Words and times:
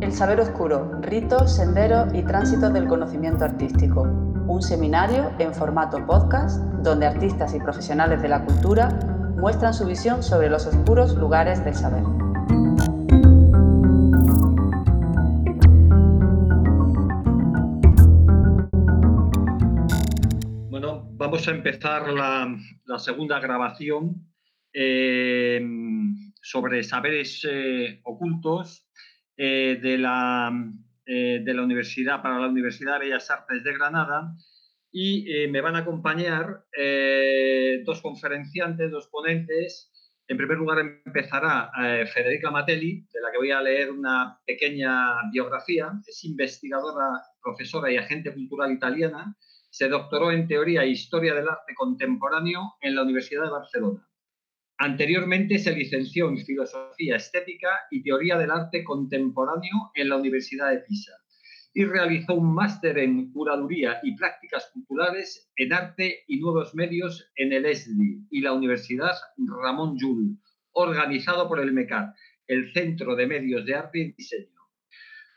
El 0.00 0.12
saber 0.12 0.40
oscuro, 0.40 0.92
rito, 1.00 1.48
sendero 1.48 2.06
y 2.12 2.22
tránsito 2.22 2.70
del 2.70 2.86
conocimiento 2.86 3.44
artístico. 3.44 4.02
Un 4.46 4.62
seminario 4.62 5.30
en 5.38 5.52
formato 5.54 6.04
podcast 6.06 6.62
donde 6.82 7.06
artistas 7.06 7.54
y 7.54 7.58
profesionales 7.58 8.22
de 8.22 8.28
la 8.28 8.44
cultura 8.44 8.90
muestran 9.36 9.74
su 9.74 9.86
visión 9.86 10.22
sobre 10.22 10.48
los 10.48 10.66
oscuros 10.66 11.16
lugares 11.16 11.64
del 11.64 11.74
saber. 11.74 12.23
Vamos 21.34 21.48
a 21.48 21.50
empezar 21.50 22.12
la, 22.12 22.98
segunda 23.00 23.40
grabación 23.40 24.24
eh, 24.72 25.60
sobre 26.40 26.84
saberes 26.84 27.44
eh, 27.50 28.00
ocultos 28.04 28.86
eh, 29.36 29.80
de, 29.82 29.98
la, 29.98 30.52
de 31.04 31.52
la 31.52 31.62
Universidad 31.62 32.22
para 32.22 32.38
la 32.38 32.46
Universidad 32.46 33.00
de 33.00 33.06
Bellas 33.06 33.28
Artes 33.32 33.64
de 33.64 33.72
Granada 33.72 34.32
y 34.92 35.48
me 35.48 35.60
van 35.60 35.74
a 35.74 35.80
acompañar 35.80 36.66
dos 37.84 38.00
conferenciantes, 38.00 38.92
dos 38.92 39.08
ponentes. 39.08 39.90
En 40.28 40.36
primer 40.36 40.56
lugar 40.56 40.78
empezará 41.04 41.72
Federica 42.14 42.52
Matelli, 42.52 43.08
de 43.12 43.20
la 43.20 43.32
que 43.32 43.38
voy 43.38 43.50
a 43.50 43.60
leer 43.60 43.90
una 43.90 44.38
pequeña 44.46 45.28
biografía. 45.32 45.90
Es 46.06 46.22
investigadora, 46.22 47.20
profesora 47.42 47.90
y 47.90 47.96
agente 47.96 48.32
cultural 48.32 48.70
italiana. 48.70 49.36
Se 49.76 49.88
doctoró 49.88 50.30
en 50.30 50.46
Teoría 50.46 50.84
e 50.84 50.90
Historia 50.90 51.34
del 51.34 51.48
Arte 51.48 51.74
Contemporáneo 51.74 52.74
en 52.80 52.94
la 52.94 53.02
Universidad 53.02 53.42
de 53.42 53.50
Barcelona. 53.50 54.08
Anteriormente 54.78 55.58
se 55.58 55.74
licenció 55.74 56.28
en 56.28 56.38
Filosofía 56.38 57.16
Estética 57.16 57.70
y 57.90 58.04
Teoría 58.04 58.38
del 58.38 58.52
Arte 58.52 58.84
Contemporáneo 58.84 59.90
en 59.96 60.10
la 60.10 60.16
Universidad 60.16 60.70
de 60.70 60.78
Pisa 60.78 61.10
y 61.72 61.84
realizó 61.86 62.34
un 62.34 62.54
máster 62.54 62.98
en 62.98 63.32
curaduría 63.32 63.98
y 64.04 64.14
prácticas 64.14 64.70
culturales 64.72 65.50
en 65.56 65.72
arte 65.72 66.22
y 66.28 66.38
nuevos 66.38 66.76
medios 66.76 67.32
en 67.34 67.52
el 67.52 67.66
ESDI 67.66 68.28
y 68.30 68.42
la 68.42 68.52
Universidad 68.52 69.16
Ramón 69.38 69.96
Llull, 69.98 70.38
organizado 70.70 71.48
por 71.48 71.58
el 71.58 71.72
MECAT, 71.72 72.14
el 72.46 72.72
Centro 72.72 73.16
de 73.16 73.26
Medios 73.26 73.66
de 73.66 73.74
Arte 73.74 73.98
y 73.98 74.12
Diseño. 74.12 74.54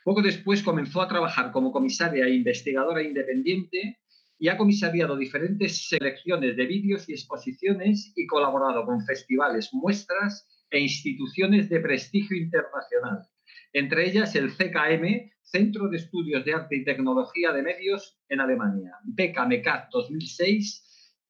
Poco 0.04 0.22
después 0.22 0.62
comenzó 0.62 1.02
a 1.02 1.08
trabajar 1.08 1.50
como 1.50 1.72
comisaria 1.72 2.24
e 2.24 2.34
investigadora 2.34 3.02
independiente 3.02 3.98
y 4.38 4.48
ha 4.48 4.56
comisariado 4.56 5.16
diferentes 5.16 5.88
selecciones 5.88 6.56
de 6.56 6.66
vídeos 6.66 7.08
y 7.08 7.12
exposiciones 7.12 8.12
y 8.14 8.26
colaborado 8.26 8.84
con 8.84 9.04
festivales, 9.04 9.70
muestras 9.72 10.46
e 10.70 10.80
instituciones 10.80 11.68
de 11.68 11.80
prestigio 11.80 12.36
internacional, 12.36 13.26
entre 13.72 14.08
ellas 14.08 14.34
el 14.36 14.50
CKM, 14.50 15.30
Centro 15.42 15.88
de 15.88 15.96
Estudios 15.96 16.44
de 16.44 16.54
Arte 16.54 16.76
y 16.76 16.84
Tecnología 16.84 17.52
de 17.52 17.62
Medios 17.62 18.18
en 18.28 18.40
Alemania. 18.40 18.92
Beca 19.04 19.46
MECAT 19.46 19.88
2006. 19.90 20.84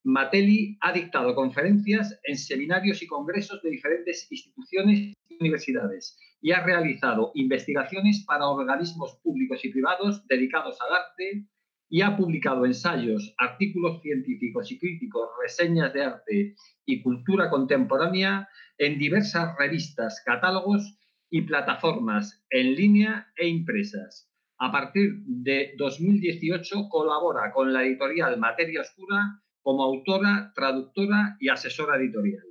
Matelli 0.04 0.76
ha 0.80 0.92
dictado 0.92 1.34
conferencias 1.34 2.18
en 2.24 2.36
seminarios 2.36 3.02
y 3.02 3.06
congresos 3.06 3.62
de 3.62 3.70
diferentes 3.70 4.26
instituciones 4.30 5.14
y 5.28 5.36
universidades 5.40 6.18
y 6.40 6.52
ha 6.52 6.64
realizado 6.64 7.30
investigaciones 7.34 8.24
para 8.26 8.48
organismos 8.48 9.18
públicos 9.22 9.64
y 9.64 9.70
privados 9.70 10.26
dedicados 10.26 10.78
al 10.80 10.96
arte 10.96 11.46
y 11.90 12.02
ha 12.02 12.16
publicado 12.16 12.66
ensayos, 12.66 13.34
artículos 13.38 14.02
científicos 14.02 14.70
y 14.70 14.78
críticos, 14.78 15.28
reseñas 15.42 15.92
de 15.92 16.04
arte 16.04 16.54
y 16.84 17.02
cultura 17.02 17.48
contemporánea 17.48 18.48
en 18.76 18.98
diversas 18.98 19.56
revistas, 19.58 20.22
catálogos 20.24 20.98
y 21.30 21.42
plataformas 21.42 22.44
en 22.50 22.74
línea 22.74 23.28
e 23.36 23.48
impresas. 23.48 24.30
A 24.58 24.72
partir 24.72 25.22
de 25.24 25.74
2018 25.78 26.88
colabora 26.88 27.52
con 27.52 27.72
la 27.72 27.84
editorial 27.84 28.38
Materia 28.38 28.80
Oscura 28.80 29.40
como 29.62 29.84
autora, 29.84 30.52
traductora 30.54 31.36
y 31.40 31.48
asesora 31.48 31.96
editorial. 31.96 32.44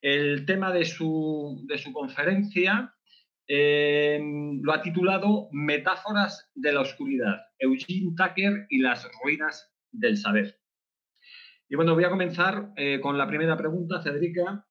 El 0.00 0.46
tema 0.46 0.72
de 0.72 0.84
su, 0.84 1.66
conferencia 1.92 2.94
eh, 3.46 4.20
lo 4.62 4.72
ha 4.72 4.80
titulado 4.80 5.48
Metáforas 5.52 6.50
de 6.54 6.72
la 6.72 6.80
Oscuridad, 6.80 7.47
Eugene 7.58 8.14
Tucker 8.16 8.66
y 8.68 8.78
las 8.78 9.08
ruinas 9.22 9.70
del 9.92 10.16
saber. 10.16 10.58
Y 11.68 11.76
bueno, 11.76 11.94
voy 11.94 12.04
a 12.04 12.10
comenzar 12.10 12.72
eh, 12.76 13.00
con 13.00 13.18
la 13.18 13.26
primera 13.26 13.56
pregunta, 13.56 14.02
Cedrica, 14.02 14.66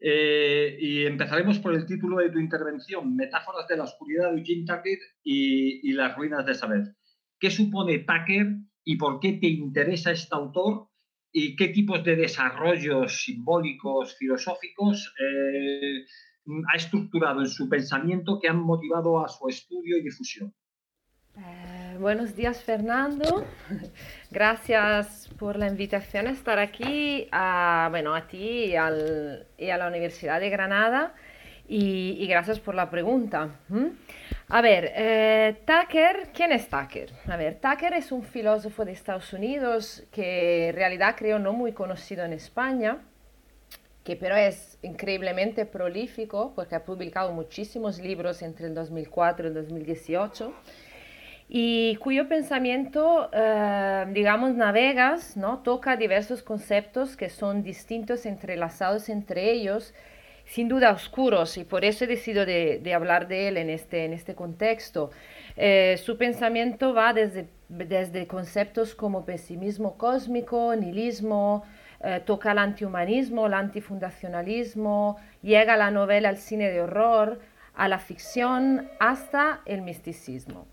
eh, 0.00 0.76
y 0.80 1.06
empezaremos 1.06 1.58
por 1.58 1.74
el 1.74 1.86
título 1.86 2.18
de 2.18 2.30
tu 2.30 2.38
intervención, 2.38 3.14
Metáforas 3.14 3.66
de 3.68 3.76
la 3.76 3.84
Oscuridad 3.84 4.32
de 4.32 4.40
Eugene 4.40 4.64
Tucker 4.66 4.98
y, 5.22 5.92
las 5.92 6.16
ruinas 6.16 6.44
de 6.44 6.54
saber. 6.54 6.96
¿Qué 7.38 7.50
supone 7.50 8.00
Tucker 8.00 8.46
y 8.84 8.96
por 8.96 9.20
qué 9.20 9.34
te 9.34 9.46
interesa 9.46 10.10
este 10.10 10.34
autor? 10.34 10.88
¿Y 11.32 11.56
qué 11.56 11.68
tipos 11.68 12.04
de 12.04 12.16
desarrollos 12.16 13.24
simbólicos, 13.24 14.16
filosóficos 14.18 15.14
eh, 15.18 16.04
ha 16.72 16.76
estructurado 16.76 17.40
en 17.40 17.48
su 17.48 17.68
pensamiento 17.68 18.38
que 18.40 18.48
han 18.48 18.60
motivado 18.60 19.24
a 19.24 19.28
su 19.28 19.48
estudio 19.48 19.96
y 19.98 20.02
difusión? 20.02 20.54
Eh, 21.36 21.96
buenos 21.98 22.36
días, 22.36 22.62
Fernando. 22.62 23.44
Gracias 24.30 25.28
por 25.36 25.56
la 25.56 25.66
invitación 25.66 26.28
a 26.28 26.30
estar 26.30 26.60
aquí, 26.60 27.26
a, 27.32 27.88
bueno, 27.90 28.14
a 28.14 28.28
ti 28.28 28.72
y, 28.72 28.76
a 28.76 28.90
la 29.76 29.88
Universidad 29.88 30.38
de 30.38 30.48
Granada. 30.48 31.14
Y, 31.66 32.24
gracias 32.28 32.60
por 32.60 32.74
la 32.74 32.88
pregunta. 32.88 33.56
A 34.48 34.60
ver, 34.60 34.92
eh, 34.94 35.56
Tucker, 35.66 36.28
¿quién 36.32 36.52
es 36.52 36.68
Tucker? 36.68 37.10
A 37.26 37.36
ver, 37.36 37.58
Tucker 37.58 37.94
es 37.94 38.12
un 38.12 38.22
filósofo 38.22 38.84
de 38.84 38.92
Estados 38.92 39.32
Unidos 39.32 40.04
que 40.12 40.68
en 40.68 40.74
realidad 40.76 41.16
creo 41.16 41.38
no 41.38 41.52
muy 41.52 41.72
conocido 41.72 42.24
en 42.24 42.34
España, 42.34 42.98
que 44.04 44.14
pero 44.14 44.36
es 44.36 44.78
increíblemente 44.82 45.64
prolífico 45.64 46.52
porque 46.54 46.74
ha 46.74 46.84
publicado 46.84 47.32
muchísimos 47.32 47.98
libros 47.98 48.42
entre 48.42 48.66
el 48.66 48.74
2004 48.74 49.46
y 49.46 49.48
el 49.48 49.54
2018 49.54 50.54
y 51.48 51.96
cuyo 51.96 52.28
pensamiento, 52.28 53.28
eh, 53.32 54.06
digamos, 54.12 54.54
navegas, 54.54 55.36
¿no? 55.36 55.58
toca 55.58 55.96
diversos 55.96 56.42
conceptos 56.42 57.16
que 57.16 57.28
son 57.28 57.62
distintos, 57.62 58.24
entrelazados 58.24 59.08
entre 59.08 59.52
ellos, 59.52 59.94
sin 60.46 60.68
duda 60.68 60.92
oscuros, 60.92 61.56
y 61.56 61.64
por 61.64 61.84
eso 61.84 62.04
he 62.04 62.06
decidido 62.06 62.44
de, 62.46 62.92
hablar 62.94 63.28
de 63.28 63.48
él 63.48 63.56
en 63.56 63.70
este, 63.70 64.04
en 64.04 64.12
este 64.12 64.34
contexto. 64.34 65.10
Eh, 65.56 65.98
su 66.02 66.16
pensamiento 66.18 66.94
va 66.94 67.12
desde, 67.12 67.48
desde 67.68 68.26
conceptos 68.26 68.94
como 68.94 69.24
pesimismo 69.24 69.96
cósmico, 69.96 70.74
nihilismo, 70.76 71.64
eh, 72.02 72.20
toca 72.24 72.52
el 72.52 72.58
antihumanismo, 72.58 73.46
el 73.46 73.54
antifundacionalismo, 73.54 75.16
llega 75.42 75.76
la 75.76 75.90
novela 75.90 76.28
al 76.28 76.36
cine 76.36 76.70
de 76.70 76.82
horror, 76.82 77.40
a 77.74 77.88
la 77.88 77.98
ficción, 77.98 78.90
hasta 78.98 79.60
el 79.64 79.82
misticismo. 79.82 80.66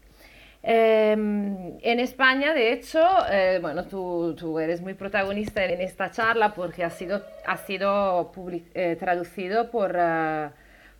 Em, 0.63 1.79
en 1.81 1.99
España, 1.99 2.53
de 2.53 2.71
hecho, 2.71 2.99
eh, 3.31 3.57
bueno, 3.61 3.85
tú, 3.85 4.35
tú, 4.37 4.59
eres 4.59 4.79
muy 4.81 4.93
protagonista 4.93 5.65
en 5.65 5.81
esta 5.81 6.11
charla 6.11 6.53
porque 6.53 6.83
ha 6.83 6.91
sido, 6.91 7.23
ha 7.47 7.57
sido 7.57 8.31
eh, 8.75 8.95
traducido 8.99 9.71
por, 9.71 9.95
uh, 9.95 10.51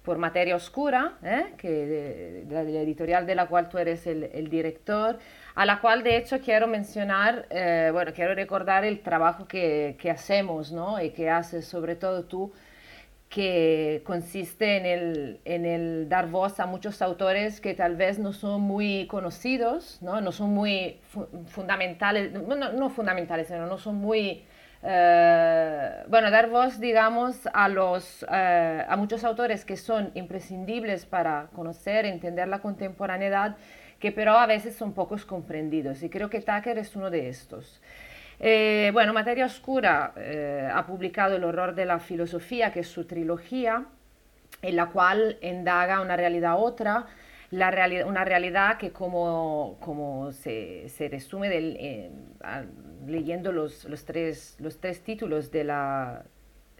por 0.02 0.18
Materia 0.18 0.56
Oscura, 0.56 1.14
¿eh? 1.24 1.54
que 1.58 1.70
de, 1.70 2.46
de, 2.46 2.72
la 2.72 2.80
editorial 2.82 3.28
de 3.28 3.36
la 3.36 3.46
cual 3.46 3.70
tú 3.70 3.78
eres 3.78 4.08
el, 4.08 4.24
el, 4.34 4.50
director, 4.50 5.20
a 5.54 5.66
la 5.68 5.80
cual 5.80 6.02
de 6.02 6.18
hecho 6.18 6.40
quiero 6.40 6.66
mencionar, 6.66 7.46
bueno, 7.94 8.14
quiero 8.16 8.34
recordar 8.34 8.84
el 8.84 9.02
trabajo 9.02 9.48
que, 9.48 9.96
que 10.00 10.10
hacemos, 10.10 10.72
¿no? 10.72 11.00
Y 11.02 11.12
que 11.12 11.30
haces 11.30 11.66
sobre 11.68 11.96
todo 11.96 12.24
tú 12.24 12.52
que 13.32 14.02
consiste 14.06 14.76
en 14.76 14.86
el, 14.86 15.40
en 15.46 15.66
el, 15.66 16.10
dar 16.10 16.30
voz 16.30 16.60
a 16.60 16.66
muchos 16.66 17.02
autores 17.02 17.62
que 17.62 17.74
tal 17.74 17.96
vez 17.96 18.20
no 18.20 18.34
son 18.34 18.60
muy 18.60 19.08
conocidos, 19.08 20.00
no, 20.02 20.20
no 20.20 20.34
son 20.34 20.50
muy 20.50 21.00
fundamentales, 21.48 22.34
no, 22.34 22.56
no, 22.74 22.90
fundamentales, 22.90 23.48
sino 23.48 23.66
no 23.66 23.78
son 23.78 23.96
muy... 23.96 24.44
Eh, 24.84 26.04
bueno, 26.10 26.30
dar 26.30 26.50
voz, 26.50 26.82
digamos, 26.82 27.48
a, 27.54 27.70
los, 27.70 28.26
eh, 28.30 28.86
a 28.86 28.98
muchos 28.98 29.24
autores 29.24 29.64
que 29.64 29.78
son 29.78 30.12
imprescindibles 30.14 31.06
para 31.06 31.48
conocer, 31.56 32.06
entender 32.06 32.50
la 32.50 32.60
contemporaneidad, 32.60 33.56
que 34.02 34.12
pero 34.12 34.34
a 34.34 34.46
veces 34.46 34.76
son 34.76 34.92
pocos 34.92 35.24
comprendidos. 35.24 36.04
Y 36.04 36.10
creo 36.10 36.30
que 36.30 36.42
Tucker 36.42 36.78
es 36.78 36.98
uno 36.98 37.10
de 37.10 37.30
estos. 37.30 37.80
Eh, 38.44 38.90
bueno, 38.92 39.14
Materia 39.14 39.46
Oscura 39.46 40.14
eh, 40.18 40.68
ha 40.74 40.84
publicado 40.88 41.36
El 41.36 41.44
horror 41.44 41.76
de 41.76 41.86
la 41.86 42.00
filosofía, 42.00 42.74
que 42.74 42.80
es 42.80 42.88
su 42.88 43.06
trilogía, 43.06 43.86
en 44.64 44.76
la 44.76 44.88
cual 44.88 45.38
indaga 45.44 46.02
una 46.02 46.18
realidad 46.18 46.56
otra, 46.58 47.06
una 47.52 48.26
realidad 48.26 48.78
que 48.80 48.92
como, 48.92 50.30
se, 50.32 50.88
resume 51.12 51.50
del, 51.50 52.10
leyendo 53.06 53.52
los, 53.52 53.86
los, 53.86 54.06
tres, 54.06 54.56
los 54.60 54.80
tres 54.80 55.02
títulos 55.02 55.52
de 55.52 55.64
la, 55.66 56.24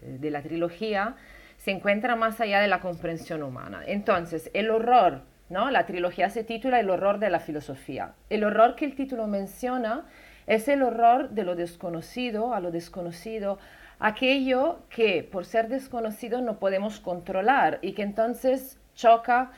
de 0.00 0.30
la 0.32 0.42
trilogía, 0.42 1.14
se 1.58 1.70
encuentra 1.70 2.16
más 2.16 2.40
allá 2.40 2.60
de 2.60 2.66
la 2.66 2.80
comprensión 2.80 3.44
humana. 3.44 3.82
Entonces, 3.86 4.50
el 4.52 4.68
horror, 4.70 5.22
¿no? 5.48 5.70
La 5.70 5.86
trilogía 5.86 6.28
se 6.28 6.42
titula 6.42 6.80
El 6.80 6.90
horror 6.90 7.20
de 7.20 7.30
la 7.30 7.38
filosofía. 7.38 8.14
El 8.30 8.42
horror 8.42 8.74
que 8.74 8.84
el 8.84 8.96
título 8.96 9.28
menciona 9.28 10.06
es 10.54 10.68
el 10.68 10.82
horror 10.82 11.30
de 11.30 11.44
lo 11.44 11.56
desconocido 11.56 12.52
a 12.52 12.60
lo 12.60 12.70
desconocido, 12.70 13.58
aquello 13.98 14.80
que 14.90 15.22
por 15.22 15.46
ser 15.46 15.68
desconocido 15.68 16.42
no 16.42 16.58
podemos 16.58 17.00
controlar 17.00 17.78
y 17.80 17.92
que 17.92 18.02
entonces 18.02 18.78
choca 18.94 19.50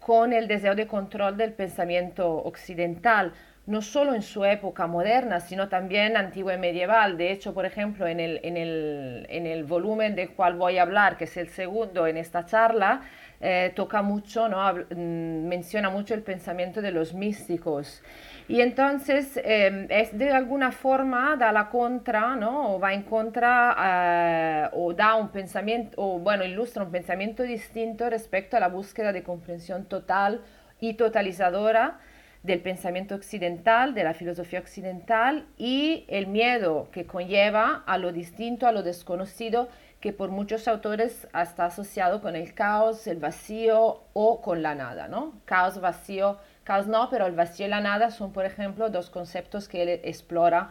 con 0.00 0.32
el 0.32 0.48
deseo 0.48 0.74
de 0.74 0.88
control 0.88 1.36
del 1.36 1.52
pensamiento 1.52 2.28
occidental, 2.42 3.32
no 3.66 3.80
solo 3.80 4.14
en 4.14 4.22
su 4.22 4.44
época 4.44 4.88
moderna, 4.88 5.38
sino 5.38 5.68
también 5.68 6.16
antigua 6.16 6.54
y 6.54 6.58
medieval. 6.58 7.16
De 7.16 7.30
hecho, 7.30 7.54
por 7.54 7.64
ejemplo, 7.64 8.08
en 8.08 8.18
el, 8.18 8.40
en 8.42 8.56
el, 8.56 9.26
en 9.30 9.46
el 9.46 9.62
volumen 9.64 10.16
del 10.16 10.30
cual 10.30 10.54
voy 10.54 10.78
a 10.78 10.82
hablar, 10.82 11.16
que 11.16 11.24
es 11.24 11.36
el 11.36 11.48
segundo 11.48 12.08
en 12.08 12.16
esta 12.16 12.44
charla, 12.44 13.02
eh, 13.40 13.72
toca 13.74 14.02
mucho, 14.02 14.48
¿no? 14.48 14.72
Mm, 14.74 15.46
menciona 15.46 15.90
mucho 15.90 16.14
el 16.14 16.22
pensamiento 16.22 16.82
de 16.82 16.90
los 16.90 17.14
místicos. 17.14 18.02
Y 18.48 18.60
entonces 18.60 19.40
em, 19.44 19.86
es 19.90 20.16
de 20.18 20.32
alguna 20.32 20.72
forma 20.72 21.36
da 21.36 21.52
la 21.52 21.68
contra, 21.68 22.34
¿no? 22.34 22.74
O 22.74 22.80
va 22.80 22.92
en 22.92 23.02
contra 23.02 23.76
eh, 23.78 24.68
o 24.72 24.92
da 24.92 25.14
un 25.14 25.28
pensamiento, 25.28 25.94
o 26.02 26.18
bueno, 26.18 26.44
ilustra 26.44 26.82
un 26.82 26.90
pensamiento 26.90 27.44
distinto 27.44 28.10
respecto 28.10 28.56
a 28.56 28.60
la 28.60 28.68
búsqueda 28.68 29.12
de 29.12 29.22
comprensión 29.22 29.84
total 29.86 30.40
y 30.80 30.94
totalizadora 30.94 32.00
del 32.42 32.60
pensamiento 32.60 33.14
occidental, 33.14 33.94
de 33.94 34.04
la 34.04 34.14
filosofía 34.14 34.58
occidental 34.58 35.46
y 35.56 36.04
el 36.08 36.26
miedo 36.26 36.88
que 36.90 37.06
conlleva 37.06 37.84
a 37.86 37.98
lo 37.98 38.12
distinto, 38.12 38.66
a 38.66 38.72
lo 38.72 38.82
desconocido, 38.82 39.68
que 40.00 40.12
por 40.12 40.30
muchos 40.30 40.66
autores 40.66 41.28
está 41.40 41.66
asociado 41.66 42.20
con 42.20 42.34
el 42.34 42.54
caos, 42.54 43.06
el 43.06 43.18
vacío 43.18 44.02
o 44.12 44.42
con 44.42 44.60
la 44.62 44.74
nada, 44.74 45.06
¿no? 45.06 45.34
Caos, 45.44 45.80
vacío, 45.80 46.38
Caos 46.64 46.86
no, 46.86 47.08
pero 47.10 47.26
el 47.26 47.34
vacío 47.34 47.66
y 47.66 47.68
la 47.68 47.80
nada 47.80 48.10
son, 48.10 48.32
por 48.32 48.44
ejemplo, 48.44 48.88
dos 48.88 49.10
conceptos 49.10 49.68
que 49.68 49.82
él 49.82 50.00
explora 50.04 50.70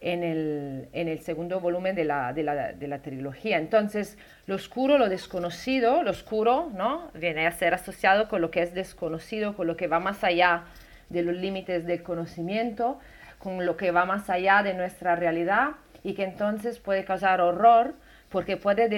en 0.00 0.22
el, 0.22 0.88
en 0.92 1.08
el 1.08 1.20
segundo 1.20 1.60
volumen 1.60 1.94
de 1.94 2.04
la, 2.04 2.32
de, 2.32 2.42
la, 2.42 2.72
de 2.72 2.88
la, 2.88 2.98
trilogía. 2.98 3.58
Entonces, 3.58 4.18
lo 4.46 4.56
oscuro, 4.56 4.98
lo 4.98 5.08
desconocido, 5.08 6.02
lo 6.02 6.10
oscuro, 6.10 6.70
¿no? 6.74 7.10
Viene 7.14 7.46
a 7.46 7.52
ser 7.52 7.72
asociado 7.72 8.28
con 8.28 8.40
lo 8.40 8.50
que 8.50 8.62
es 8.62 8.74
desconocido, 8.74 9.54
con 9.54 9.66
lo 9.66 9.76
que 9.76 9.86
va 9.86 10.00
más 10.00 10.22
allá 10.24 10.64
de 11.12 11.22
los 11.22 11.34
límites 11.34 11.86
del 11.86 12.02
conocimiento, 12.02 12.98
con 13.38 13.64
lo 13.66 13.76
que 13.76 13.90
va 13.90 14.04
más 14.04 14.30
allá 14.30 14.62
de 14.62 14.74
nuestra 14.74 15.16
realidad 15.16 15.72
y 16.02 16.14
que 16.14 16.24
entonces 16.24 16.78
puede 16.78 17.04
causar 17.04 17.40
horror 17.40 17.94
porque 18.28 18.56
puede 18.56 18.88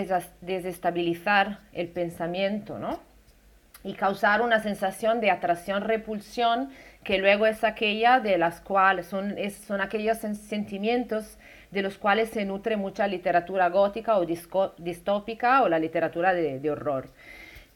desestabilizar 0.40 1.58
el 1.72 1.88
pensamiento, 1.88 2.78
¿no? 2.78 3.00
y 3.84 3.92
causar 3.92 4.40
una 4.40 4.60
sensación 4.60 5.20
de 5.20 5.30
atracción-repulsión 5.30 6.70
que 7.04 7.18
luego 7.18 7.46
es 7.46 7.62
aquella 7.64 8.18
de 8.18 8.38
las 8.38 8.62
cuales 8.62 9.06
son, 9.06 9.36
son 9.66 9.82
aquellos 9.82 10.18
sentimientos 10.18 11.36
de 11.70 11.82
los 11.82 11.98
cuales 11.98 12.30
se 12.30 12.46
nutre 12.46 12.76
mucha 12.76 13.06
literatura 13.06 13.68
gótica 13.68 14.16
o 14.16 14.24
distópica 14.24 15.62
o 15.62 15.68
la 15.68 15.78
literatura 15.78 16.32
de, 16.32 16.60
de, 16.60 16.70
horror. 16.70 17.08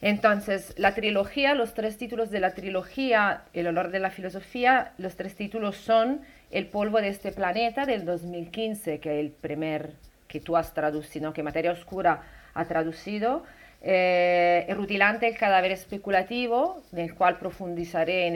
Entonces, 0.01 0.75
la 0.77 0.95
trilogía, 0.95 1.55
los 1.55 1.75
tres 1.75 1.97
títulos 1.97 2.31
de 2.31 2.41
la 2.41 2.55
trilogía, 2.55 3.43
El 3.53 3.67
olor 3.67 3.91
de 3.91 3.99
la 3.99 4.11
filosofía, 4.11 4.93
los 4.97 5.17
tres 5.17 5.35
títulos 5.35 5.77
son 5.77 6.21
El 6.51 6.67
polvo 6.67 7.01
de 7.01 7.09
este 7.09 7.33
planeta 7.33 7.85
del 7.85 8.05
2015, 8.05 9.01
que 9.01 9.19
es 9.19 9.25
el 9.25 9.33
primer 9.33 9.95
que 10.29 10.41
tú 10.41 10.57
has 10.57 10.73
traducido, 10.73 11.33
que 11.33 11.43
Materia 11.43 11.73
Oscura 11.73 12.23
ha 12.55 12.65
traducido, 12.67 13.43
eh, 13.81 14.67
rutilante, 14.77 15.27
el 15.27 15.37
cadáver 15.37 15.73
especulativo, 15.73 16.83
del 16.93 17.15
cual 17.15 17.39
profundizaré 17.39 18.29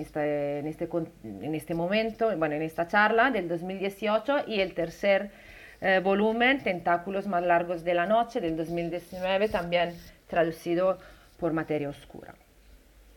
este, 0.00 0.58
en, 0.58 1.54
este, 1.54 1.74
momento, 1.74 2.36
bueno, 2.36 2.54
en 2.54 2.62
esta 2.62 2.86
charla 2.86 3.30
del 3.30 3.48
2018, 3.48 4.44
y 4.46 4.60
el 4.60 4.74
tercer 4.74 5.30
eh, 5.80 6.00
volumen, 6.02 6.62
Tentáculos 6.62 7.26
más 7.26 7.44
largos 7.44 7.82
de 7.82 7.94
la 7.94 8.06
noche, 8.06 8.40
del 8.40 8.56
2019, 8.56 9.48
también 9.48 9.94
traducido 10.28 10.98
por 11.38 11.52
Materia 11.52 11.88
Oscura. 11.88 12.34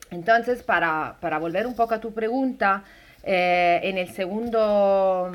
Entonces, 0.09 0.63
para, 0.63 1.17
para 1.21 1.39
volver 1.39 1.67
un 1.67 1.75
poco 1.75 1.93
a 1.93 2.01
tu 2.01 2.13
pregunta, 2.13 2.83
eh, 3.23 3.79
en 3.83 3.97
el 3.97 4.09
segundo 4.09 5.31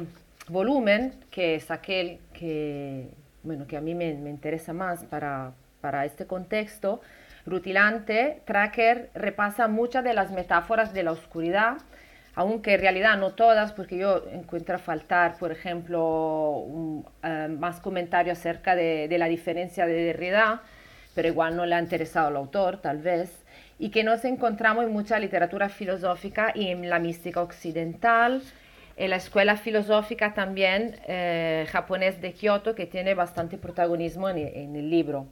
volumen, 0.48 1.14
que 1.30 1.54
es 1.54 1.70
aquel 1.70 2.18
que, 2.32 3.08
bueno, 3.42 3.66
que 3.66 3.76
a 3.76 3.80
mí 3.80 3.94
me, 3.94 4.14
me 4.14 4.30
interesa 4.30 4.72
más 4.72 5.04
para, 5.04 5.52
para 5.80 6.04
este 6.04 6.26
contexto, 6.26 7.00
rutilante, 7.46 8.42
Tracker 8.44 9.10
repasa 9.14 9.68
muchas 9.68 10.04
de 10.04 10.14
las 10.14 10.32
metáforas 10.32 10.92
de 10.92 11.04
la 11.04 11.12
oscuridad, 11.12 11.78
aunque 12.34 12.74
en 12.74 12.80
realidad 12.80 13.16
no 13.16 13.32
todas, 13.32 13.72
porque 13.72 13.96
yo 13.96 14.24
encuentro 14.30 14.78
faltar, 14.78 15.38
por 15.38 15.52
ejemplo, 15.52 16.66
eh, 17.22 17.48
más 17.48 17.80
comentarios 17.80 18.38
acerca 18.38 18.74
de, 18.74 19.14
la 19.16 19.26
diferencia 19.26 19.86
de 19.86 19.94
Derrida, 19.94 20.62
pero 21.16 21.28
igual 21.28 21.56
no 21.56 21.66
le 21.66 21.74
ha 21.74 21.80
interesado 21.80 22.28
al 22.28 22.36
autor, 22.36 22.80
tal 22.80 22.98
vez, 22.98 23.44
y 23.78 23.88
que 23.88 24.04
nos 24.04 24.24
encontramos 24.24 24.84
en 24.84 24.92
mucha 24.92 25.18
literatura 25.18 25.68
filosófica 25.68 26.52
y 26.54 26.68
en 26.68 26.88
la 26.88 27.00
mística 27.00 27.42
occidental, 27.42 28.42
en 28.96 29.10
la 29.10 29.16
escuela 29.16 29.56
filosófica 29.56 30.34
también 30.34 31.00
eh, 31.08 31.66
de 32.20 32.32
Kioto, 32.32 32.74
que 32.74 32.86
tiene 32.86 33.14
bastante 33.14 33.58
protagonismo 33.58 34.28
en 34.28 34.76
el 34.76 34.90
libro. 34.90 35.26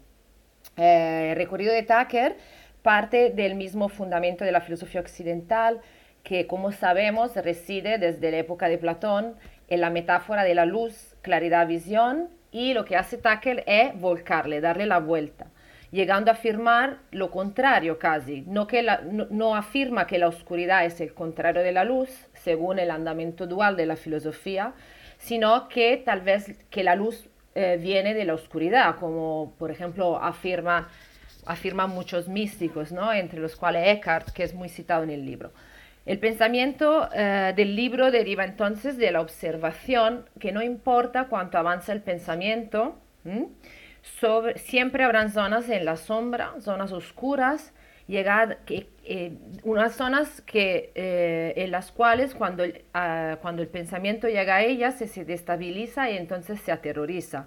Eh, 0.77 1.29
el 1.31 1.37
recorrido 1.37 1.73
de 1.73 1.83
Tucker 1.83 2.37
parte 2.83 3.31
del 3.31 3.55
mismo 3.55 3.89
fundamento 3.89 4.45
de 4.45 4.53
la 4.53 4.61
filosofía 4.61 5.01
occidental, 5.01 5.81
que 6.23 6.47
como 6.47 6.73
sabemos 6.73 7.35
reside 7.37 7.99
desde 7.99 8.31
la 8.31 8.39
época 8.39 8.69
de 8.69 8.79
Platón 8.79 9.35
en 9.69 9.81
la 9.81 9.91
metáfora 9.91 10.45
de 10.45 10.55
la 10.55 10.67
luz, 10.67 11.15
claridad, 11.23 11.67
visión, 11.67 12.29
y 12.53 12.73
lo 12.73 12.85
que 12.85 12.97
hace 12.97 13.17
Tucker 13.19 13.65
es 13.67 13.99
volcarle, 13.99 14.61
darle 14.61 14.87
la 14.87 14.99
vuelta, 14.99 15.47
llegando 15.95 16.33
a 16.33 16.35
afirmar 16.35 16.99
lo 17.13 17.31
contrario 17.31 18.01
casi, 18.01 18.43
no, 18.49 18.67
que 18.67 18.85
no, 19.31 19.55
afirma 19.55 20.09
que 20.09 20.19
la 20.19 20.27
oscuridad 20.27 20.85
es 20.85 21.01
el 21.01 21.15
contrario 21.15 21.63
de 21.63 21.71
la 21.71 21.85
luz, 21.85 22.11
según 22.35 22.81
el 22.81 22.91
andamiento 22.91 23.47
dual 23.47 23.77
de 23.77 23.87
la 23.87 23.95
filosofía, 23.95 24.73
sino 25.19 25.69
que 25.69 25.97
tal 26.05 26.23
vez 26.23 26.59
que 26.69 26.83
la 26.83 26.97
luz 26.97 27.29
eh, 27.55 27.79
viene 27.81 28.13
de 28.13 28.25
la 28.25 28.35
oscuridad, 28.35 28.97
como 28.97 29.55
por 29.57 29.71
ejemplo 29.71 30.17
afirma, 30.17 30.89
afirman 31.47 31.91
muchos 31.91 32.27
místicos, 32.27 32.91
¿no? 32.91 33.13
entre 33.13 33.39
los 33.39 33.55
cuales 33.55 33.87
Eckhart, 33.87 34.31
que 34.31 34.43
es 34.43 34.53
muy 34.53 34.69
citado 34.69 35.05
en 35.05 35.11
el 35.11 35.25
libro. 35.25 35.53
El 36.07 36.19
pensamiento 36.19 37.09
eh, 37.15 37.53
del 37.55 37.77
libro 37.77 38.11
deriva 38.11 38.45
entonces 38.45 38.99
de 38.99 39.13
la 39.13 39.21
observación 39.21 40.29
que 40.41 40.51
no 40.51 40.61
importa 40.61 41.29
cuánto 41.29 41.57
avanza 41.57 41.93
el 41.93 42.03
pensamiento, 42.03 42.99
sobre, 44.21 44.59
siempre 44.59 45.05
habrán 45.05 45.31
zonas 45.31 45.69
en 45.69 45.85
la 45.85 45.97
sombra, 45.97 46.53
zonas 46.61 46.93
oscuras, 46.93 47.73
llegar, 48.07 48.59
eh, 48.69 49.33
unas 49.63 49.97
zonas 49.97 50.43
que, 50.43 50.93
en 51.57 51.71
las 51.71 51.91
cuales 51.91 52.35
cuando, 52.35 52.65
ah, 52.93 53.39
cuando 53.41 53.63
el 53.63 53.69
pensamiento 53.69 54.29
llega 54.29 54.57
a 54.57 54.63
ellas 54.63 54.97
se, 54.99 55.09
se 55.09 55.25
destabiliza 55.25 56.11
y 56.11 56.17
entonces 56.17 56.61
se 56.61 56.71
aterroriza. 56.71 57.47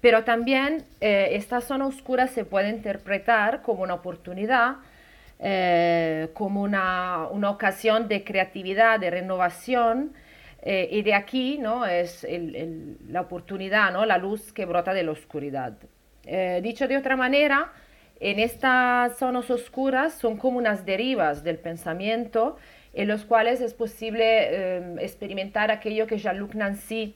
Pero 0.00 0.24
también 0.24 0.84
eh, 1.00 1.30
esta 1.32 1.60
zona 1.60 1.86
oscura 1.86 2.26
se 2.28 2.44
puede 2.44 2.68
interpretar 2.70 3.62
como 3.62 3.82
una 3.82 3.94
oportunidad, 3.94 4.76
eh, 5.38 6.28
como 6.34 6.62
una, 6.62 7.26
una, 7.30 7.50
ocasión 7.50 8.08
de 8.08 8.22
creatividad, 8.24 9.00
de 9.00 9.10
renovación, 9.10 10.12
eh, 10.66 10.88
y 10.90 11.02
de 11.02 11.14
aquí 11.14 11.58
¿no? 11.58 11.86
es 11.86 12.24
el, 12.24 12.98
la 13.08 13.20
oportunidad, 13.22 13.92
¿no? 13.92 14.04
la 14.04 14.18
luz 14.18 14.52
que 14.52 14.66
brota 14.66 14.92
de 14.92 15.04
la 15.04 15.12
oscuridad. 15.12 15.78
dicho 16.62 16.88
de 16.88 16.96
otra 16.96 17.16
manera, 17.16 17.72
en 18.18 18.38
estas 18.38 19.16
zonas 19.16 19.48
oscuras 19.50 20.14
son 20.14 20.36
como 20.36 20.58
unas 20.58 20.84
derivas 20.84 21.44
del 21.44 21.58
pensamiento 21.58 22.56
en 22.94 23.08
los 23.08 23.24
cuales 23.24 23.60
es 23.60 23.74
posible 23.74 24.96
experimentar 25.00 25.70
aquello 25.70 26.06
que 26.06 26.18
Jean-Luc 26.18 26.54
Nancy 26.54 27.14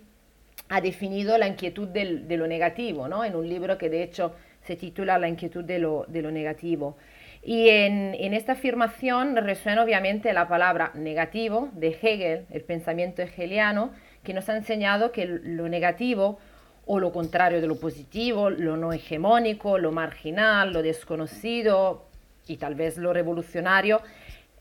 ha 0.69 0.81
definido 0.81 1.37
la 1.39 1.49
inquietud 1.49 1.89
de 1.89 2.37
lo 2.37 2.47
negativo, 2.47 3.09
¿no? 3.09 3.25
en 3.25 3.35
un 3.35 3.49
libro 3.49 3.77
que 3.79 3.91
de 3.91 4.05
hecho 4.05 4.33
se 4.63 4.77
titula 4.77 5.19
La 5.19 5.29
inquietud 5.29 5.65
de 5.65 5.79
lo, 5.79 6.07
negativo. 6.09 6.97
Y 7.43 7.71
en, 7.71 8.35
esta 8.35 8.53
afirmación 8.53 9.35
resuena 9.37 9.83
obviamente 9.83 10.33
la 10.33 10.47
palabra 10.47 10.91
negativo 10.95 11.71
de 11.73 11.89
Hegel, 11.89 12.47
el 12.51 12.63
pensamiento 12.63 13.23
hegeliano, 13.23 13.93
que 14.23 14.35
nos 14.35 14.49
ha 14.51 14.57
enseñado 14.57 15.11
que 15.11 15.25
lo 15.25 15.69
negativo 15.69 16.39
o 16.87 17.01
lo 17.01 17.13
contrario 17.13 17.61
de 17.61 17.67
lo 17.67 17.81
positivo, 17.81 18.51
lo 18.51 18.77
no 18.77 18.93
hegemónico, 18.93 19.79
lo 19.79 19.91
marginal, 19.91 20.73
lo 20.73 20.83
desconocido 20.83 22.05
y 22.47 22.57
tal 22.59 22.75
vez 22.75 22.99
lo 22.99 23.13
revolucionario, 23.13 24.03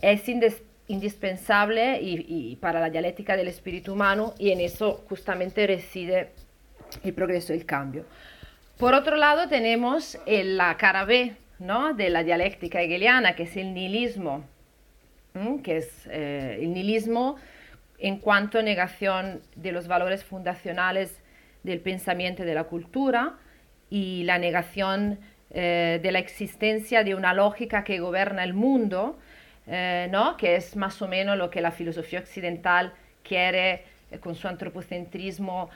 es 0.01 0.29
indispensable 0.87 1.99
y, 2.01 2.55
para 2.61 2.79
la 2.79 2.89
dialéctica 2.89 3.35
del 3.35 3.49
espíritu 3.49 3.93
humano 3.93 4.33
y 4.37 4.51
en 4.51 4.61
eso 4.61 5.03
justamente 5.09 5.67
reside 5.67 6.29
el 7.03 7.13
progreso 7.13 7.53
y 7.53 7.57
el 7.57 7.65
cambio. 7.65 8.05
Por 8.77 8.93
otro 8.93 9.17
lado 9.17 9.49
tenemos 9.49 10.17
la 10.25 10.77
cara 10.77 11.03
B 11.03 11.35
¿no? 11.59 11.93
de 11.93 12.09
la 12.09 12.23
dialéctica 12.23 12.81
hegeliana, 12.81 13.35
que 13.35 13.43
es 13.43 13.57
el 13.57 13.73
nihilismo, 13.73 14.43
que 15.63 15.77
es 15.77 16.07
eh, 16.07 16.59
el 16.61 16.73
nihilismo 16.73 17.35
en 17.97 18.17
cuanto 18.17 18.59
a 18.59 18.61
negación 18.61 19.41
de 19.55 19.71
los 19.71 19.87
valores 19.87 20.23
fundacionales 20.23 21.21
del 21.63 21.81
pensamiento 21.81 22.43
y 22.43 22.45
de 22.45 22.53
la 22.53 22.63
cultura 22.63 23.35
y 23.89 24.23
la 24.23 24.37
negación 24.37 25.19
eh, 25.51 25.99
de 26.01 26.11
la 26.11 26.19
existencia 26.19 27.03
de 27.03 27.15
una 27.15 27.33
lógica 27.33 27.83
que 27.83 27.99
gobierna 27.99 28.43
el 28.43 28.53
mundo, 28.53 29.19
eh, 29.67 30.07
¿no? 30.11 30.37
que 30.37 30.55
es 30.55 30.75
más 30.75 31.01
o 31.01 31.07
menos 31.07 31.37
lo 31.37 31.49
que 31.49 31.61
la 31.61 31.71
filosofía 31.71 32.19
occidental 32.19 32.93
quiere 33.23 33.83
con 34.21 34.33
su 34.33 34.47
antropocentrismo 34.47 35.69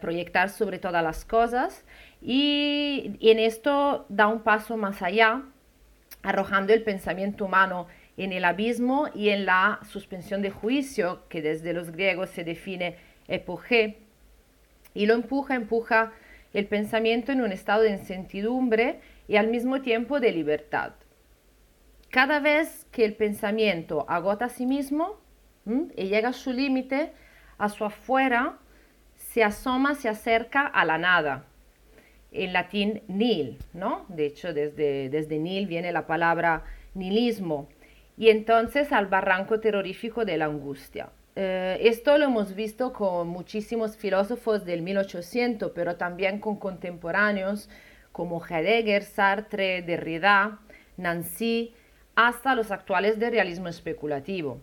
proyectar 0.00 0.48
sobre 0.48 0.78
todas 0.78 1.02
las 1.02 1.24
cosas. 1.24 1.84
Y, 2.22 3.16
en 3.20 3.38
esto 3.38 4.06
da 4.08 4.26
un 4.26 4.40
paso 4.40 4.76
más 4.76 5.02
allá, 5.02 5.42
arrojando 6.22 6.72
el 6.72 6.82
pensamiento 6.82 7.46
humano 7.46 7.86
en 8.16 8.32
el 8.32 8.44
abismo 8.44 9.08
y 9.14 9.30
en 9.30 9.46
la 9.46 9.80
suspensión 9.88 10.42
de 10.42 10.50
juicio, 10.50 11.22
que 11.28 11.40
desde 11.40 11.72
los 11.72 11.90
griegos 11.90 12.30
se 12.30 12.44
define 12.44 12.96
epogé, 13.28 13.98
y 14.92 15.06
lo 15.06 15.14
empuja, 15.14 15.54
empuja 15.54 16.12
el 16.52 16.66
pensamiento 16.66 17.32
en 17.32 17.40
un 17.40 17.52
estado 17.52 17.82
de 17.82 17.90
incertidumbre 17.90 19.00
y 19.28 19.36
al 19.36 19.48
mismo 19.48 19.82
tiempo 19.82 20.18
de 20.18 20.32
libertad. 20.32 20.92
Cada 22.10 22.40
vez 22.40 22.86
que 22.90 23.04
el 23.04 23.14
pensamiento 23.14 24.04
agota 24.08 24.46
a 24.46 24.48
sí 24.48 24.66
mismo 24.66 25.20
y 25.64 26.08
llega 26.08 26.30
a 26.30 26.32
su 26.32 26.52
límite, 26.52 27.12
a 27.56 27.68
su 27.68 27.84
afuera, 27.84 28.58
se 29.14 29.44
asoma, 29.44 29.94
se 29.94 30.08
acerca 30.08 30.66
a 30.66 30.84
la 30.84 30.98
nada. 30.98 31.44
En 32.32 32.52
latín 32.52 33.02
nil, 33.08 33.58
¿no? 33.72 34.04
De 34.08 34.26
hecho, 34.26 34.52
desde, 34.54 35.08
desde 35.08 35.38
nil 35.38 35.66
viene 35.66 35.92
la 35.92 36.06
palabra 36.06 36.64
nihilismo. 36.94 37.68
Y 38.16 38.28
entonces 38.28 38.92
al 38.92 39.06
barranco 39.06 39.60
terrorífico 39.60 40.24
de 40.24 40.36
la 40.36 40.44
angustia. 40.44 41.10
Eh, 41.36 41.78
esto 41.82 42.18
lo 42.18 42.26
hemos 42.26 42.54
visto 42.54 42.92
con 42.92 43.28
muchísimos 43.28 43.96
filósofos 43.96 44.64
del 44.64 44.82
1800, 44.82 45.72
pero 45.74 45.96
también 45.96 46.38
con 46.38 46.56
contemporáneos 46.56 47.68
como 48.12 48.44
Heidegger, 48.44 49.04
Sartre, 49.04 49.82
Derrida, 49.82 50.58
Nancy, 50.96 51.74
hasta 52.14 52.54
los 52.54 52.70
actuales 52.70 53.18
del 53.18 53.30
realismo 53.30 53.68
especulativo. 53.68 54.60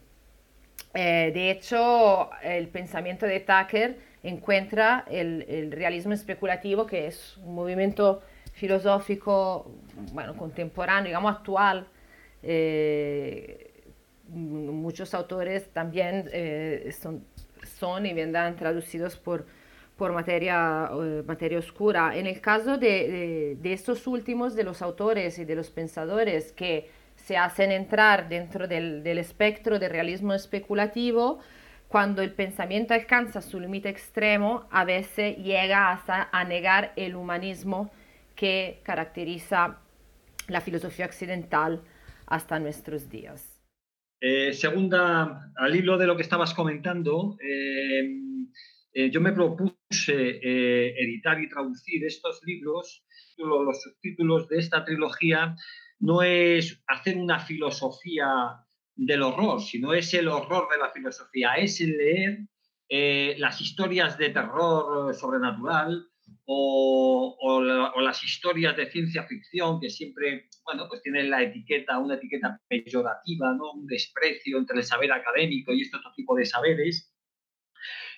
Eh, 0.93 1.31
de 1.33 1.51
hecho, 1.51 2.29
el 2.43 2.67
pensamiento 2.67 3.25
de 3.25 3.39
Tucker 3.39 3.97
encuentra 4.27 5.05
el, 5.09 5.71
realismo 5.71 6.13
especulativo, 6.13 6.85
que 6.85 7.07
es 7.07 7.37
un 7.37 7.55
movimiento 7.55 8.21
filosófico 8.53 9.71
bueno, 10.11 10.35
contemporáneo, 10.35 11.05
digamos 11.05 11.35
actual, 11.35 11.87
eh, 12.43 13.71
muchos 14.29 15.13
autores 15.13 15.69
también 15.71 16.29
eh, 16.33 16.93
son, 16.99 17.23
son, 17.79 18.05
y 18.05 18.13
vendrán 18.13 18.55
traducidos 18.57 19.15
por, 19.15 19.45
por 19.95 20.11
materia, 20.11 20.89
eh, 20.91 21.23
materia 21.25 21.59
oscura. 21.59 22.17
En 22.17 22.27
el 22.27 22.41
caso 22.41 22.77
de, 22.77 23.57
de, 23.59 23.73
estos 23.73 24.07
últimos, 24.07 24.55
de 24.55 24.63
los 24.63 24.81
autores 24.81 25.39
y 25.39 25.45
de 25.45 25.55
los 25.55 25.69
pensadores 25.69 26.51
que 26.51 26.89
se 27.15 27.37
hacen 27.37 27.71
entrar 27.71 28.27
dentro 28.27 28.67
del, 28.67 29.03
del 29.03 29.17
espectro 29.19 29.79
del 29.79 29.91
realismo 29.91 30.33
especulativo, 30.33 31.39
cuando 31.87 32.21
el 32.21 32.33
pensamiento 32.33 32.93
alcanza 32.93 33.41
su 33.41 33.59
límite 33.59 33.89
extremo, 33.89 34.67
a 34.71 34.83
veces 34.83 35.37
llega 35.37 35.91
hasta 35.91 36.29
a 36.31 36.43
negar 36.43 36.93
el 36.95 37.15
humanismo 37.15 37.91
que 38.35 38.81
caracteriza 38.83 39.79
la 40.47 40.61
filosofía 40.61 41.05
occidental 41.05 41.81
hasta 42.25 42.59
nuestros 42.59 43.09
días. 43.09 43.57
Eh, 44.19 44.51
segunda, 44.53 45.51
al 45.55 45.75
hilo 45.75 45.97
de 45.97 46.07
lo 46.07 46.15
que 46.15 46.23
estabas 46.23 46.53
comentando, 46.53 47.37
eh, 47.39 48.09
eh, 48.93 49.11
yo 49.11 49.21
me 49.21 49.31
propuse 49.31 50.39
editar 50.41 51.39
y 51.39 51.47
traducir 51.47 52.03
estos 52.03 52.41
libros, 52.43 53.05
los 53.37 53.81
subtítulos 53.81 54.49
de 54.49 54.57
esta 54.57 54.83
trilogía, 54.83 55.55
no 55.99 56.21
es 56.21 56.83
hacer 56.87 57.17
una 57.17 57.39
filosofía 57.39 58.25
del 58.97 59.21
horror, 59.21 59.61
sino 59.61 59.93
es 59.93 60.13
el 60.13 60.27
horror 60.27 60.67
de 60.69 60.77
la 60.77 60.91
filosofía, 60.91 61.53
es 61.55 61.79
el 61.79 61.97
leer 61.97 62.39
las 63.39 63.61
historias 63.61 64.17
de 64.17 64.29
terror 64.29 65.13
sobrenatural, 65.13 66.07
o, 66.45 67.61
las 68.01 68.23
historias 68.23 68.75
de 68.77 68.89
ciencia 68.89 69.23
ficción 69.23 69.79
que 69.79 69.89
siempre, 69.89 70.47
bueno, 70.63 70.87
pues 70.87 71.01
tienen 71.01 71.29
la 71.29 71.43
etiqueta, 71.43 71.99
una 71.99 72.15
etiqueta 72.15 72.59
peyorativa, 72.67 73.53
¿no? 73.53 73.73
Un 73.73 73.85
desprecio 73.85 74.57
entre 74.57 74.77
el 74.77 74.83
saber 74.83 75.11
académico 75.11 75.73
y 75.73 75.81
este 75.81 75.97
otro 75.97 76.13
tipo 76.15 76.35
de 76.35 76.45
saberes, 76.45 77.13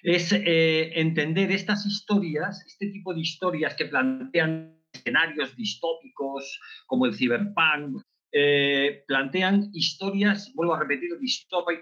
es 0.04 0.32
eh, 0.32 0.92
entender 1.00 1.52
estas 1.52 1.86
historias, 1.86 2.64
este 2.66 2.88
tipo 2.88 3.14
de 3.14 3.22
historias 3.22 3.76
que 3.76 3.86
plantean 3.86 4.80
escenarios 4.94 5.56
distópicos 5.56 6.60
como 6.86 7.06
el 7.06 7.16
cyberpunk, 7.16 8.02
eh, 8.32 9.04
plantean 9.08 9.70
historias, 9.74 10.52
vuelvo 10.54 10.76
a 10.76 10.80
repetir, 10.80 11.12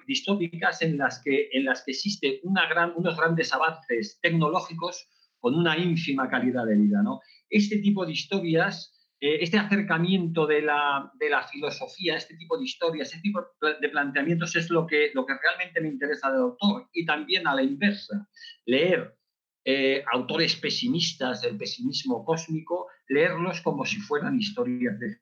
distópicas 0.07 0.81
en 0.81 0.97
las 0.97 1.21
que, 1.21 1.49
en 1.51 1.65
las 1.65 1.83
que 1.83 1.91
existe 1.91 2.39
una 2.43 2.67
gran, 2.69 2.93
unos 2.95 3.17
grandes 3.17 3.51
avances 3.53 4.19
tecnológicos 4.21 5.07
con 5.39 5.55
una 5.55 5.77
ínfima 5.77 6.29
calidad 6.29 6.65
de 6.65 6.77
vida. 6.77 7.01
¿no? 7.03 7.19
Este 7.49 7.79
tipo 7.79 8.05
de 8.05 8.13
historias, 8.13 8.93
eh, 9.19 9.39
este 9.41 9.57
acercamiento 9.57 10.47
de 10.47 10.61
la, 10.61 11.11
de 11.19 11.29
la, 11.29 11.45
filosofía, 11.47 12.15
este 12.15 12.37
tipo 12.37 12.57
de 12.57 12.65
historias, 12.65 13.09
este 13.09 13.21
tipo 13.21 13.45
de 13.81 13.89
planteamientos 13.89 14.55
es 14.55 14.69
lo 14.69 14.87
que, 14.87 15.11
lo 15.13 15.25
que 15.25 15.33
realmente 15.41 15.81
me 15.81 15.89
interesa 15.89 16.31
del 16.31 16.41
autor. 16.41 16.89
Y 16.93 17.05
también 17.05 17.45
a 17.47 17.55
la 17.55 17.63
inversa, 17.63 18.29
leer 18.65 19.17
eh, 19.65 20.01
autores 20.13 20.55
pesimistas 20.55 21.41
del 21.41 21.57
pesimismo 21.57 22.23
cósmico, 22.23 22.87
leerlos 23.09 23.59
como 23.59 23.85
si 23.85 23.97
fueran 23.97 24.39
historias 24.39 24.97
de. 24.97 25.17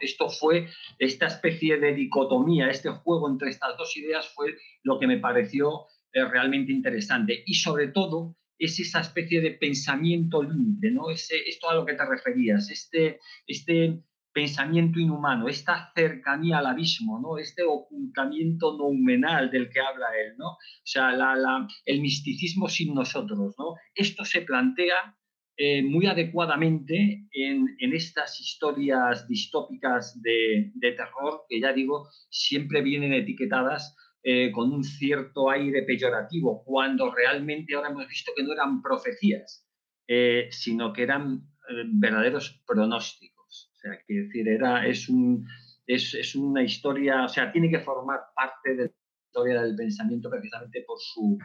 Esto 0.00 0.28
fue 0.28 0.68
esta 0.98 1.26
especie 1.26 1.78
de 1.78 1.94
dicotomía, 1.94 2.68
este 2.68 2.90
juego 2.90 3.28
entre 3.28 3.50
estas 3.50 3.76
dos 3.76 3.96
ideas 3.96 4.28
fue 4.34 4.56
lo 4.82 4.98
que 4.98 5.06
me 5.06 5.18
pareció 5.18 5.86
eh, 6.12 6.24
realmente 6.24 6.72
interesante. 6.72 7.42
Y 7.46 7.54
sobre 7.54 7.88
todo, 7.88 8.36
es 8.58 8.78
esa 8.78 9.00
especie 9.00 9.40
de 9.40 9.52
pensamiento 9.52 10.42
límite, 10.42 10.90
¿no? 10.90 11.10
Ese, 11.10 11.36
esto 11.46 11.68
a 11.68 11.74
lo 11.74 11.84
que 11.84 11.94
te 11.94 12.06
referías, 12.06 12.70
este, 12.70 13.18
este 13.46 14.00
pensamiento 14.32 14.98
inhumano, 14.98 15.48
esta 15.48 15.92
cercanía 15.94 16.58
al 16.58 16.66
abismo, 16.66 17.20
¿no? 17.20 17.38
Este 17.38 17.62
ocultamiento 17.62 18.76
noumenal 18.76 19.50
del 19.50 19.70
que 19.70 19.80
habla 19.80 20.06
él, 20.16 20.36
¿no? 20.36 20.50
O 20.50 20.58
sea, 20.84 21.12
la, 21.12 21.66
el 21.84 22.00
misticismo 22.00 22.68
sin 22.68 22.94
nosotros, 22.94 23.54
¿no? 23.58 23.74
Esto 23.94 24.24
se 24.24 24.42
plantea 24.42 25.16
eh, 25.56 25.82
muy 25.82 26.06
adecuadamente 26.06 27.26
en, 27.32 27.76
en, 27.78 27.92
estas 27.92 28.40
historias 28.40 29.28
distópicas 29.28 30.20
de, 30.20 30.72
de 30.74 30.92
terror 30.92 31.42
que 31.48 31.60
ya 31.60 31.72
digo, 31.72 32.08
siempre 32.30 32.82
vienen 32.82 33.12
etiquetadas 33.12 33.96
eh, 34.26 34.50
con 34.52 34.72
un 34.72 34.82
cierto 34.82 35.50
aire 35.50 35.82
peyorativo, 35.82 36.64
cuando 36.64 37.14
realmente 37.14 37.74
ahora 37.74 37.90
hemos 37.90 38.08
visto 38.08 38.32
que 38.34 38.42
no 38.42 38.54
eran 38.54 38.80
profecías, 38.80 39.68
eh, 40.08 40.48
sino 40.50 40.94
que 40.94 41.02
eran 41.02 41.42
eh, 41.68 41.82
verdaderos 41.92 42.62
pronósticos. 42.66 43.70
O 43.74 43.76
sea, 43.76 43.98
que 44.08 44.14
decir, 44.14 44.48
era, 44.48 44.86
es, 44.86 45.10
un, 45.10 45.46
es, 45.86 46.14
es, 46.14 46.34
una 46.36 46.62
historia, 46.62 47.26
o 47.26 47.28
sea, 47.28 47.52
tiene 47.52 47.68
que 47.68 47.80
formar 47.80 48.20
parte 48.34 48.74
de 48.74 48.84
la 48.84 48.92
historia 49.26 49.60
del 49.60 49.76
pensamiento 49.76 50.30
precisamente 50.30 50.82
por 50.86 50.96
su, 50.98 51.36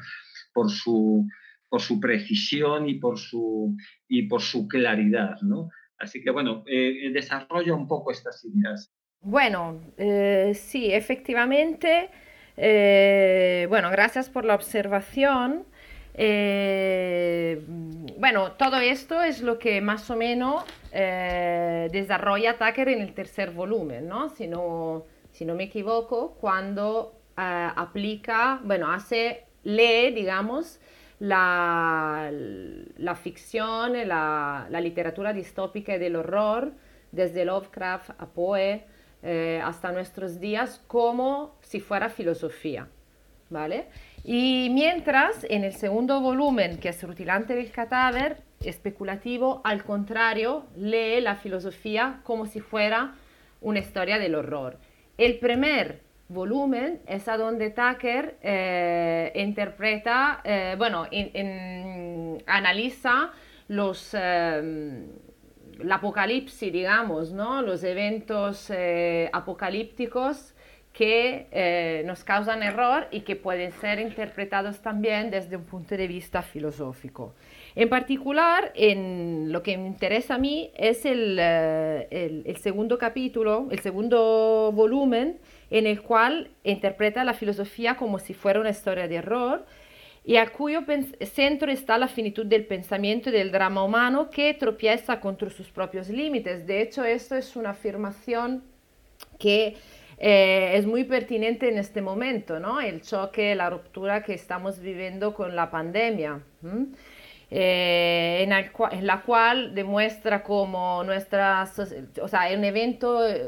por 0.53 0.71
su, 0.71 1.27
por 1.69 1.81
su 1.81 1.99
precisión 1.99 2.89
y 2.89 2.95
por 2.95 3.17
su, 3.17 3.75
y 4.07 4.23
por 4.23 4.41
su 4.41 4.67
claridad, 4.67 5.39
¿no? 5.41 5.69
Así 5.97 6.21
que, 6.21 6.31
bueno, 6.31 6.63
desarrolla 6.65 7.73
un 7.73 7.88
poco 7.88 8.11
estas 8.11 8.43
ideas. 8.45 8.91
Bueno, 9.21 9.79
sí, 10.53 10.93
efectivamente. 10.93 12.09
Eh, 12.61 13.67
bueno, 13.69 13.89
gracias 13.89 14.29
por 14.29 14.43
la 14.43 14.53
observación. 14.53 15.65
Eh, 16.13 17.63
bueno, 18.17 18.51
todo 18.53 18.77
esto 18.77 19.23
es 19.23 19.41
lo 19.41 19.57
que 19.57 19.79
más 19.79 20.09
o 20.09 20.17
menos 20.17 20.65
eh, 20.91 21.88
desarrolla 21.93 22.57
Tucker 22.57 22.89
en 22.89 22.99
el 22.99 23.13
tercer 23.13 23.51
volumen, 23.51 24.09
¿no? 24.09 24.29
Si 24.29 24.47
no, 24.47 25.05
si 25.31 25.45
no 25.45 25.55
me 25.55 25.63
equivoco, 25.63 26.35
cuando 26.41 27.15
aplica, 27.41 28.59
bueno, 28.65 28.91
hace, 28.91 29.45
lee, 29.63 30.11
digamos, 30.13 30.81
la, 31.19 32.31
la 32.31 33.15
ficción, 33.15 33.93
la, 34.07 34.67
la 34.69 34.81
literatura 34.81 35.33
distópica 35.33 35.95
y 35.95 35.99
del 35.99 36.15
horror, 36.15 36.71
desde 37.11 37.45
Lovecraft 37.45 38.11
a 38.17 38.25
Poe, 38.27 38.85
eh, 39.21 39.61
hasta 39.63 39.91
nuestros 39.91 40.39
días 40.39 40.81
como 40.88 41.55
si 41.61 41.79
fuera 41.79 42.09
filosofía. 42.09 42.88
¿Vale? 43.51 43.88
Y 44.23 44.69
mientras 44.71 45.43
en 45.49 45.63
el 45.63 45.73
segundo 45.73 46.21
volumen, 46.21 46.77
que 46.77 46.89
es 46.89 47.01
Rutilante 47.01 47.55
del 47.55 47.71
cadáver, 47.71 48.43
especulativo, 48.63 49.61
al 49.63 49.83
contrario, 49.83 50.67
lee 50.75 51.19
la 51.19 51.35
filosofía 51.35 52.21
como 52.23 52.45
si 52.45 52.59
fuera 52.59 53.15
una 53.59 53.79
historia 53.79 54.19
del 54.19 54.35
horror. 54.35 54.77
El 55.17 55.39
primer 55.39 56.01
volumen 56.29 57.01
es 57.07 57.27
a 57.27 57.38
donde 57.38 57.71
Tucker 57.71 58.38
eh, 58.41 59.31
interpreta, 59.36 60.41
eh, 60.43 60.75
bueno, 60.77 61.07
analiza 62.45 63.31
los, 63.67 64.12
eh, 64.13 65.05
la 65.79 65.95
apocalipsis, 65.95 66.71
digamos, 66.71 67.33
¿no? 67.33 67.62
los 67.62 67.83
eventos 67.83 68.71
apocalípticos 69.33 70.53
que 70.93 72.03
nos 72.05 72.24
causan 72.24 72.62
error 72.62 73.07
y 73.12 73.21
que 73.21 73.36
pueden 73.36 73.71
ser 73.71 74.00
interpretados 74.00 74.81
también 74.81 75.31
desde 75.31 75.55
un 75.55 75.63
punto 75.63 75.95
de 75.95 76.07
vista 76.07 76.41
filosófico. 76.41 77.36
En 77.75 77.88
particular, 77.88 78.74
en 78.75 79.51
lo 79.51 79.63
que 79.63 79.77
me 79.77 79.88
interesa 79.88 80.36
a 80.36 80.38
mí 80.38 80.71
es 80.75 81.05
el, 81.05 81.39
el 81.39 82.57
segundo 82.57 82.98
capítulo, 82.98 83.67
el 83.71 83.79
segundo 83.79 84.71
volumen, 84.74 85.39
en 85.69 85.88
el 85.88 86.01
cual 86.01 86.51
interpreta 86.63 87.23
la 87.23 87.33
filosofía 87.33 87.97
como 87.97 88.19
si 88.19 88.33
fuera 88.33 88.59
una 88.59 88.69
historia 88.69 89.07
de 89.07 89.15
error 89.15 89.65
y 90.25 90.38
a 90.38 90.51
cuyo 90.51 90.81
centro 91.21 91.71
está 91.71 91.97
la 91.97 92.07
finitud 92.07 92.45
del 92.45 92.65
pensamiento 92.65 93.29
y 93.29 93.31
del 93.31 93.51
drama 93.51 93.83
humano 93.83 94.29
que 94.29 94.53
tropieza 94.53 95.19
contra 95.19 95.49
sus 95.49 95.69
propios 95.69 96.09
límites. 96.09 96.67
De 96.67 96.81
hecho, 96.81 97.03
esto 97.03 97.35
es 97.35 97.55
una 97.55 97.71
afirmación 97.71 98.63
que 99.39 99.77
eh, 100.17 100.73
es 100.75 100.85
muy 100.85 101.05
pertinente 101.05 101.69
en 101.69 101.77
este 101.77 102.01
momento, 102.01 102.59
¿no? 102.59 102.81
El 102.81 103.01
choque, 103.01 103.55
la 103.55 103.69
ruptura 103.69 104.21
que 104.21 104.33
estamos 104.33 104.79
viviendo 104.79 105.33
con 105.33 105.55
la 105.55 105.71
pandemia. 105.71 106.41
Eh, 107.51 108.43
en, 108.43 108.51
en, 108.51 109.07
la 109.07 109.21
cual 109.23 109.73
demuestra 109.73 110.43
como 110.43 111.03
nuestra, 111.03 111.67
o 112.21 112.27
sea, 112.27 112.55
un 112.55 112.63
evento 112.63 113.27
eh, 113.27 113.41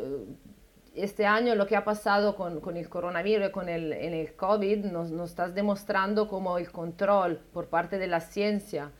este 0.95 1.25
año 1.25 1.55
lo 1.55 1.67
que 1.67 1.75
ha 1.75 1.85
pasado 1.85 2.35
con, 2.35 2.59
con 2.59 2.75
el 2.77 2.89
coronavirus 2.89 3.49
y 3.49 3.51
con 3.51 3.69
el, 3.69 3.93
en 3.93 4.13
el 4.13 4.35
COVID 4.35 4.85
nos, 4.85 5.11
nos 5.11 5.29
está 5.31 5.49
demostrando 5.49 6.27
como 6.27 6.57
el 6.57 6.71
control 6.71 7.39
por 7.53 7.67
parte 7.67 7.97
de 7.97 8.07
la 8.07 8.19
ciencia 8.19 8.91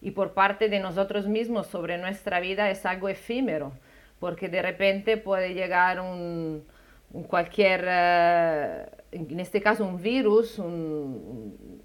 y 0.00 0.12
por 0.12 0.32
parte 0.32 0.68
de 0.68 0.80
nosotros 0.80 1.26
mismos 1.26 1.66
sobre 1.66 1.98
nuestra 1.98 2.40
vida 2.40 2.70
es 2.70 2.86
algo 2.86 3.08
efímero, 3.08 3.72
porque 4.20 4.48
de 4.48 4.62
repente 4.62 5.16
puede 5.16 5.54
llegar 5.54 6.00
un, 6.00 6.64
un 7.12 7.22
cualquier, 7.24 7.84
uh, 7.84 8.86
en 9.12 9.40
este 9.40 9.60
caso 9.60 9.84
un 9.84 10.00
virus, 10.00 10.58
un, 10.58 11.82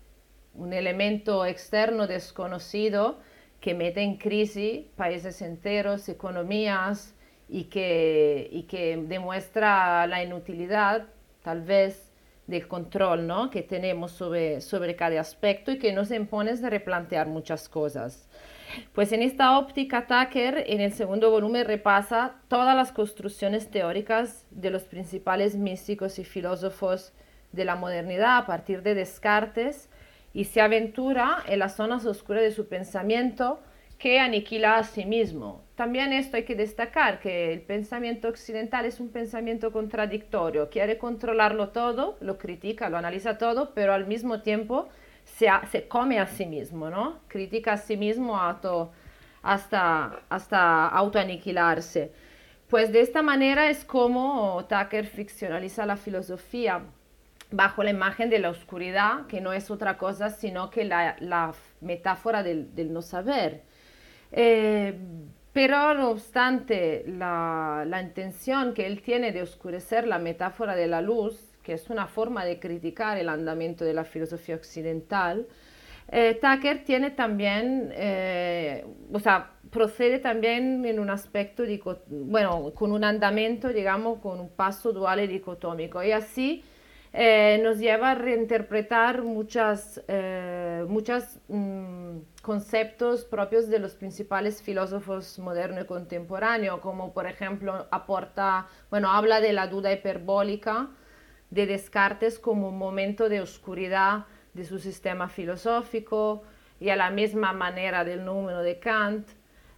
un 0.53 0.73
elemento 0.73 1.45
externo 1.45 2.07
desconocido 2.07 3.19
que 3.59 3.73
mete 3.73 4.01
en 4.01 4.17
crisis 4.17 4.85
países 4.95 5.41
enteros, 5.41 6.09
economías, 6.09 7.15
y 7.49 7.65
que, 7.65 8.49
y 8.51 8.63
que 8.63 8.97
demuestra 8.97 10.07
la 10.07 10.23
inutilidad 10.23 11.07
tal 11.43 11.61
vez 11.61 12.09
del 12.47 12.67
control 12.67 13.27
¿no? 13.27 13.49
que 13.49 13.61
tenemos 13.61 14.11
sobre, 14.11 14.61
sobre 14.61 14.95
cada 14.95 15.19
aspecto 15.19 15.71
y 15.71 15.79
que 15.79 15.93
nos 15.93 16.11
impone 16.11 16.53
de 16.55 16.69
replantear 16.69 17.27
muchas 17.27 17.69
cosas. 17.69 18.27
Pues 18.93 19.11
en 19.11 19.21
esta 19.21 19.57
óptica, 19.57 20.07
Tucker 20.07 20.63
en 20.67 20.81
el 20.81 20.93
segundo 20.93 21.29
volumen 21.29 21.65
repasa 21.65 22.35
todas 22.47 22.75
las 22.75 22.91
construcciones 22.91 23.69
teóricas 23.69 24.45
de 24.49 24.71
los 24.71 24.83
principales 24.83 25.55
místicos 25.55 26.17
y 26.19 26.23
filósofos 26.23 27.13
de 27.51 27.65
la 27.65 27.75
modernidad 27.75 28.37
a 28.37 28.45
partir 28.45 28.81
de 28.81 28.95
Descartes 28.95 29.89
y 30.33 30.45
se 30.45 30.61
aventura 30.61 31.43
en 31.47 31.59
las 31.59 31.75
zonas 31.75 32.05
oscuras 32.05 32.41
de 32.41 32.51
su 32.51 32.67
pensamiento 32.67 33.59
que 34.03 34.19
aniquila 34.19 34.79
a 34.79 34.83
sí 34.83 35.05
mismo. 35.05 35.63
También 35.75 36.11
esto 36.11 36.35
hay 36.35 36.43
que 36.43 36.55
destacar, 36.55 37.21
que 37.21 37.53
el 37.53 37.61
pensamiento 37.61 38.27
occidental 38.27 38.83
es 38.83 38.99
un 38.99 39.07
pensamiento 39.07 39.71
contradictorio, 39.71 40.69
quiere 40.69 40.97
controlarlo 40.97 41.69
todo, 41.69 42.17
lo 42.19 42.37
critica, 42.37 42.89
lo 42.89 42.97
analiza 42.97 43.37
todo, 43.37 43.73
pero 43.73 43.93
al 43.93 44.05
mismo 44.05 44.41
tiempo 44.41 44.89
se, 45.23 45.47
se 45.71 45.87
come 45.87 46.19
a 46.19 46.27
sí 46.27 46.45
mismo, 46.45 46.89
¿no? 46.89 47.19
Critica 47.29 47.73
a 47.73 47.77
sí 47.77 47.95
mismo 47.95 48.37
hasta, 49.41 50.19
hasta 50.27 50.87
autoaniquilarse. 50.89 52.11
Pues 52.67 52.91
de 52.91 52.99
esta 52.99 53.21
manera 53.21 53.69
es 53.69 53.85
como 53.85 54.65
Tucker 54.67 55.05
ficcionaliza 55.05 55.85
la 55.85 55.95
filosofía 55.95 56.81
bajo 57.51 57.83
la 57.83 57.91
imagen 57.91 58.29
de 58.29 58.39
la 58.39 58.49
oscuridad, 58.49 59.27
que 59.27 59.39
no 59.39 59.53
es 59.53 59.71
otra 59.71 59.97
cosa 59.97 60.29
sino 60.29 60.69
que 60.71 60.83
la, 60.83 61.15
la 61.21 61.53
metáfora 61.79 62.43
del, 62.43 62.75
del 62.75 62.91
no 62.91 63.01
saber 63.01 63.71
eh, 64.33 64.97
pero 65.53 65.93
no 65.93 66.09
obstante 66.09 67.05
la, 67.07 67.85
la, 67.87 68.01
intención 68.01 68.73
que 68.73 68.87
él 68.87 69.01
tiene 69.01 69.31
de 69.31 69.43
oscurecer 69.43 70.07
la 70.07 70.19
metáfora 70.19 70.75
de 70.75 70.87
la 70.87 71.01
luz, 71.01 71.55
que 71.63 71.73
es 71.73 71.89
una 71.89 72.07
forma 72.07 72.43
de 72.43 72.59
criticar 72.59 73.17
el 73.17 73.29
andamiento 73.29 73.85
de 73.85 73.93
la 73.93 74.03
filosofía 74.03 74.55
occidental, 74.55 75.47
eh, 76.11 76.39
Tucker 76.41 76.83
tiene 76.83 77.11
también, 77.11 77.91
eh, 77.95 78.85
o 79.11 79.19
sea, 79.19 79.51
procede 79.71 80.19
también 80.19 80.85
en 80.85 80.99
un 80.99 81.09
aspecto, 81.09 81.63
bueno, 82.07 82.71
con 82.75 82.91
un 82.91 83.03
andamiento, 83.03 83.69
digamos, 83.69 84.19
con 84.19 84.39
un 84.39 84.49
paso 84.49 84.91
dual 84.91 85.21
y 85.21 85.27
dicotómico. 85.27 86.03
Y 86.03 86.11
así 86.11 86.63
eh, 87.13 87.59
nos 87.61 87.77
lleva 87.77 88.11
a 88.11 88.15
reinterpretar 88.15 89.21
muchos 89.21 90.01
eh, 90.07 90.83
muchas, 90.87 91.39
mm, 91.47 92.17
conceptos 92.41 93.25
propios 93.25 93.69
de 93.69 93.79
los 93.79 93.93
principales 93.95 94.61
filósofos 94.61 95.39
modernos 95.39 95.83
y 95.83 95.87
contemporáneos, 95.87 96.79
como 96.79 97.13
por 97.13 97.27
ejemplo 97.27 97.87
aporta, 97.91 98.67
bueno, 98.89 99.11
habla 99.11 99.41
de 99.41 99.53
la 99.53 99.67
duda 99.67 99.91
hiperbólica 99.91 100.89
de 101.49 101.67
Descartes 101.67 102.39
como 102.39 102.69
un 102.69 102.77
momento 102.77 103.29
de 103.29 103.41
oscuridad 103.41 104.25
de 104.53 104.65
su 104.65 104.79
sistema 104.79 105.29
filosófico 105.29 106.43
y 106.79 106.89
a 106.89 106.95
la 106.95 107.11
misma 107.11 107.53
manera 107.53 108.03
del 108.03 108.25
número 108.25 108.61
de 108.61 108.79
Kant. 108.79 109.27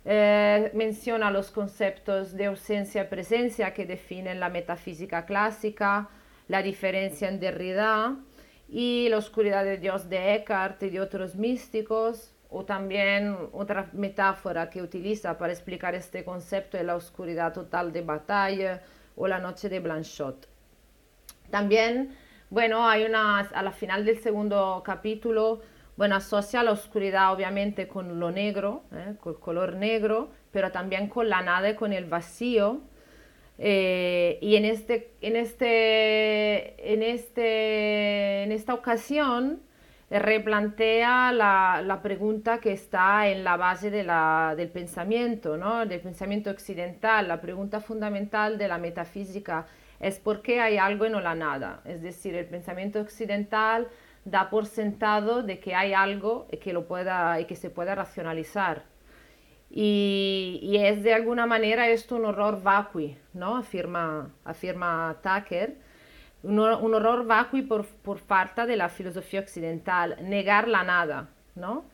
Eh, 0.08 0.72
menciona 0.74 1.32
los 1.32 1.52
conceptos 1.52 2.34
de 2.34 2.46
ausencia-presencia 2.46 3.74
que 3.74 3.86
definen 3.86 4.40
la 4.40 4.50
metafísica 4.50 5.26
clásica, 5.26 6.10
la 6.48 6.62
diferencia 6.62 7.28
en 7.28 7.40
Derrida 7.40 8.18
y 8.68 9.08
la 9.10 9.18
oscuridad 9.18 9.64
de 9.64 9.78
Dios 9.78 10.10
de 10.10 10.36
Eckhart 10.36 10.82
y 10.84 10.90
de 10.90 11.02
otros 11.02 11.36
místicos, 11.36 12.36
o 12.50 12.64
también 12.64 13.36
otra 13.52 13.90
metáfora 13.94 14.70
que 14.70 14.82
utiliza 14.82 15.38
para 15.38 15.52
explicar 15.52 15.96
este 15.96 16.24
concepto 16.24 16.78
es 16.78 16.86
la 16.86 16.96
oscuridad 16.96 17.54
total 17.54 17.92
de 17.92 18.02
Bataille 18.02 18.80
o 19.16 19.28
la 19.28 19.40
noche 19.40 19.68
de 19.68 19.80
Blanchot. 19.80 20.48
También, 21.50 22.16
bueno, 22.50 22.88
hay 22.88 23.04
una, 23.04 23.40
a 23.40 23.62
la 23.62 23.72
final 23.72 24.06
del 24.06 24.20
segundo 24.20 24.82
capítulo, 24.86 25.62
bueno, 25.98 26.16
asocia 26.16 26.64
la 26.64 26.72
oscuridad 26.72 27.34
obviamente 27.34 27.88
con 27.88 28.20
lo 28.20 28.32
negro, 28.32 28.84
¿eh? 28.92 29.16
con 29.20 29.34
el 29.34 29.40
color 29.40 29.76
negro, 29.76 30.30
pero 30.52 30.72
también 30.72 31.08
con 31.08 31.30
la 31.30 31.42
nada 31.42 31.70
y 31.70 31.76
con 31.76 31.94
el 31.94 32.06
vacío, 32.06 32.82
eh, 33.58 34.38
y 34.42 34.56
en, 34.58 34.66
este, 34.66 35.14
en, 35.22 35.36
este, 35.36 36.94
en, 36.94 37.04
este, 37.04 38.44
en 38.44 38.52
esta 38.52 38.74
ocasión 38.74 39.62
eh, 40.10 40.20
replantea 40.20 41.32
la, 41.32 41.82
la, 41.84 42.02
pregunta 42.02 42.60
que 42.60 42.74
está 42.74 43.28
en 43.30 43.44
la 43.44 43.56
base 43.58 43.90
de 43.90 44.04
del 44.58 44.70
pensamiento, 44.70 45.58
¿no? 45.58 45.86
del 45.86 46.02
pensamiento 46.02 46.50
occidental. 46.52 47.28
La 47.28 47.40
pregunta 47.42 47.80
fundamental 47.80 48.58
de 48.58 48.68
la 48.68 48.78
metafísica 48.78 49.66
es 50.00 50.20
por 50.20 50.42
qué 50.42 50.60
hay 50.60 50.78
algo 50.78 51.06
y 51.06 51.10
no 51.10 51.22
la 51.22 51.36
nada. 51.36 51.82
Es 51.86 52.02
decir, 52.02 52.36
el 52.36 52.46
pensamiento 52.46 53.00
occidental 53.00 53.88
da 54.26 54.50
por 54.50 54.66
sentado 54.66 55.44
de 55.44 55.60
que 55.60 55.76
hay 55.76 55.94
algo 55.94 56.48
y 56.52 56.58
que, 56.58 56.74
lo 56.74 56.88
pueda, 56.88 57.40
y 57.40 57.46
que 57.46 57.56
se 57.56 57.70
pueda 57.70 57.96
racionalizar. 57.96 58.95
Y, 59.70 60.78
es 60.80 61.04
de 61.04 61.14
alguna 61.14 61.46
manera 61.46 61.90
esto 61.90 62.16
un 62.16 62.26
horror 62.26 62.62
vacui, 62.62 63.18
¿no? 63.34 63.58
Afirma, 63.58 64.32
afirma 64.44 65.18
Tucker. 65.22 65.76
Un, 66.44 66.60
horror 66.60 67.26
vacui 67.26 67.64
por, 67.64 67.86
por, 67.86 68.20
falta 68.20 68.66
de 68.66 68.76
la 68.76 68.90
filosofía 68.90 69.40
occidental, 69.40 70.18
negar 70.22 70.68
la 70.68 70.84
nada, 70.84 71.30
¿no? 71.56 71.86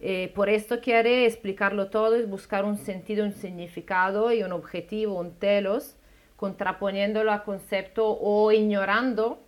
Eh, 0.00 0.32
por 0.34 0.48
esto 0.48 0.80
quiere 0.80 1.26
explicarlo 1.26 1.88
todo 1.88 2.18
y 2.18 2.24
buscar 2.24 2.64
un 2.64 2.76
sentido, 2.76 3.24
un 3.24 3.32
significado 3.32 4.32
y 4.32 4.42
un 4.42 4.50
objetivo, 4.50 5.20
un 5.20 5.38
telos, 5.38 5.96
contraponiéndolo 6.36 7.30
a 7.30 7.44
concepto 7.44 8.18
o 8.20 8.50
ignorando 8.50 9.44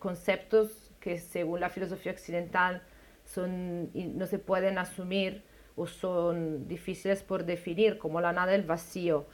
conceptos 0.00 0.90
que 0.98 1.18
según 1.18 1.60
la 1.60 1.68
filosofía 1.68 2.10
occidental 2.10 2.82
son, 3.24 3.90
no 3.94 4.26
se 4.26 4.38
pueden 4.40 4.78
asumir 4.78 5.44
o 5.76 5.86
son 5.86 6.68
difíciles 6.68 7.22
por 7.22 7.44
definir, 7.44 7.98
como 7.98 8.20
la 8.20 8.32
nada 8.32 8.52
del 8.52 8.62
vacío. 8.62 9.26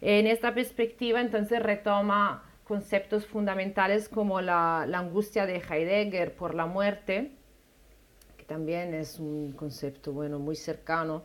En 0.00 0.26
esta 0.26 0.54
perspectiva, 0.54 1.20
entonces, 1.20 1.62
retoma 1.62 2.42
conceptos 2.64 3.26
fundamentales 3.26 4.08
como 4.08 4.40
la, 4.40 4.82
angustia 4.82 5.46
de 5.46 5.56
Heidegger 5.56 6.34
por 6.34 6.54
la 6.54 6.66
muerte, 6.66 7.32
que 8.36 8.44
también 8.44 8.92
es 8.92 9.20
un 9.20 9.52
concepto 9.52 10.12
bueno, 10.12 10.38
muy 10.38 10.56
cercano 10.56 11.22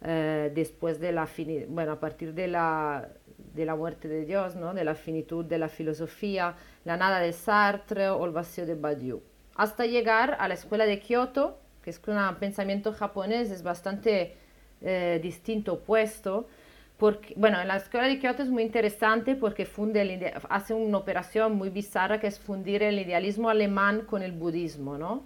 eh, 0.00 0.52
después 0.54 1.00
de 1.00 1.12
la 1.12 1.28
bueno, 1.68 1.92
a 1.92 2.00
partir 2.00 2.34
de 2.34 2.46
la, 2.46 3.08
de 3.36 3.64
la 3.64 3.74
muerte 3.74 4.06
de 4.06 4.24
Dios, 4.24 4.54
¿no? 4.54 4.74
de 4.74 4.84
la 4.84 4.94
finitud 4.94 5.44
de 5.44 5.58
la 5.58 5.68
filosofía, 5.68 6.54
la 6.84 6.96
nada 6.96 7.18
de 7.18 7.32
Sartre 7.32 8.08
o 8.10 8.24
el 8.24 8.30
vacío 8.30 8.64
de 8.64 8.76
Badiou, 8.76 9.22
hasta 9.56 9.86
llegar 9.86 10.36
a 10.38 10.46
la 10.46 10.54
escuela 10.54 10.86
de 10.86 11.00
Kioto, 11.00 11.58
que 11.84 11.90
es 11.90 12.00
un 12.06 12.36
pensamiento 12.36 12.94
japonés, 12.94 13.50
es 13.50 13.62
bastante 13.62 14.34
eh, 14.80 15.20
distinto, 15.22 15.74
opuesto, 15.74 16.48
porque, 16.96 17.34
bueno, 17.36 17.60
en 17.60 17.68
la 17.68 17.76
escuela 17.76 18.06
de 18.06 18.18
Kioto 18.18 18.42
es 18.42 18.48
muy 18.48 18.62
interesante 18.62 19.34
porque 19.34 19.66
funde 19.66 20.32
hace 20.48 20.72
una 20.72 20.96
operación 20.96 21.56
muy 21.56 21.68
bizarra 21.68 22.20
que 22.20 22.26
es 22.26 22.38
fundir 22.38 22.82
el 22.82 22.98
idealismo 22.98 23.50
alemán 23.50 24.06
con 24.06 24.22
el 24.22 24.32
budismo, 24.32 24.96
¿no? 24.96 25.24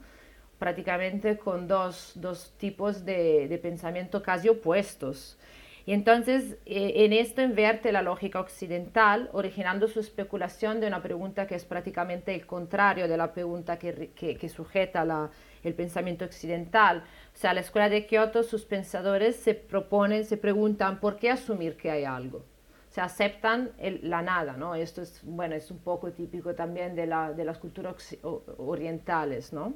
Prácticamente 0.58 1.38
con 1.38 1.68
dos, 1.68 2.12
dos 2.16 2.52
tipos 2.58 3.04
de, 3.04 3.46
de, 3.46 3.58
pensamiento 3.58 4.20
casi 4.20 4.48
opuestos. 4.48 5.38
Y 5.86 5.92
entonces 5.92 6.56
eh, 6.66 7.04
en 7.04 7.12
esto 7.12 7.40
invierte 7.40 7.92
la 7.92 8.02
lógica 8.02 8.40
occidental, 8.40 9.28
originando 9.32 9.86
su 9.86 10.00
especulación 10.00 10.80
de 10.80 10.88
una 10.88 11.02
pregunta 11.02 11.46
que 11.46 11.54
es 11.54 11.64
prácticamente 11.64 12.34
el 12.34 12.46
contrario 12.46 13.06
de 13.06 13.16
la 13.16 13.32
pregunta 13.32 13.78
que, 13.78 14.10
que, 14.16 14.36
que 14.36 14.48
sujeta 14.48 15.04
la, 15.04 15.30
el 15.62 15.74
pensamiento 15.74 16.24
occidental. 16.24 17.04
O 17.34 17.36
sea, 17.36 17.54
la 17.54 17.60
escuela 17.60 17.88
de 17.88 18.06
Kioto, 18.06 18.42
sus 18.42 18.64
pensadores 18.64 19.36
se 19.36 19.54
proponen, 19.54 20.24
se 20.24 20.36
preguntan 20.36 21.00
por 21.00 21.16
qué 21.16 21.30
asumir 21.30 21.76
que 21.76 21.90
hay 21.90 22.04
algo. 22.04 22.44
Se 22.90 23.00
aceptan 23.00 23.70
la 24.02 24.22
nada, 24.22 24.56
¿no? 24.56 24.74
Esto 24.74 25.02
es, 25.02 25.20
bueno, 25.22 25.54
es 25.54 25.70
un 25.70 25.78
poco 25.78 26.10
típico 26.10 26.54
también 26.54 26.94
de, 26.96 27.06
la, 27.06 27.32
de 27.32 27.44
las 27.44 27.58
culturas 27.58 28.16
orientales, 28.56 29.52
¿no? 29.52 29.74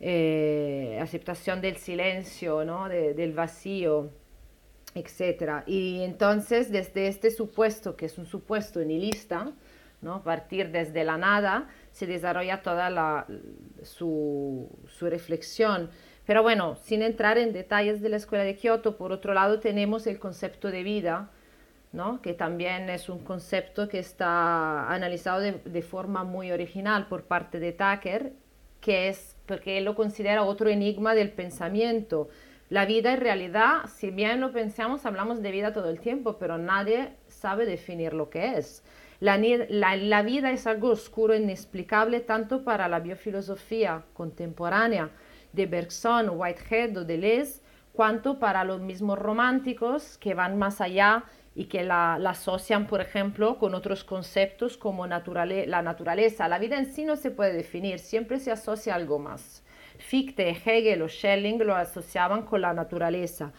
Eh, 0.00 0.98
aceptación 1.00 1.60
del 1.60 1.76
silencio, 1.76 2.64
¿no? 2.64 2.88
del 2.88 3.32
vacío, 3.32 4.10
etc. 4.94 5.62
Y 5.66 6.02
entonces, 6.02 6.70
desde 6.70 7.08
este 7.08 7.30
supuesto, 7.30 7.96
que 7.96 8.06
es 8.06 8.18
un 8.18 8.26
supuesto 8.26 8.80
nihilista, 8.80 9.52
¿no? 10.02 10.22
Partir 10.22 10.70
desde 10.70 11.04
la 11.04 11.16
nada, 11.16 11.68
se 11.94 12.06
desarrolla 12.06 12.60
toda 12.60 12.90
la, 12.90 13.24
su, 13.84 14.68
su, 14.88 15.08
reflexión. 15.08 15.90
Pero 16.26 16.42
bueno, 16.42 16.76
sin 16.82 17.02
entrar 17.02 17.38
en 17.38 17.52
detalles 17.52 18.02
de 18.02 18.08
la 18.08 18.16
escuela 18.16 18.42
de 18.42 18.56
Kioto, 18.56 18.96
por 18.96 19.12
otro 19.12 19.32
lado 19.32 19.60
tenemos 19.60 20.08
el 20.08 20.18
concepto 20.18 20.72
de 20.72 20.82
vida, 20.82 21.30
¿no? 21.92 22.20
que 22.20 22.34
también 22.34 22.90
es 22.90 23.08
un 23.08 23.20
concepto 23.20 23.88
que 23.88 24.00
está 24.00 24.92
analizado 24.92 25.38
de, 25.38 25.52
de 25.64 25.82
forma 25.82 26.24
muy 26.24 26.50
original 26.50 27.06
por 27.06 27.22
parte 27.22 27.60
de 27.60 27.70
Tucker, 27.70 28.32
que 28.80 29.08
es 29.08 29.36
porque 29.46 29.78
él 29.78 29.84
lo 29.84 29.94
considera 29.94 30.42
otro 30.42 30.68
enigma 30.68 31.14
del 31.14 31.30
pensamiento. 31.30 32.28
La 32.70 32.86
vida 32.86 33.12
en 33.12 33.20
realidad, 33.20 33.84
si 33.86 34.10
bien 34.10 34.40
lo 34.40 34.50
pensamos, 34.50 35.06
hablamos 35.06 35.42
de 35.42 35.52
vida 35.52 35.72
todo 35.72 35.90
el 35.90 36.00
tiempo, 36.00 36.38
pero 36.40 36.58
nadie 36.58 37.12
sabe 37.28 37.66
definir 37.66 38.14
lo 38.14 38.30
que 38.30 38.56
es. 38.58 38.82
La, 39.24 39.38
vida 39.38 40.50
es 40.50 40.66
algo 40.66 40.90
oscuro 40.90 41.32
e 41.32 41.38
inexplicable 41.38 42.20
tanto 42.20 42.62
para 42.62 42.88
la 42.88 43.00
biofilosofía 43.00 44.04
contemporánea 44.12 45.08
de 45.50 45.64
Bergson, 45.64 46.28
Whitehead 46.28 46.94
o 46.98 47.04
Deleuze, 47.06 47.62
cuanto 47.94 48.38
para 48.38 48.64
los 48.64 48.82
mismos 48.82 49.18
románticos 49.18 50.18
que 50.18 50.34
van 50.34 50.58
más 50.58 50.82
allá 50.82 51.24
y 51.54 51.64
que 51.64 51.84
la, 51.84 52.16
asocian, 52.16 52.86
por 52.86 53.00
ejemplo, 53.00 53.56
con 53.56 53.74
otros 53.74 54.04
conceptos 54.04 54.76
como 54.76 55.06
la 55.06 55.22
naturaleza. 55.82 56.46
La 56.46 56.58
vida 56.58 56.76
en 56.76 56.92
sí 56.92 57.06
no 57.06 57.16
se 57.16 57.30
puede 57.30 57.54
definir, 57.54 58.00
siempre 58.00 58.38
se 58.38 58.50
asocia 58.52 58.92
a 58.92 58.96
algo 58.96 59.18
más. 59.18 59.64
Fichte, 59.96 60.50
Hegel 60.50 61.00
o 61.00 61.08
Schelling 61.08 61.64
lo 61.64 61.74
asociaban 61.74 62.42
con 62.42 62.60
la 62.60 62.74
naturaleza. 62.74 63.54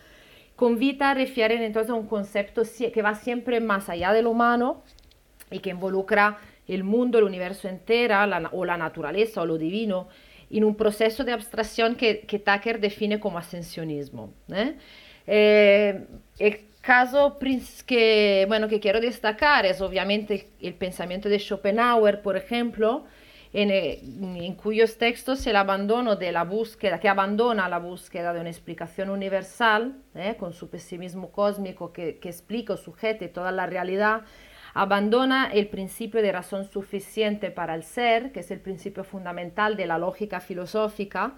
Con 0.56 0.78
vida 0.78 1.16
refieren 1.16 1.64
entonces 1.64 1.90
a 1.90 1.96
un 1.96 2.08
concepto 2.08 2.62
que 2.94 3.02
va 3.02 3.16
siempre 3.16 3.60
más 3.62 3.90
allá 3.90 4.14
del 4.14 4.28
humano 4.28 4.84
y 5.56 5.60
que 5.60 5.70
involucra 5.70 6.38
el 6.68 6.84
mundo, 6.84 7.18
el 7.18 7.24
universo 7.24 7.68
entero, 7.68 8.16
o 8.52 8.66
la 8.66 8.78
naturaleza 8.78 9.42
o 9.42 9.46
lo 9.46 9.58
divino, 9.58 10.08
en 10.50 10.64
un 10.64 10.76
proceso 10.76 11.24
de 11.24 11.32
abstracción 11.32 11.96
que, 11.96 12.22
que 12.22 12.40
Tucker 12.40 12.80
define 12.80 13.20
como 13.20 13.38
ascensionismo. 13.38 14.34
¿eh? 14.52 14.76
Eh, 15.28 16.06
el 16.40 16.60
caso 16.82 17.38
que, 17.86 18.46
bueno, 18.48 18.68
que 18.68 18.80
quiero 18.80 19.02
destacar 19.02 19.66
es 19.66 19.82
obviamente 19.82 20.50
el 20.62 20.76
pensamiento 20.76 21.30
de 21.30 21.40
Schopenhauer, 21.40 22.22
por 22.22 22.38
ejemplo, 22.38 23.06
en, 23.54 23.72
en, 23.72 24.54
cuyos 24.56 24.98
textos 24.98 25.48
el 25.48 25.56
abandono 25.56 26.16
de 26.16 26.32
la 26.32 26.44
búsqueda, 26.44 27.00
que 27.00 27.08
abandona 27.08 27.70
la 27.70 27.80
búsqueda 27.80 28.34
de 28.34 28.42
una 28.42 28.50
explicación 28.50 29.10
universal, 29.10 29.96
¿eh? 30.14 30.36
con 30.38 30.54
su 30.54 30.70
pesimismo 30.70 31.32
cósmico 31.32 31.92
que, 31.92 32.20
que 32.20 32.30
explica 32.30 32.74
o 32.74 32.78
sujete 32.78 33.30
toda 33.30 33.52
la 33.52 33.66
realidad, 33.66 34.22
abandona 34.76 35.50
el 35.54 35.70
principio 35.70 36.22
de 36.22 36.34
razón 36.34 36.70
suficiente 36.70 37.50
para 37.50 37.76
el 37.76 37.84
ser, 37.84 38.34
que 38.34 38.42
es 38.42 38.52
el 38.52 38.60
principio 38.60 39.06
fundamental 39.06 39.78
de 39.78 39.88
la 39.88 39.98
lógica 39.98 40.42
filosófica, 40.42 41.34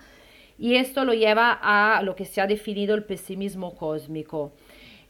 y 0.58 0.76
esto 0.76 1.06
lo 1.06 1.13
lleva 1.13 1.58
a 1.62 2.02
lo 2.02 2.15
que 2.15 2.26
se 2.26 2.41
ha 2.41 2.47
definido 2.47 2.95
el 2.95 3.04
pesimismo 3.04 3.76
cósmico. 3.76 4.54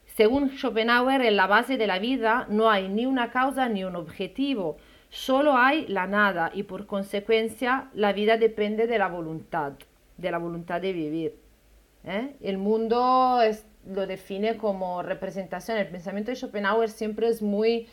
Según 0.07 0.49
Schopenhauer, 0.49 1.21
en 1.21 1.37
la 1.37 1.47
base 1.47 1.77
de 1.77 1.87
la 1.87 1.99
vida 1.99 2.47
no 2.49 2.69
hay 2.69 2.89
ni 2.89 3.05
una 3.05 3.31
causa 3.31 3.69
ni 3.69 3.85
un 3.85 3.95
objetivo, 3.95 4.75
solo 5.09 5.55
hay 5.55 5.87
la 5.87 6.05
nada 6.05 6.51
y 6.53 6.63
por 6.63 6.85
consecuencia 6.85 7.89
la 7.93 8.11
vida 8.11 8.35
depende 8.35 8.87
de 8.87 8.97
la 8.97 9.07
voluntad, 9.07 9.73
de 10.17 10.31
la 10.31 10.37
voluntad 10.37 10.81
de 10.81 10.91
vivir. 10.91 11.35
¿eh? 12.03 12.35
El 12.41 12.57
mundo 12.57 13.39
lo 13.85 14.05
define 14.05 14.57
como 14.57 15.01
representación. 15.01 15.77
El 15.77 15.87
pensamiento 15.87 16.31
de 16.31 16.35
Schopenhauer 16.35 16.89
siempre 16.89 17.29
es 17.29 17.41
muy 17.41 17.87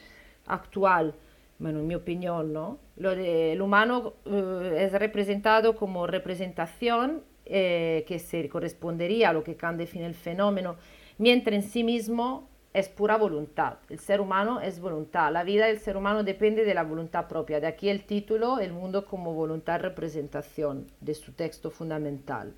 actual, 0.46 1.14
bueno, 1.58 1.80
en 1.80 1.86
mi 1.86 1.94
opinión, 1.94 2.52
¿no? 2.52 2.78
Lo 2.96 3.14
del 3.14 3.60
humano 3.62 4.14
eh, 4.26 4.76
es 4.80 4.92
representado 4.92 5.76
como 5.76 6.06
representación 6.06 7.22
eh, 7.46 8.04
que 8.08 8.18
se 8.18 8.48
correspondería 8.48 9.30
a 9.30 9.32
lo 9.32 9.44
que 9.44 9.56
Kant 9.56 9.78
define 9.78 10.06
el 10.06 10.14
fenómeno, 10.14 10.76
mientras 11.18 11.54
en 11.54 11.62
sí 11.62 11.84
mismo 11.84 12.48
es 12.72 12.88
pura 12.88 13.16
voluntad. 13.16 13.74
El 13.88 14.00
ser 14.00 14.20
humano 14.20 14.60
es 14.60 14.80
voluntad. 14.80 15.32
La 15.32 15.44
vida 15.44 15.66
del 15.66 15.78
ser 15.78 15.96
humano 15.96 16.24
depende 16.24 16.64
de 16.64 16.74
la 16.74 16.82
voluntad 16.82 17.28
propia. 17.28 17.60
De 17.60 17.68
aquí 17.68 17.88
el 17.88 18.04
título, 18.04 18.58
El 18.58 18.72
mundo 18.72 19.06
como 19.06 19.32
voluntad 19.32 19.80
representación, 19.80 20.88
de 21.00 21.14
su 21.14 21.32
texto 21.32 21.70
fundamental. 21.70 22.52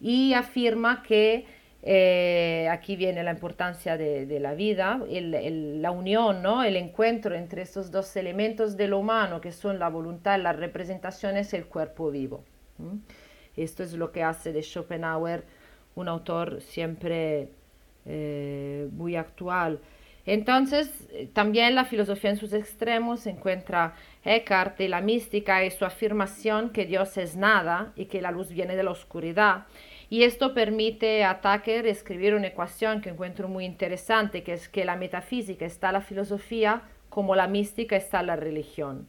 Y 0.00 0.34
afirma 0.34 1.02
que 1.02 1.46
eh, 1.86 2.66
aquí 2.70 2.96
viene 2.96 3.22
la 3.22 3.32
importancia 3.32 3.98
de, 3.98 4.40
la 4.40 4.54
vida, 4.54 5.02
la 5.06 5.90
unión, 5.90 6.42
¿no? 6.42 6.64
el 6.64 6.76
encuentro 6.76 7.34
entre 7.34 7.60
estos 7.60 7.90
dos 7.90 8.16
elementos 8.16 8.78
de 8.78 8.88
lo 8.88 8.98
humano, 8.98 9.42
que 9.42 9.52
son 9.52 9.78
la 9.78 9.90
voluntad 9.90 10.38
y 10.38 10.42
la 10.42 10.54
representación, 10.54 11.36
es 11.36 11.52
el 11.52 11.66
cuerpo 11.66 12.10
vivo. 12.10 12.42
Esto 13.54 13.82
es 13.82 13.92
lo 13.92 14.12
que 14.12 14.22
hace 14.22 14.54
de 14.54 14.62
Schopenhauer 14.62 15.44
un 15.94 16.08
autor 16.08 16.62
siempre 16.62 17.50
eh, 18.06 18.88
muy 18.92 19.16
actual. 19.16 19.78
Entonces, 20.24 20.90
también 21.34 21.74
la 21.74 21.84
filosofía 21.84 22.30
en 22.30 22.38
sus 22.38 22.54
extremos 22.54 23.26
encuentra 23.26 23.94
Eckhart 24.24 24.80
y 24.80 24.88
la 24.88 25.02
mística 25.02 25.62
y 25.66 25.70
su 25.70 25.84
afirmación 25.84 26.70
que 26.70 26.86
Dios 26.86 27.18
es 27.18 27.36
nada 27.36 27.92
y 27.94 28.06
que 28.06 28.22
la 28.22 28.30
luz 28.30 28.48
viene 28.48 28.74
de 28.74 28.84
la 28.84 28.90
oscuridad 28.90 29.66
y 30.10 30.24
esto 30.24 30.54
permite 30.54 31.24
a 31.24 31.40
Tucker 31.40 31.86
escribir 31.86 32.34
una 32.34 32.48
ecuación 32.48 33.00
que 33.00 33.10
encuentro 33.10 33.48
muy 33.48 33.64
interesante, 33.64 34.42
que 34.42 34.52
es 34.52 34.68
que 34.68 34.84
la 34.84 34.96
metafísica 34.96 35.64
está 35.64 35.92
la 35.92 36.00
filosofía 36.00 36.82
como 37.08 37.36
la 37.36 37.46
mística 37.46 37.96
está 37.96 38.22
la 38.22 38.36
religión. 38.36 39.06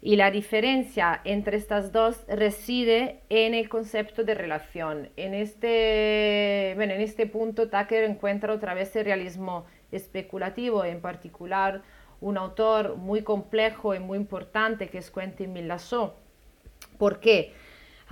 Y 0.00 0.16
la 0.16 0.30
diferencia 0.32 1.20
entre 1.24 1.56
estas 1.56 1.92
dos 1.92 2.24
reside 2.26 3.20
en 3.28 3.54
el 3.54 3.68
concepto 3.68 4.24
de 4.24 4.34
relación. 4.34 5.10
En 5.16 5.32
este, 5.32 6.72
bueno, 6.74 6.92
en 6.94 7.00
este 7.00 7.26
punto 7.26 7.68
Tucker 7.68 8.02
encuentra 8.04 8.52
otra 8.52 8.74
vez 8.74 8.94
el 8.96 9.04
realismo 9.04 9.66
especulativo, 9.92 10.84
en 10.84 11.00
particular 11.00 11.82
un 12.20 12.36
autor 12.36 12.96
muy 12.96 13.22
complejo 13.22 13.94
y 13.94 14.00
muy 14.00 14.18
importante 14.18 14.88
que 14.88 14.98
es 14.98 15.10
Quentin 15.10 15.52
Milasot. 15.52 16.16
¿Por 16.98 17.20
qué? 17.20 17.52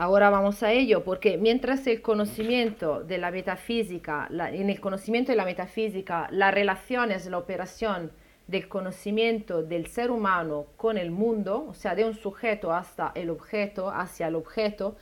Ahora 0.02 0.30
vamos 0.30 0.62
a 0.62 0.72
ello, 0.72 1.04
porque 1.04 1.36
mientras 1.36 1.86
el 1.86 2.00
conocimiento 2.00 3.04
de 3.04 3.18
la 3.18 3.30
metafísica, 3.30 4.30
en 4.30 4.70
el 4.70 4.80
conocimiento 4.80 5.30
de 5.30 5.36
la 5.36 5.44
metafísica, 5.44 6.26
la 6.30 6.50
relación 6.50 7.12
es 7.12 7.26
la 7.26 7.36
operación 7.36 8.10
del 8.46 8.66
conocimiento 8.66 9.62
del 9.62 9.88
ser 9.88 10.10
humano 10.10 10.64
con 10.78 10.96
el 10.96 11.10
mundo, 11.10 11.66
o 11.68 11.74
sea, 11.74 11.94
de 11.94 12.06
un 12.06 12.14
sujeto 12.14 12.72
hasta 12.72 13.12
el 13.14 13.28
objeto, 13.28 13.90
hacia 13.90 14.28
el 14.28 14.36
objeto, 14.36 14.96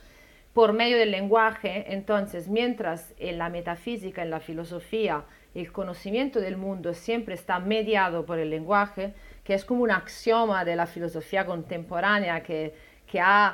por 0.53 0.73
medio 0.73 0.97
del 0.97 1.11
lenguaje. 1.11 1.93
Entonces, 1.93 2.49
mientras 2.49 3.13
en 3.19 3.37
la 3.37 3.47
metafísica, 3.47 4.21
en 4.21 4.31
la 4.31 4.41
filosofía, 4.41 5.23
el 5.55 5.71
conocimiento 5.71 6.41
del 6.41 6.57
mundo 6.57 6.93
siempre 6.93 7.35
está 7.35 7.59
mediado 7.59 8.25
por 8.25 8.37
el 8.37 8.49
lenguaje, 8.49 9.13
que 9.45 9.53
es 9.53 9.63
como 9.63 9.83
un 9.83 9.91
axioma 9.91 10.65
de 10.65 10.75
la 10.75 10.87
filosofía 10.87 11.45
contemporánea 11.45 12.43
que, 12.43 12.73
que, 13.07 13.19
eh, 13.19 13.51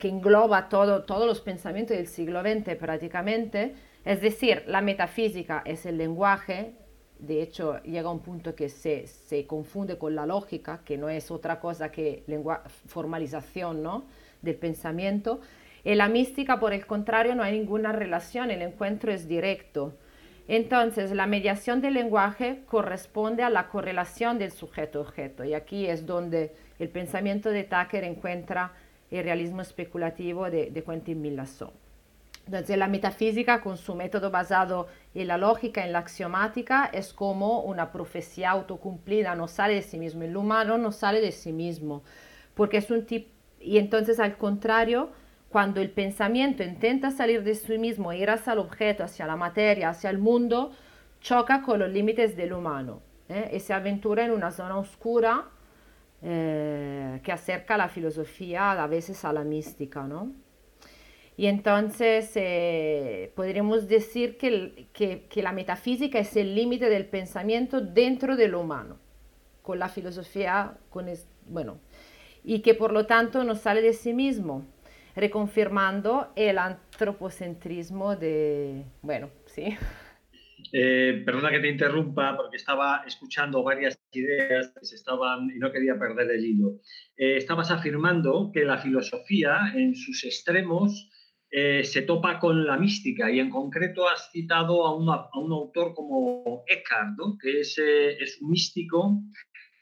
que 0.00 0.08
engloba 0.08 0.68
todo, 0.68 1.04
todos 1.04 1.26
los 1.26 1.40
pensamientos 1.40 1.96
del 1.96 2.06
siglo 2.06 2.42
XX 2.42 2.76
prácticamente. 2.76 3.74
Es 4.04 4.20
decir, 4.20 4.64
la 4.66 4.80
metafísica 4.80 5.62
es 5.64 5.86
el 5.86 5.98
lenguaje, 5.98 6.74
de 7.18 7.42
hecho 7.42 7.82
llega 7.82 8.08
a 8.08 8.12
un 8.12 8.20
punto 8.20 8.54
que 8.54 8.68
se, 8.68 9.06
se 9.06 9.46
confunde 9.46 9.98
con 9.98 10.14
la 10.14 10.26
lógica, 10.26 10.80
que 10.84 10.96
no 10.96 11.08
es 11.08 11.30
otra 11.30 11.60
cosa 11.60 11.90
que 11.90 12.24
formalización 12.86 13.82
¿no? 13.82 14.04
del 14.42 14.56
pensamiento. 14.56 15.40
En 15.84 15.98
la 15.98 16.08
mística, 16.08 16.58
por 16.58 16.72
el 16.72 16.86
contrario, 16.86 17.34
no 17.34 17.42
hay 17.42 17.58
ninguna 17.58 17.92
relación, 17.92 18.50
el 18.50 18.62
encuentro 18.62 19.12
es 19.12 19.28
directo. 19.28 19.94
Entonces, 20.48 21.12
la 21.12 21.26
mediación 21.26 21.80
del 21.80 21.94
lenguaje 21.94 22.62
corresponde 22.66 23.42
a 23.42 23.50
la 23.50 23.68
correlación 23.68 24.38
del 24.38 24.50
sujeto-objeto, 24.50 25.44
y 25.44 25.54
aquí 25.54 25.86
es 25.86 26.06
donde 26.06 26.54
el 26.78 26.88
pensamiento 26.88 27.50
de 27.50 27.64
Tucker 27.64 28.02
encuentra 28.04 28.72
el 29.10 29.24
realismo 29.24 29.62
especulativo 29.62 30.50
de, 30.50 30.70
de 30.70 30.82
Quentin 30.82 31.20
Millasson. 31.20 31.70
Entonces, 32.46 32.78
la 32.78 32.88
metafísica, 32.88 33.60
con 33.60 33.76
su 33.76 33.94
método 33.94 34.30
basado 34.30 34.88
en 35.14 35.28
la 35.28 35.36
lógica, 35.36 35.84
en 35.84 35.92
la 35.92 35.98
axiomática, 35.98 36.88
es 36.92 37.12
como 37.12 37.60
una 37.60 37.92
profecía 37.92 38.50
autocumplida, 38.50 39.34
no 39.34 39.48
sale 39.48 39.74
de 39.74 39.82
sí 39.82 39.98
mismo. 39.98 40.22
El 40.22 40.34
humano 40.34 40.78
no 40.78 40.90
sale 40.90 41.20
de 41.20 41.32
sí 41.32 41.52
mismo, 41.52 42.02
porque 42.54 42.78
es 42.78 42.90
un 42.90 43.04
tipo. 43.04 43.30
Y 43.60 43.76
entonces, 43.76 44.18
al 44.18 44.38
contrario, 44.38 45.10
cuando 45.50 45.82
el 45.82 45.90
pensamiento 45.90 46.62
intenta 46.62 47.10
salir 47.10 47.42
de 47.42 47.54
sí 47.54 47.76
mismo, 47.76 48.14
ir 48.14 48.30
hacia 48.30 48.54
el 48.54 48.60
objeto, 48.60 49.04
hacia 49.04 49.26
la 49.26 49.36
materia, 49.36 49.90
hacia 49.90 50.08
el 50.08 50.18
mundo, 50.18 50.72
choca 51.20 51.62
con 51.62 51.80
los 51.80 51.90
límites 51.90 52.36
del 52.36 52.52
humano 52.52 53.00
¿eh? 53.28 53.50
y 53.52 53.60
se 53.60 53.72
aventura 53.72 54.24
en 54.24 54.30
una 54.30 54.50
zona 54.50 54.78
oscura 54.78 55.46
eh, 56.20 57.20
que 57.22 57.30
acerca 57.30 57.76
la 57.76 57.88
filosofía 57.88 58.72
a 58.72 58.86
veces 58.86 59.24
a 59.24 59.32
la 59.32 59.44
mística, 59.44 60.02
¿no? 60.02 60.32
Y 61.36 61.46
entonces 61.46 62.32
eh, 62.34 63.32
podríamos 63.36 63.86
decir 63.86 64.36
que, 64.36 64.88
que, 64.92 65.42
la 65.42 65.52
metafísica 65.52 66.18
es 66.18 66.36
el 66.36 66.56
límite 66.56 66.90
del 66.90 67.06
pensamiento 67.06 67.80
dentro 67.80 68.34
de 68.34 68.48
lo 68.48 68.60
humano, 68.60 68.96
con 69.62 69.78
la 69.78 69.88
filosofía, 69.88 70.76
con 70.90 71.06
bueno, 71.46 71.78
y 72.42 72.58
que 72.58 72.74
por 72.74 72.92
lo 72.92 73.06
tanto 73.06 73.44
no 73.44 73.54
sale 73.54 73.82
de 73.82 73.92
sí 73.92 74.12
mismo, 74.12 74.64
reconfirmando 75.14 76.32
el 76.34 76.58
antropocentrismo 76.58 78.16
de, 78.16 78.84
bueno, 79.02 79.30
sí. 79.46 79.76
Eh, 80.72 81.22
perdona 81.24 81.50
que 81.50 81.60
te 81.60 81.68
interrumpa 81.68 82.36
porque 82.36 82.56
estaba 82.56 83.02
escuchando 83.06 83.62
varias 83.62 83.98
ideas 84.12 84.72
que 84.78 84.84
se 84.84 84.96
estaban 84.96 85.50
y 85.50 85.58
no 85.58 85.72
quería 85.72 85.98
perder 85.98 86.30
el 86.30 86.44
hilo. 86.44 86.80
Eh, 87.16 87.36
estabas 87.36 87.70
afirmando 87.70 88.50
que 88.52 88.64
la 88.64 88.78
filosofía 88.78 89.72
en 89.74 89.94
sus 89.94 90.24
extremos 90.24 91.10
eh, 91.50 91.82
se 91.84 92.02
topa 92.02 92.38
con 92.38 92.66
la 92.66 92.76
mística 92.76 93.30
y 93.30 93.40
en 93.40 93.50
concreto 93.50 94.08
has 94.08 94.30
citado 94.32 94.86
a, 94.86 95.30
a 95.32 95.38
un 95.38 95.52
autor 95.52 95.94
como 95.94 96.64
Eckhart, 96.66 97.16
que 97.40 97.60
es, 97.60 97.78
es 97.78 98.38
un 98.42 98.50
místico 98.50 99.22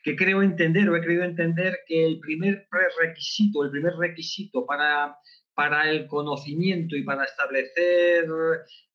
que 0.05 0.15
creo 0.15 0.41
entender 0.43 0.89
o 0.89 0.97
he 0.97 1.01
creído 1.01 1.25
entender 1.25 1.81
que 1.89 2.07
el 2.07 2.21
primer 2.21 2.69
prerequisito, 2.71 3.65
el 3.65 3.73
primer 3.73 3.95
requisito 3.95 4.65
para, 4.65 5.17
para 5.57 5.88
el 5.90 6.07
conocimiento 6.07 6.97
y 6.97 7.03
para 7.03 7.25
establecer 7.25 8.27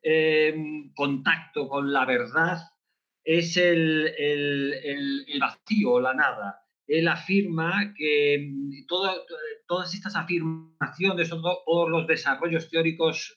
eh, 0.03 0.55
contacto 0.95 1.67
con 1.67 1.91
la 1.91 2.05
verdad 2.05 2.59
es 3.23 3.57
el, 3.57 4.13
el, 4.15 4.73
el, 5.27 5.39
vacío, 5.39 5.99
la 5.99 6.13
nada. 6.13 6.59
Él 6.87 7.07
afirma 7.07 7.93
que 7.97 8.47
mm, 8.47 8.85
todas 8.87 9.93
estas 9.93 10.15
afirmaciones, 10.15 11.29
todos 11.29 11.89
los 11.89 12.05
desarrollos 12.05 12.69
teóricos 12.69 13.35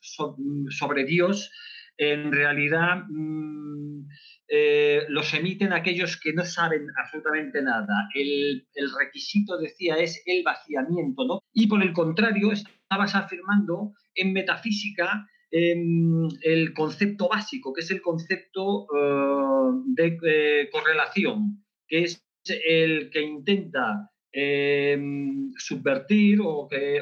sobre 0.69 1.05
Dios, 1.05 1.51
en 1.97 2.31
realidad 2.31 3.05
mm, 3.09 4.07
eh, 4.49 5.05
los 5.09 5.33
emiten 5.33 5.73
aquellos 5.73 6.21
que 6.21 6.33
no 6.33 6.45
saben 6.45 6.87
absolutamente 7.03 7.63
nada. 7.63 8.09
El, 8.15 8.67
requisito, 8.99 9.59
decía, 9.59 9.97
es 9.97 10.23
el 10.27 10.43
vaciamiento, 10.43 11.25
¿no? 11.25 11.41
Y 11.53 11.67
por 11.67 11.83
el 11.83 11.93
contrario, 11.93 12.53
estabas 12.95 13.15
afirmando 13.15 13.93
en 14.15 14.33
metafísica 14.33 15.27
el 15.51 16.73
concepto 16.75 17.29
básico, 17.29 17.73
que 17.73 17.81
es 17.83 17.91
el 17.91 18.03
concepto 18.03 18.87
eh, 18.93 19.71
de 19.87 20.19
eh, 20.27 20.69
correlación, 20.71 21.65
que 21.87 22.05
es 22.05 22.25
el 22.49 23.11
que 23.11 23.21
intenta 23.23 24.11
em, 24.33 25.53
subvertir 25.57 26.41
o, 26.43 26.67
que, 26.69 27.01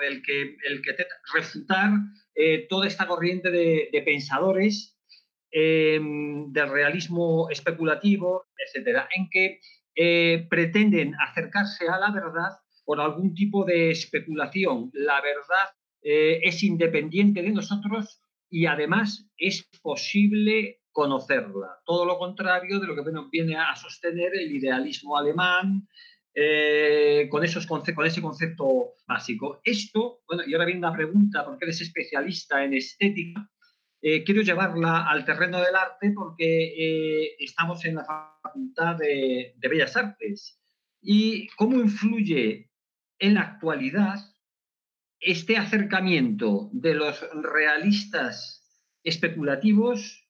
del 0.00 0.22
que, 0.22 0.56
el 0.68 0.82
que 0.82 0.96
refutar 1.34 1.90
toda 2.68 2.86
esta 2.86 3.08
corriente 3.08 3.50
de, 3.50 4.02
pensadores 4.04 4.96
del 5.50 6.70
realismo 6.70 7.48
especulativo, 7.50 8.46
etcétera, 8.56 9.08
en 9.16 9.28
que 9.28 9.58
eh, 10.00 10.46
pretenden 10.48 11.16
acercarse 11.16 11.88
a 11.88 11.98
la 11.98 12.12
verdad 12.12 12.50
por 12.88 13.02
algún 13.02 13.34
tipo 13.34 13.66
de 13.66 13.90
especulación. 13.90 14.90
La 14.94 15.20
verdad 15.20 15.68
eh, 16.00 16.40
es 16.42 16.62
independiente 16.62 17.42
de 17.42 17.50
nosotros 17.50 18.18
y 18.48 18.64
además 18.64 19.28
es 19.36 19.68
posible 19.82 20.80
conocerla. 20.90 21.68
Todo 21.84 22.06
lo 22.06 22.16
contrario 22.16 22.80
de 22.80 22.86
lo 22.86 22.96
que 22.96 23.02
viene 23.30 23.56
a 23.56 23.76
sostener 23.76 24.34
el 24.34 24.50
idealismo 24.50 25.18
alemán, 25.18 25.86
eh, 26.34 27.28
con, 27.30 27.44
esos 27.44 27.66
con 27.66 27.82
ese 28.06 28.22
concepto 28.22 28.94
básico. 29.06 29.60
Esto, 29.64 30.22
bueno, 30.26 30.44
y 30.46 30.54
ahora 30.54 30.64
viene 30.64 30.78
una 30.78 30.96
pregunta, 30.96 31.44
porque 31.44 31.66
eres 31.66 31.82
especialista 31.82 32.64
en 32.64 32.72
estética, 32.72 33.50
eh, 34.00 34.24
quiero 34.24 34.40
llevarla 34.40 35.10
al 35.10 35.26
terreno 35.26 35.60
del 35.60 35.76
arte 35.76 36.10
porque 36.14 37.24
eh, 37.26 37.36
estamos 37.38 37.84
en 37.84 37.96
la 37.96 38.06
Facultad 38.42 38.96
de, 38.96 39.54
Bellas 39.60 39.94
Artes. 39.94 40.58
¿Y 41.02 41.48
cómo 41.48 41.78
influye 41.80 42.67
en 43.18 43.34
la 43.34 43.42
actualidad 43.42 44.18
este 45.20 45.56
acercamiento 45.56 46.70
de 46.72 46.94
los 46.94 47.20
realistas 47.42 48.64
especulativos 49.02 50.28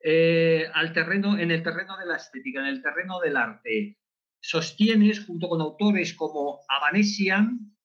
eh, 0.00 0.66
al 0.74 0.92
terreno, 0.92 1.38
en 1.38 1.50
el 1.50 1.62
terreno 1.62 1.96
de 1.98 2.06
la 2.06 2.16
estética, 2.16 2.60
en 2.60 2.66
el 2.66 2.82
terreno 2.82 3.20
del 3.20 3.36
arte? 3.36 3.98
Sostienes, 4.40 5.24
junto 5.24 5.48
con 5.48 5.60
autores 5.60 6.14
como 6.14 6.60
Avanesian, 6.68 7.76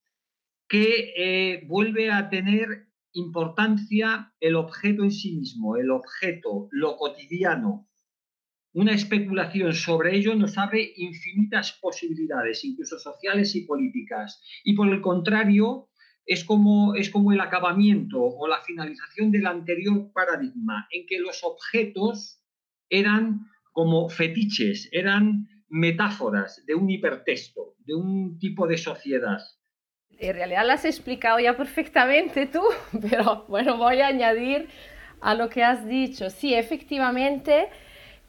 que 0.67 1.63
vuelve 1.67 2.11
a 2.11 2.29
tener 2.29 2.87
importancia 3.17 4.33
el 4.39 4.55
objeto 4.55 5.03
en 5.03 5.11
sí 5.11 5.33
mismo, 5.35 5.77
el 5.77 5.91
objeto, 5.91 6.67
lo 6.71 6.97
cotidiano. 6.97 7.89
Una 8.77 8.93
especulación 8.93 9.73
sobre 9.73 10.15
ello 10.15 10.35
nos 10.35 10.55
abre 10.55 10.93
infinitas 10.97 11.79
posibilidades, 11.81 12.63
incluso 12.63 12.99
sociales 12.99 13.55
y 13.55 13.65
políticas. 13.65 14.39
Y 14.63 14.75
por 14.75 14.87
el 14.89 15.01
contrario, 15.01 15.89
es 16.27 16.43
como, 16.43 16.93
es 16.93 17.09
como 17.09 17.31
el 17.31 17.41
acabamiento 17.41 18.21
o 18.21 18.47
la 18.47 18.61
finalización 18.61 19.31
del 19.31 19.47
anterior 19.47 20.11
paradigma, 20.13 20.87
en 20.91 21.07
que 21.07 21.17
los 21.17 21.43
objetos 21.43 22.39
eran 22.87 23.47
como 23.71 24.09
fetiches, 24.09 24.89
eran 24.91 25.47
metáforas 25.69 26.63
de 26.67 26.75
un 26.75 26.87
hipertexto, 26.87 27.73
de 27.79 27.95
un 27.95 28.37
tipo 28.37 28.67
de 28.67 28.77
sociedad 28.77 29.39
en 30.19 30.33
realidad 30.33 30.65
las 30.65 30.79
has 30.79 30.85
explicado 30.85 31.39
ya 31.39 31.55
perfectamente 31.55 32.47
tú, 32.47 32.63
pero 33.09 33.45
bueno, 33.47 33.77
voy 33.77 34.01
a 34.01 34.07
añadir 34.07 34.67
a 35.21 35.35
lo 35.35 35.47
que 35.47 35.63
has 35.63 35.87
dicho. 35.87 36.31
Sí, 36.31 36.55
efectivamente, 36.55 37.69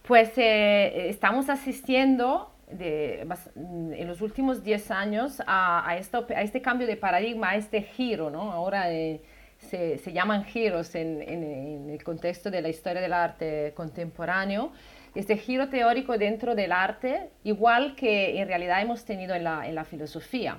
pues 0.09 0.31
eh, 0.39 1.11
estamos 1.11 1.51
asistiendo 1.51 2.51
en 2.71 4.09
los 4.09 4.23
últimos 4.23 4.65
10 4.65 4.91
años 4.91 5.43
a, 5.47 5.97
este 5.99 6.63
cambio 6.63 6.87
de 6.87 6.97
paradigma, 6.97 7.51
a 7.51 7.57
este 7.57 7.83
giro, 7.83 8.31
¿no? 8.31 8.51
Ahora 8.51 8.91
eh, 8.91 9.21
se, 9.59 10.01
llaman 10.11 10.45
giros 10.45 10.95
en, 10.95 11.91
el 11.91 12.03
contexto 12.03 12.51
de 12.51 12.63
la 12.63 12.71
historia 12.71 13.03
del 13.03 13.13
arte 13.13 13.75
contemporáneo. 13.77 14.73
Este 15.15 15.37
giro 15.37 15.69
teórico 15.69 16.17
dentro 16.17 16.55
del 16.55 16.73
arte, 16.73 17.29
igual 17.45 17.95
que 17.95 18.41
en 18.41 18.49
realidad 18.49 18.81
hemos 18.81 19.05
tenido 19.05 19.35
en 19.35 19.45
la, 19.45 19.85
filosofía. 19.85 20.59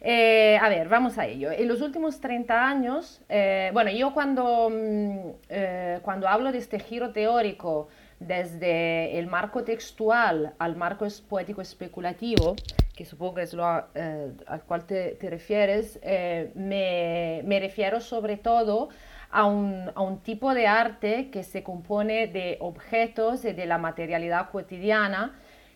Eh, 0.00 0.58
a 0.60 0.68
ver, 0.68 0.88
vamos 0.88 1.18
a 1.18 1.26
ello. 1.26 1.52
En 1.52 1.68
los 1.68 1.80
últimos 1.80 2.20
30 2.20 2.68
años, 2.68 3.20
eh, 3.28 3.70
bueno, 3.72 3.92
yo 3.92 4.12
cuando, 4.12 4.68
mm, 4.70 5.18
eh, 5.48 6.00
cuando 6.02 6.26
hablo 6.26 6.50
de 6.50 6.58
este 6.58 6.80
giro 6.80 7.12
teórico 7.12 7.88
desde 8.26 9.18
el 9.18 9.26
marco 9.26 9.64
textual 9.64 10.54
al 10.58 10.76
marco 10.76 11.06
poético 11.28 11.60
especulativo, 11.60 12.56
que 12.94 13.04
supongo 13.04 13.40
es 13.40 13.54
lo 13.54 13.84
eh, 13.94 14.32
al 14.46 14.62
cual 14.62 14.84
te, 14.84 15.16
refieres, 15.22 15.98
eh, 16.02 16.50
me, 16.54 17.42
me, 17.44 17.60
refiero 17.60 18.00
sobre 18.00 18.36
todo 18.36 18.90
a 19.30 19.46
un, 19.46 19.90
a 19.94 20.02
un, 20.02 20.18
tipo 20.18 20.54
de 20.54 20.66
arte 20.66 21.30
que 21.30 21.42
se 21.42 21.62
compone 21.62 22.26
de 22.26 22.58
objetos 22.60 23.44
y 23.44 23.52
de 23.52 23.66
la 23.66 23.78
materialidad 23.78 24.50
cotidiana 24.50 25.34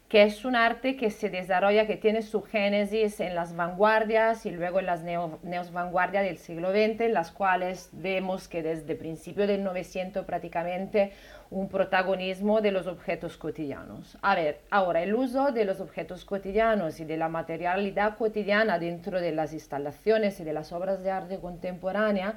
que 0.08 0.22
es 0.22 0.44
un 0.44 0.54
arte 0.54 0.96
que 0.96 1.10
se 1.10 1.30
desarrolla, 1.30 1.86
que 1.86 1.96
tiene 1.96 2.22
su 2.22 2.42
génesis 2.42 3.18
en 3.18 3.34
las 3.34 3.56
vanguardias 3.56 4.46
y 4.46 4.52
luego 4.52 4.78
en 4.78 4.86
las 4.86 5.02
neo, 5.02 5.40
vanguardias 5.72 6.24
del 6.24 6.38
siglo 6.38 6.70
XX, 6.70 7.00
en 7.00 7.14
las 7.14 7.32
cuales 7.32 7.90
vemos 7.92 8.46
que 8.46 8.62
desde 8.62 8.94
principio 8.94 9.48
del 9.48 9.64
900 9.64 10.24
prácticamente 10.24 11.12
un 11.50 11.68
protagonismo 11.68 12.60
de 12.60 12.72
los 12.72 12.86
objetos 12.86 13.36
cotidianos. 13.36 14.18
A 14.22 14.34
ver, 14.34 14.60
ahora 14.70 15.02
el 15.02 15.14
uso 15.14 15.52
de 15.52 15.64
los 15.64 15.80
objetos 15.80 16.24
cotidianos 16.24 17.00
y 17.00 17.04
de 17.04 17.16
la 17.16 17.28
materialidad 17.28 18.16
cotidiana 18.16 18.78
dentro 18.78 19.20
de 19.20 19.32
las 19.32 19.52
instalaciones 19.52 20.40
y 20.40 20.44
de 20.44 20.52
las 20.52 20.72
obras 20.72 21.02
de 21.02 21.10
arte 21.10 21.38
contemporánea 21.38 22.36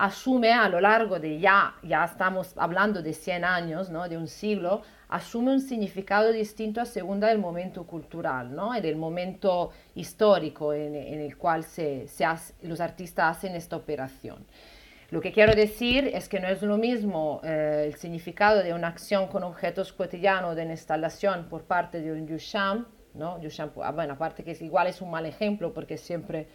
asume 0.00 0.52
a 0.52 0.68
lo 0.68 0.80
largo 0.80 1.20
de 1.20 1.38
ya, 1.38 1.74
ya 1.82 2.04
estamos 2.06 2.54
hablando 2.56 3.02
de 3.02 3.12
100 3.12 3.44
años, 3.44 3.90
¿no? 3.90 4.08
de 4.08 4.16
un 4.16 4.28
siglo, 4.28 4.80
asume 5.10 5.52
un 5.52 5.60
significado 5.60 6.32
distinto 6.32 6.80
a 6.80 6.86
segunda 6.86 7.28
del 7.28 7.38
momento 7.38 7.84
cultural 7.84 8.54
¿no? 8.54 8.74
y 8.74 8.80
del 8.80 8.96
momento 8.96 9.72
histórico 9.94 10.72
en, 10.72 10.94
el 10.94 11.36
cual 11.36 11.64
se, 11.64 12.06
los 12.62 12.80
artistas 12.80 13.36
hacen 13.36 13.54
esta 13.54 13.76
operación. 13.76 14.46
Lo 15.10 15.20
que 15.20 15.32
quiero 15.32 15.54
decir 15.54 16.08
es 16.14 16.28
que 16.28 16.38
no 16.38 16.48
es 16.48 16.62
lo 16.62 16.76
mismo 16.76 17.40
eh, 17.42 17.84
el 17.86 17.96
significado 17.96 18.62
de 18.62 18.72
una 18.72 18.88
acción 18.88 19.26
con 19.26 19.42
objetos 19.42 19.92
cotidianos 19.92 20.54
de 20.54 20.62
una 20.62 20.72
instalación 20.72 21.46
por 21.48 21.62
parte 21.64 22.00
de 22.00 22.12
un 22.12 22.26
Duchamp, 22.26 22.86
¿no? 23.14 23.38
Duchamp, 23.38 23.76
ah, 23.82 23.90
bueno, 23.90 24.12
aparte 24.12 24.44
que 24.44 24.56
igual 24.60 24.86
es 24.86 25.00
un 25.00 25.10
mal 25.10 25.26
ejemplo 25.26 25.74
porque 25.74 25.96
siempre 25.96 26.46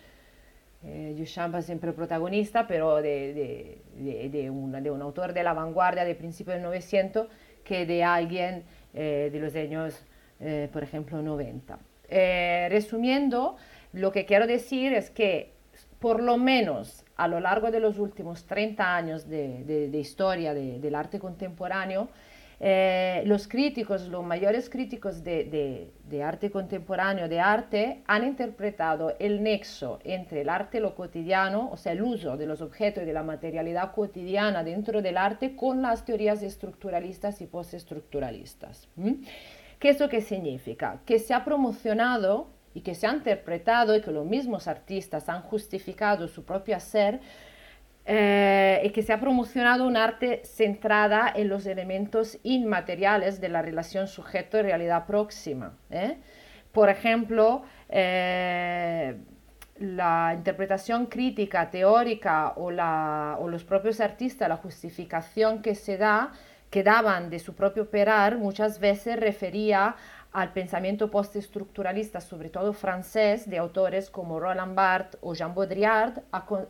eh, 0.84 1.16
Duchamp 1.18 1.56
es 1.56 1.66
siempre 1.66 1.92
protagonista, 1.92 2.66
pero 2.66 3.02
de, 3.02 3.82
de, 3.98 4.30
de, 4.30 4.50
un, 4.50 4.72
de 4.72 4.90
un 4.92 5.02
autor 5.02 5.34
de 5.34 5.44
la 5.44 5.54
vanguardia 5.54 6.06
de 6.06 6.16
principio 6.16 6.54
del 6.54 6.62
900 6.64 7.28
que 7.66 7.86
de 7.86 8.04
alguien 8.04 8.64
eh, 8.94 9.30
de 9.34 9.40
los 9.40 9.54
años, 9.56 10.02
eh, 10.40 10.70
por 10.72 10.84
ejemplo, 10.84 11.22
90. 11.22 11.78
Eh, 12.08 12.68
resumiendo, 12.70 13.58
lo 13.92 14.12
que 14.12 14.26
quiero 14.26 14.48
decir 14.48 14.94
es 14.94 15.10
que 15.10 15.52
por 16.00 16.22
lo 16.22 16.38
menos 16.38 17.05
a 17.16 17.28
lo 17.28 17.40
largo 17.40 17.72
de 17.72 17.80
los 17.80 17.98
últimos 18.00 18.46
30 18.46 18.96
años 18.96 19.30
de, 19.30 19.90
historia 19.94 20.54
del 20.54 20.96
arte 20.96 21.20
contemporáneo, 21.20 22.10
eh, 22.60 23.24
los 23.26 23.48
críticos, 23.48 24.08
los 24.08 24.24
mayores 24.24 24.70
críticos 24.70 25.24
de, 25.24 25.92
arte 26.24 26.50
contemporáneo, 26.50 27.28
de 27.28 27.40
arte, 27.40 28.04
han 28.08 28.24
interpretado 28.24 29.16
el 29.20 29.44
nexo 29.44 30.00
entre 30.04 30.42
el 30.42 30.50
arte 30.50 30.78
y 30.78 30.82
lo 30.82 30.96
cotidiano, 30.96 31.70
o 31.72 31.78
sea, 31.78 31.92
el 31.92 32.02
uso 32.02 32.38
de 32.38 32.46
los 32.46 32.62
objetos 32.62 33.04
y 33.04 33.06
de 33.06 33.14
la 33.14 33.24
materialidad 33.24 33.92
cotidiana 33.94 34.64
dentro 34.64 35.02
del 35.02 35.18
arte 35.18 35.56
con 35.56 35.82
las 35.82 36.06
teorías 36.06 36.42
estructuralistas 36.44 37.42
y 37.42 37.48
postestructuralistas. 37.48 38.88
¿Qué 39.80 39.90
es 39.90 40.00
lo 40.00 40.08
que 40.08 40.22
significa? 40.22 41.02
Que 41.06 41.20
se 41.20 41.34
ha 41.34 41.44
promocionado 41.44 42.55
y 42.76 42.82
que 42.82 42.94
se 42.94 43.08
ha 43.08 43.14
interpretado 43.14 43.96
y 43.96 44.02
que 44.02 44.12
los 44.12 44.26
mismos 44.26 44.68
artistas 44.68 45.30
han 45.30 45.42
justificado 45.42 46.28
su 46.28 46.44
propio 46.44 46.76
hacer 46.76 47.22
eh, 48.06 48.82
y 48.84 48.90
que 48.90 49.02
se 49.02 49.14
ha 49.14 49.20
promocionado 49.20 49.88
un 49.88 49.98
arte 49.98 50.42
centrada 50.44 51.32
en 51.34 51.50
los 51.50 51.66
elementos 51.66 52.38
inmateriales 52.44 53.42
de 53.42 53.50
la 53.50 53.64
relación 53.64 54.08
sujeto 54.08 54.60
y 54.60 54.62
realidad 54.62 55.08
próxima. 55.08 55.74
¿eh? 55.90 56.18
Por 56.74 56.90
ejemplo, 56.90 57.64
eh, 57.88 59.16
la 59.80 60.34
interpretación 60.36 61.06
crítica, 61.06 61.72
teórica 61.72 62.54
o, 62.58 62.72
la, 62.72 63.38
o, 63.40 63.48
los 63.48 63.64
propios 63.64 64.02
artistas, 64.02 64.50
la 64.50 64.58
justificación 64.58 65.62
que 65.62 65.76
se 65.76 65.98
da, 65.98 66.34
que 66.70 66.84
daban 66.84 67.30
de 67.30 67.40
su 67.40 67.56
propio 67.56 67.84
operar, 67.84 68.38
muchas 68.38 68.80
veces 68.80 69.18
refería 69.18 69.96
al 70.36 70.52
pensamiento 70.52 71.10
postestructuralista, 71.10 72.20
sobre 72.20 72.50
todo 72.50 72.74
francés, 72.74 73.50
de 73.50 73.58
autores 73.58 74.10
como 74.10 74.38
Roland 74.38 74.76
Barthes 74.76 75.18
o 75.22 75.34
Jean 75.34 75.56
Baudrillard, 75.56 76.24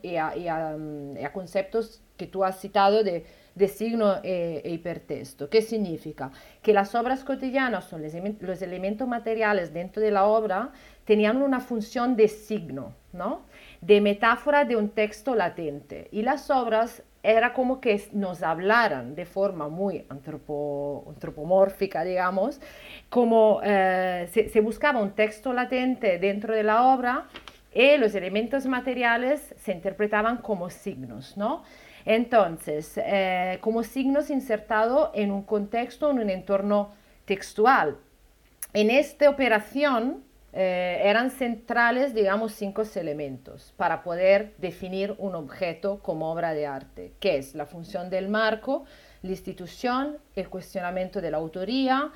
y, 0.03 0.17
a, 0.17 0.75
mm, 0.77 1.15
conceptos 1.33 2.03
que 2.15 2.27
tú 2.27 2.43
has 2.43 2.59
citado 2.59 3.03
de, 3.03 3.25
de 3.55 3.67
signo 3.67 4.17
e, 4.21 4.61
e, 4.63 4.69
hipertexto. 4.69 5.49
¿Qué 5.49 5.63
significa? 5.63 6.31
Que 6.61 6.73
las 6.73 6.93
obras 6.93 7.23
cotidianas, 7.23 7.85
son 7.85 8.03
los, 8.03 8.61
elementos 8.61 9.07
materiales 9.07 9.73
dentro 9.73 9.99
de 9.99 10.11
la 10.11 10.25
obra, 10.25 10.71
tenían 11.03 11.41
una 11.41 11.59
función 11.59 12.15
de 12.15 12.27
signo, 12.27 12.93
¿no? 13.13 13.41
de 13.81 13.99
metáfora 13.99 14.63
de 14.65 14.75
un 14.75 14.89
texto 14.89 15.33
latente. 15.33 16.07
Y 16.11 16.21
las 16.21 16.51
obras 16.51 17.01
era 17.25 17.53
como 17.53 17.81
que 17.81 18.01
nos 18.11 18.43
hablaran 18.43 19.15
de 19.15 19.25
forma 19.25 19.67
muy 19.67 20.05
antropomórfica, 20.09 22.03
digamos, 22.03 22.61
como 23.09 23.61
eh, 23.63 24.29
se, 24.31 24.61
buscaba 24.61 25.01
un 25.01 25.11
texto 25.11 25.51
latente 25.51 26.19
dentro 26.19 26.53
de 26.53 26.63
la 26.63 26.83
obra 26.93 27.25
y 27.73 27.97
los 27.97 28.13
elementos 28.13 28.67
materiales 28.67 29.55
se 29.57 29.71
interpretaban 29.71 30.37
como 30.37 30.69
signos, 30.69 31.35
¿no? 31.35 31.63
Entonces, 32.05 32.93
eh, 32.97 33.57
como 33.61 33.81
signos 33.81 34.29
insertados 34.29 35.09
en 35.15 35.31
un 35.31 35.41
contexto, 35.41 36.11
en 36.11 36.19
un 36.19 36.29
entorno 36.29 36.91
textual. 37.25 37.97
En 38.73 38.91
esta 38.91 39.29
operación, 39.29 40.24
eh, 40.57 41.01
eran 41.03 41.31
centrales, 41.31 42.13
digamos, 42.13 42.53
cinco 42.53 42.83
elementos 42.95 43.73
para 43.75 44.03
poder 44.03 44.53
definir 44.57 45.13
un 45.17 45.35
objeto 45.35 45.99
como 45.99 46.31
obra 46.31 46.53
de 46.53 46.65
arte, 46.65 47.11
que 47.19 47.37
es 47.37 47.55
la 47.55 47.65
función 47.65 48.09
del 48.09 48.29
marco, 48.29 48.85
la 49.21 49.31
institución, 49.31 50.17
el 50.33 50.47
cuestionamiento 50.47 51.19
de 51.19 51.31
la 51.31 51.37
autoría, 51.37 52.09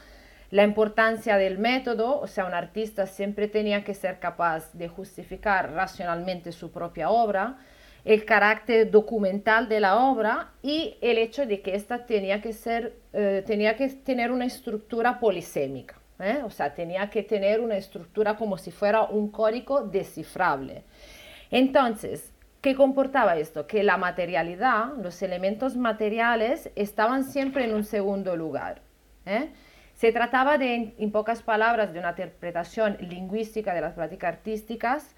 la 0.52 0.64
importancia 0.64 1.36
del 1.36 1.60
método, 1.60 2.18
o 2.18 2.28
sea, 2.28 2.46
un 2.46 2.54
artista 2.54 3.08
siempre 3.08 3.50
tenía 3.50 3.84
que 3.84 3.94
ser 3.94 4.20
capaz 4.20 4.72
de 4.74 4.88
justificar 4.88 5.74
racionalmente 5.74 6.54
su 6.54 6.72
propia 6.72 7.10
obra, 7.10 7.58
el 8.06 8.24
carácter 8.24 8.90
documental 8.90 9.68
de 9.68 9.82
la 9.82 10.00
obra 10.00 10.54
y 10.64 10.98
el 11.02 11.18
hecho 11.18 11.46
de 11.46 11.62
que 11.62 11.76
ésta 11.76 12.06
tenía 12.06 12.42
que, 12.42 12.54
ser, 12.54 12.94
eh, 13.12 13.44
tenía 13.46 13.76
que 13.76 13.90
tener 13.90 14.32
una 14.32 14.46
estructura 14.46 15.20
polisémica. 15.20 15.99
¿Eh? 16.20 16.42
o 16.44 16.50
sea, 16.50 16.74
tenía 16.74 17.10
que 17.10 17.24
tener 17.24 17.60
una 17.62 17.78
estructura 17.78 18.36
como 18.36 18.58
si 18.58 18.72
fuera 18.72 19.04
un 19.04 19.30
código 19.32 19.82
descifrable. 19.82 20.84
Entonces, 21.52 22.32
¿qué 22.62 22.76
comportaba 22.76 23.38
esto? 23.38 23.68
Que 23.68 23.84
la 23.84 23.98
materialidad, 23.98 24.96
los 25.02 25.22
elementos 25.22 25.76
materiales 25.76 26.70
estaban 26.76 27.24
siempre 27.24 27.64
en 27.64 27.74
un 27.74 27.84
segundo 27.84 28.36
lugar. 28.36 28.82
¿eh? 29.26 29.50
Se 29.96 30.12
trataba 30.12 30.56
en 30.56 31.12
pocas 31.12 31.42
palabras, 31.42 31.94
de 31.94 32.00
una 32.00 32.12
interpretación 32.12 32.98
lingüística 33.02 33.74
de 33.74 33.82
las 33.82 33.94
prácticas 33.94 34.36
artísticas, 34.36 35.16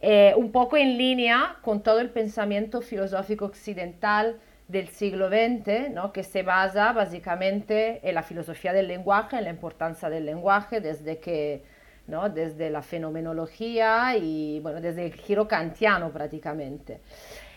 eh, 0.00 0.32
un 0.36 0.52
poco 0.52 0.76
en 0.76 0.96
línea 0.96 1.56
con 1.62 1.82
todo 1.82 2.00
el 2.00 2.10
pensamiento 2.10 2.82
filosófico 2.82 3.46
occidental 3.46 4.38
del 4.68 4.88
siglo 4.88 5.28
XX, 5.28 5.90
¿no? 5.90 6.12
que 6.12 6.22
se 6.22 6.42
basa 6.42 6.92
básicamente 6.92 8.00
en 8.02 8.14
la 8.14 8.22
filosofía 8.22 8.72
del 8.72 8.86
lenguaje, 8.86 9.38
en 9.38 9.44
la 9.44 9.50
importancia 9.50 10.10
del 10.10 10.26
lenguaje, 10.26 10.80
desde 10.80 11.18
que 11.18 11.62
¿no? 12.06 12.28
desde 12.28 12.70
la 12.70 12.82
fenomenología 12.82 14.16
y 14.16 14.60
bueno, 14.60 14.80
desde 14.80 15.06
el 15.06 15.14
giro 15.14 15.48
kantiano 15.48 16.10
prácticamente. 16.10 17.00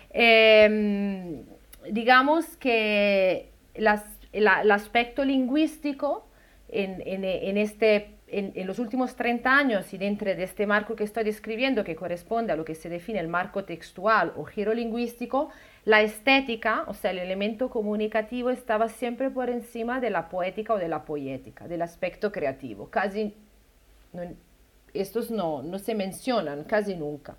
Em, 0.10 1.44
digamos 1.90 2.58
que 2.58 3.50
el 3.74 4.48
aspecto 4.72 5.24
lingüístico 5.24 6.28
en, 6.70 7.02
en, 7.06 7.24
en 7.24 7.58
este 7.58 8.16
en, 8.32 8.68
los 8.68 8.80
últimos 8.80 9.16
30 9.16 9.56
años 9.56 9.94
y 9.94 9.98
dentro 9.98 10.34
de 10.34 10.44
este 10.44 10.66
marco 10.66 10.96
que 10.96 11.04
estoy 11.04 11.24
describiendo, 11.24 11.84
que 11.84 11.96
corresponde 11.96 12.54
a 12.54 12.56
lo 12.56 12.66
que 12.66 12.76
se 12.76 12.90
define 12.90 13.20
el 13.20 13.28
marco 13.28 13.66
textual 13.66 14.34
o 14.36 14.46
giro 14.46 14.74
lingüístico, 14.74 15.50
la 15.84 16.02
estética, 16.02 16.84
o 16.88 16.94
sea, 16.94 17.12
el 17.12 17.20
elemento 17.20 17.70
comunicativo, 17.70 18.50
estaba 18.50 18.88
siempre 18.88 19.30
por 19.30 19.50
encima 19.50 20.00
de 20.00 20.12
la 20.12 20.30
poética 20.30 20.74
o 20.74 20.78
de 20.78 20.88
la 20.88 21.06
poética, 21.06 21.68
del 21.68 21.82
aspecto 21.82 22.32
creativo. 22.32 22.90
Casi, 22.90 23.34
estos 24.94 25.32
no, 25.32 25.64
no 25.64 25.80
se 25.80 25.96
mencionan 25.96 26.64
casi 26.66 26.96
nunca. 26.96 27.36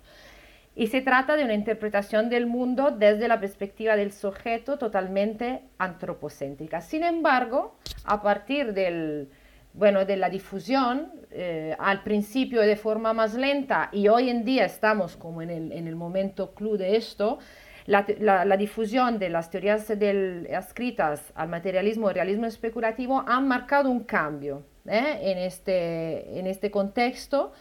Y 0.75 0.87
se 0.87 1.01
trata 1.01 1.35
de 1.35 1.43
una 1.43 1.53
interpretación 1.53 2.29
del 2.29 2.47
mundo 2.47 2.89
desde 2.91 3.27
la 3.27 3.39
perspectiva 3.39 3.95
del 3.95 4.11
sujeto 4.11 4.77
totalmente 4.77 5.61
antropocéntrica. 5.77 6.81
Sin 6.81 7.03
embargo, 7.03 7.75
a 8.05 8.23
partir 8.23 8.73
del, 8.73 9.29
bueno, 9.73 10.03
de 10.03 10.17
la 10.17 10.29
difusión, 10.29 11.11
eh, 11.31 11.75
al 11.77 12.03
principio 12.03 12.61
de 12.61 12.75
forma 12.75 13.13
más 13.13 13.35
lenta 13.35 13.89
y 13.91 14.07
hoy 14.07 14.29
en 14.29 14.43
día 14.43 14.65
estamos 14.65 15.15
como 15.15 15.43
en 15.43 15.51
el, 15.51 15.71
en 15.71 15.87
el 15.87 15.95
momento 15.95 16.55
club 16.55 16.77
de 16.77 16.95
esto, 16.95 17.37
la, 17.85 18.05
la, 18.45 18.57
difusión 18.57 19.19
de 19.19 19.29
las 19.29 19.49
teorías 19.49 19.87
del, 19.87 20.47
escritas 20.49 21.31
al 21.35 21.49
materialismo 21.49 22.09
y 22.09 22.13
realismo 22.13 22.45
especulativo 22.45 23.23
han 23.27 23.47
marcado 23.47 23.89
un 23.89 24.03
cambio 24.03 24.63
¿eh? 24.87 25.19
en, 25.21 25.37
este, 25.37 26.39
en 26.39 26.47
este 26.47 26.71
contexto. 26.71 27.51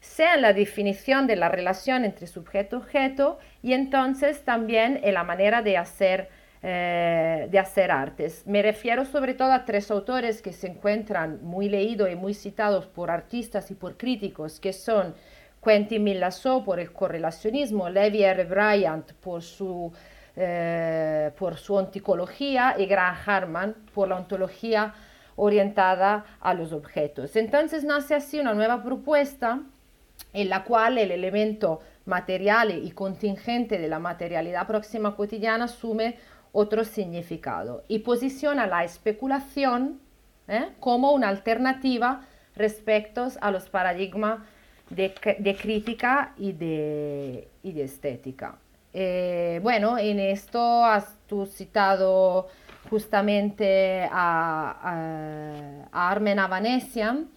sea 0.00 0.34
en 0.34 0.42
la 0.42 0.52
definición 0.52 1.26
de 1.26 1.36
la 1.36 1.48
relación 1.48 2.04
entre 2.04 2.26
sujeto-objeto 2.26 3.38
y 3.62 3.72
entonces 3.72 4.44
también 4.44 5.00
en 5.02 5.14
la 5.14 5.24
manera 5.24 5.60
de 5.60 5.76
hacer, 5.76 6.30
eh, 6.62 7.48
de 7.50 7.58
hacer 7.58 7.90
artes. 7.90 8.44
Me 8.46 8.62
refiero 8.62 9.04
sobre 9.04 9.34
todo 9.34 9.52
a 9.52 9.64
tres 9.64 9.90
autores 9.90 10.40
que 10.40 10.52
se 10.52 10.68
encuentran 10.68 11.40
muy 11.42 11.68
leídos 11.68 12.10
y 12.10 12.14
muy 12.14 12.32
citados 12.32 12.86
por 12.86 13.10
artistas 13.10 13.70
y 13.70 13.74
por 13.74 13.96
críticos, 13.96 14.60
que 14.60 14.72
son 14.72 15.14
Quentin 15.68 16.02
Millassau 16.02 16.64
por 16.64 16.80
el 16.80 16.92
correlacionismo, 16.92 17.90
Levi 17.90 18.24
R. 18.24 18.44
Bryant 18.44 19.12
por 19.12 19.42
su, 19.42 19.92
eh, 20.34 21.30
por 21.38 21.58
su 21.58 21.74
onticología 21.74 22.76
y 22.78 22.86
Graham 22.86 23.16
Harman 23.26 23.74
por 23.94 24.08
la 24.08 24.16
ontología 24.16 24.94
orientada 25.36 26.24
a 26.40 26.54
los 26.54 26.72
objetos. 26.72 27.36
Entonces 27.36 27.84
nace 27.84 28.14
así 28.14 28.40
una 28.40 28.54
nueva 28.54 28.82
propuesta 28.82 29.60
en 30.32 30.48
la 30.48 30.64
cual 30.64 30.96
el 30.96 31.10
elemento 31.10 31.80
material 32.06 32.70
y 32.70 32.90
contingente 32.92 33.78
de 33.78 33.88
la 33.88 33.98
materialidad 33.98 34.66
próxima 34.66 35.14
cotidiana 35.16 35.66
asume 35.66 36.16
otro 36.52 36.82
significado 36.82 37.84
y 37.88 37.98
posiciona 37.98 38.66
la 38.66 38.84
especulación 38.84 40.00
¿eh? 40.48 40.70
como 40.80 41.12
una 41.12 41.28
alternativa 41.28 42.22
respecto 42.56 43.28
a 43.42 43.50
los 43.50 43.68
paradigmas 43.68 44.38
de, 44.90 45.56
crítica 45.60 46.34
y 46.36 46.52
de, 46.52 47.48
estética. 47.62 48.58
Eh, 48.92 49.60
bueno, 49.62 49.98
en 49.98 50.18
esto 50.18 50.84
has 50.84 51.16
tú 51.26 51.46
citado 51.46 52.48
justamente 52.88 54.08
a, 54.10 55.88
a, 55.92 56.10
Armen 56.10 56.38
Avanesian. 56.38 57.28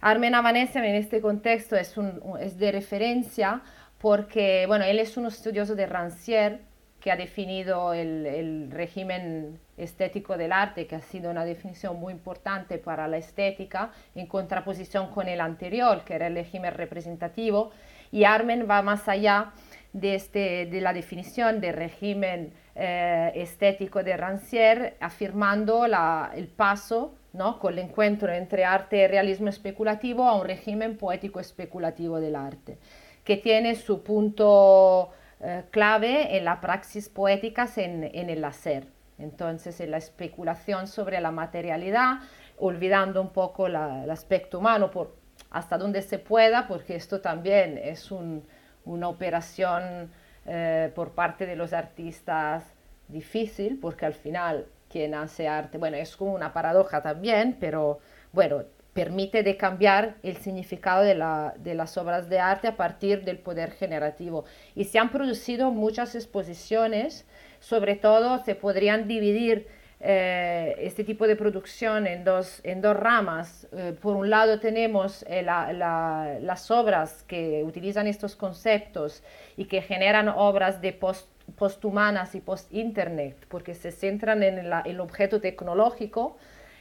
Armen 0.00 0.34
Avanesian 0.34 0.84
en 0.84 0.96
este 0.96 1.20
contexto 1.20 1.76
es, 1.76 1.96
un, 1.96 2.20
es 2.40 2.58
de 2.58 2.72
referencia 2.72 3.62
porque, 3.98 4.64
bueno, 4.66 4.84
él 4.84 4.98
es 4.98 5.16
un 5.16 5.26
estudioso 5.26 5.74
de 5.74 5.86
Rancière 5.86 6.60
que 7.00 7.10
ha 7.10 7.16
definido 7.16 7.94
el, 7.94 8.26
el, 8.26 8.70
régimen 8.70 9.58
estético 9.78 10.36
del 10.36 10.52
arte, 10.52 10.86
que 10.86 10.96
ha 10.96 11.00
sido 11.00 11.30
una 11.30 11.44
definición 11.44 11.98
muy 11.98 12.12
importante 12.12 12.78
para 12.78 13.08
la 13.08 13.16
estética, 13.16 13.92
en 14.14 14.26
contraposición 14.26 15.10
con 15.10 15.28
el 15.28 15.40
anterior, 15.40 16.02
que 16.04 16.14
era 16.14 16.26
el 16.26 16.34
régimen 16.34 16.74
representativo, 16.74 17.70
y 18.10 18.24
Armen 18.24 18.66
va 18.68 18.82
más 18.82 19.08
allá 19.08 19.52
de, 19.92 20.14
este, 20.14 20.68
la 20.80 20.92
definición 20.92 21.60
de 21.60 21.72
régimen 21.72 22.52
eh, 22.74 23.32
estético 23.34 24.02
de 24.02 24.16
Rancière, 24.16 24.94
afirmando 25.00 25.84
el 25.86 26.48
paso 26.48 27.14
¿no? 27.32 27.58
con 27.58 27.74
el 27.74 27.80
encuentro 27.80 28.32
entre 28.32 28.64
arte 28.64 28.98
y 28.98 29.06
realismo 29.06 29.48
especulativo 29.48 30.24
a 30.24 30.36
un 30.36 30.46
régimen 30.46 30.96
poético 30.96 31.40
especulativo 31.40 32.20
del 32.20 32.36
arte, 32.36 32.78
que 33.24 33.36
tiene 33.36 33.74
su 33.74 34.02
punto 34.02 35.10
eh, 35.40 35.64
clave 35.70 36.36
en 36.36 36.44
la 36.44 36.60
praxis 36.60 37.08
poética 37.08 37.68
en 37.76 38.30
el 38.30 38.44
hacer. 38.44 38.97
Entonces, 39.18 39.80
en 39.80 39.90
la 39.90 39.98
especulación 39.98 40.86
sobre 40.86 41.20
la 41.20 41.30
materialidad, 41.30 42.20
olvidando 42.58 43.20
un 43.20 43.30
poco 43.30 43.66
el 43.66 43.76
aspecto 43.76 44.58
humano 44.58 44.90
por, 44.90 45.16
hasta 45.50 45.78
donde 45.78 46.02
se 46.02 46.18
pueda, 46.18 46.66
porque 46.68 46.96
esto 46.96 47.20
también 47.20 47.78
es 47.78 48.10
un, 48.10 48.44
una 48.84 49.08
operación 49.08 50.10
eh, 50.46 50.90
por 50.94 51.12
parte 51.12 51.46
de 51.46 51.56
los 51.56 51.72
artistas 51.72 52.64
difícil, 53.08 53.78
porque 53.80 54.06
al 54.06 54.14
final 54.14 54.66
quien 54.88 55.14
hace 55.14 55.48
arte, 55.48 55.78
bueno, 55.78 55.96
es 55.96 56.16
como 56.16 56.32
una 56.32 56.52
paradoja 56.52 57.02
también, 57.02 57.56
pero 57.60 57.98
bueno, 58.32 58.64
permite 58.94 59.42
de 59.42 59.56
cambiar 59.56 60.16
el 60.22 60.36
significado 60.38 61.02
de, 61.02 61.14
la, 61.14 61.54
de, 61.58 61.74
las 61.74 61.96
obras 61.96 62.28
de 62.28 62.40
arte 62.40 62.68
a 62.68 62.76
partir 62.76 63.24
del 63.24 63.38
poder 63.38 63.70
generativo. 63.72 64.44
Y 64.74 64.84
se 64.84 64.98
han 64.98 65.10
producido 65.10 65.70
muchas 65.70 66.14
exposiciones, 66.14 67.26
sobre 67.60 67.96
todo 67.96 68.42
se 68.44 68.54
podrían 68.54 69.08
dividir 69.08 69.66
eh, 70.00 70.76
este 70.78 71.02
tipo 71.02 71.26
de 71.26 71.34
producción 71.34 72.06
en 72.06 72.22
dos, 72.22 72.60
en 72.62 72.80
dos 72.80 72.96
ramas. 72.96 73.66
Eh, 73.72 73.96
por 74.00 74.14
un 74.14 74.30
lado 74.30 74.60
tenemos 74.60 75.24
eh, 75.28 75.42
las 75.42 76.70
obras 76.70 77.24
que 77.24 77.64
utilizan 77.64 78.06
estos 78.06 78.36
conceptos 78.36 79.24
y 79.56 79.64
que 79.64 79.82
generan 79.82 80.28
obras 80.28 80.80
de 80.80 80.92
post, 80.92 81.28
posthumanas 81.56 82.36
y 82.36 82.40
post-internet, 82.40 83.44
porque 83.48 83.74
se 83.74 83.90
centran 83.90 84.44
en 84.44 84.58
el 84.58 85.00
objeto 85.00 85.40
tecnológico, 85.40 86.36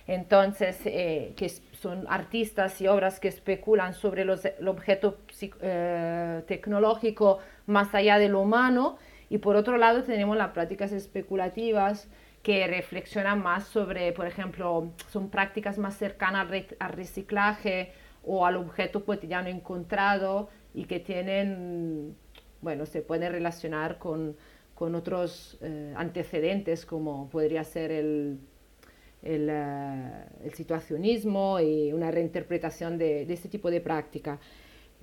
entonces 0.05 0.77
que 0.83 1.51
son 1.73 2.05
artistas 2.09 2.79
y 2.81 2.87
obras 2.87 3.19
que 3.19 3.29
especulan 3.29 3.93
sobre 3.93 4.25
los, 4.25 4.45
el 4.45 4.67
objeto 4.67 5.17
tecnológico 6.45 7.39
más 7.65 7.95
allá 7.95 8.19
de 8.19 8.29
lo 8.29 8.41
humano. 8.41 8.97
Y 9.29 9.39
por 9.39 9.55
otro 9.55 9.77
lado 9.77 10.03
tenemos 10.03 10.37
las 10.37 10.51
prácticas 10.51 10.91
especulativas, 10.91 12.09
que 12.47 12.65
reflexionan 12.65 13.43
más 13.43 13.67
sobre, 13.67 14.13
por 14.13 14.25
ejemplo, 14.25 14.93
son 15.09 15.29
prácticas 15.29 15.77
más 15.77 15.97
cercanas 15.97 16.47
al, 16.79 16.93
reciclaje 16.93 17.91
o 18.23 18.45
al 18.45 18.55
objeto 18.55 19.03
cotidiano 19.03 19.49
encontrado 19.49 20.47
y 20.73 20.85
que 20.85 21.01
tienen, 21.01 22.15
bueno, 22.61 22.85
se 22.85 23.01
pueden 23.01 23.33
relacionar 23.33 23.97
con, 23.97 24.37
con 24.75 24.95
otros 24.95 25.57
eh, 25.61 25.93
antecedentes 25.97 26.85
como 26.85 27.29
podría 27.29 27.65
ser 27.65 27.91
el, 27.91 28.39
el, 29.23 29.49
eh, 29.51 30.11
el, 30.45 30.53
situacionismo 30.53 31.59
y 31.59 31.91
una 31.91 32.11
reinterpretación 32.11 32.97
de, 32.97 33.25
de 33.25 33.33
este 33.33 33.49
tipo 33.49 33.69
de 33.69 33.81
práctica. 33.81 34.39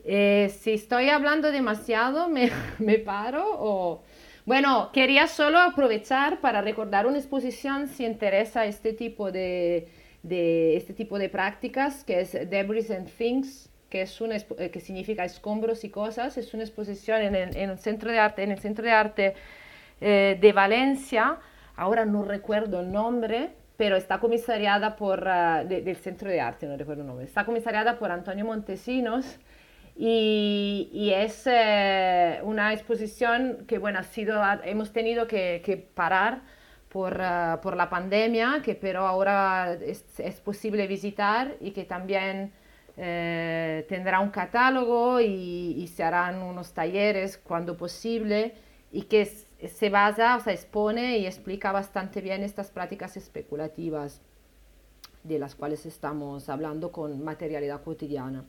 Eh, 0.05 0.55
si 0.61 0.75
estoy 0.75 1.09
hablando 1.09 1.51
demasiado, 1.51 2.29
me, 2.29 2.51
me 2.79 2.99
paro 2.99 3.45
o... 3.47 4.03
Bueno, 4.47 4.91
quería 4.93 5.27
solo 5.27 5.59
aprovechar 5.59 6.43
para 6.43 6.61
recordar 6.61 7.07
una 7.07 7.17
exposición 7.17 7.89
si 7.89 8.05
interesa 8.05 8.67
este 8.67 8.93
tipo 8.93 9.33
de, 9.33 9.89
de 10.23 10.77
este 10.77 10.93
tipo 10.93 11.19
de 11.19 11.31
prácticas, 11.31 12.05
que 12.05 12.21
es 12.21 12.33
Debris 12.33 12.91
and 12.91 13.09
Things, 13.09 13.71
que, 13.89 14.03
es 14.03 14.21
una, 14.21 14.37
eh, 14.37 14.71
que 14.71 14.81
significa 14.81 15.25
escombros 15.25 15.83
y 15.85 15.89
cosas. 15.89 16.37
Es 16.37 16.53
una 16.53 16.63
exposición 16.65 17.23
en 17.23 17.35
el, 17.35 17.57
en 17.57 17.71
el 17.71 17.79
centro 17.79 18.11
de 18.11 18.19
arte, 18.19 18.43
en 18.43 18.51
el 18.51 18.59
centro 18.59 18.85
de 18.85 18.93
arte 18.93 19.35
eh, 20.03 20.37
de 20.39 20.53
Valencia. 20.53 21.39
Ahora 21.77 22.05
no 22.05 22.23
recuerdo 22.23 22.81
el 22.81 22.93
nombre, 22.93 23.51
pero 23.79 23.97
está 23.97 24.19
comisariada 24.19 24.97
por, 24.97 25.21
uh, 25.21 25.67
del 25.67 25.97
centro 25.97 26.29
de 26.29 26.41
arte, 26.43 26.67
no 26.67 26.77
recuerdo 26.77 27.01
el 27.01 27.09
nombre. 27.09 27.25
Está 27.25 27.47
comisariada 27.47 27.99
por 27.99 28.11
Antonio 28.11 28.45
Montesinos 28.45 29.39
y, 29.97 31.13
es 31.15 31.43
eh, 31.47 32.41
una 32.43 32.73
exposición 32.73 33.65
que, 33.69 33.79
bueno, 33.79 34.01
ha 34.01 34.03
sido, 34.03 34.43
hemos 34.65 34.93
tenido 34.93 35.27
que, 35.29 35.89
parar 35.95 36.43
por, 36.89 37.21
eh, 37.21 37.57
por, 37.63 37.77
la 37.77 37.89
pandemia, 37.89 38.61
que 38.65 38.75
pero 38.75 39.07
ahora 39.07 39.75
es, 39.75 40.05
es 40.19 40.41
posible 40.41 40.87
visitar 40.89 41.57
y 41.61 41.71
que 41.71 41.85
también 41.85 42.53
eh, 42.97 43.87
tendrá 43.89 44.21
un 44.21 44.31
catálogo 44.31 45.21
y, 45.21 45.75
y, 45.79 45.87
se 45.89 46.03
harán 46.03 46.43
unos 46.43 46.73
talleres 46.73 47.39
cuando 47.39 47.77
posible 47.77 48.55
y 48.93 49.03
que 49.03 49.27
se 49.27 49.91
basa, 49.91 50.37
o 50.37 50.41
sea, 50.41 50.53
expone 50.53 51.19
y 51.19 51.27
explica 51.27 51.73
bastante 51.73 52.21
bien 52.21 52.43
estas 52.43 52.71
prácticas 52.71 53.17
especulativas 53.17 54.21
de 55.23 55.39
las 55.39 55.55
cuales 55.55 55.87
estamos 55.87 56.49
hablando 56.49 56.93
con 56.93 57.25
materialidad 57.25 57.83
cotidiana. 57.83 58.45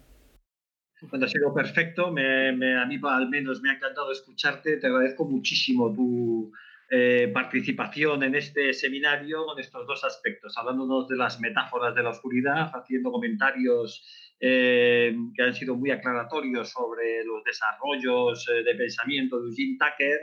Cuando 1.10 1.26
ha 1.26 1.30
sido 1.30 1.54
perfecto, 1.54 2.12
me, 2.12 2.50
a 2.50 2.86
mí 2.86 3.00
al 3.04 3.30
menos 3.30 3.62
me 3.62 3.70
ha 3.70 3.74
encantado 3.74 4.12
escucharte, 4.12 4.78
te 4.78 4.88
agradezco 4.88 5.26
muchísimo 5.26 5.94
tu 5.94 6.52
eh, 6.90 7.32
participación 7.34 8.24
en 8.24 8.36
este 8.36 8.72
seminario 8.74 9.46
con 9.46 9.60
estos 9.60 9.86
dos 9.88 10.04
aspectos, 10.04 10.56
hablándonos 10.58 11.08
de 11.08 11.18
las 11.18 11.40
metáforas 11.40 11.96
de 11.96 12.04
la 12.04 12.12
oscuridad, 12.12 12.72
haciendo 12.74 13.12
comentarios 13.12 14.06
eh, 14.40 15.16
que 15.36 15.44
han 15.44 15.54
sido 15.54 15.76
muy 15.76 15.92
aclaratorios 15.92 16.70
sobre 16.70 17.26
los 17.26 17.44
desarrollos 17.44 18.48
eh, 18.50 18.64
de 18.64 18.76
pensamiento 18.76 19.42
de 19.42 19.50
Eugene 19.50 19.78
Tucker. 19.80 20.20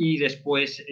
Y 0.00 0.16
después, 0.18 0.84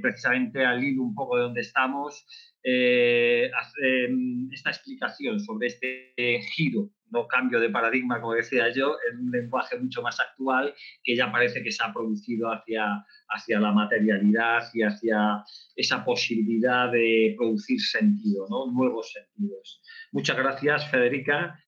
precisamente 0.00 0.64
al 0.64 0.82
hilo 0.82 1.02
un 1.02 1.14
poco 1.14 1.36
de 1.36 1.42
donde 1.42 1.60
estamos, 1.60 2.24
esta 2.62 4.70
explicación 4.70 5.40
sobre 5.40 5.68
este 5.68 6.14
giro 6.54 6.90
no 7.10 7.26
cambio 7.26 7.60
de 7.60 7.70
paradigma, 7.70 8.20
como 8.20 8.34
decía 8.34 8.72
yo, 8.72 8.96
en 9.10 9.20
un 9.20 9.30
lenguaje 9.30 9.78
mucho 9.78 10.02
más 10.02 10.18
actual 10.20 10.74
que 11.02 11.16
ya 11.16 11.30
parece 11.30 11.62
que 11.62 11.72
se 11.72 11.82
ha 11.82 11.92
producido 11.92 12.52
hacia, 12.52 13.04
hacia 13.28 13.60
la 13.60 13.72
materialidad 13.72 14.62
y 14.72 14.82
hacia 14.82 15.44
esa 15.76 16.04
posibilidad 16.04 16.90
de 16.90 17.34
producir 17.36 17.80
sentido, 17.80 18.46
¿no? 18.48 18.70
nuevos 18.72 19.12
sentidos. 19.12 19.82
Muchas 20.12 20.36
gracias, 20.36 20.90
Federica. 20.90 21.62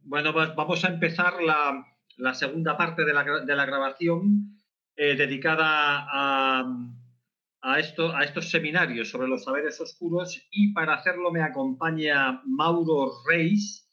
Bueno, 0.00 0.32
pues 0.32 0.54
vamos 0.54 0.84
a 0.84 0.88
empezar 0.88 1.42
la, 1.42 1.84
la 2.16 2.34
segunda 2.34 2.76
parte 2.76 3.04
de 3.04 3.12
la, 3.12 3.24
de 3.24 3.56
la 3.56 3.66
grabación 3.66 4.58
eh, 4.96 5.16
dedicada 5.16 6.06
a, 6.08 6.64
a, 7.62 7.78
esto, 7.78 8.14
a 8.14 8.24
estos 8.24 8.50
seminarios 8.50 9.10
sobre 9.10 9.28
los 9.28 9.44
saberes 9.44 9.80
oscuros 9.80 10.40
y 10.50 10.72
para 10.72 10.94
hacerlo 10.94 11.30
me 11.30 11.42
acompaña 11.42 12.40
Mauro 12.46 13.12
Reis, 13.26 13.84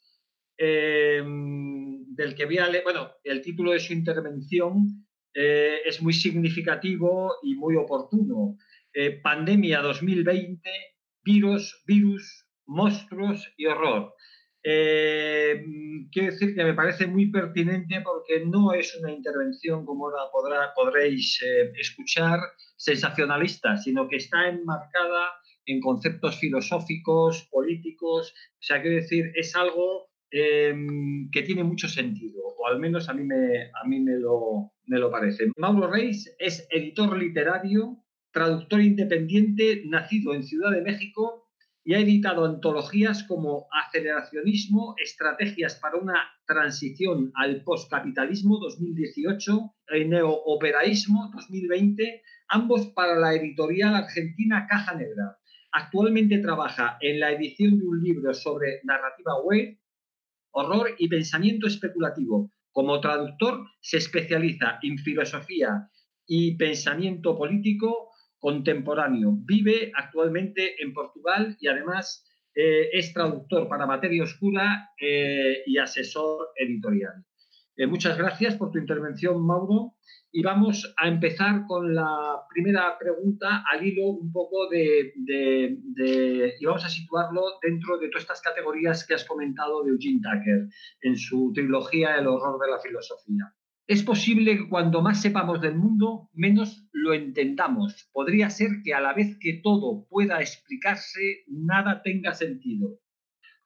del 0.58 2.34
que 2.34 2.46
voy 2.46 2.58
a 2.58 2.68
leer, 2.68 2.84
bueno, 2.84 3.10
el 3.24 3.42
título 3.42 3.72
de 3.72 3.80
su 3.80 3.92
intervención 3.92 5.06
es 5.34 6.00
muy 6.00 6.14
significativo 6.14 7.34
y 7.42 7.54
muy 7.54 7.76
oportuno. 7.76 8.56
pandemia 9.22 9.82
2020, 9.82 10.70
virus, 11.22 11.82
virus, 11.86 12.46
monstruos 12.66 13.52
y 13.56 13.66
horror. 13.66 14.14
Eh, 14.68 15.64
quiero 16.10 16.32
decir 16.32 16.56
que 16.56 16.64
me 16.64 16.74
parece 16.74 17.06
muy 17.06 17.30
pertinente 17.30 18.00
porque 18.00 18.44
no 18.44 18.72
es 18.72 18.96
una 18.96 19.12
intervención, 19.12 19.86
como 19.86 20.10
podrá, 20.32 20.74
podréis 20.74 21.40
eh, 21.40 21.70
escuchar, 21.78 22.40
sensacionalista, 22.76 23.76
sino 23.76 24.08
que 24.08 24.16
está 24.16 24.48
enmarcada 24.48 25.30
en 25.66 25.80
conceptos 25.80 26.40
filosóficos, 26.40 27.48
políticos. 27.52 28.34
O 28.54 28.62
sea, 28.62 28.82
quiero 28.82 28.96
decir, 28.96 29.30
es 29.36 29.54
algo 29.54 30.08
em, 30.32 31.30
que 31.30 31.42
tiene 31.42 31.62
mucho 31.62 31.86
sentido, 31.86 32.42
o 32.44 32.66
al 32.66 32.80
menos 32.80 33.08
a 33.08 33.14
mí, 33.14 33.22
me, 33.22 33.70
a 33.70 33.86
mí 33.86 34.00
me, 34.00 34.18
lo, 34.18 34.72
me 34.86 34.98
lo 34.98 35.12
parece. 35.12 35.46
Mauro 35.56 35.86
Reis 35.86 36.34
es 36.40 36.66
editor 36.72 37.16
literario, 37.16 38.02
traductor 38.32 38.80
independiente, 38.80 39.84
nacido 39.86 40.34
en 40.34 40.42
Ciudad 40.42 40.72
de 40.72 40.82
México 40.82 41.45
y 41.86 41.94
ha 41.94 42.00
editado 42.00 42.44
antologías 42.44 43.22
como 43.22 43.68
Aceleracionismo, 43.70 44.96
Estrategias 44.98 45.76
para 45.76 45.96
una 45.96 46.16
transición 46.44 47.30
al 47.36 47.62
postcapitalismo 47.62 48.58
2018 48.58 49.74
y 49.94 50.04
Neooperaísmo 50.06 51.30
2020, 51.32 52.22
ambos 52.48 52.88
para 52.88 53.14
la 53.14 53.34
editorial 53.34 53.94
argentina 53.94 54.66
Caja 54.68 54.96
Negra. 54.96 55.38
Actualmente 55.70 56.38
trabaja 56.38 56.98
en 57.00 57.20
la 57.20 57.30
edición 57.30 57.78
de 57.78 57.86
un 57.86 58.02
libro 58.02 58.34
sobre 58.34 58.80
narrativa 58.82 59.40
web, 59.44 59.78
horror 60.50 60.90
y 60.98 61.06
pensamiento 61.06 61.68
especulativo. 61.68 62.50
Como 62.72 62.98
traductor 62.98 63.64
se 63.80 63.98
especializa 63.98 64.80
en 64.82 64.98
filosofía 64.98 65.88
y 66.26 66.56
pensamiento 66.56 67.38
político, 67.38 68.10
contemporáneo. 68.46 69.32
Vive 69.44 69.90
actualmente 69.92 70.80
en 70.80 70.94
Portugal 70.94 71.56
y 71.58 71.66
además 71.66 72.24
eh, 72.54 72.90
es 72.92 73.12
traductor 73.12 73.68
para 73.68 73.86
Materia 73.86 74.22
Oscura 74.22 74.90
eh, 75.00 75.64
y 75.66 75.78
asesor 75.78 76.50
editorial. 76.54 77.24
Eh, 77.76 77.88
muchas 77.88 78.16
gracias 78.16 78.54
por 78.54 78.70
tu 78.70 78.78
intervención, 78.78 79.44
Mauro. 79.44 79.94
Y 80.30 80.44
vamos 80.44 80.94
a 80.96 81.08
empezar 81.08 81.66
con 81.66 81.92
la 81.92 82.40
primera 82.48 82.96
pregunta 82.96 83.64
al 83.68 83.84
hilo 83.84 84.10
un 84.10 84.30
poco 84.30 84.68
de, 84.68 85.12
de, 85.16 86.54
y 86.60 86.64
vamos 86.66 86.84
a 86.84 86.88
situarlo 86.88 87.42
dentro 87.60 87.98
de 87.98 88.08
todas 88.10 88.22
estas 88.22 88.42
categorías 88.42 89.04
que 89.04 89.14
has 89.14 89.24
comentado 89.24 89.82
de 89.82 89.90
Eugene 89.90 90.20
Tucker 90.22 90.68
en 91.00 91.16
su 91.16 91.50
trilogía 91.52 92.14
El 92.14 92.28
horror 92.28 92.60
de 92.60 92.70
la 92.70 92.78
filosofía. 92.78 93.55
Es 93.86 94.02
posible 94.02 94.56
que 94.56 94.68
cuando 94.68 95.00
más 95.00 95.22
sepamos 95.22 95.60
del 95.60 95.76
mundo, 95.76 96.28
menos 96.32 96.88
lo 96.92 97.14
entendamos. 97.14 98.08
Podría 98.12 98.50
ser 98.50 98.82
que 98.84 98.94
a 98.94 99.00
la 99.00 99.14
vez 99.14 99.38
que 99.38 99.60
todo 99.62 100.06
pueda 100.08 100.40
explicarse, 100.40 101.44
nada 101.46 102.02
tenga 102.02 102.34
sentido. 102.34 102.98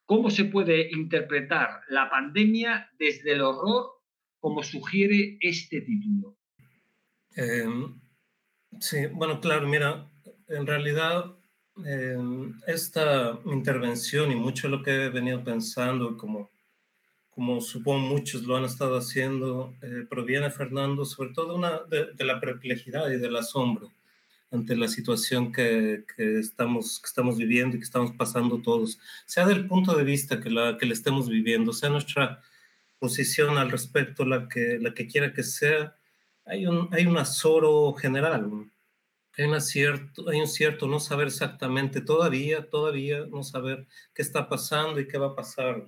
¿Cómo 0.05 0.29
se 0.29 0.45
puede 0.45 0.91
interpretar 0.91 1.81
la 1.89 2.09
pandemia 2.09 2.91
desde 2.99 3.31
el 3.31 3.41
horror, 3.41 3.87
como 4.39 4.61
sugiere 4.61 5.37
este 5.41 5.81
título? 5.81 6.37
Em, 7.35 7.99
sí, 8.79 9.07
bueno, 9.13 9.39
claro, 9.39 9.67
mira, 9.67 10.07
en 10.49 10.67
realidad 10.67 11.35
em, 11.83 12.53
esta 12.67 13.39
intervención 13.45 14.31
y 14.31 14.35
mucho 14.35 14.67
de 14.67 14.77
lo 14.77 14.83
que 14.83 15.05
he 15.05 15.09
venido 15.09 15.43
pensando 15.43 16.15
como 16.15 16.51
como 17.31 17.61
supongo 17.61 18.07
muchos 18.07 18.43
lo 18.43 18.57
han 18.57 18.65
estado 18.65 18.97
haciendo, 18.97 19.73
eh, 19.81 20.05
proviene, 20.09 20.51
Fernando, 20.51 21.05
sobre 21.05 21.31
todo 21.33 21.55
una, 21.55 21.79
de, 21.89 22.25
la 22.25 22.39
perplejidad 22.39 23.09
y 23.09 23.17
del 23.17 23.35
asombro 23.35 23.91
ante 24.51 24.75
la 24.75 24.89
situación 24.89 25.53
que, 25.53 26.03
que, 26.15 26.39
estamos, 26.39 26.99
que 26.99 27.07
estamos 27.07 27.37
viviendo 27.37 27.77
y 27.77 27.79
que 27.79 27.85
estamos 27.85 28.11
pasando 28.17 28.61
todos, 28.61 28.99
sea 29.25 29.45
del 29.45 29.65
punto 29.65 29.95
de 29.95 30.03
vista 30.03 30.41
que 30.41 30.49
la 30.49 30.77
que 30.77 30.85
le 30.85 30.93
estemos 30.93 31.29
viviendo, 31.29 31.71
sea 31.71 31.89
nuestra 31.89 32.41
posición 32.99 33.57
al 33.57 33.71
respecto, 33.71 34.25
la 34.25 34.49
que, 34.49 34.77
la 34.79 34.93
que 34.93 35.07
quiera 35.07 35.33
que 35.33 35.43
sea, 35.43 35.95
hay 36.45 36.67
un, 36.67 36.89
hay 36.91 37.05
un 37.05 37.17
azoro 37.17 37.93
general, 37.93 38.69
hay, 39.37 39.45
una 39.45 39.61
cierto, 39.61 40.29
hay 40.29 40.39
un 40.41 40.47
cierto 40.47 40.85
no 40.87 40.99
saber 40.99 41.27
exactamente 41.27 42.01
todavía, 42.01 42.69
todavía 42.69 43.25
no 43.25 43.43
saber 43.43 43.87
qué 44.13 44.21
está 44.21 44.49
pasando 44.49 44.99
y 44.99 45.07
qué 45.07 45.17
va 45.17 45.27
a 45.27 45.35
pasar. 45.35 45.85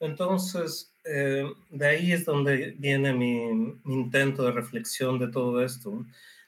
Entonces, 0.00 0.94
eh, 1.04 1.44
de 1.70 1.86
ahí 1.86 2.12
es 2.12 2.24
donde 2.24 2.74
viene 2.78 3.12
mi, 3.12 3.78
intento 3.84 4.44
de 4.44 4.52
reflexión 4.52 5.18
de 5.18 5.28
todo 5.28 5.62
esto. 5.62 6.04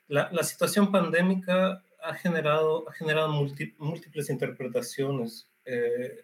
La, 0.09 0.43
situación 0.43 0.91
pandémica 0.93 1.83
ha 2.03 2.15
generado, 2.15 2.89
ha 2.89 2.93
generado 2.93 3.33
múltiples 3.33 4.31
interpretaciones. 4.31 5.49
Eh, 5.65 6.23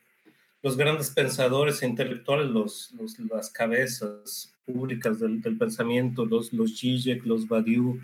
los 0.63 0.77
grandes 0.77 1.11
pensadores 1.11 1.83
e 1.83 1.87
intelectuales, 1.87 2.49
los, 2.49 2.95
las 3.31 3.51
cabezas 3.51 4.55
públicas 4.65 5.19
del, 5.19 5.41
pensamiento, 5.59 6.25
los, 6.25 6.53
los 6.53 6.79
Zizek, 6.79 7.27
los 7.27 7.49
Badiou, 7.49 8.01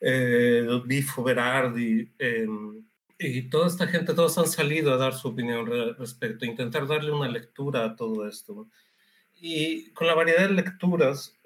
eh, 0.00 0.62
los 0.66 0.86
Bifo 0.86 1.22
Berardi, 1.22 2.10
em, 2.18 2.84
y 3.18 3.48
toda 3.48 3.68
esta 3.68 3.86
gente, 3.86 4.14
todos 4.14 4.38
han 4.38 4.46
salido 4.46 4.92
a 4.92 4.96
dar 4.96 5.14
su 5.14 5.28
opinión 5.28 5.66
respecto, 5.98 6.44
a 6.44 6.48
intentar 6.48 6.86
darle 6.86 7.12
una 7.12 7.28
lectura 7.28 7.84
a 7.84 7.96
todo 7.96 8.26
esto. 8.28 8.66
Y 9.40 9.90
con 9.90 10.06
la 10.06 10.14
variedad 10.14 10.48
de 10.48 10.54
lecturas, 10.54 11.36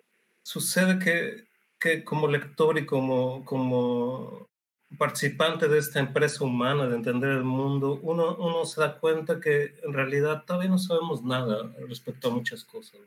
sucede 0.42 0.98
que, 0.98 1.44
que 1.78 2.04
como 2.04 2.28
lector 2.28 2.78
y 2.78 2.86
como, 2.86 3.44
como 3.44 4.48
participante 4.96 5.68
de 5.68 5.78
esta 5.78 6.00
empresa 6.00 6.44
humana 6.44 6.86
de 6.86 6.96
entender 6.96 7.30
el 7.30 7.44
mundo, 7.44 7.98
uno, 8.02 8.36
uno 8.36 8.64
se 8.64 8.80
da 8.80 8.98
cuenta 8.98 9.40
que 9.40 9.74
en 9.82 9.92
realidad 9.92 10.44
todavía 10.46 10.70
no 10.70 10.78
sabemos 10.78 11.22
nada 11.22 11.70
respecto 11.86 12.28
a 12.28 12.32
muchas 12.32 12.64
cosas. 12.64 13.00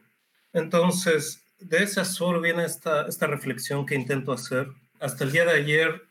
Entonces, 0.54 1.44
de 1.60 1.84
ese 1.84 2.02
azor 2.02 2.42
viene 2.42 2.66
esta, 2.66 3.08
esta 3.08 3.26
reflexión 3.26 3.86
que 3.86 3.96
intento 3.96 4.32
hacer. 4.32 4.68
Hasta 5.00 5.24
el 5.24 5.32
día 5.32 5.46
de 5.46 5.54
ayer 5.54 6.11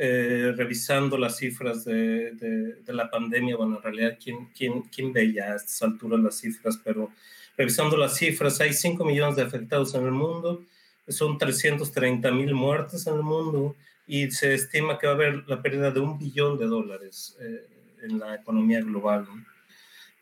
eh, 0.00 0.54
revisando 0.56 1.18
las 1.18 1.38
cifras 1.38 1.84
de, 1.84 2.30
de, 2.32 2.92
la 2.92 3.10
pandemia, 3.10 3.56
bueno, 3.56 3.78
en 3.78 3.82
realidad, 3.82 4.16
¿quién, 4.22 4.48
quién, 4.56 4.82
quién 4.82 5.12
a 5.40 5.56
estas 5.56 5.82
alturas 5.82 6.20
las 6.20 6.38
cifras? 6.38 6.78
Pero 6.84 7.10
revisando 7.56 7.96
las 7.96 8.16
cifras, 8.16 8.60
hay 8.60 8.72
5 8.72 9.04
millones 9.04 9.34
de 9.34 9.42
afectados 9.42 9.92
en 9.96 10.04
el 10.04 10.12
mundo, 10.12 10.64
son 11.08 11.36
330 11.36 12.30
mil 12.30 12.54
muertes 12.54 13.08
en 13.08 13.14
el 13.14 13.22
mundo 13.22 13.74
y 14.06 14.30
se 14.30 14.54
estima 14.54 15.00
que 15.00 15.08
va 15.08 15.14
a 15.14 15.16
haber 15.16 15.48
la 15.48 15.60
pérdida 15.60 15.90
de 15.90 15.98
un 15.98 16.16
billón 16.16 16.58
de 16.58 16.66
dólares 16.66 17.36
eh, 17.40 17.66
en 18.02 18.20
la 18.20 18.36
economía 18.36 18.80
global. 18.80 19.26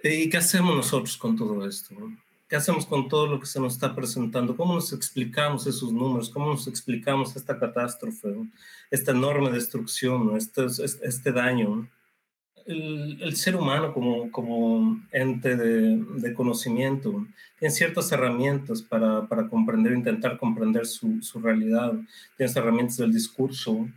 ¿Y 0.03 0.31
qué 0.31 0.39
hacemos 0.39 0.75
nosotros 0.75 1.19
con 1.19 1.37
todo 1.37 1.69
esto? 1.69 1.95
¿Qué 2.49 2.55
hacemos 2.55 2.87
con 2.87 3.09
todo 3.09 3.27
lo 3.27 3.41
que 3.41 3.47
se 3.47 3.59
nos 3.59 3.75
está 3.75 3.93
presentando? 3.93 4.57
¿Cómo 4.57 4.75
nos 4.75 4.93
explicamos 4.93 5.67
esos 5.67 5.93
números? 5.93 6.31
¿Cómo 6.31 6.47
nos 6.47 6.69
explicamos 6.69 7.35
esta 7.35 7.59
catástrofe, 7.59 8.37
esta 8.89 9.11
enorme 9.11 9.51
destrucción, 9.51 10.37
este, 10.37 10.67
este 10.67 11.33
daño? 11.33 11.89
El, 12.65 13.35
ser 13.37 13.57
humano 13.57 13.93
como, 13.93 14.31
como 14.31 15.01
ente 15.11 15.57
de, 15.57 15.97
de, 15.97 16.35
conocimiento 16.35 17.27
tiene 17.59 17.75
ciertas 17.75 18.11
herramientas 18.11 18.83
para, 18.83 19.27
para 19.27 19.49
comprender, 19.49 19.93
intentar 19.93 20.37
comprender 20.39 20.87
su, 20.87 21.23
su 21.23 21.41
realidad. 21.41 21.95
Tiene 22.37 22.53
herramientas 22.55 22.97
del 22.97 23.13
discurso 23.13 23.89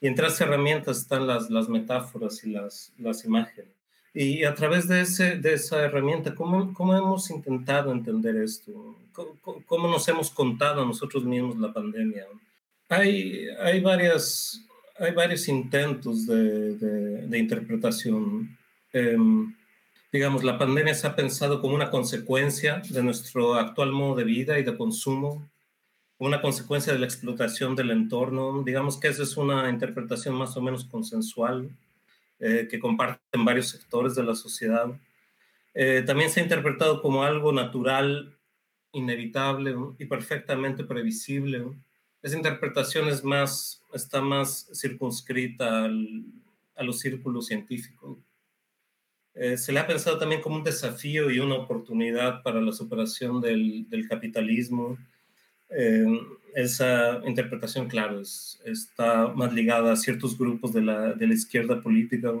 y 0.00 0.06
entre 0.06 0.26
esas 0.26 0.42
herramientas 0.42 0.98
están 0.98 1.26
las, 1.26 1.50
las 1.50 1.68
metáforas 1.68 2.42
y 2.44 2.50
las, 2.50 2.92
las 2.98 3.24
imágenes. 3.24 3.77
Y 4.14 4.44
a 4.44 4.54
través 4.54 4.88
de, 4.88 5.02
ese, 5.02 5.36
de 5.36 5.54
esa 5.54 5.84
herramienta, 5.84 6.34
¿cómo, 6.34 6.72
¿cómo, 6.72 6.96
hemos 6.96 7.30
intentado 7.30 7.92
entender 7.92 8.36
esto? 8.36 8.96
¿Cómo, 9.12 9.62
¿Cómo, 9.66 9.88
nos 9.88 10.08
hemos 10.08 10.30
contado 10.30 10.82
a 10.82 10.86
nosotros 10.86 11.24
mismos 11.24 11.58
la 11.58 11.72
pandemia? 11.72 12.26
Hay, 12.88 13.48
hay, 13.60 13.80
varias, 13.80 14.64
hay 14.98 15.12
varios 15.12 15.46
intentos 15.48 16.26
de, 16.26 16.74
de, 16.74 17.38
interpretación. 17.38 18.56
Em, 18.92 19.54
digamos, 20.10 20.42
la 20.42 20.56
pandemia 20.56 20.94
se 20.94 21.06
ha 21.06 21.14
pensado 21.14 21.60
como 21.60 21.74
una 21.74 21.90
consecuencia 21.90 22.82
de 22.88 23.02
nuestro 23.02 23.54
actual 23.54 23.92
modo 23.92 24.16
de 24.16 24.24
vida 24.24 24.58
y 24.58 24.64
de 24.64 24.76
consumo, 24.76 25.46
una 26.16 26.40
consecuencia 26.40 26.94
de 26.94 26.98
la 26.98 27.06
explotación 27.06 27.76
del 27.76 27.90
entorno. 27.90 28.62
Digamos 28.64 28.98
que 28.98 29.08
esa 29.08 29.22
es 29.22 29.36
una 29.36 29.68
interpretación 29.68 30.34
más 30.34 30.56
o 30.56 30.62
menos 30.62 30.86
consensual 30.86 31.70
eh, 32.40 32.68
que 32.70 32.78
comparten 32.78 33.44
varios 33.44 33.68
sectores 33.68 34.14
de 34.14 34.22
la 34.22 34.34
sociedad. 34.34 34.86
Eh, 35.74 36.02
también 36.06 36.30
se 36.30 36.40
ha 36.40 36.42
interpretado 36.44 37.02
como 37.02 37.24
algo 37.24 37.52
natural, 37.52 38.38
inevitable 38.92 39.74
y 39.98 40.06
perfectamente 40.06 40.84
previsible. 40.84 41.64
Esa 42.22 42.36
interpretación 42.36 43.08
es 43.08 43.24
más, 43.24 43.82
está 43.92 44.20
más 44.20 44.70
circunscrita 44.72 45.84
a 45.84 46.82
los 46.82 47.00
círculos 47.00 47.46
científicos. 47.46 48.18
Eh, 49.34 49.56
se 49.56 49.72
le 49.72 49.80
ha 49.80 49.86
pensado 49.86 50.18
también 50.18 50.40
como 50.40 50.56
un 50.56 50.64
desafío 50.64 51.30
y 51.30 51.38
una 51.38 51.54
oportunidad 51.56 52.42
para 52.42 52.60
la 52.60 52.72
superación 52.72 53.40
del, 53.40 53.86
capitalismo. 54.08 54.96
Esa 56.62 57.20
interpretación, 57.24 57.88
claro, 57.88 58.20
está 58.20 59.28
más 59.28 59.52
ligada 59.52 59.92
a 59.92 59.96
ciertos 59.96 60.36
grupos 60.36 60.72
de 60.72 60.82
la, 60.82 61.12
de 61.12 61.26
la, 61.26 61.34
izquierda 61.34 61.80
política. 61.80 62.32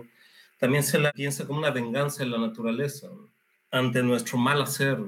También 0.58 0.82
se 0.82 0.98
la 0.98 1.12
piensa 1.12 1.46
como 1.46 1.60
una 1.60 1.70
venganza 1.70 2.24
de 2.24 2.30
la 2.30 2.38
naturaleza 2.38 3.08
ante 3.70 4.02
nuestro 4.02 4.36
mal 4.36 4.60
hacer. 4.60 4.98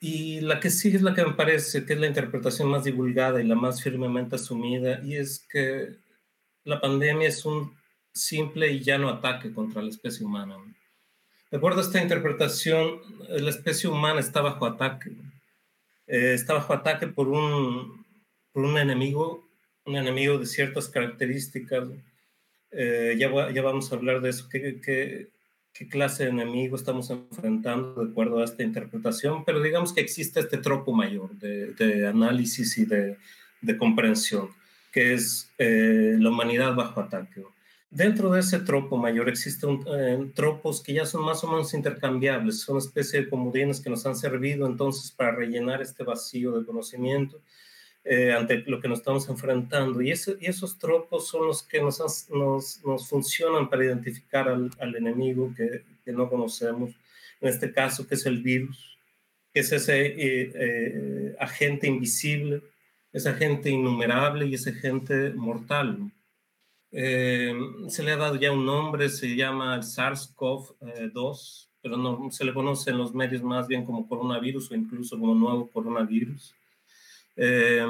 Y 0.00 0.40
la 0.40 0.60
que 0.60 0.70
sigue 0.70 0.96
es 0.96 1.02
la 1.02 1.14
que 1.14 1.26
me 1.26 1.34
parece 1.34 1.84
que 1.84 1.92
es 1.92 2.00
la 2.00 2.06
interpretación 2.06 2.70
más 2.70 2.84
divulgada 2.84 3.42
y 3.42 3.46
la 3.46 3.54
más 3.54 3.82
firmemente 3.82 4.36
asumida, 4.36 5.00
y 5.04 5.16
es 5.16 5.40
que 5.40 5.96
la 6.64 6.80
pandemia 6.80 7.28
es 7.28 7.44
un 7.44 7.76
simple 8.12 8.72
y 8.72 8.80
llano 8.80 9.10
ataque 9.10 9.52
contra 9.52 9.82
la 9.82 9.90
especie 9.90 10.24
humana. 10.24 10.56
De 11.50 11.58
acuerdo 11.58 11.80
a 11.80 11.82
esta 11.82 12.00
interpretación, 12.02 13.00
la 13.28 13.50
especie 13.50 13.90
humana 13.90 14.20
está 14.20 14.40
bajo 14.40 14.64
ataque. 14.64 15.10
Eh, 16.06 16.32
está 16.34 16.54
bajo 16.54 16.72
ataque 16.72 17.06
por 17.08 17.28
un, 17.28 18.06
un 18.64 18.78
enemigo, 18.78 19.48
un 19.84 19.96
enemigo 19.96 20.38
de 20.38 20.46
ciertas 20.46 20.88
características. 20.88 21.88
Eh, 22.70 23.16
ya, 23.18 23.30
ya 23.52 23.62
vamos 23.62 23.92
a 23.92 23.96
hablar 23.96 24.20
de 24.20 24.30
eso. 24.30 24.48
¿Qué, 24.50 24.80
qué, 24.84 25.28
qué 25.72 25.88
clase 25.88 26.24
de 26.24 26.30
enemigo 26.30 26.76
estamos 26.76 27.10
enfrentando 27.10 28.04
de 28.04 28.10
acuerdo 28.10 28.40
a 28.40 28.44
esta 28.44 28.62
interpretación? 28.62 29.44
Pero 29.44 29.62
digamos 29.62 29.92
que 29.92 30.00
existe 30.00 30.40
este 30.40 30.58
tropo 30.58 30.92
mayor 30.92 31.36
de, 31.38 31.72
de 31.74 32.06
análisis 32.06 32.76
y 32.78 32.84
de, 32.84 33.16
de, 33.60 33.76
comprensión, 33.76 34.50
que 34.92 35.14
es 35.14 35.50
eh, 35.58 36.16
la 36.18 36.30
humanidad 36.30 36.74
bajo 36.74 37.00
ataque. 37.00 37.42
Dentro 37.90 38.30
de 38.30 38.40
ese 38.40 38.58
tropo 38.60 38.98
mayor 38.98 39.30
existen 39.30 39.80
eh, 39.96 40.30
tropos 40.34 40.82
que 40.82 40.92
ya 40.92 41.06
son 41.06 41.24
más 41.24 41.42
o 41.42 41.50
menos 41.50 41.72
intercambiables, 41.72 42.60
son 42.60 42.76
especie 42.76 43.22
de 43.22 43.30
comodines 43.30 43.80
que 43.80 43.88
nos 43.88 44.04
han 44.04 44.14
servido 44.14 44.66
entonces 44.66 45.10
para 45.10 45.34
rellenar 45.34 45.80
este 45.80 46.04
vacío 46.04 46.58
de 46.58 46.66
conocimiento 46.66 47.40
eh, 48.04 48.32
ante 48.32 48.58
lo 48.66 48.80
que 48.80 48.88
nos 48.88 49.00
estamos 49.00 49.28
enfrentando. 49.28 50.00
Y, 50.00 50.10
ese, 50.10 50.36
y 50.40 50.46
esos 50.46 50.78
tropos 50.78 51.28
son 51.28 51.46
los 51.46 51.62
que 51.62 51.80
nos, 51.80 52.28
nos, 52.30 52.82
nos 52.84 53.08
funcionan 53.08 53.68
para 53.68 53.84
identificar 53.84 54.48
al, 54.48 54.70
al 54.78 54.96
enemigo 54.96 55.52
que, 55.56 55.84
que, 56.04 56.12
no 56.12 56.28
conocemos, 56.28 56.90
en 57.40 57.48
este 57.48 57.72
caso 57.72 58.06
que 58.06 58.14
es 58.14 58.26
el 58.26 58.42
virus, 58.42 58.98
que 59.52 59.60
es 59.60 59.72
ese 59.72 60.14
eh, 60.16 61.36
agente 61.38 61.86
invisible, 61.86 62.62
ese 63.12 63.28
agente 63.28 63.70
innumerable 63.70 64.46
y 64.46 64.54
ese 64.54 64.70
agente 64.70 65.30
mortal. 65.30 66.12
Eh, 66.90 67.54
se 67.88 68.02
le 68.02 68.12
ha 68.12 68.16
dado 68.16 68.36
ya 68.36 68.50
un 68.52 68.64
nombre, 68.64 69.08
se 69.08 69.36
llama 69.36 69.78
SARS-CoV-2, 69.78 71.68
pero 71.82 71.96
no 71.96 72.30
se 72.30 72.44
le 72.44 72.54
conoce 72.54 72.90
en 72.90 72.98
los 72.98 73.14
medios 73.14 73.42
más 73.42 73.68
bien 73.68 73.84
como 73.84 74.08
coronavirus 74.08 74.70
o 74.70 74.74
incluso 74.74 75.18
como 75.18 75.34
nuevo 75.34 75.70
coronavirus. 75.70 76.54
Eh, 77.40 77.86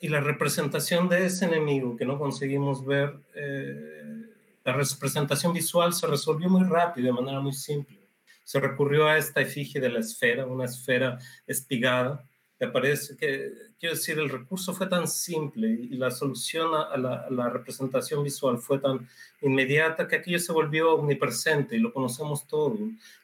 y 0.00 0.08
la 0.08 0.20
representación 0.20 1.08
de 1.08 1.26
ese 1.26 1.44
enemigo 1.44 1.96
que 1.96 2.06
no 2.06 2.18
conseguimos 2.18 2.86
ver, 2.86 3.18
eh, 3.34 4.24
la 4.64 4.72
representación 4.72 5.52
visual 5.52 5.92
se 5.92 6.06
resolvió 6.06 6.48
muy 6.48 6.64
rápido, 6.64 7.06
de 7.08 7.12
manera 7.12 7.40
muy 7.40 7.52
simple. 7.52 7.98
Se 8.44 8.60
recurrió 8.60 9.06
a 9.06 9.18
esta 9.18 9.42
efigie 9.42 9.80
de 9.80 9.90
la 9.90 9.98
esfera, 9.98 10.46
una 10.46 10.64
esfera 10.64 11.18
espigada, 11.46 12.24
me 12.60 12.68
parece 12.68 13.16
que, 13.16 13.52
quiero 13.78 13.94
decir, 13.94 14.18
el 14.18 14.28
recurso 14.28 14.74
fue 14.74 14.88
tan 14.88 15.06
simple 15.06 15.68
y 15.68 15.96
la 15.96 16.10
solución 16.10 16.74
a 16.74 16.96
la, 16.96 17.48
representación 17.50 18.24
visual 18.24 18.58
fue 18.58 18.80
tan 18.80 19.08
inmediata 19.42 20.08
que 20.08 20.16
aquello 20.16 20.40
se 20.40 20.52
volvió 20.52 20.94
omnipresente 20.94 21.76
y 21.76 21.78
lo 21.78 21.92
conocemos 21.92 22.48
todo. 22.48 22.76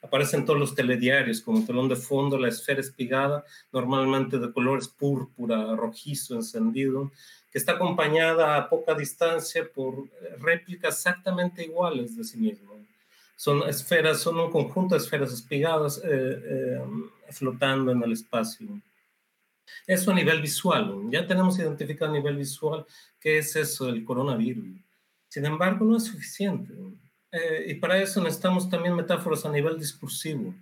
Aparecen 0.03 0.45
todos 0.45 0.61
los 0.61 0.74
telediarios 0.74 1.41
como 1.41 1.66
telón 1.66 1.89
de 1.89 1.97
fondo, 1.97 2.39
la 2.39 2.49
esfera 2.49 2.80
espigada, 2.80 3.45
normalmente 3.72 4.39
de 4.39 4.53
colores 4.53 4.87
púrpura, 4.87 5.74
rojizo, 5.74 6.37
encendido, 6.37 7.11
que 7.51 7.59
está 7.59 7.72
acompañada 7.72 8.57
a 8.57 8.68
poca 8.68 8.95
distancia 8.95 9.68
por 9.68 10.09
réplicas 10.39 10.95
exactamente 10.97 11.64
iguales 11.64 12.16
de 12.16 12.22
sí 12.22 12.39
mismo. 12.39 12.72
Son 13.37 13.68
esferas, 13.68 14.20
son 14.20 14.39
un 14.39 14.51
conjunto 14.51 14.95
de 14.95 15.01
esferas 15.01 15.32
espigadas 15.32 15.99
eh, 15.99 16.03
eh, 16.05 16.78
flotando 17.30 17.91
en 17.91 18.01
el 18.05 18.12
espacio. 18.12 18.68
Eso 19.87 20.11
a 20.11 20.15
nivel 20.15 20.41
visual, 20.41 20.95
ya 21.11 21.27
tenemos 21.27 21.59
identificado 21.59 22.11
a 22.11 22.15
nivel 22.15 22.37
visual 22.37 22.87
qué 23.21 23.39
es 23.39 23.55
eso 23.57 23.87
del 23.87 24.05
coronavirus. 24.05 24.85
Sin 25.29 25.47
embargo, 25.47 25.85
no 25.85 25.97
es 25.97 26.05
suficiente. 26.05 26.73
Eh, 27.33 27.65
y 27.71 27.75
para 27.75 28.01
eso 28.01 28.23
necesitamos 28.23 28.71
también 28.71 28.95
metáforas 28.95 29.45
a 29.45 29.51
nivel 29.51 29.77
discursivo. 29.77 30.55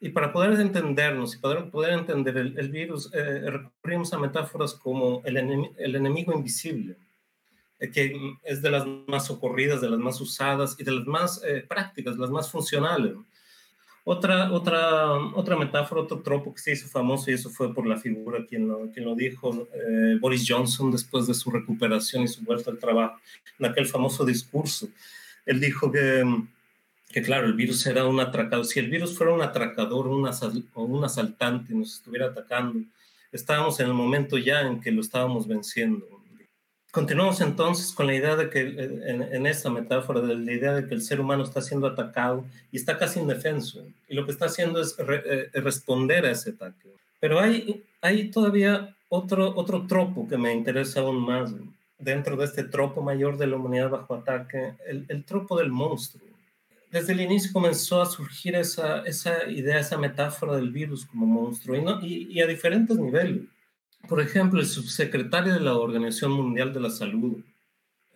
Y 0.00 0.08
para 0.08 0.32
poder 0.32 0.58
entendernos 0.60 1.34
y 1.34 1.38
poder, 1.38 1.70
poder 1.70 1.92
entender 1.92 2.36
el, 2.36 2.68
virus, 2.70 3.12
eh, 3.14 3.48
recurrimos 3.48 4.12
a 4.12 4.18
metáforas 4.18 4.74
como 4.74 5.22
el, 5.24 5.36
enemigo 5.36 6.32
invisible, 6.32 6.96
eh, 7.78 7.90
que 7.90 8.12
es 8.42 8.60
de 8.60 8.70
las 8.70 8.84
más 9.06 9.26
socorridas, 9.26 9.80
de 9.80 9.90
las 9.90 10.00
más 10.00 10.20
usadas 10.20 10.74
y 10.78 10.82
de 10.82 10.92
las 10.92 11.06
más 11.06 11.40
prácticas, 11.68 12.16
las 12.16 12.30
más 12.30 12.50
funcionales. 12.50 13.14
Otra, 14.10 14.50
otra, 14.52 15.12
otra 15.34 15.54
metáfora, 15.54 16.00
otro 16.00 16.22
tropo 16.22 16.54
que 16.54 16.62
se 16.62 16.72
hizo 16.72 16.88
famoso, 16.88 17.30
y 17.30 17.34
eso 17.34 17.50
fue 17.50 17.74
por 17.74 17.86
la 17.86 17.98
figura 17.98 18.46
quien 18.46 18.66
lo, 18.66 18.90
quien 18.90 19.04
lo 19.04 19.14
dijo, 19.14 19.68
eh, 19.74 20.16
Boris 20.18 20.46
Johnson, 20.48 20.90
después 20.90 21.26
de 21.26 21.34
su 21.34 21.50
recuperación 21.50 22.22
y 22.22 22.28
su 22.28 22.42
vuelta 22.42 22.70
al 22.70 22.78
trabajo, 22.78 23.20
en 23.58 23.66
aquel 23.66 23.84
famoso 23.84 24.24
discurso. 24.24 24.88
Él 25.44 25.60
dijo 25.60 25.92
que, 25.92 26.24
que 27.10 27.20
claro, 27.20 27.48
el 27.48 27.52
virus 27.52 27.84
era 27.84 28.06
un 28.06 28.18
atracador. 28.18 28.64
Si 28.64 28.78
el 28.78 28.88
virus 28.88 29.14
fuera 29.14 29.34
un 29.34 29.42
atracador 29.42 30.06
un 30.06 30.26
o 30.26 30.84
un 30.84 31.04
asaltante 31.04 31.74
y 31.74 31.76
nos 31.76 31.96
estuviera 31.96 32.28
atacando, 32.28 32.80
estábamos 33.30 33.78
en 33.78 33.88
el 33.88 33.92
momento 33.92 34.38
ya 34.38 34.62
en 34.62 34.80
que 34.80 34.90
lo 34.90 35.02
estábamos 35.02 35.46
venciendo 35.46 36.17
Continuamos 36.90 37.42
entonces 37.42 37.92
con 37.92 38.06
la 38.06 38.14
idea 38.14 38.34
de 38.34 38.48
que, 38.48 38.60
en, 38.60 39.46
esta 39.46 39.68
metáfora, 39.68 40.22
de 40.22 40.34
la 40.34 40.52
idea 40.52 40.72
de 40.72 40.86
que 40.86 40.94
el 40.94 41.02
ser 41.02 41.20
humano 41.20 41.44
está 41.44 41.60
siendo 41.60 41.86
atacado 41.86 42.46
y 42.72 42.78
está 42.78 42.96
casi 42.96 43.20
indefenso. 43.20 43.84
Y 44.08 44.14
lo 44.14 44.24
que 44.24 44.32
está 44.32 44.46
haciendo 44.46 44.80
es 44.80 44.96
eh, 44.98 45.50
responder 45.52 46.24
a 46.24 46.30
ese 46.30 46.50
ataque. 46.50 46.88
Pero 47.20 47.40
hay, 47.40 47.84
hay 48.00 48.30
todavía 48.30 48.96
otro, 49.10 49.54
otro 49.54 49.86
tropo 49.86 50.26
que 50.26 50.38
me 50.38 50.54
interesa 50.54 51.00
aún 51.00 51.20
más 51.20 51.54
dentro 51.98 52.36
de 52.36 52.46
este 52.46 52.64
tropo 52.64 53.02
mayor 53.02 53.36
de 53.36 53.48
la 53.48 53.56
humanidad 53.56 53.90
bajo 53.90 54.14
ataque, 54.14 54.72
el, 54.86 55.04
el 55.08 55.24
tropo 55.24 55.58
del 55.58 55.70
monstruo. 55.70 56.26
Desde 56.90 57.12
el 57.12 57.20
inicio 57.20 57.52
comenzó 57.52 58.00
a 58.00 58.06
surgir 58.06 58.54
esa, 58.54 59.02
esa 59.02 59.46
idea, 59.50 59.78
esa 59.78 59.98
metáfora 59.98 60.56
del 60.56 60.70
virus 60.70 61.04
como 61.04 61.26
monstruo 61.26 62.00
y 62.00 62.40
a 62.40 62.46
diferentes 62.46 62.96
niveles 62.96 63.42
por 64.06 64.20
ejemplo, 64.20 64.60
el 64.60 64.66
subsecretario 64.66 65.54
de 65.54 65.60
la 65.60 65.76
Organización 65.76 66.32
Mundial 66.32 66.72
de 66.72 66.80
la 66.80 66.90
Salud, 66.90 67.42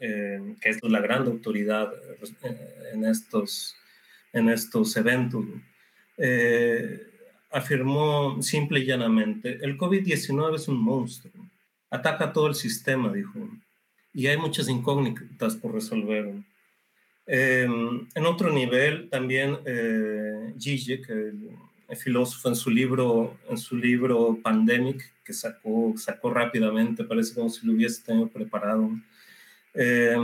eh, 0.01 0.55
que 0.61 0.69
es 0.71 0.79
la 0.83 1.01
gran 1.01 1.27
autoridad 1.27 1.93
eh, 2.43 2.91
en 2.93 3.05
estos, 3.05 3.75
en 4.33 4.49
estos 4.49 4.97
eventos, 4.97 5.45
eh, 6.19 7.07
afirmó 7.51 8.43
simple 8.43 8.81
y 8.81 8.87
llanamente, 8.87 9.59
el 9.63 9.77
COVID-19 9.77 10.57
es 10.57 10.69
un 10.69 10.79
monstruo, 10.79 11.33
ataca 11.91 12.33
todo 12.33 12.47
el 12.47 12.55
sistema, 12.55 13.13
dijo, 13.13 13.39
y 14.15 14.27
hay 14.27 14.37
muchas 14.37 14.69
incógnitas 14.69 15.57
por 15.57 15.75
resolver. 15.75 16.35
en 17.27 18.27
otro 18.27 18.53
nivel, 18.53 19.09
también 19.09 19.59
eh, 19.65 20.55
Zizek, 20.61 21.09
el, 21.09 21.51
filósofo 21.97 22.49
en 22.49 22.57
su 22.57 22.71
libro, 22.71 23.37
en 23.51 23.59
su 23.59 23.77
libro 23.77 24.39
Pandemic, 24.43 25.12
que 25.25 25.33
sacó, 25.33 25.95
sacó 25.97 26.31
rápidamente, 26.31 27.05
parece 27.05 27.35
como 27.35 27.49
si 27.49 27.67
lo 27.67 27.75
hubiese 27.75 28.03
tenido 28.03 28.29
preparado, 28.29 28.91
eh, 29.75 30.15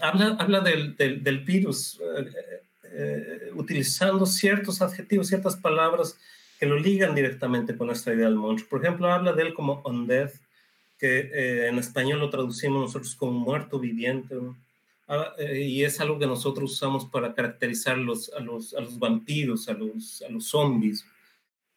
habla, 0.00 0.36
habla 0.38 0.60
del, 0.60 0.96
del, 0.96 1.38
virus 1.40 2.00
eh, 2.00 2.62
eh, 2.92 3.50
utilizando 3.54 4.26
ciertos 4.26 4.82
adjetivos, 4.82 5.28
ciertas 5.28 5.56
palabras 5.56 6.18
que 6.58 6.66
lo 6.66 6.76
ligan 6.76 7.14
directamente 7.14 7.76
con 7.76 7.90
esta 7.90 8.12
idea 8.12 8.26
del 8.26 8.34
monstruo. 8.34 8.70
Por 8.70 8.84
ejemplo, 8.84 9.12
habla 9.12 9.32
de 9.32 9.42
él 9.42 9.54
como 9.54 9.82
undead, 9.84 10.30
que 10.98 11.68
en 11.68 11.78
español 11.78 12.20
lo 12.20 12.30
traducimos 12.30 12.80
nosotros 12.80 13.14
como 13.14 13.32
muerto 13.32 13.78
viviente, 13.78 14.34
ah, 15.08 15.34
y 15.38 15.84
es 15.84 16.00
algo 16.00 16.18
que 16.18 16.26
nosotros 16.26 16.72
usamos 16.72 17.04
para 17.04 17.34
caracterizar 17.34 17.98
los, 17.98 18.32
a, 18.32 18.40
los, 18.40 18.72
a 18.72 18.80
los 18.80 18.98
vampiros, 18.98 19.68
a 19.68 19.74
los, 19.74 20.22
a 20.26 20.30
los 20.30 20.46
zombies. 20.46 21.04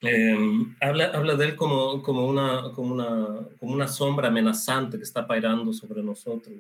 Em, 0.02 0.76
habla, 0.80 1.06
habla 1.08 1.36
de 1.36 1.46
él 1.46 1.56
como, 1.56 2.02
como, 2.02 2.26
una, 2.26 2.72
como, 2.74 2.94
una, 2.94 3.48
como 3.60 3.74
una 3.74 3.88
sombra 3.88 4.30
amenazante 4.30 4.98
que 4.98 5.04
está 5.04 5.28
pairando 5.28 5.74
sobre 5.74 6.02
nosotros. 6.02 6.56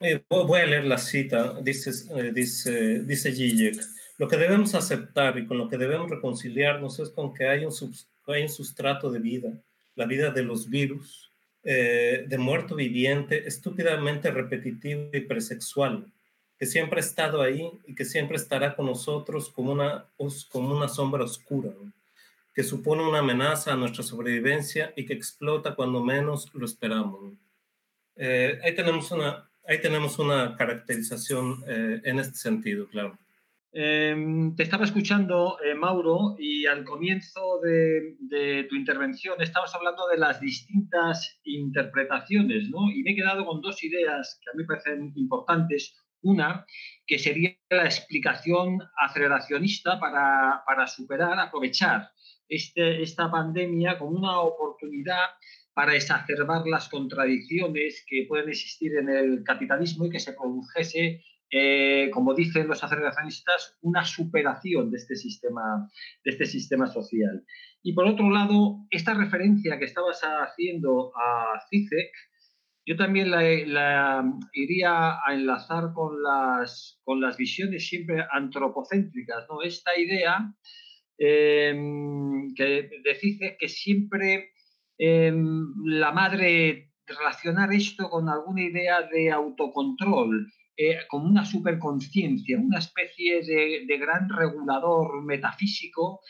Eh, 0.00 0.22
voy 0.28 0.60
a 0.60 0.66
leer 0.66 0.84
la 0.84 0.98
cita, 0.98 1.60
dice, 1.60 1.90
eh, 2.16 2.32
dice, 2.32 3.02
dice 3.04 3.32
Zizek, 3.32 3.80
lo 4.18 4.28
que 4.28 4.36
debemos 4.36 4.74
aceptar 4.74 5.38
y 5.38 5.46
con 5.46 5.58
lo 5.58 5.68
que 5.68 5.78
debemos 5.78 6.10
reconciliarnos 6.10 6.98
es 6.98 7.10
con 7.10 7.32
que 7.32 7.48
hay 7.48 7.64
un, 7.64 7.72
hay 8.26 8.42
un 8.42 8.48
sustrato 8.48 9.10
de 9.10 9.20
vida, 9.20 9.52
la 9.94 10.06
vida 10.06 10.30
de 10.30 10.42
los 10.42 10.68
virus, 10.68 11.30
eh, 11.62 12.24
de 12.26 12.38
muerto 12.38 12.74
viviente, 12.74 13.46
estúpidamente 13.46 14.30
repetitivo 14.30 15.10
y 15.12 15.20
presexual, 15.20 16.06
que 16.58 16.66
siempre 16.66 16.98
ha 16.98 17.04
estado 17.04 17.40
ahí 17.40 17.70
y 17.86 17.94
que 17.94 18.04
siempre 18.04 18.36
estará 18.36 18.74
con 18.74 18.86
nosotros 18.86 19.48
como 19.48 19.72
una, 19.72 20.06
como 20.50 20.76
una 20.76 20.88
sombra 20.88 21.24
oscura, 21.24 21.70
que 22.58 22.64
supone 22.64 23.08
una 23.08 23.20
amenaza 23.20 23.72
a 23.72 23.76
nuestra 23.76 24.02
sobrevivencia 24.02 24.92
y 24.96 25.06
que 25.06 25.12
explota 25.12 25.76
cuando 25.76 26.02
menos 26.02 26.52
lo 26.54 26.64
esperamos. 26.66 27.34
Eh, 28.16 28.58
ahí, 28.64 28.74
tenemos 28.74 29.12
una, 29.12 29.48
ahí 29.64 29.80
tenemos 29.80 30.18
una 30.18 30.56
caracterización 30.56 31.62
eh, 31.68 32.00
en 32.02 32.18
este 32.18 32.34
sentido, 32.34 32.88
claro. 32.88 33.16
Em, 33.70 34.56
te 34.56 34.64
estaba 34.64 34.86
escuchando, 34.86 35.58
eh, 35.64 35.72
Mauro, 35.76 36.34
y 36.36 36.66
al 36.66 36.82
comienzo 36.82 37.60
de, 37.62 38.16
de, 38.18 38.64
tu 38.64 38.74
intervención 38.74 39.40
estabas 39.40 39.72
hablando 39.76 40.08
de 40.08 40.18
las 40.18 40.40
distintas 40.40 41.38
interpretaciones, 41.44 42.70
¿no? 42.70 42.90
Y 42.90 43.04
me 43.04 43.12
he 43.12 43.14
quedado 43.14 43.46
con 43.46 43.60
dos 43.60 43.84
ideas 43.84 44.40
que 44.42 44.50
a 44.50 44.54
mí 44.54 44.64
me 44.64 44.66
parecen 44.66 45.12
importantes. 45.14 45.94
Una, 46.22 46.66
que 47.06 47.20
sería 47.20 47.56
la 47.70 47.84
explicación 47.84 48.80
aceleracionista 48.96 50.00
para, 50.00 50.64
para 50.66 50.88
superar, 50.88 51.38
aprovechar 51.38 52.10
este, 52.48 53.02
esta 53.02 53.30
pandemia 53.30 53.98
como 53.98 54.18
una 54.18 54.40
oportunidad 54.40 55.26
para 55.74 55.94
exacerbar 55.94 56.66
las 56.66 56.88
contradicciones 56.88 58.04
que 58.08 58.26
pueden 58.28 58.48
existir 58.48 58.96
en 58.96 59.08
el 59.08 59.44
capitalismo 59.44 60.06
y 60.06 60.10
que 60.10 60.18
se 60.18 60.32
produjese, 60.32 61.22
eh, 61.50 62.10
como 62.12 62.34
dicen 62.34 62.66
los 62.66 62.82
aceleracionistas, 62.82 63.76
una 63.82 64.04
superación 64.04 64.90
de 64.90 64.96
este, 64.96 65.14
sistema, 65.14 65.88
de 66.24 66.30
este 66.32 66.46
sistema 66.46 66.88
social. 66.88 67.44
Y 67.82 67.92
por 67.92 68.06
otro 68.06 68.28
lado, 68.28 68.78
esta 68.90 69.14
referencia 69.14 69.78
que 69.78 69.84
estabas 69.84 70.20
haciendo 70.22 71.12
a 71.16 71.60
CICEC, 71.70 72.10
yo 72.84 72.96
también 72.96 73.30
la, 73.30 74.24
iría 74.54 75.18
a 75.24 75.34
enlazar 75.34 75.92
con 75.94 76.22
las, 76.22 76.98
con 77.04 77.20
las 77.20 77.36
visiones 77.36 77.86
siempre 77.86 78.24
antropocéntricas, 78.32 79.46
¿no? 79.48 79.62
Esta 79.62 79.96
idea 79.96 80.54
em, 81.18 82.54
que 82.54 82.88
de 83.04 83.56
que 83.58 83.68
siempre 83.68 84.50
em, 84.98 85.64
la 85.84 86.12
madre 86.12 86.92
relacionar 87.06 87.72
esto 87.72 88.08
con 88.10 88.28
alguna 88.28 88.62
idea 88.62 89.02
de 89.02 89.30
autocontrol, 89.30 90.46
eh, 90.76 90.98
con 91.08 91.24
una 91.26 91.44
superconciencia, 91.44 92.58
una 92.58 92.78
especie 92.78 93.42
de, 93.42 93.98
gran 93.98 94.28
regulador 94.28 95.24
metafísico 95.24 96.20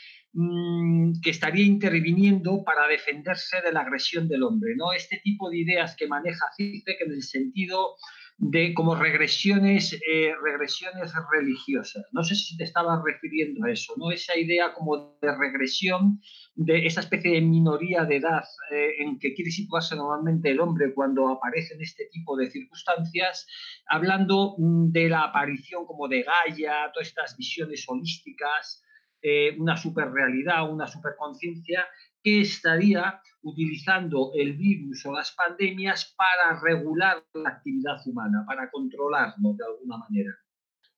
Mm, 0.41 1.21
que 1.23 1.31
estaría 1.31 1.65
interviniendo 1.65 2.63
para 2.63 2.87
defenderse 2.87 3.61
de 3.63 3.73
la 3.73 3.81
agresión 3.81 4.29
del 4.29 4.43
hombre. 4.43 4.77
¿no? 4.77 4.93
Este 4.93 5.19
tipo 5.25 5.51
de 5.51 5.59
ideas 5.59 5.97
que 5.97 6.07
maneja 6.07 6.47
Zizek 6.57 7.01
en 7.01 7.13
el 7.13 7.23
sentido 7.23 7.97
de 8.39 8.73
como 8.73 8.95
regresiones, 8.95 9.99
eh, 10.09 10.33
regresiones 10.41 11.13
religiosas. 11.33 12.07
No 12.13 12.23
sé 12.23 12.37
si 12.37 12.57
te 12.57 12.63
estabas 12.63 13.03
refiriendo 13.05 13.67
a 13.67 13.73
eso, 13.73 13.95
¿no? 13.97 14.13
Esa 14.13 14.37
idea 14.37 14.73
como 14.75 15.19
de 15.21 15.37
regresión 15.37 16.21
de 16.55 16.87
esa 16.87 17.01
especie 17.01 17.33
de 17.33 17.41
minoría 17.41 18.05
de 18.05 18.17
edad 18.17 18.45
eh, 18.71 18.91
en 19.01 19.19
que 19.19 19.35
quiere 19.35 19.51
situarse 19.51 19.97
normalmente 19.97 20.51
el 20.51 20.61
hombre 20.61 20.95
cuando 20.95 21.29
aparece 21.29 21.75
en 21.75 21.83
este 21.83 22.05
tipo 22.13 22.37
de 22.37 22.49
circunstancias, 22.49 23.45
hablando 23.89 24.55
mm, 24.57 24.93
de 24.93 25.09
la 25.09 25.25
aparición 25.25 25.85
como 25.85 26.07
de 26.07 26.23
Gaia, 26.23 26.93
todas 26.95 27.09
estas 27.09 27.37
visiones 27.37 27.85
holísticas, 27.89 28.85
eh, 29.21 29.57
una 29.59 29.77
superrealidad, 29.77 30.71
una 30.71 30.87
superconciencia 30.87 31.89
que 32.23 32.41
estaría 32.41 33.21
utilizando 33.43 34.33
el 34.35 34.55
virus 34.55 35.05
o 35.07 35.13
las 35.13 35.33
pandemias 35.33 36.15
para 36.17 36.61
regular 36.61 37.25
la 37.35 37.51
actividad 37.51 37.97
humana, 38.07 38.45
para 38.47 38.71
controlarlo 38.71 39.55
de 39.55 39.65
alguna 39.65 39.99
manera. 39.99 40.37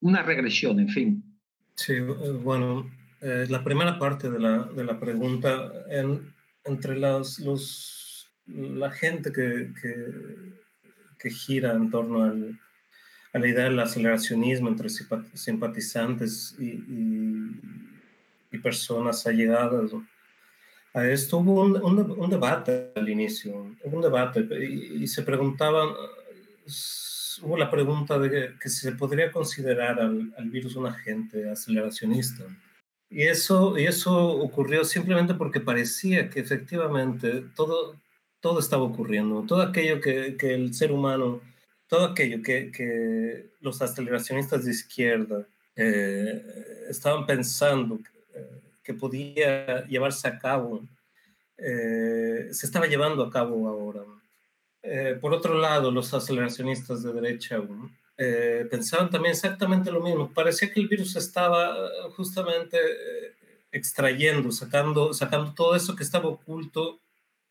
Una 0.00 0.22
regresión, 0.22 0.80
en 0.80 0.88
fin. 0.88 1.38
Sí, 1.74 1.94
eh, 1.94 2.40
bueno, 2.42 2.90
eh, 3.20 3.46
la 3.48 3.62
primera 3.62 3.98
parte 3.98 4.30
de 4.30 4.38
la, 4.38 4.64
de 4.64 4.84
la 4.84 4.98
pregunta, 4.98 5.70
entre 6.64 6.98
las, 6.98 7.38
los, 7.40 8.30
la 8.46 8.90
gente 8.90 9.32
que, 9.32 9.72
que, 9.80 9.94
que 11.18 11.30
gira 11.30 11.72
en 11.72 11.90
torno 11.90 12.24
al, 12.24 12.58
a 13.32 13.38
la 13.38 13.48
idea 13.48 13.64
del 13.64 13.78
aceleracionismo 13.78 14.68
entre 14.68 14.88
simpatizantes 14.88 16.56
y 16.58 17.50
y 18.50 18.58
personas 18.58 19.26
allegadas 19.26 19.92
a 19.92 19.96
esto. 20.94 21.38
Hubo 21.38 21.62
un, 21.62 22.10
un, 22.10 22.30
debate 22.30 22.92
al 22.94 23.08
inicio, 23.08 23.74
un 23.84 24.00
debate 24.00 24.40
y, 24.40 25.06
se 25.06 25.22
preguntaban, 25.22 25.90
hubo 27.42 27.56
la 27.56 27.70
pregunta 27.70 28.18
de 28.18 28.54
que, 28.60 28.68
si 28.68 28.80
se 28.80 28.92
podría 28.92 29.30
considerar 29.30 30.00
al, 30.00 30.32
al, 30.36 30.50
virus 30.50 30.76
un 30.76 30.86
agente 30.86 31.48
aceleracionista. 31.48 32.44
Y 33.08 33.22
eso, 33.22 33.76
y 33.78 33.86
eso 33.86 34.16
ocurrió 34.38 34.84
simplemente 34.84 35.34
porque 35.34 35.60
parecía 35.60 36.30
que 36.30 36.40
efectivamente 36.40 37.44
todo, 37.56 37.96
todo 38.40 38.60
estaba 38.60 38.84
ocurriendo, 38.84 39.44
todo 39.46 39.62
aquello 39.62 40.00
que, 40.00 40.36
que 40.36 40.54
el 40.54 40.74
ser 40.74 40.92
humano, 40.92 41.40
todo 41.88 42.04
aquello 42.06 42.40
que, 42.42 42.70
que 42.70 43.50
los 43.60 43.82
aceleracionistas 43.82 44.64
de 44.64 44.70
izquierda 44.70 45.46
eh, 45.74 46.86
estaban 46.88 47.26
pensando 47.26 47.98
que 48.82 48.94
podía 48.94 49.84
llevarse 49.86 50.28
a 50.28 50.38
cabo, 50.38 50.82
eh, 51.56 52.48
se 52.52 52.66
estaba 52.66 52.86
llevando 52.86 53.22
a 53.22 53.30
cabo 53.30 53.68
ahora. 53.68 54.02
Eh, 54.82 55.18
por 55.20 55.34
otro 55.34 55.58
lado, 55.58 55.90
los 55.90 56.12
aceleracionistas 56.14 57.02
de 57.02 57.12
derecha 57.12 57.60
eh, 58.16 58.66
pensaban 58.70 59.10
también 59.10 59.32
exactamente 59.32 59.92
lo 59.92 60.00
mismo. 60.00 60.32
Parecía 60.32 60.72
que 60.72 60.80
el 60.80 60.88
virus 60.88 61.16
estaba 61.16 61.76
justamente 62.16 62.78
extrayendo, 63.72 64.50
sacando, 64.50 65.12
sacando 65.12 65.52
todo 65.54 65.76
eso 65.76 65.94
que 65.94 66.02
estaba 66.02 66.28
oculto 66.28 66.98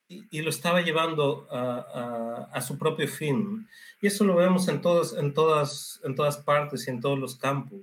y, 0.08 0.42
lo 0.42 0.50
estaba 0.50 0.82
llevando 0.82 1.48
a, 1.52 2.50
a, 2.52 2.62
su 2.62 2.80
propio 2.80 3.08
fin. 3.08 3.68
Y 4.02 4.08
eso 4.08 4.24
lo 4.24 4.36
vemos 4.36 4.68
en, 4.68 4.82
todos, 4.82 5.16
en, 5.16 5.36
todas, 5.36 6.00
en 6.04 6.16
todas 6.16 6.38
partes 6.38 6.88
y 6.88 6.90
en 6.90 7.00
todos 7.00 7.20
los 7.20 7.36
campos. 7.36 7.80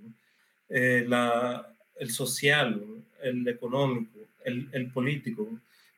la, 0.69 1.73
el 1.97 2.11
social, 2.11 2.96
el 3.23 3.47
económico, 3.49 4.19
el, 4.45 4.69
el, 4.73 4.91
político. 4.91 5.49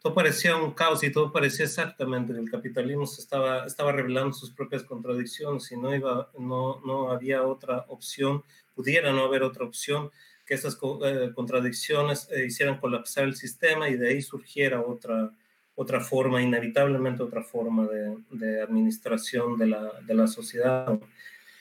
Todo 0.00 0.14
parecía 0.14 0.56
un 0.56 0.72
caos 0.72 1.02
y 1.02 1.10
todo 1.10 1.32
parecía 1.32 1.64
exactamente 1.64 2.32
que 2.32 2.38
el 2.40 2.50
capitalismo 2.50 3.04
estaba, 3.04 3.66
estaba 3.66 3.92
revelando 3.92 4.32
sus 4.32 4.50
propias 4.50 4.84
contradicciones 4.84 5.70
y 5.72 5.76
no, 5.76 5.94
iba, 5.94 6.30
no, 6.38 6.80
no 6.84 7.10
había 7.10 7.42
otra 7.42 7.84
opción, 7.88 8.42
pudiera 8.74 9.12
no 9.12 9.24
haber 9.24 9.42
otra 9.42 9.64
opción 9.64 10.10
que 10.48 10.54
esas 10.54 10.78
eh, 11.04 11.30
contradicciones 11.34 12.26
eh, 12.30 12.46
hicieran 12.46 12.78
colapsar 12.78 13.24
el 13.24 13.36
sistema 13.36 13.90
y 13.90 13.96
de 13.96 14.08
ahí 14.08 14.22
surgiera 14.22 14.80
otra, 14.80 15.30
otra 15.74 16.00
forma, 16.00 16.40
inevitablemente 16.40 17.22
otra 17.22 17.42
forma 17.42 17.86
de, 17.86 18.16
de 18.30 18.62
administración 18.62 19.58
de 19.58 19.66
la, 19.66 19.92
de 20.06 20.14
la, 20.14 20.26
sociedad 20.26 20.98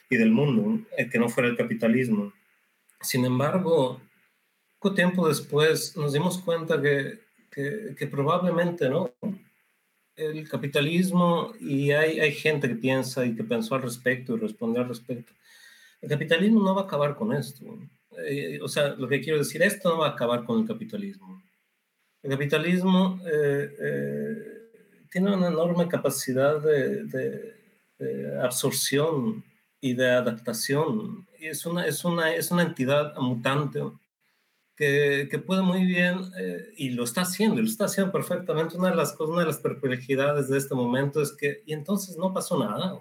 y 0.08 0.16
del 0.16 0.30
mundo, 0.30 0.86
eh, 0.96 1.08
que 1.10 1.18
no 1.18 1.28
fuera 1.28 1.50
el 1.50 1.56
capitalismo. 1.56 2.32
Sin 3.02 3.26
embargo, 3.26 4.00
poco 4.78 4.94
tiempo 4.94 5.28
después 5.28 5.96
nos 5.96 6.12
dimos 6.12 6.38
cuenta 6.38 6.80
que, 6.80 7.20
que, 7.50 8.06
probablemente 8.06 8.88
no. 8.88 9.12
El 10.14 10.48
capitalismo, 10.48 11.52
y 11.60 11.90
hay, 11.92 12.20
hay 12.20 12.32
gente 12.32 12.68
que 12.68 12.74
piensa 12.74 13.24
y 13.24 13.34
que 13.34 13.44
pensó 13.44 13.74
al 13.74 13.82
respecto 13.82 14.36
y 14.36 14.40
respondió 14.40 14.82
al 14.82 14.88
respecto, 14.88 15.32
el 16.00 16.08
capitalismo 16.08 16.62
no 16.62 16.74
va 16.74 16.82
a 16.82 16.84
acabar 16.84 17.16
con 17.16 17.32
esto. 17.32 17.64
Eh, 18.24 18.58
o 18.62 18.68
sea, 18.68 18.90
lo 18.90 19.08
que 19.08 19.20
quiero 19.20 19.38
decir, 19.38 19.62
esto 19.62 19.90
no 19.90 19.98
va 19.98 20.08
a 20.08 20.10
acabar 20.10 20.44
con 20.44 20.60
el 20.60 20.66
capitalismo. 20.66 21.42
El 22.22 22.30
capitalismo 22.30 23.20
eh, 23.26 23.76
eh, 23.80 25.06
tiene 25.10 25.34
una 25.34 25.48
enorme 25.48 25.88
capacidad 25.88 26.60
de, 26.60 27.04
de, 27.04 27.54
absorción 28.40 29.44
y 29.80 29.94
de 29.94 30.10
adaptación. 30.10 31.26
Y 31.38 31.46
es 31.46 31.66
una, 31.66 31.86
es 31.86 32.04
una, 32.04 32.34
es 32.34 32.50
una 32.50 32.62
entidad 32.62 33.16
mutante 33.16 33.80
que, 34.78 35.42
puede 35.44 35.62
muy 35.62 35.84
bien, 35.84 36.20
eh, 36.38 36.72
y 36.76 36.90
lo 36.90 37.02
está 37.02 37.22
haciendo, 37.22 37.56
y 37.58 37.64
lo 37.64 37.68
está 37.68 37.86
haciendo 37.86 38.12
perfectamente. 38.12 38.76
Una 38.76 38.90
de 38.90 38.96
las 38.96 39.12
cosas, 39.12 39.32
una 39.32 39.40
de 39.40 39.48
las 39.48 39.58
perplejidades 39.58 40.48
de 40.48 40.56
este 40.56 40.74
momento 40.74 41.20
es 41.20 41.32
que, 41.32 41.62
y 41.66 41.72
entonces 41.72 42.16
no 42.16 42.32
pasó 42.32 42.58
nada. 42.58 43.00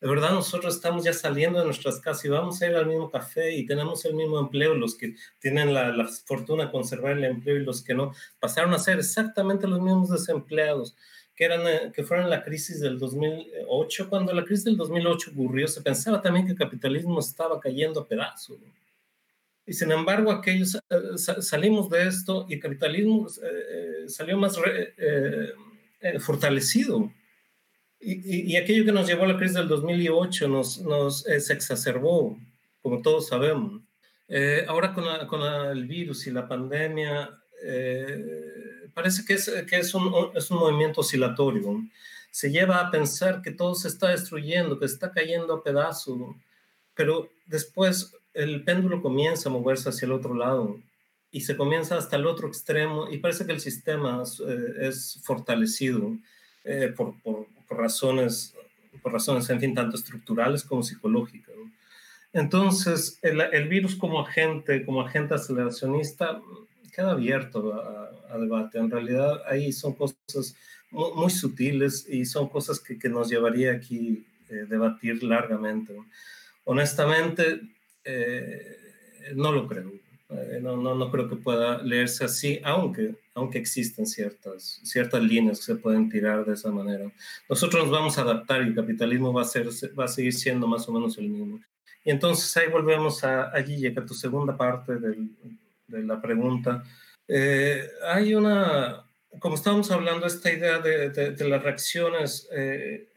De 0.00 0.08
verdad, 0.08 0.32
nosotros 0.32 0.74
estamos 0.74 1.04
ya 1.04 1.12
saliendo 1.12 1.58
de 1.58 1.66
nuestras 1.66 2.00
casas 2.00 2.24
y 2.24 2.28
vamos 2.30 2.62
a 2.62 2.66
ir 2.66 2.74
al 2.74 2.86
mismo 2.86 3.10
café 3.10 3.54
y 3.54 3.66
tenemos 3.66 4.02
el 4.06 4.14
mismo 4.14 4.40
empleo. 4.40 4.74
Los 4.74 4.94
que 4.94 5.14
tienen 5.38 5.74
la, 5.74 5.94
la 5.94 6.08
fortuna 6.08 6.64
de 6.64 6.70
conservar 6.70 7.12
el 7.12 7.24
empleo 7.24 7.56
y 7.56 7.64
los 7.64 7.82
que 7.84 7.92
no, 7.92 8.14
pasaron 8.38 8.72
a 8.72 8.78
ser 8.78 8.98
exactamente 8.98 9.68
los 9.68 9.82
mismos 9.82 10.08
desempleados 10.08 10.96
que, 11.36 11.44
eran, 11.44 11.66
eh, 11.66 11.92
que 11.94 12.04
fueron 12.04 12.30
la 12.30 12.42
crisis 12.42 12.80
del 12.80 12.98
2008. 12.98 14.08
Cuando 14.08 14.32
la 14.32 14.44
crisis 14.44 14.64
del 14.64 14.78
2008 14.78 15.32
ocurrió, 15.32 15.68
se 15.68 15.82
pensaba 15.82 16.22
también 16.22 16.46
que 16.46 16.52
el 16.52 16.58
capitalismo 16.58 17.20
estaba 17.20 17.60
cayendo 17.60 18.00
a 18.00 18.08
pedazos. 18.08 18.58
Y 19.66 19.72
sin 19.72 19.92
embargo, 19.92 20.32
aquellos 20.32 20.76
eh, 20.76 21.40
salimos 21.40 21.88
de 21.90 22.08
esto 22.08 22.46
y 22.48 22.54
el 22.54 22.60
capitalismo 22.60 23.28
eh, 23.28 24.04
eh, 24.04 24.08
salió 24.08 24.36
más 24.36 24.58
fortalecido. 26.20 27.12
Y, 28.02 28.56
aquello 28.56 28.86
que 28.86 28.92
nos 28.92 29.06
llevó 29.06 29.24
a 29.24 29.28
la 29.28 29.36
crisis 29.36 29.56
del 29.56 29.68
2008 29.68 30.48
nos, 30.48 30.78
nos 30.80 31.26
eh, 31.26 31.38
se 31.38 31.52
exacerbó, 31.52 32.38
como 32.80 33.02
todos 33.02 33.28
sabemos. 33.28 33.82
Eh, 34.26 34.64
ahora 34.66 34.94
con, 34.94 35.04
con, 35.26 35.42
el 35.42 35.86
virus 35.86 36.26
y 36.26 36.30
la 36.30 36.48
pandemia, 36.48 37.30
eh, 37.62 38.88
parece 38.94 39.22
que, 39.26 39.34
es, 39.34 39.50
que 39.68 39.78
es, 39.78 39.92
un, 39.92 40.30
es 40.34 40.50
un 40.50 40.60
movimiento 40.60 41.02
oscilatorio. 41.02 41.82
Se 42.30 42.50
lleva 42.50 42.80
a 42.80 42.90
pensar 42.90 43.42
que 43.42 43.50
todo 43.50 43.74
se 43.74 43.88
está 43.88 44.08
destruyendo, 44.08 44.78
que 44.78 44.86
está 44.86 45.12
cayendo 45.12 45.52
a 45.52 45.62
pedazos, 45.62 46.18
pero 46.94 47.28
después 47.44 48.16
el 48.34 48.64
péndulo 48.64 49.02
comienza 49.02 49.48
a 49.48 49.52
moverse 49.52 49.88
hacia 49.88 50.06
el 50.06 50.12
otro 50.12 50.34
lado 50.34 50.78
y 51.30 51.42
se 51.42 51.56
comienza 51.56 51.96
hasta 51.96 52.16
el 52.16 52.26
otro 52.26 52.48
extremo 52.48 53.08
y 53.10 53.18
parece 53.18 53.46
que 53.46 53.52
el 53.52 53.60
sistema 53.60 54.22
es 54.80 55.20
fortalecido 55.22 56.16
por, 56.96 57.20
por, 57.22 57.46
por 57.68 57.78
razones, 57.78 58.54
por 59.02 59.12
razones, 59.12 59.48
en 59.50 59.60
fin, 59.60 59.74
tanto 59.74 59.96
estructurales 59.96 60.64
como 60.64 60.82
psicológicas. 60.82 61.54
Entonces, 62.32 63.18
el, 63.22 63.40
el, 63.40 63.68
virus 63.68 63.96
como 63.96 64.20
agente, 64.20 64.84
como 64.84 65.00
agente 65.00 65.34
aceleracionista, 65.34 66.40
queda 66.94 67.12
abierto 67.12 67.72
a, 67.72 68.38
debate. 68.38 68.78
En 68.78 68.90
realidad, 68.90 69.42
ahí 69.46 69.72
son 69.72 69.94
cosas 69.94 70.54
muy, 70.90 71.30
sutiles 71.30 72.06
y 72.08 72.24
son 72.24 72.48
cosas 72.48 72.78
que, 72.78 72.98
que 72.98 73.08
nos 73.08 73.28
llevaría 73.28 73.72
aquí 73.72 74.24
eh, 74.48 74.66
debatir 74.68 75.22
largamente. 75.24 75.96
Honestamente, 76.64 77.60
eh, 78.04 78.76
no 79.34 79.52
lo 79.52 79.66
creo. 79.66 79.92
Eh, 80.30 80.60
no, 80.62 80.76
no, 80.76 80.94
no, 80.94 81.10
creo 81.10 81.28
que 81.28 81.36
pueda 81.36 81.82
leerse 81.82 82.24
así, 82.24 82.60
aunque, 82.62 83.16
aunque 83.34 83.58
existen 83.58 84.06
ciertas, 84.06 84.80
ciertas 84.84 85.20
líneas 85.22 85.58
que 85.58 85.64
se 85.64 85.74
pueden 85.76 86.08
tirar 86.08 86.44
de 86.44 86.54
esa 86.54 86.70
manera. 86.70 87.10
Nosotros 87.48 87.82
nos 87.82 87.92
vamos 87.92 88.16
a 88.16 88.22
adaptar 88.22 88.62
y 88.62 88.68
el 88.68 88.74
capitalismo 88.74 89.32
va 89.32 89.42
a, 89.42 89.44
ser, 89.44 89.68
va 89.98 90.04
a 90.04 90.08
seguir 90.08 90.32
siendo 90.32 90.68
más 90.68 90.88
o 90.88 90.92
menos 90.92 91.18
el 91.18 91.28
mismo. 91.28 91.60
Y 92.04 92.10
entonces 92.10 92.56
ahí 92.56 92.68
volvemos 92.68 93.24
a, 93.24 93.50
a 93.50 93.58
Guille, 93.60 93.92
que 93.92 94.00
tu 94.02 94.14
segunda 94.14 94.56
parte 94.56 94.94
de 94.96 96.02
la 96.02 96.20
pregunta. 96.22 96.84
Eh, 97.26 97.88
hay 98.06 98.34
una, 98.34 99.04
como 99.40 99.56
estábamos 99.56 99.90
hablando, 99.90 100.26
esta 100.26 100.52
idea 100.52 100.78
de, 100.78 101.10
de, 101.10 101.48
las 101.48 101.62
reacciones 101.62 102.48
eh, 102.52 103.08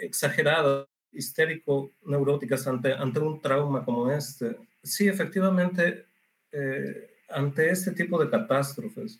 exageradas, 0.00 0.86
histérico-neuróticas 1.14 2.66
ante, 2.66 2.92
ante 2.92 3.20
un 3.20 3.40
trauma 3.40 3.84
como 3.84 4.10
este 4.10 4.56
sí, 4.84 5.08
efectivamente, 5.08 6.06
eh, 6.52 7.10
ante 7.30 7.70
este 7.70 7.92
tipo 7.92 8.22
de 8.22 8.30
catástrofes, 8.30 9.18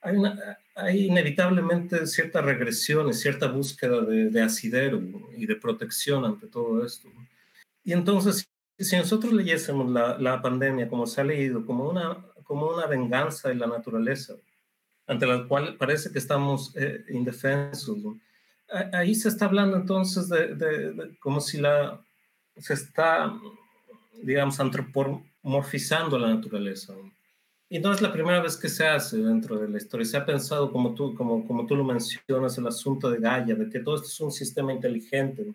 hay, 0.00 0.16
hay, 0.76 1.06
inevitablemente 1.06 2.06
cierta 2.06 2.40
regresión 2.40 3.10
y 3.10 3.12
cierta 3.12 3.48
búsqueda 3.48 4.00
de, 4.00 4.42
asidero 4.42 5.02
y 5.36 5.44
de 5.44 5.56
protección 5.56 6.24
ante 6.24 6.46
todo 6.46 6.84
esto. 6.86 7.08
Y 7.84 7.92
entonces, 7.92 8.48
si 8.78 8.96
nosotros 8.96 9.32
leyésemos 9.32 9.90
la, 9.90 10.16
la, 10.18 10.40
pandemia 10.40 10.88
como 10.88 11.06
se 11.06 11.20
ha 11.20 11.24
leído, 11.24 11.66
como 11.66 11.90
una, 11.90 12.16
como 12.44 12.68
una 12.68 12.86
venganza 12.86 13.50
de 13.50 13.56
la 13.56 13.66
naturaleza, 13.66 14.36
ante 15.06 15.26
la 15.26 15.46
cual 15.46 15.76
parece 15.76 16.10
que 16.10 16.18
estamos 16.18 16.74
eh, 16.76 17.04
indefensos, 17.10 17.98
ahí 18.92 19.14
se 19.14 19.28
está 19.28 19.46
hablando 19.46 19.76
entonces 19.76 20.28
de, 20.28 20.54
de, 20.54 21.16
como 21.18 21.40
si 21.40 21.58
la, 21.58 22.00
se 22.56 22.74
está 22.74 23.32
digamos, 24.22 24.58
antropomorfizando 24.60 26.18
la 26.18 26.34
naturaleza. 26.34 26.94
Y 27.68 27.78
no 27.78 27.92
es 27.92 28.02
la 28.02 28.12
primera 28.12 28.40
vez 28.40 28.56
que 28.56 28.68
se 28.68 28.86
hace 28.86 29.18
dentro 29.18 29.56
de 29.56 29.68
la 29.68 29.78
historia. 29.78 30.04
Se 30.04 30.16
ha 30.16 30.26
pensado, 30.26 30.72
como 30.72 30.92
tú, 30.94 31.14
como, 31.14 31.46
como 31.46 31.66
tú 31.66 31.76
lo 31.76 31.84
mencionas, 31.84 32.58
el 32.58 32.66
asunto 32.66 33.08
de 33.08 33.20
Gaia, 33.20 33.54
de 33.54 33.70
que 33.70 33.78
todo 33.78 33.94
esto 33.94 34.08
es 34.08 34.20
un 34.20 34.32
sistema 34.32 34.72
inteligente, 34.72 35.46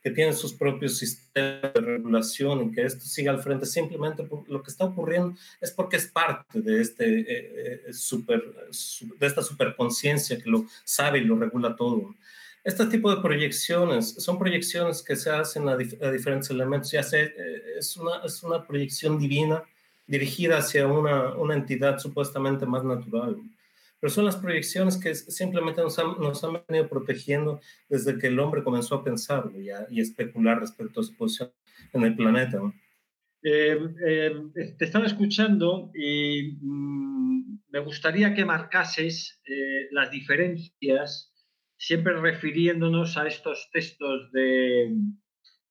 que 0.00 0.10
tiene 0.10 0.32
sus 0.34 0.52
propios 0.52 0.98
sistemas 0.98 1.74
de 1.74 1.80
regulación 1.80 2.62
y 2.62 2.70
que 2.70 2.82
esto 2.82 3.04
siga 3.04 3.32
al 3.32 3.42
frente. 3.42 3.66
Simplemente 3.66 4.22
por, 4.22 4.48
lo 4.48 4.62
que 4.62 4.70
está 4.70 4.84
ocurriendo 4.84 5.34
es 5.60 5.72
porque 5.72 5.96
es 5.96 6.06
parte 6.06 6.60
de, 6.60 6.80
este, 6.80 7.20
eh, 7.20 7.82
eh, 7.88 7.92
super, 7.92 8.40
de 9.18 9.26
esta 9.26 9.42
superconciencia 9.42 10.38
que 10.38 10.50
lo 10.50 10.66
sabe 10.84 11.18
y 11.18 11.24
lo 11.24 11.36
regula 11.36 11.74
todo. 11.74 12.14
Este 12.64 12.86
tipo 12.86 13.14
de 13.14 13.20
proyecciones 13.20 14.14
son 14.14 14.38
proyecciones 14.38 15.02
que 15.02 15.16
se 15.16 15.28
hacen 15.28 15.68
a, 15.68 15.76
diferentes 15.76 16.48
elementos, 16.48 16.90
ya 16.90 17.02
sea 17.02 17.22
eh, 17.22 17.32
es 17.78 17.94
una, 17.98 18.24
es 18.24 18.42
una 18.42 18.66
proyección 18.66 19.18
divina 19.18 19.62
dirigida 20.06 20.58
hacia 20.58 20.86
una, 20.86 21.34
una, 21.34 21.54
entidad 21.54 21.98
supuestamente 21.98 22.64
más 22.64 22.82
natural, 22.82 23.36
pero 24.00 24.10
son 24.10 24.24
las 24.24 24.36
proyecciones 24.36 24.96
que 24.96 25.14
simplemente 25.14 25.82
nos 25.82 25.98
han, 25.98 26.18
nos 26.18 26.42
han 26.42 26.62
venido 26.66 26.88
protegiendo 26.88 27.60
desde 27.90 28.18
que 28.18 28.28
el 28.28 28.38
hombre 28.38 28.64
comenzó 28.64 28.94
a 28.94 29.04
pensar 29.04 29.50
y 29.54 29.68
a, 29.68 29.86
y 29.90 30.00
especular 30.00 30.58
respecto 30.58 31.00
a 31.00 31.04
su 31.04 31.14
posición 31.16 31.52
en 31.92 32.02
el 32.02 32.16
planeta. 32.16 32.62
Eh, 33.42 33.78
eh, 34.06 34.32
te 34.78 34.84
estaba 34.86 35.04
escuchando 35.04 35.90
y 35.94 36.56
mm, 36.62 37.58
me 37.68 37.80
gustaría 37.80 38.32
que 38.32 38.46
marcases 38.46 39.38
las 39.90 40.10
diferencias 40.10 41.33
siempre 41.86 42.14
refiriéndonos 42.14 43.18
a 43.18 43.26
estos 43.26 43.68
textos 43.70 44.32
de, 44.32 44.96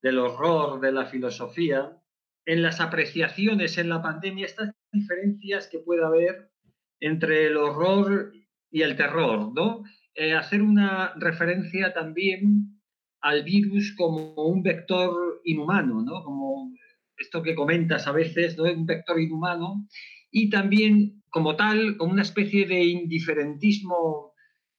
del 0.04 0.20
horror, 0.20 0.80
de 0.80 0.92
la 0.92 1.08
filosofía, 1.08 1.98
en 2.46 2.62
las 2.62 2.82
apreciaciones 2.82 3.80
en 3.80 3.90
la 3.90 4.04
pandemia, 4.04 4.46
estas 4.46 4.76
diferencias 4.92 5.68
que 5.72 5.80
puede 5.80 6.06
haber 6.06 6.52
entre 7.00 7.48
el 7.48 7.58
horror 7.58 8.32
y 8.70 8.84
el 8.84 8.96
terror, 8.96 9.54
¿no? 9.56 9.84
Eh, 10.14 10.34
hacer 10.34 10.62
una 10.62 11.14
referencia 11.16 11.94
también 11.94 12.80
al 13.22 13.44
virus 13.44 13.96
como 13.98 14.36
un 14.36 14.62
vector 14.62 15.42
inhumano, 15.46 16.04
¿no? 16.04 16.24
Como 16.24 16.76
esto 17.18 17.42
que 17.42 17.56
comentas 17.56 18.06
a 18.06 18.12
veces, 18.12 18.56
¿no? 18.56 18.66
Un 18.66 18.86
vector 18.86 19.20
inhumano 19.20 19.88
y 20.30 20.52
también 20.52 21.24
como 21.32 21.56
tal, 21.56 21.98
como 21.98 22.12
una 22.12 22.22
especie 22.22 22.68
de 22.68 22.84
indiferentismo 22.84 24.33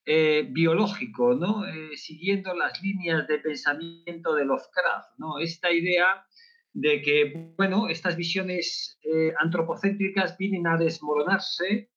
eh, 0.07 0.47
biológico, 0.51 1.33
¿no? 1.33 1.65
Eh, 1.65 1.97
siguiendo 1.97 2.53
las 2.53 2.79
líneas 2.79 3.27
de 3.27 3.39
pensamiento 3.39 4.35
de 4.35 4.45
Lovecraft, 4.45 5.17
¿no? 5.17 5.39
Esta 5.39 5.71
idea 5.71 6.27
de 6.73 7.01
que, 7.01 7.53
bueno, 7.57 7.87
estas 7.87 8.15
visiones 8.15 8.99
eh, 9.01 9.33
antropocéntricas 9.39 10.37
vienen 10.37 10.67
a 10.67 10.77
desmoronarse 10.77 11.89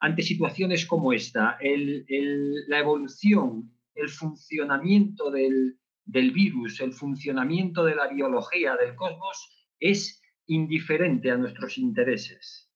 ante 0.00 0.22
situaciones 0.22 0.86
como 0.86 1.12
esta. 1.12 1.56
la 1.60 2.78
evolución, 2.80 3.70
el 3.94 4.08
funcionamiento 4.08 5.30
del, 5.30 5.78
del 6.04 6.32
virus, 6.32 6.80
el 6.80 6.92
funcionamiento 6.92 7.84
de 7.84 7.94
la 7.94 8.08
biología 8.08 8.74
del 8.74 8.96
cosmos 8.96 9.68
es 9.78 10.20
indiferente 10.46 11.30
a 11.30 11.36
nuestros 11.36 11.78
intereses. 11.78 12.68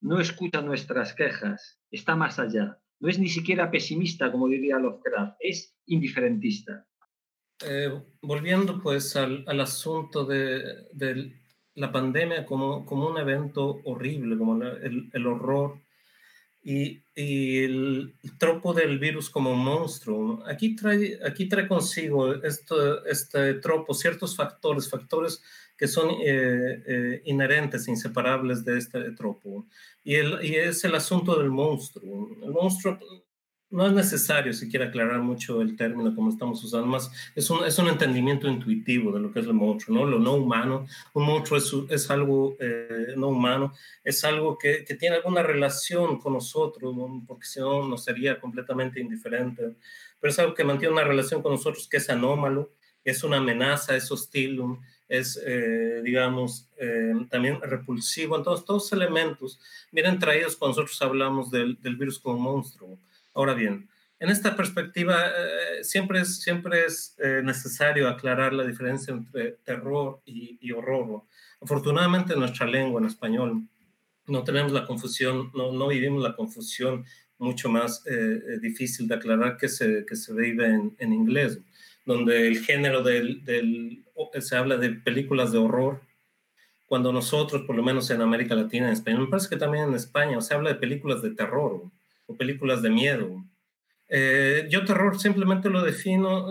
No 0.00 0.18
escucha 0.18 0.62
nuestras 0.62 1.14
quejas, 1.14 1.80
está 1.92 2.16
más 2.16 2.40
allá 2.40 2.81
no 3.02 3.08
es 3.08 3.18
ni 3.18 3.28
siquiera 3.28 3.68
pesimista, 3.68 4.30
como 4.30 4.48
diría 4.48 4.78
Lovecraft, 4.78 5.36
es 5.40 5.74
indiferentista. 5.86 6.86
Eh, 7.66 7.90
volviendo 8.22 8.80
pues 8.80 9.16
al, 9.16 9.44
asunto 9.60 10.24
de, 10.24 11.32
la 11.74 11.90
pandemia 11.90 12.46
como, 12.46 12.86
como 12.86 13.08
un 13.08 13.18
evento 13.18 13.80
horrible, 13.84 14.38
como 14.38 14.62
el, 14.62 15.26
horror 15.26 15.80
y, 16.62 17.00
el, 17.16 18.14
tropo 18.38 18.72
del 18.72 19.00
virus 19.00 19.30
como 19.30 19.52
un 19.52 19.64
monstruo. 19.64 20.44
Aquí 20.46 20.76
trae, 20.76 21.18
aquí 21.26 21.48
trae 21.48 21.66
consigo 21.66 22.32
esto, 22.32 23.04
este 23.04 23.54
tropo 23.54 23.94
ciertos 23.94 24.36
factores, 24.36 24.88
factores 24.88 25.42
que 25.82 25.88
son 25.88 26.10
eh, 26.24 26.80
eh, 26.86 27.22
inherentes, 27.24 27.88
inseparables 27.88 28.64
de 28.64 28.78
este 28.78 29.10
tropo. 29.16 29.66
Y, 30.04 30.14
el, 30.14 30.38
y 30.44 30.54
es 30.54 30.84
el 30.84 30.94
asunto 30.94 31.36
del 31.36 31.50
monstruo. 31.50 32.28
El 32.40 32.52
monstruo 32.52 33.00
no 33.68 33.88
es 33.88 33.92
necesario 33.92 34.52
siquiera 34.52 34.86
aclarar 34.86 35.18
mucho 35.22 35.60
el 35.60 35.74
término 35.74 36.14
como 36.14 36.30
estamos 36.30 36.62
usando, 36.62 36.86
más 36.86 37.10
es 37.34 37.50
un, 37.50 37.64
es 37.64 37.76
un 37.80 37.88
entendimiento 37.88 38.46
intuitivo 38.46 39.10
de 39.10 39.18
lo 39.18 39.32
que 39.32 39.40
es 39.40 39.46
el 39.46 39.54
monstruo, 39.54 39.98
¿no? 39.98 40.06
Lo 40.06 40.20
no 40.20 40.34
humano. 40.34 40.86
Un 41.14 41.26
monstruo 41.26 41.58
es, 41.58 41.74
es 41.90 42.08
algo 42.12 42.54
eh, 42.60 43.14
no 43.16 43.30
humano, 43.30 43.72
es 44.04 44.22
algo 44.22 44.56
que, 44.56 44.84
que, 44.84 44.94
tiene 44.94 45.16
alguna 45.16 45.42
relación 45.42 46.20
con 46.20 46.34
nosotros, 46.34 46.94
porque 47.26 47.46
si 47.46 47.58
no 47.58 47.88
nos 47.88 48.04
sería 48.04 48.38
completamente 48.38 49.00
indiferente, 49.00 49.74
pero 50.20 50.30
es 50.30 50.38
algo 50.38 50.54
que 50.54 50.62
mantiene 50.62 50.92
una 50.92 51.02
relación 51.02 51.42
con 51.42 51.50
nosotros 51.50 51.88
que 51.88 51.96
es 51.96 52.08
anómalo, 52.08 52.70
es 53.04 53.24
una 53.24 53.38
amenaza, 53.38 53.96
es 53.96 54.10
hostil, 54.12 54.60
es, 55.12 55.38
eh, 55.44 56.00
digamos, 56.02 56.70
eh, 56.78 57.12
también 57.28 57.60
repulsivo. 57.60 58.36
Entonces, 58.36 58.64
todos 58.64 58.92
elementos 58.92 59.60
vienen 59.90 60.18
traídos 60.18 60.56
cuando 60.56 60.80
nosotros 60.80 61.02
hablamos 61.02 61.50
del, 61.50 61.78
del 61.82 61.96
virus 61.96 62.18
como 62.18 62.38
monstruo. 62.38 62.98
Ahora 63.34 63.52
bien, 63.52 63.90
en 64.18 64.30
esta 64.30 64.56
perspectiva, 64.56 65.26
eh, 65.26 65.84
siempre 65.84 66.20
es, 66.20 66.40
siempre 66.40 66.86
es 66.86 67.16
necesario 67.42 68.08
aclarar 68.08 68.54
la 68.54 68.64
diferencia 68.64 69.12
entre 69.12 69.58
terror 69.64 70.20
y, 70.24 70.58
y, 70.60 70.72
horror. 70.72 71.24
Afortunadamente, 71.60 72.32
en 72.32 72.40
nuestra 72.40 72.66
lengua, 72.66 73.00
en 73.00 73.06
español, 73.06 73.62
no 74.26 74.44
tenemos 74.44 74.72
la 74.72 74.86
confusión, 74.86 75.50
no, 75.54 75.72
no 75.72 75.88
vivimos 75.88 76.22
la 76.22 76.34
confusión 76.34 77.04
mucho 77.42 77.68
más 77.68 78.02
eh, 78.06 78.58
difícil 78.60 79.08
de 79.08 79.16
aclarar 79.16 79.56
que 79.58 79.68
se, 79.68 80.06
que 80.06 80.16
se 80.16 80.32
vive 80.32 80.66
en, 80.66 80.94
en 80.98 81.12
inglés, 81.12 81.58
donde 82.06 82.46
el 82.46 82.60
género 82.60 83.02
del, 83.02 83.44
del, 83.44 84.04
se 84.40 84.56
habla 84.56 84.76
de 84.76 84.90
películas 84.90 85.52
de 85.52 85.58
horror, 85.58 86.00
cuando 86.86 87.12
nosotros, 87.12 87.62
por 87.62 87.74
lo 87.74 87.82
menos 87.82 88.10
en 88.10 88.20
América 88.20 88.54
Latina, 88.54 88.86
en 88.86 88.92
España, 88.92 89.18
me 89.18 89.26
parece 89.26 89.48
que 89.48 89.56
también 89.56 89.88
en 89.88 89.94
España, 89.94 90.40
se 90.40 90.54
habla 90.54 90.70
de 90.70 90.76
películas 90.76 91.22
de 91.22 91.30
terror 91.30 91.90
o, 92.26 92.36
películas 92.36 92.82
de 92.82 92.90
miedo. 92.90 93.44
Eh, 94.08 94.66
yo 94.70 94.84
terror 94.84 95.18
simplemente 95.18 95.70
lo 95.70 95.82
defino 95.82 96.46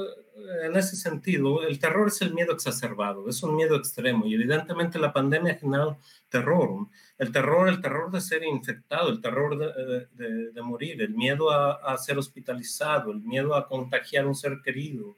en 0.64 0.76
ese 0.76 0.96
sentido, 0.96 1.66
el 1.68 1.80
terror 1.80 2.08
es 2.08 2.22
el 2.22 2.34
miedo 2.34 2.54
exacerbado, 2.54 3.28
es 3.30 3.42
un 3.44 3.56
miedo 3.56 3.76
extremo 3.76 4.26
y 4.26 4.34
evidentemente 4.34 5.00
la 5.00 5.14
pandemia 5.14 5.54
ha 5.54 5.58
generado 5.58 5.98
terror. 6.30 6.88
El 7.18 7.32
terror, 7.32 7.70
el 7.70 7.82
terror 7.82 8.12
de 8.12 8.22
ser 8.22 8.44
infectado, 8.44 9.10
el 9.10 9.22
terror 9.22 9.58
de, 9.58 10.52
de, 10.52 10.62
morir, 10.62 11.02
el 11.02 11.14
miedo 11.14 11.52
a, 11.52 11.98
ser 11.98 12.18
hospitalizado, 12.18 13.12
el 13.12 13.22
miedo 13.22 13.56
a 13.56 13.68
contagiar 13.68 14.26
a 14.26 14.28
un 14.28 14.36
ser 14.36 14.62
querido. 14.64 15.18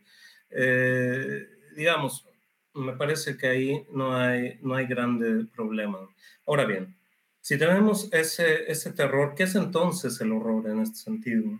Eh, 0.49 1.47
digamos, 1.75 2.27
me 2.73 2.93
parece 2.93 3.37
que 3.37 3.47
ahí 3.47 3.85
no 3.91 4.15
hay, 4.15 4.59
no 4.61 4.75
hay 4.75 4.85
grande 4.85 5.45
problema. 5.55 5.99
Ahora 6.45 6.65
bien, 6.65 6.95
si 7.41 7.57
tenemos 7.57 8.11
ese, 8.13 8.71
ese 8.71 8.91
terror, 8.93 9.33
¿qué 9.35 9.43
es 9.43 9.55
entonces 9.55 10.19
el 10.21 10.31
horror 10.31 10.69
en 10.69 10.79
este 10.79 10.97
sentido? 10.97 11.59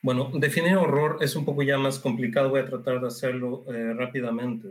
Bueno, 0.00 0.30
definir 0.34 0.76
horror 0.76 1.18
es 1.20 1.34
un 1.34 1.44
poco 1.44 1.62
ya 1.62 1.76
más 1.78 1.98
complicado, 1.98 2.50
voy 2.50 2.60
a 2.60 2.66
tratar 2.66 3.00
de 3.00 3.08
hacerlo 3.08 3.64
eh, 3.72 3.94
rápidamente. 3.94 4.68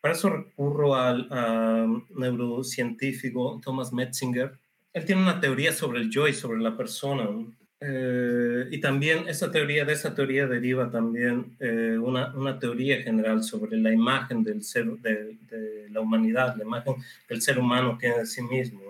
Para 0.00 0.14
eso 0.14 0.30
recurro 0.30 0.94
al 0.94 1.28
neurocientífico 2.10 3.60
Thomas 3.64 3.92
Metzinger. 3.92 4.58
Él 4.92 5.04
tiene 5.04 5.22
una 5.22 5.40
teoría 5.40 5.72
sobre 5.72 6.00
el 6.00 6.10
yo 6.10 6.30
sobre 6.32 6.60
la 6.60 6.76
persona. 6.76 7.26
Eh, 7.86 8.68
y 8.70 8.80
también 8.80 9.28
esa 9.28 9.50
teoría, 9.50 9.84
de 9.84 9.92
esa 9.92 10.14
teoría 10.14 10.46
deriva 10.46 10.90
también 10.90 11.56
eh, 11.60 11.98
una, 12.00 12.34
una, 12.34 12.58
teoría 12.58 13.02
general 13.02 13.42
sobre 13.42 13.76
la 13.76 13.92
imagen 13.92 14.42
del 14.42 14.62
ser, 14.62 14.86
de, 14.86 15.36
de, 15.50 15.90
la 15.90 16.00
humanidad, 16.00 16.56
la 16.56 16.64
imagen 16.64 16.94
que 17.28 17.34
el 17.34 17.42
ser 17.42 17.58
humano 17.58 17.98
tiene 18.00 18.20
de 18.20 18.26
sí 18.26 18.40
mismo. 18.40 18.80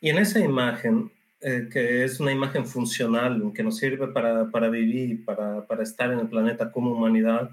Y 0.00 0.08
en 0.10 0.18
esa 0.18 0.40
imagen 0.40 1.12
eh, 1.44 1.68
que 1.72 2.04
es 2.04 2.20
una 2.20 2.30
imagen 2.30 2.64
funcional, 2.66 3.52
que 3.52 3.64
nos 3.64 3.76
sirve 3.76 4.06
para, 4.06 4.48
para 4.50 4.68
vivir, 4.68 5.24
para, 5.24 5.66
para, 5.66 5.82
estar 5.82 6.12
en 6.12 6.20
el 6.20 6.28
planeta 6.28 6.70
como 6.70 6.92
humanidad, 6.92 7.50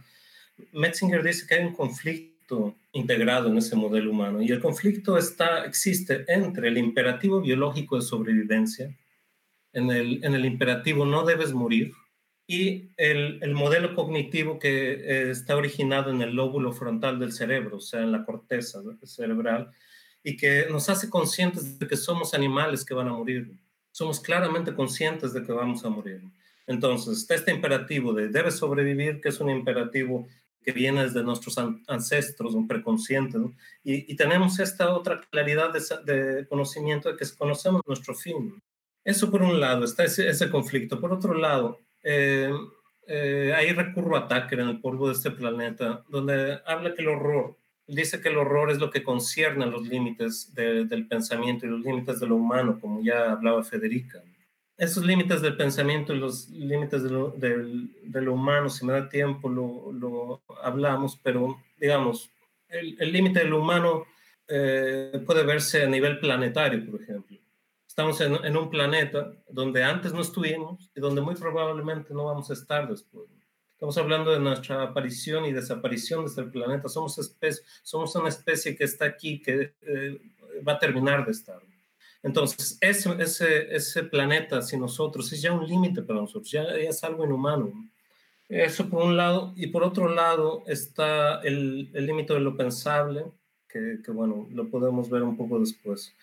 Metzinger 0.74 1.24
dice 1.24 1.48
que 1.48 1.56
hay 1.56 1.66
un 1.66 1.74
conflicto 1.74 2.76
integrado 2.92 3.50
en 3.50 3.58
ese 3.58 3.76
modelo 3.76 4.12
humano 4.12 4.44
y 4.44 4.52
el 4.52 4.60
conflicto 4.60 5.18
está, 5.18 5.66
existe 5.66 6.24
entre 6.28 6.68
el 6.68 6.78
imperativo 6.78 7.42
biológico 7.42 7.96
de 7.96 8.04
sobrevivencia, 8.04 8.92
en 9.80 9.92
el, 9.92 10.24
en 10.24 10.36
el 10.36 10.46
imperativo 10.46 11.06
no 11.06 11.26
debes 11.26 11.54
morir, 11.54 11.94
y 12.48 12.90
el, 12.98 13.40
el, 13.44 13.54
modelo 13.54 13.96
cognitivo 13.96 14.58
que 14.58 14.94
eh, 14.94 15.32
está 15.32 15.56
originado 15.56 16.10
en 16.10 16.22
el 16.22 16.36
lóbulo 16.36 16.74
frontal 16.74 17.20
del 17.20 17.32
cerebro, 17.32 17.78
o 17.78 17.82
sea, 17.82 18.02
en 18.02 18.12
la 18.12 18.26
corteza 18.26 18.80
cerebral, 19.04 19.72
y 20.24 20.36
que 20.36 20.66
nos 20.70 20.90
hace 20.90 21.10
conscientes 21.10 21.78
de 21.78 21.88
que 21.88 21.96
somos 21.96 22.34
animales 22.34 22.84
que 22.84 22.96
van 22.96 23.08
a 23.08 23.14
morir 23.14 23.52
somos 23.92 24.20
claramente 24.20 24.74
conscientes 24.74 25.34
de 25.34 25.44
que 25.44 25.52
vamos 25.52 25.84
a 25.84 25.90
morir. 25.90 26.22
Entonces, 26.68 27.18
está 27.18 27.36
este 27.36 27.52
imperativo 27.52 28.14
de 28.14 28.30
debe 28.30 28.50
sobrevivir, 28.52 29.20
que 29.22 29.28
es 29.28 29.40
un 29.40 29.50
imperativo 29.50 30.28
que 30.62 30.72
viene 30.72 31.04
desde 31.04 31.24
nuestros 31.24 31.58
ancestros, 31.88 32.54
un 32.54 32.68
preconsciente, 32.68 33.38
y, 33.84 34.16
tenemos 34.16 34.60
esta 34.60 34.94
otra 34.94 35.20
claridad 35.32 35.74
de, 35.74 36.46
conocimiento 36.48 37.10
de 37.10 37.18
que 37.18 37.26
conocemos 37.38 37.82
nuestro 37.88 38.14
fin. 38.14 38.62
Eso 39.04 39.32
por 39.32 39.42
un 39.42 39.60
lado, 39.60 39.86
está 39.86 40.04
ese, 40.04 40.50
conflicto. 40.50 41.00
Por 41.00 41.14
otro 41.14 41.34
lado, 41.34 41.80
eh, 42.04 42.52
eh, 43.08 43.54
ahí 43.56 43.72
recurro 43.72 44.18
a 44.18 44.28
Tucker 44.28 44.60
en 44.60 44.70
el 44.70 44.82
polvo 44.82 45.08
de 45.08 45.14
este 45.14 45.32
planeta, 45.32 46.04
donde 46.10 46.60
habla 46.66 46.94
que 46.94 47.02
el 47.02 47.08
horror 47.08 47.56
dice 47.90 48.22
que 48.22 48.30
el 48.30 48.38
horror 48.38 48.70
es 48.70 48.80
lo 48.80 48.90
que 48.90 49.04
concierne 49.04 49.64
a 49.64 49.68
los 49.68 49.88
límites 49.88 50.54
del 50.54 51.08
pensamiento 51.08 51.66
y 51.66 51.70
los 51.70 51.82
límites 51.82 52.20
de 52.20 52.28
lo 52.28 52.36
humano, 52.36 52.78
como 52.80 53.02
ya 53.02 53.32
hablaba 53.32 53.64
Federica. 53.64 54.22
Esos 54.78 55.04
límites 55.04 55.42
del 55.42 55.58
pensamiento 55.58 56.14
y 56.14 56.20
los 56.20 56.50
límites 56.50 57.04
de 57.04 57.10
lo, 57.10 58.34
humano, 58.34 58.70
si 58.70 58.86
me 58.86 58.94
da 58.94 59.10
tiempo, 59.10 59.50
lo, 59.50 59.92
lo 59.92 60.42
hablamos, 60.64 61.20
pero 61.22 61.58
digamos, 61.78 62.30
el 62.70 63.12
límite 63.12 63.40
de 63.40 63.46
lo 63.46 63.60
humano 63.60 64.06
eh, 64.48 65.22
puede 65.26 65.44
verse 65.44 65.84
a 65.84 65.88
nivel 65.88 66.20
planetario, 66.20 66.86
por 66.90 67.02
ejemplo. 67.02 67.39
Estamos 68.00 68.22
en, 68.22 68.46
en 68.46 68.56
un 68.56 68.70
planeta 68.70 69.30
donde 69.50 69.84
antes 69.84 70.14
no 70.14 70.22
estuvimos 70.22 70.90
y 70.96 71.02
donde 71.02 71.20
muy 71.20 71.36
probablemente 71.36 72.14
no 72.14 72.28
vamos 72.28 72.50
a 72.50 72.54
estar 72.54 72.88
después. 72.88 73.26
Estamos 73.74 73.98
hablando 73.98 74.32
de 74.32 74.40
nuestra 74.40 74.84
aparición 74.84 75.44
y 75.44 75.52
desaparición 75.52 76.24
desde 76.24 76.44
el 76.44 76.50
planeta. 76.50 76.88
Somos, 76.88 77.18
especie, 77.18 77.62
somos 77.84 78.16
una 78.16 78.30
especie 78.30 78.74
que 78.78 78.86
está 78.86 79.04
aquí, 79.04 79.42
que 79.42 79.74
eh, 79.82 80.18
va 80.66 80.74
a 80.76 80.80
terminar 80.80 81.26
de 81.26 81.34
estar. 81.34 81.60
Entonces, 82.24 82.78
ese, 82.80 83.22
ese, 83.22 83.76
ese 83.76 84.04
planeta 84.04 84.62
sin 84.62 84.80
nosotros 84.80 85.30
es 85.34 85.42
ya 85.42 85.52
un 85.52 85.68
límite 85.68 86.02
para 86.02 86.22
nosotros, 86.22 86.50
ya, 86.50 86.64
es 86.78 87.04
algo 87.04 87.26
inhumano. 87.26 87.74
Eso 88.48 88.88
por 88.88 89.04
un 89.04 89.18
lado. 89.18 89.52
Y 89.58 89.68
por 89.68 89.84
otro 89.84 90.08
lado 90.08 90.64
está 90.68 91.42
el 91.42 91.92
límite 91.92 92.34
de 92.34 92.40
lo 92.40 92.56
pensable, 92.56 93.26
que, 93.68 93.98
que, 94.06 94.12
bueno, 94.12 94.48
lo 94.52 94.70
podemos 94.70 95.10
ver 95.10 95.24
un 95.24 95.36
poco 95.36 95.60
después. 95.60 96.16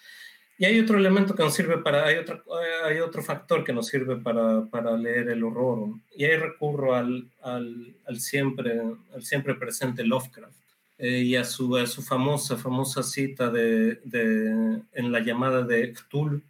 Y 0.59 0.65
hay 0.65 0.81
otro 0.81 0.97
elemento 0.97 1.35
que 1.35 1.43
nos 1.43 1.55
sirve 1.55 1.79
para, 1.79 2.07
hay 2.07 2.17
otro, 2.17 2.43
hay 2.85 2.99
otro 3.01 3.23
factor 3.23 3.63
que 3.63 3.75
nos 3.75 3.89
sirve 3.89 4.17
para, 4.17 4.65
para 4.67 4.97
leer 4.97 5.29
el 5.29 5.45
horror, 5.45 5.91
y 6.15 6.25
ahí 6.25 6.37
recurro 6.37 6.95
al, 6.95 7.31
al, 7.43 7.95
al 8.07 8.21
siempre, 8.21 8.81
al 9.15 9.23
siempre 9.23 9.55
presente 9.55 10.03
Lovecraft 10.03 10.57
eh, 10.97 11.19
y 11.19 11.37
a 11.37 11.45
su, 11.45 11.77
a 11.77 11.87
su 11.87 12.03
famosa, 12.03 12.57
famosa 12.57 13.03
cita 13.03 13.51
de, 13.51 14.01
de, 14.05 14.81
en 14.93 15.13
la 15.13 15.21
llamada 15.21 15.63
de 15.63 15.93
Cthulhu, 15.93 16.41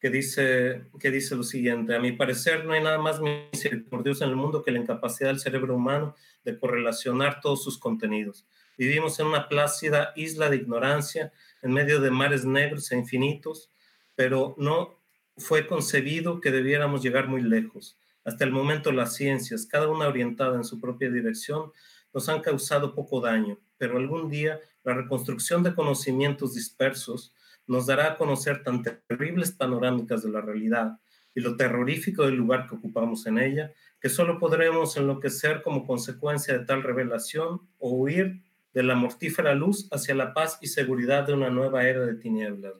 que 0.00 0.10
dice, 0.10 0.82
que 0.98 1.12
dice 1.12 1.36
lo 1.36 1.44
siguiente, 1.44 1.94
a 1.94 2.00
mi 2.00 2.10
parecer 2.10 2.64
no 2.64 2.72
hay 2.72 2.82
nada 2.82 2.98
más 2.98 3.20
misericordioso 3.20 4.24
en 4.24 4.30
el 4.30 4.36
mundo 4.36 4.64
que 4.64 4.72
la 4.72 4.80
incapacidad 4.80 5.28
del 5.28 5.38
cerebro 5.38 5.76
humano 5.76 6.16
de 6.44 6.58
correlacionar 6.58 7.40
todos 7.40 7.62
sus 7.62 7.78
contenidos. 7.78 8.44
Vivimos 8.76 9.20
en 9.20 9.26
una 9.26 9.48
plácida 9.48 10.12
isla 10.16 10.50
de 10.50 10.56
ignorancia 10.56 11.32
en 11.62 11.72
medio 11.72 12.00
de 12.00 12.10
mares 12.10 12.44
negros 12.44 12.90
e 12.92 12.96
infinitos, 12.96 13.70
pero 14.14 14.54
no 14.58 15.00
fue 15.36 15.66
concebido 15.66 16.40
que 16.40 16.50
debiéramos 16.50 17.02
llegar 17.02 17.28
muy 17.28 17.42
lejos. 17.42 17.98
Hasta 18.24 18.44
el 18.44 18.52
momento 18.52 18.92
las 18.92 19.14
ciencias, 19.14 19.66
cada 19.66 19.88
una 19.88 20.06
orientada 20.06 20.56
en 20.56 20.64
su 20.64 20.80
propia 20.80 21.10
dirección, 21.10 21.72
nos 22.12 22.28
han 22.28 22.40
causado 22.40 22.94
poco 22.94 23.20
daño, 23.20 23.58
pero 23.78 23.96
algún 23.96 24.28
día 24.28 24.60
la 24.84 24.94
reconstrucción 24.94 25.62
de 25.62 25.74
conocimientos 25.74 26.54
dispersos 26.54 27.34
nos 27.66 27.86
dará 27.86 28.12
a 28.12 28.16
conocer 28.16 28.62
tan 28.62 28.82
terribles 28.82 29.52
panorámicas 29.52 30.22
de 30.22 30.30
la 30.30 30.40
realidad 30.40 30.98
y 31.34 31.40
lo 31.40 31.56
terrorífico 31.56 32.24
del 32.24 32.34
lugar 32.34 32.66
que 32.66 32.74
ocupamos 32.74 33.26
en 33.26 33.38
ella, 33.38 33.72
que 34.00 34.08
solo 34.08 34.38
podremos 34.38 34.96
enloquecer 34.96 35.62
como 35.62 35.86
consecuencia 35.86 36.58
de 36.58 36.64
tal 36.66 36.82
revelación 36.82 37.62
o 37.78 37.90
huir 37.90 38.42
de 38.74 38.82
la 38.82 38.94
mortífera 38.94 39.54
luz 39.54 39.88
hacia 39.90 40.14
la 40.14 40.32
paz 40.32 40.58
y 40.60 40.68
seguridad 40.68 41.26
de 41.26 41.34
una 41.34 41.50
nueva 41.50 41.84
era 41.84 42.04
de 42.06 42.14
tinieblas. 42.14 42.74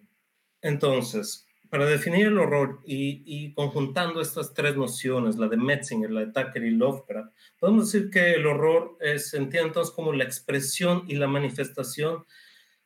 Entonces, 0.60 1.46
para 1.72 1.86
definir 1.86 2.26
el 2.26 2.38
horror 2.38 2.80
y, 2.84 3.54
conjuntando 3.54 4.20
estas 4.20 4.52
tres 4.52 4.76
nociones, 4.76 5.36
la 5.36 5.48
de 5.48 5.56
Metzinger, 5.56 6.10
la 6.10 6.26
de 6.26 6.32
Tucker 6.32 6.62
y 6.62 6.70
Lovecraft, 6.70 7.32
podemos 7.58 7.90
decir 7.90 8.10
que 8.10 8.34
el 8.34 8.46
horror 8.46 8.98
se 9.16 9.38
entiende 9.38 9.68
entonces 9.68 9.94
como 9.94 10.12
la 10.12 10.24
expresión 10.24 11.04
y 11.08 11.14
la 11.14 11.28
manifestación 11.28 12.24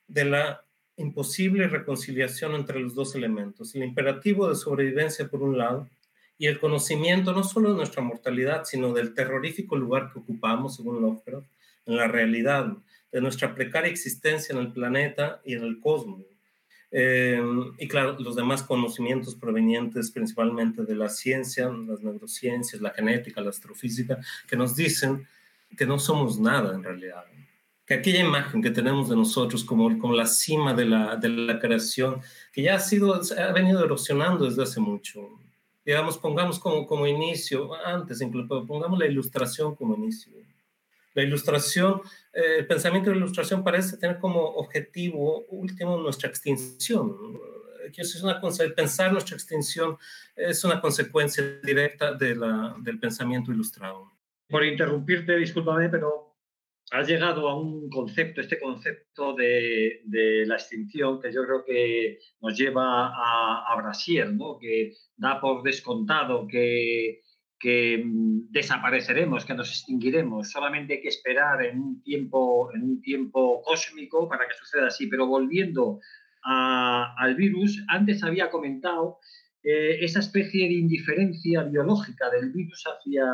de 0.06 0.24
la 0.24 0.64
imposible 0.96 1.66
reconciliación 1.66 2.54
entre 2.54 2.78
los 2.78 2.94
dos 2.94 3.16
elementos, 3.16 3.74
el 3.74 3.82
imperativo 3.82 4.48
de 4.48 4.54
sobrevivencia 4.54 5.28
por 5.28 5.42
un 5.42 5.58
lado 5.58 5.88
y 6.38 6.46
el 6.46 6.60
conocimiento 6.60 7.32
no 7.32 7.42
solo 7.42 7.70
de 7.70 7.76
nuestra 7.76 8.02
mortalidad, 8.02 8.64
sino 8.64 8.92
del 8.92 9.14
terrorífico 9.14 9.76
lugar 9.76 10.12
que 10.12 10.20
ocupamos, 10.20 10.76
según 10.76 11.02
Lovecraft, 11.02 11.46
en 11.86 11.96
la 11.96 12.06
realidad, 12.08 12.76
de 13.16 13.22
nuestra 13.22 13.54
precaria 13.54 13.90
existencia 13.90 14.52
en 14.52 14.58
el 14.58 14.72
planeta 14.72 15.40
y 15.42 15.54
en 15.54 15.62
el 15.62 15.80
cosmos. 15.80 16.20
Eh, 16.90 17.40
y 17.78 17.88
claro, 17.88 18.14
los 18.20 18.36
demás 18.36 18.62
conocimientos 18.62 19.34
provenientes 19.34 20.10
principalmente 20.10 20.84
de 20.84 20.94
la 20.94 21.08
ciencia, 21.08 21.70
las 21.70 22.02
neurociencias, 22.02 22.82
la 22.82 22.90
genética, 22.90 23.40
la 23.40 23.48
astrofísica, 23.48 24.18
que 24.46 24.54
nos 24.54 24.76
dicen 24.76 25.26
que 25.78 25.86
no 25.86 25.98
somos 25.98 26.38
nada 26.38 26.74
en 26.74 26.82
realidad. 26.82 27.24
Que 27.86 27.94
aquella 27.94 28.20
imagen 28.20 28.60
que 28.60 28.70
tenemos 28.70 29.08
de 29.08 29.16
nosotros 29.16 29.64
como, 29.64 29.98
como 29.98 30.12
la 30.12 30.26
cima 30.26 30.74
de 30.74 30.84
la, 30.84 31.16
de 31.16 31.30
la 31.30 31.58
creación, 31.58 32.20
que 32.52 32.60
ya 32.60 32.74
ha, 32.74 32.80
sido, 32.80 33.14
ha 33.14 33.52
venido 33.52 33.82
erosionando 33.82 34.44
desde 34.44 34.64
hace 34.64 34.78
mucho. 34.78 35.26
Digamos, 35.86 36.18
pongamos 36.18 36.58
como, 36.58 36.86
como 36.86 37.06
inicio, 37.06 37.72
antes 37.82 38.20
incluso, 38.20 38.66
pongamos 38.66 38.98
la 38.98 39.06
ilustración 39.06 39.74
como 39.74 39.94
inicio 39.94 40.34
la 41.16 41.22
ilustración, 41.22 42.02
el 42.36 42.66
pensamiento 42.66 43.08
de 43.08 43.16
la 43.16 43.22
ilustración 43.22 43.64
parece 43.64 43.96
tener 43.96 44.18
como 44.18 44.40
objetivo 44.40 45.46
último 45.48 45.96
nuestra 45.96 46.28
extinción. 46.28 47.16
es 47.96 48.22
una, 48.22 48.40
pensar 48.76 49.10
nuestra 49.10 49.36
extinción 49.36 49.96
es 50.34 50.62
una 50.62 50.80
consecuencia 50.80 51.42
directa 51.62 52.12
de 52.12 52.36
la, 52.36 52.76
del 52.78 53.00
pensamiento 53.00 53.52
ilustrado. 53.52 54.12
Por 54.50 54.64
interrumpirte, 54.64 55.34
discúlpame, 55.36 55.88
pero 55.88 56.36
has 56.90 57.08
llegado 57.08 57.48
a 57.48 57.58
un 57.58 57.88
concepto, 57.88 58.42
este 58.42 58.60
concepto 58.60 59.34
de, 59.34 60.02
de, 60.04 60.44
la 60.46 60.56
extinción, 60.56 61.20
que 61.20 61.32
yo 61.32 61.42
creo 61.44 61.64
que 61.64 62.18
nos 62.42 62.56
lleva 62.56 63.08
a, 63.08 63.72
a 63.72 63.76
Brasil, 63.76 64.36
¿no? 64.36 64.58
que 64.58 64.92
da 65.16 65.40
por 65.40 65.62
descontado 65.62 66.46
que, 66.46 67.22
que 67.58 68.02
mm, 68.04 68.50
desapareceremos, 68.50 69.44
que 69.44 69.54
nos 69.54 69.70
extinguiremos. 69.70 70.50
Solamente 70.50 70.94
hay 70.94 71.00
que 71.00 71.08
esperar 71.08 71.64
en 71.64 71.80
un 71.80 72.02
tiempo, 72.02 72.70
en 72.74 72.82
un 72.82 73.00
tiempo 73.00 73.62
cósmico 73.62 74.28
para 74.28 74.46
que 74.46 74.54
suceda 74.54 74.88
así. 74.88 75.06
Pero 75.06 75.26
volviendo 75.26 76.00
al 76.48 77.34
virus, 77.34 77.82
antes 77.88 78.22
había 78.22 78.50
comentado 78.50 79.18
eh, 79.64 79.98
esa 80.00 80.20
especie 80.20 80.68
de 80.68 80.74
indiferencia 80.74 81.64
biológica 81.64 82.30
del 82.30 82.52
virus 82.52 82.84
hacia, 82.86 83.24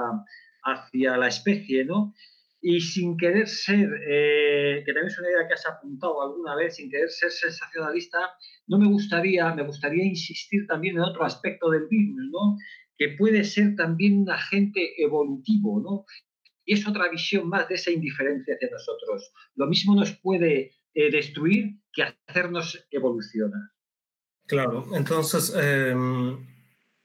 hacia 0.64 1.18
la 1.18 1.28
especie, 1.28 1.84
¿no? 1.84 2.14
y 2.64 2.80
sin 2.80 3.16
querer 3.16 3.48
ser, 3.48 3.90
eh, 4.08 4.84
que 4.86 4.92
también 4.92 5.08
es 5.08 5.18
una 5.18 5.28
idea 5.28 5.48
que 5.48 5.54
has 5.54 5.66
apuntado 5.66 6.22
alguna 6.22 6.54
vez, 6.54 6.76
sin 6.76 6.88
querer 6.88 7.10
ser 7.10 7.32
sensacionalista, 7.32 8.18
no 8.68 8.78
me 8.78 8.86
gustaría, 8.86 9.52
me 9.52 9.64
gustaría 9.64 10.04
insistir 10.04 10.64
también 10.68 10.94
en 10.94 11.02
otro 11.02 11.24
aspecto 11.24 11.70
del 11.70 11.88
virus, 11.88 12.30
¿no? 12.30 12.56
Que 13.02 13.16
puede 13.16 13.42
ser 13.42 13.74
también 13.74 14.18
un 14.18 14.30
agente 14.30 15.02
evolutivo, 15.02 15.80
¿no? 15.80 16.06
Y 16.64 16.74
es 16.74 16.86
otra 16.86 17.08
visión 17.10 17.48
más 17.48 17.68
de 17.68 17.74
esa 17.74 17.90
indiferencia 17.90 18.54
hacia 18.54 18.70
nosotros. 18.70 19.32
Lo 19.56 19.66
mismo 19.66 19.96
nos 19.96 20.12
puede 20.12 20.70
eh, 20.94 21.10
destruir 21.10 21.80
que 21.92 22.04
hacernos 22.04 22.86
evolucionar. 22.92 23.60
Claro, 24.46 24.86
entonces, 24.94 25.52
em, 25.56 26.46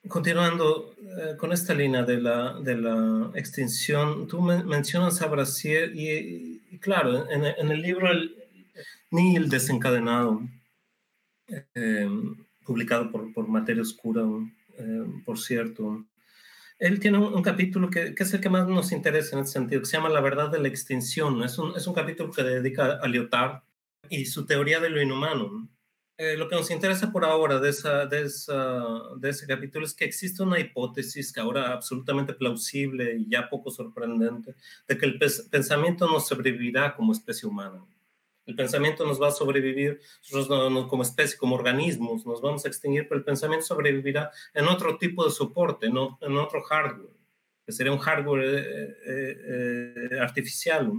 continuando 0.07 0.93
eh, 0.99 1.35
con 1.35 1.51
esta 1.51 1.73
línea 1.73 2.03
de 2.03 2.21
la, 2.21 2.59
de 2.59 2.77
la 2.77 3.31
extinción, 3.33 4.27
tú 4.27 4.39
mencionas 4.39 5.19
a 5.23 5.27
Brasil 5.27 5.93
y, 5.95 6.77
claro, 6.77 7.27
en, 7.31 7.43
el 7.43 7.81
libro 7.81 8.07
el, 8.11 9.49
desencadenado, 9.49 10.41
em, 11.73 12.35
publicado 12.63 13.11
por, 13.11 13.33
por 13.33 13.47
Materia 13.47 13.81
Oscura, 13.81 14.21
eh, 14.77 15.05
por 15.25 15.39
cierto, 15.39 16.05
él 16.79 16.99
tiene 16.99 17.17
un, 17.17 17.41
capítulo 17.41 17.89
que, 17.89 18.13
que, 18.13 18.23
es 18.23 18.33
el 18.33 18.41
que 18.41 18.49
más 18.49 18.67
nos 18.67 18.91
interesa 18.91 19.35
en 19.35 19.43
ese 19.43 19.53
sentido, 19.53 19.81
que 19.81 19.87
se 19.87 19.97
llama 19.97 20.09
La 20.09 20.21
verdad 20.21 20.51
de 20.51 20.59
la 20.59 20.67
extinción. 20.67 21.43
Es 21.43 21.57
un, 21.57 21.75
es 21.75 21.87
un 21.87 21.93
capítulo 21.93 22.31
que 22.31 22.43
dedica 22.43 22.99
a 23.01 23.07
Lyotard 23.07 23.61
y 24.09 24.25
su 24.25 24.45
teoría 24.45 24.79
de 24.79 24.89
lo 24.89 25.01
inhumano. 25.01 25.69
Eh, 26.19 26.35
lo 26.35 26.49
que 26.49 26.55
nos 26.55 26.71
interesa 26.71 27.11
por 27.11 27.25
ahora 27.25 27.59
de, 27.59 27.69
esa, 27.69 28.07
de, 28.07 28.23
esa, 28.23 28.83
de 29.17 29.29
ese 29.29 29.45
capítulo 29.45 29.85
es 29.85 29.93
que 29.93 30.05
existe 30.05 30.41
una 30.41 30.59
hipótesis 30.59 31.31
que 31.31 31.39
ahora 31.39 31.73
absolutamente 31.73 32.33
plausible 32.33 33.17
y 33.17 33.29
ya 33.29 33.49
poco 33.49 33.69
sorprendente, 33.69 34.55
de 34.87 34.97
que 34.97 35.05
el 35.05 35.19
pensamiento 35.19 36.07
no 36.07 36.19
sobrevivirá 36.19 36.95
como 36.95 37.11
especie 37.11 37.47
humana. 37.47 37.83
El 38.47 38.55
pensamiento 38.55 39.05
nos 39.05 39.21
va 39.21 39.27
a 39.27 39.31
sobrevivir, 39.31 39.99
nosotros 40.31 40.87
como 40.87 41.03
especie, 41.03 41.37
como 41.37 41.55
organismos, 41.55 42.25
nos 42.25 42.41
vamos 42.41 42.65
a 42.65 42.69
extinguir, 42.69 43.07
pero 43.07 43.19
el 43.19 43.25
pensamiento 43.25 43.65
sobrevivirá 43.65 44.31
en 44.53 44.67
otro 44.67 44.97
tipo 44.97 45.25
de 45.25 45.31
soporte, 45.31 45.87
en 45.87 45.97
otro 45.97 46.63
hardware, 46.63 47.13
que 47.65 47.73
sería 47.73 47.91
un 47.91 47.99
hardware 47.99 48.45
eh, 48.45 48.97
eh, 49.05 50.07
eh 50.11 50.19
artificial, 50.19 50.91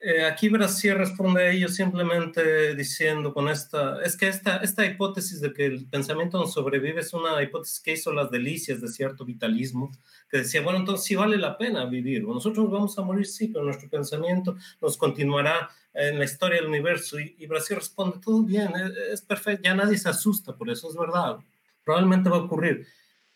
eh, 0.00 0.24
aquí 0.24 0.48
Brasil 0.48 0.94
responde 0.94 1.42
a 1.42 1.50
ello 1.50 1.66
simplemente 1.66 2.76
diciendo 2.76 3.34
con 3.34 3.48
esta, 3.48 4.00
es 4.02 4.16
que 4.16 4.28
esta, 4.28 4.58
esta 4.58 4.86
hipótesis 4.86 5.40
de 5.40 5.52
que 5.52 5.66
el 5.66 5.88
pensamiento 5.88 6.38
no 6.38 6.46
sobrevive 6.46 7.00
es 7.00 7.12
una 7.14 7.42
hipótesis 7.42 7.80
que 7.80 7.94
hizo 7.94 8.12
las 8.12 8.30
delicias 8.30 8.80
de 8.80 8.86
cierto 8.86 9.24
vitalismo, 9.24 9.90
que 10.30 10.38
decía, 10.38 10.62
bueno, 10.62 10.78
entonces 10.78 11.04
sí 11.04 11.16
vale 11.16 11.36
la 11.36 11.58
pena 11.58 11.84
vivir, 11.86 12.22
nosotros 12.22 12.70
vamos 12.70 12.96
a 12.96 13.02
morir, 13.02 13.26
sí, 13.26 13.48
pero 13.48 13.64
nuestro 13.64 13.88
pensamiento 13.90 14.56
nos 14.80 14.96
continuará 14.96 15.68
en 15.98 16.18
la 16.18 16.24
historia 16.24 16.60
del 16.60 16.68
universo. 16.68 17.18
Y, 17.18 17.46
Brasil 17.46 17.76
responde, 17.76 18.18
todo 18.24 18.42
bien, 18.42 18.72
es, 19.12 19.20
perfecto, 19.22 19.62
ya 19.64 19.74
nadie 19.74 19.98
se 19.98 20.08
asusta 20.08 20.56
por 20.56 20.70
eso, 20.70 20.88
es 20.88 20.96
verdad, 20.96 21.38
probablemente 21.84 22.30
va 22.30 22.36
a 22.36 22.42
ocurrir. 22.42 22.86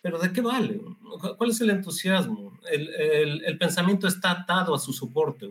Pero 0.00 0.18
¿de 0.18 0.32
qué 0.32 0.40
vale? 0.40 0.80
¿Cuál 1.38 1.50
es 1.50 1.60
el 1.60 1.70
entusiasmo? 1.70 2.58
El, 2.70 2.88
el, 2.88 3.44
el 3.44 3.58
pensamiento 3.58 4.06
está 4.08 4.32
atado 4.32 4.74
a 4.74 4.78
su 4.78 4.92
soporte 4.92 5.48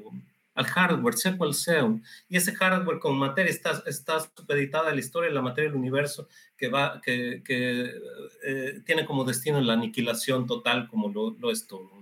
al 0.54 0.66
hardware, 0.66 1.16
sea 1.16 1.38
cual 1.38 1.54
sea. 1.54 1.88
Y 2.28 2.38
ese 2.38 2.54
hardware 2.54 3.00
con 3.00 3.18
materia 3.18 3.50
está, 3.50 3.82
está 3.86 4.20
supeditada 4.20 4.90
a 4.90 4.94
la 4.94 5.00
historia 5.00 5.30
de 5.30 5.36
la 5.36 5.42
materia 5.42 5.70
del 5.70 5.80
universo 5.80 6.28
que, 6.58 6.68
va, 6.68 7.00
que, 7.02 7.42
que 7.46 7.92
eh, 8.44 8.82
tiene 8.86 9.06
como 9.06 9.24
destino 9.24 9.62
la 9.62 9.74
aniquilación 9.74 10.46
total 10.48 10.88
como 10.90 11.10
lo, 11.10 11.32
lo 11.40 11.52
es 11.52 11.68
todo. 11.68 12.01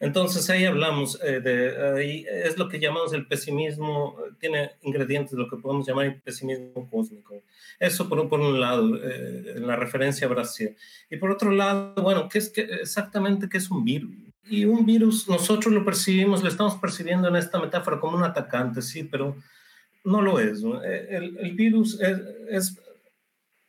Entonces 0.00 0.48
ahí 0.48 0.64
hablamos 0.64 1.20
eh, 1.22 1.40
de, 1.40 1.98
ahí 1.98 2.26
es 2.26 2.56
lo 2.56 2.70
que 2.70 2.80
llamamos 2.80 3.12
el 3.12 3.26
pesimismo, 3.26 4.16
tiene 4.38 4.70
ingredientes 4.80 5.32
de 5.32 5.38
lo 5.38 5.48
que 5.48 5.58
podemos 5.58 5.86
llamar 5.86 6.06
el 6.06 6.22
pesimismo 6.22 6.88
cósmico. 6.88 7.42
Eso 7.78 8.08
por, 8.08 8.26
por 8.30 8.40
un 8.40 8.58
lado, 8.58 8.96
eh, 8.96 9.56
la 9.58 9.76
referencia 9.76 10.26
a 10.26 10.30
Brasil. 10.30 10.74
Y 11.10 11.18
por 11.18 11.30
otro 11.30 11.50
lado, 11.50 12.02
bueno, 12.02 12.30
¿qué 12.30 12.38
es 12.38 12.48
que, 12.48 12.62
exactamente 12.62 13.46
qué 13.46 13.58
es 13.58 13.70
un 13.70 13.84
virus? 13.84 14.10
Y 14.48 14.64
un 14.64 14.86
virus, 14.86 15.28
nosotros 15.28 15.72
lo 15.72 15.84
percibimos, 15.84 16.42
lo 16.42 16.48
estamos 16.48 16.76
percibiendo 16.76 17.28
en 17.28 17.36
esta 17.36 17.60
metáfora 17.60 18.00
como 18.00 18.16
un 18.16 18.24
atacante, 18.24 18.80
sí, 18.80 19.04
pero 19.04 19.36
no 20.04 20.22
lo 20.22 20.40
es. 20.40 20.62
Eh, 20.82 21.08
el, 21.10 21.36
el, 21.40 21.52
virus 21.52 22.00
es, 22.00 22.18
es, 22.48 22.80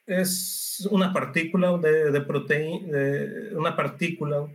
es, 0.06 0.88
una 0.90 1.12
partícula 1.12 1.78
de, 1.78 2.10
de 2.10 2.22
proteína, 2.22 2.98
una 3.54 3.76
partícula 3.76 4.48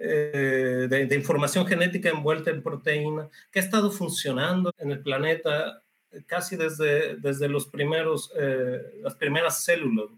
eh, 0.00 0.86
de, 0.88 1.06
de, 1.06 1.14
información 1.14 1.66
genética 1.66 2.08
envuelta 2.08 2.50
en 2.50 2.62
proteína 2.62 3.28
que 3.52 3.60
ha 3.60 3.62
estado 3.62 3.90
funcionando 3.90 4.72
en 4.78 4.90
el 4.92 5.00
planeta 5.00 5.82
casi 6.26 6.56
desde, 6.56 7.16
desde 7.16 7.48
los 7.48 7.66
primeros, 7.66 8.32
eh, 8.36 8.80
las 9.02 9.14
primeras 9.14 9.62
células 9.62 10.08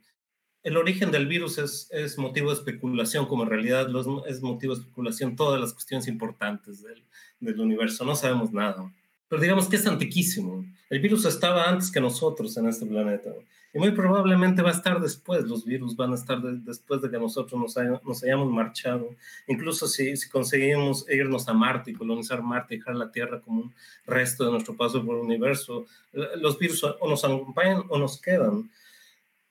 el 0.63 0.77
origen 0.77 1.11
del 1.11 1.27
virus 1.27 1.59
es, 1.59 1.89
es, 1.91 2.19
motivo 2.19 2.51
de 2.51 2.57
especulación, 2.57 3.27
como 3.27 3.43
en 3.43 3.51
realidad 3.51 3.89
los, 3.89 4.07
es 4.29 4.41
motivo 4.43 4.75
de 4.75 4.83
especulación 4.83 5.35
todas 5.35 5.61
las 5.61 5.73
cuestiones 5.73 6.07
importantes 6.07 6.83
del, 6.83 7.03
del, 7.41 7.61
universo. 7.61 8.05
No 8.05 8.15
sabemos 8.15 8.53
nada. 8.53 8.93
Pero 9.29 9.43
digamos 9.43 9.69
que 9.69 9.77
es 9.77 9.87
antiquísimo. 9.87 10.65
El 10.89 11.01
virus 11.01 11.25
estaba 11.25 11.69
antes 11.69 11.91
que 11.91 12.01
nosotros 12.01 12.57
en 12.57 12.69
este 12.69 12.87
planeta. 12.87 13.31
Y 13.75 13.79
muy 13.79 13.93
probablemente 13.93 14.61
va 14.61 14.69
a 14.69 14.75
estar 14.75 15.01
después. 15.01 15.45
Los 15.45 15.65
virus 15.65 15.97
van 15.97 16.13
a 16.13 16.17
estar 16.17 16.43
después 16.43 17.01
de 17.01 17.11
que 17.11 17.19
nosotros 17.19 17.59
nos, 17.59 18.05
nos 18.05 18.23
hayamos 18.23 18.51
marchado. 18.51 19.15
Incluso 19.47 19.87
si, 19.87 20.17
si, 20.17 20.29
conseguimos 20.29 21.09
irnos 21.09 21.49
a 21.49 21.55
Marte 21.55 21.91
y 21.91 21.95
colonizar 21.95 22.43
Marte 22.43 22.75
y 22.75 22.79
dejar 22.79 22.97
la 22.97 23.11
Tierra 23.11 23.41
como 23.41 23.63
un 23.63 23.75
resto 24.07 24.45
de 24.45 24.51
nuestro 24.51 24.77
paso 24.77 25.05
por 25.05 25.17
el 25.17 25.23
universo, 25.23 25.87
los 26.13 26.59
virus 26.59 26.85
o 26.85 27.09
nos 27.09 27.25
acompañan 27.25 27.85
o 27.89 27.99
nos 27.99 28.21
quedan. 28.21 28.71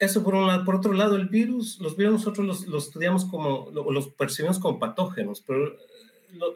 Eso 0.02 0.24
por 0.24 0.34
un 0.34 0.48
lado. 0.48 0.66
Por 0.66 0.76
otro 0.76 0.94
lado, 0.94 1.16
el 1.16 1.28
virus, 1.28 1.80
los 1.80 1.96
virus 1.96 2.14
nosotros 2.14 2.68
los, 2.68 2.86
estudiamos 2.86 3.26
como, 3.26 3.70
los 3.72 4.08
percibimos 4.08 4.58
como 4.58 4.80
patógenos, 4.80 5.42
pero 5.42 5.68
eh, 5.68 5.78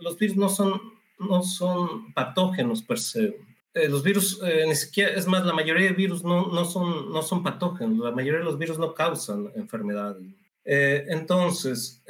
los 0.01 0.17
virus 0.17 0.35
no 0.35 0.49
son, 0.49 0.81
no 1.19 1.43
son 1.43 2.11
patógenos 2.13 2.81
per 2.81 2.99
se. 2.99 3.39
Eh, 3.75 3.87
los 3.87 4.01
virus, 4.01 4.41
eh, 4.43 4.65
ni 4.67 4.75
siquiera, 4.75 5.11
es 5.11 5.27
más, 5.27 5.45
la 5.45 5.53
mayoría 5.53 5.89
de 5.89 5.93
virus 5.93 6.23
no, 6.23 6.47
no, 6.47 6.65
son, 6.65 7.11
no 7.11 7.21
son 7.21 7.43
patógenos, 7.43 7.99
la 7.99 8.11
mayoría 8.11 8.39
de 8.39 8.45
los 8.45 8.57
virus 8.57 8.79
no 8.79 8.93
causan 8.93 9.51
enfermedades. 9.55 10.23
entonces, 10.63 12.01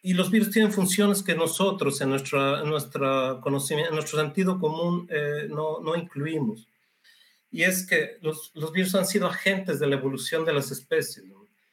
y 0.00 0.14
los 0.14 0.30
virus 0.30 0.50
tienen 0.50 0.70
funciones 0.70 1.22
que 1.22 1.34
nosotros 1.34 2.00
en, 2.00 2.10
nuestra, 2.10 2.60
en, 2.60 2.68
nuestra 2.68 3.38
conocimiento, 3.40 3.90
en 3.90 3.96
nuestro 3.96 4.20
sentido 4.20 4.60
común 4.60 5.08
no, 5.48 5.80
no 5.80 5.96
incluimos 5.96 6.68
y 7.52 7.64
es 7.64 7.86
que 7.86 8.16
los, 8.22 8.50
los, 8.54 8.72
virus 8.72 8.94
han 8.94 9.06
sido 9.06 9.26
agentes 9.26 9.78
de 9.78 9.86
la 9.86 9.96
evolución 9.96 10.44
de 10.46 10.54
las 10.54 10.70
especies. 10.70 11.26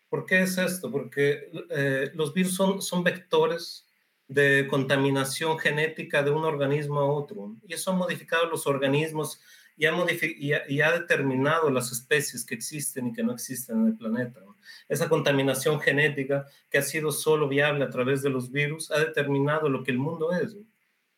¿Por 0.10 0.26
qué 0.26 0.41
es 0.41 0.57
esto? 0.57 0.91
Porque 0.91 1.49
eh, 1.69 2.11
los 2.14 2.34
virus 2.34 2.53
son, 2.53 2.81
son 2.81 3.01
vectores 3.01 3.85
de 4.30 4.68
contaminación 4.69 5.60
genética 5.60 6.23
de 6.23 6.31
un 6.31 6.45
organismo 6.45 6.99
a 6.99 7.11
otro 7.11 7.56
y 7.68 7.73
eso 7.73 7.91
ha 7.91 7.95
modificado 7.95 8.45
los 8.45 8.68
organismos 8.68 9.41
y 9.76 9.85
ha, 9.85 10.64
y 10.68 10.77
determinado 10.77 11.69
las 11.69 11.91
especies 11.91 12.45
que 12.45 12.53
existen 12.53 13.07
y 13.07 13.14
que 13.14 13.23
no 13.23 13.34
existen 13.34 13.81
en 13.81 13.88
el 13.88 13.97
planeta. 13.97 14.41
Esa 14.88 15.10
contaminación 15.10 15.80
genética 15.80 16.45
que 16.69 16.77
ha 16.77 16.81
sido 16.81 17.11
solo 17.11 17.47
viable 17.47 17.85
a 17.85 17.89
través 17.89 18.22
de 18.22 18.30
los 18.30 18.51
virus 18.51 18.91
ha 18.91 18.99
determinado 18.99 19.69
lo 19.69 19.84
que 19.84 19.91
el 19.91 19.97
mundo 19.97 20.31
es. 20.34 20.56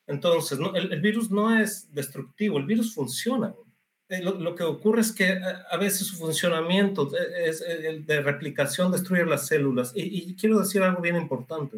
Entonces, 0.07 0.59
el, 0.75 1.01
virus 1.01 1.31
no 1.31 1.57
es 1.57 1.91
destructivo, 1.93 2.57
el 2.57 2.65
virus 2.65 2.93
funciona. 2.93 3.53
Eh, 4.09 4.21
lo, 4.21 4.55
que 4.55 4.63
ocurre 4.63 5.01
es 5.01 5.11
que 5.11 5.29
eh, 5.29 5.41
a, 5.69 5.77
veces 5.77 6.05
su 6.07 6.17
funcionamiento 6.17 7.09
eh, 7.15 7.49
es, 7.49 7.61
el 7.61 8.05
de 8.05 8.21
replicación 8.21 8.91
destruye 8.91 9.25
las 9.25 9.47
células. 9.47 9.93
Y, 9.95 10.35
quiero 10.35 10.59
decir 10.59 10.83
algo 10.83 11.01
bien 11.01 11.15
importante. 11.15 11.77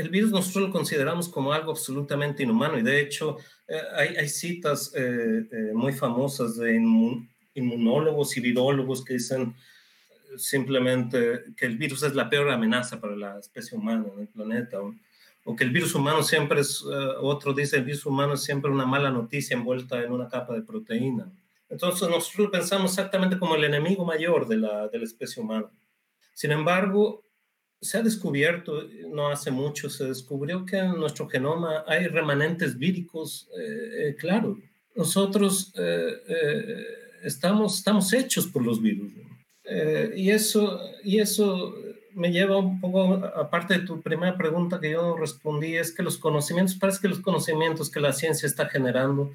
El 0.00 0.08
virus 0.08 0.30
nosotros 0.30 0.68
lo 0.68 0.72
consideramos 0.72 1.28
como 1.28 1.52
algo 1.52 1.72
absolutamente 1.72 2.42
inhumano 2.42 2.78
y 2.78 2.82
de 2.82 3.00
hecho 3.00 3.36
hay, 3.96 4.16
hay, 4.16 4.28
citas 4.28 4.92
muy 5.74 5.92
famosas 5.92 6.56
de 6.56 6.74
inmunólogos 7.54 8.36
y 8.36 8.40
virólogos 8.40 9.04
que 9.04 9.14
dicen 9.14 9.54
simplemente 10.36 11.44
que 11.56 11.66
el 11.66 11.76
virus 11.76 12.02
es 12.02 12.14
la 12.14 12.28
peor 12.28 12.50
amenaza 12.50 13.00
para 13.00 13.16
la 13.16 13.38
especie 13.38 13.76
humana 13.76 14.06
en 14.14 14.20
el 14.20 14.28
planeta, 14.28 14.78
o, 15.44 15.56
que 15.56 15.64
el 15.64 15.70
virus 15.70 15.94
humano 15.94 16.22
siempre 16.22 16.60
es, 16.60 16.82
eh, 16.82 17.14
otro 17.20 17.52
dice, 17.52 17.76
el 17.76 17.84
virus 17.84 18.06
humano 18.06 18.34
es 18.34 18.42
siempre 18.42 18.70
una 18.70 18.86
mala 18.86 19.10
noticia 19.10 19.56
envuelta 19.56 20.02
en 20.02 20.12
una 20.12 20.28
capa 20.28 20.54
de 20.54 20.62
proteína. 20.62 21.30
Entonces 21.68 22.08
nosotros 22.08 22.50
pensamos 22.50 22.92
exactamente 22.92 23.38
como 23.38 23.56
el 23.56 23.64
enemigo 23.64 24.04
mayor 24.04 24.46
de 24.46 24.56
la, 24.58 24.88
de 24.88 24.98
la 24.98 25.04
especie 25.04 25.42
humana. 25.42 25.66
Sin 26.34 26.52
embargo, 26.52 27.22
se 27.80 27.98
ha 27.98 28.02
descubierto, 28.02 28.84
no 29.08 29.28
hace 29.28 29.50
mucho, 29.50 29.88
se 29.88 30.04
descubrió 30.04 30.66
que 30.66 30.76
en 30.76 30.98
nuestro 30.98 31.28
genoma 31.28 31.84
hay 31.86 32.06
remanentes 32.06 32.78
víricos, 32.78 33.48
eh, 33.58 34.08
eh, 34.08 34.16
claro. 34.18 34.58
Nosotros 34.94 35.72
eh, 35.76 36.84
estamos, 37.22 37.78
estamos 37.78 38.12
hechos 38.12 38.46
por 38.46 38.64
los 38.64 38.82
virus. 38.82 39.12
y, 40.14 40.30
eso, 40.30 40.80
y 41.04 41.20
eso 41.20 41.74
me 42.12 42.32
lleva 42.32 42.58
un 42.58 42.80
poco, 42.80 43.14
aparte 43.36 43.78
de 43.78 43.86
tu 43.86 44.02
primera 44.02 44.36
pregunta 44.36 44.80
que 44.80 44.90
yo 44.90 45.16
respondí, 45.16 45.76
es 45.76 45.92
que 45.92 46.02
los 46.02 46.18
conocimientos, 46.18 46.74
parece 46.74 47.00
que 47.00 47.08
los 47.08 47.20
conocimientos 47.20 47.88
que 47.88 48.00
la 48.00 48.12
ciencia 48.12 48.46
está 48.46 48.68
generando 48.68 49.32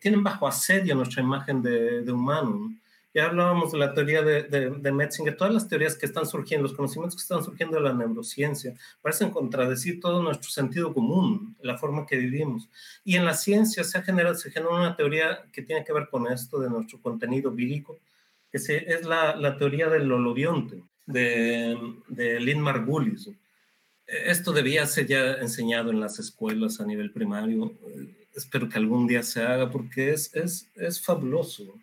tienen 0.00 0.22
bajo 0.22 0.46
asedio 0.46 0.94
nuestra 0.94 1.22
imagen 1.22 1.62
de, 1.62 2.02
de 2.02 2.12
humano. 2.12 2.74
Ya 3.14 3.26
hablábamos 3.26 3.72
de 3.72 3.78
la 3.78 3.92
teoría 3.92 4.22
de, 4.22 4.44
de, 4.44 4.70
de 4.70 4.92
Metzinger, 4.92 5.36
todas 5.36 5.52
las 5.52 5.68
teorías 5.68 5.96
que 5.96 6.06
están 6.06 6.26
surgiendo, 6.26 6.66
los 6.66 6.76
conocimientos 6.76 7.16
que 7.16 7.22
están 7.22 7.44
surgiendo 7.44 7.76
de 7.76 7.82
la 7.82 7.92
neurociencia, 7.92 8.74
parecen 9.02 9.30
contradecir 9.30 10.00
todo 10.00 10.22
nuestro 10.22 10.50
sentido 10.50 10.94
común, 10.94 11.54
la 11.60 11.76
forma 11.76 12.06
que 12.06 12.16
vivimos. 12.16 12.70
Y 13.04 13.16
en 13.16 13.26
la 13.26 13.34
ciencia 13.34 13.84
se 13.84 13.98
ha 13.98 14.02
generado, 14.02 14.34
se 14.34 14.50
genera 14.50 14.74
una 14.74 14.96
teoría 14.96 15.44
que 15.52 15.60
tiene 15.60 15.84
que 15.84 15.92
ver 15.92 16.08
con 16.08 16.26
esto 16.26 16.58
de 16.58 16.70
nuestro 16.70 17.00
contenido 17.02 17.50
vírico, 17.50 18.00
que 18.50 18.58
se, 18.58 18.76
es 18.90 19.04
la, 19.04 19.36
la, 19.36 19.58
teoría 19.58 19.90
del 19.90 20.10
holobionte 20.10 20.82
de, 21.04 21.76
de 22.08 22.40
Lynn 22.40 22.60
Margulis. 22.60 23.30
Esto 24.06 24.52
debía 24.52 24.86
ser 24.86 25.06
ya 25.06 25.34
enseñado 25.34 25.90
en 25.90 26.00
las 26.00 26.18
escuelas 26.18 26.80
a 26.80 26.86
nivel 26.86 27.12
primario. 27.12 27.72
Espero 28.34 28.70
que 28.70 28.78
algún 28.78 29.06
día 29.06 29.22
se 29.22 29.42
haga 29.42 29.70
porque 29.70 30.12
es, 30.12 30.34
es, 30.34 30.70
es 30.76 31.00
fabuloso 31.00 31.74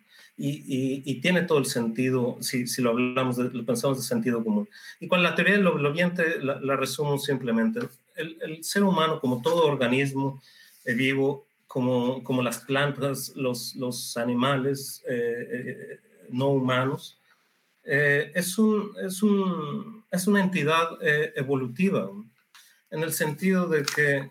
y, 0.42 1.20
tiene 1.20 1.42
todo 1.42 1.58
el 1.58 1.66
sentido, 1.66 2.38
si, 2.40 2.66
si 2.66 2.80
lo 2.80 2.90
hablamos, 2.90 3.36
de, 3.36 3.50
lo 3.50 3.64
pensamos 3.64 3.98
de 3.98 4.04
sentido 4.04 4.42
común. 4.42 4.68
Y 4.98 5.06
con 5.06 5.22
la 5.22 5.34
teoría 5.34 5.54
del 5.54 5.66
obediente 5.66 6.42
la, 6.42 6.58
la, 6.60 6.76
resumo 6.76 7.18
simplemente. 7.18 7.80
El, 8.16 8.38
el, 8.40 8.64
ser 8.64 8.82
humano, 8.82 9.20
como 9.20 9.42
todo 9.42 9.66
organismo 9.66 10.42
eh, 10.84 10.94
vivo, 10.94 11.46
como, 11.66 12.24
como 12.24 12.42
las 12.42 12.60
plantas, 12.60 13.32
los, 13.36 13.76
los 13.76 14.16
animales 14.16 15.04
eh, 15.08 15.48
eh, 15.50 16.00
no 16.30 16.48
humanos, 16.48 17.18
es, 17.82 18.58
un, 18.58 18.92
es, 19.02 19.22
un, 19.22 20.04
es 20.10 20.26
una 20.26 20.40
entidad 20.40 20.98
evolutiva, 21.34 22.08
en 22.90 23.02
el 23.02 23.12
sentido 23.12 23.68
de 23.68 23.82
que 23.82 24.30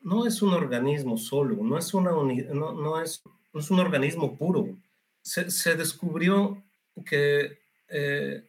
no 0.00 0.26
es 0.26 0.42
un 0.42 0.52
organismo 0.52 1.16
solo, 1.16 1.62
no 1.62 1.78
es, 1.78 1.94
una 1.94 2.10
no, 2.10 2.72
no 2.72 3.00
es, 3.00 3.22
no 3.52 3.60
es 3.60 3.70
un 3.70 3.78
organismo 3.78 4.36
puro 4.36 4.68
se, 5.28 5.74
descubrió 5.74 6.62
que 7.04 7.58
eh, 7.88 8.42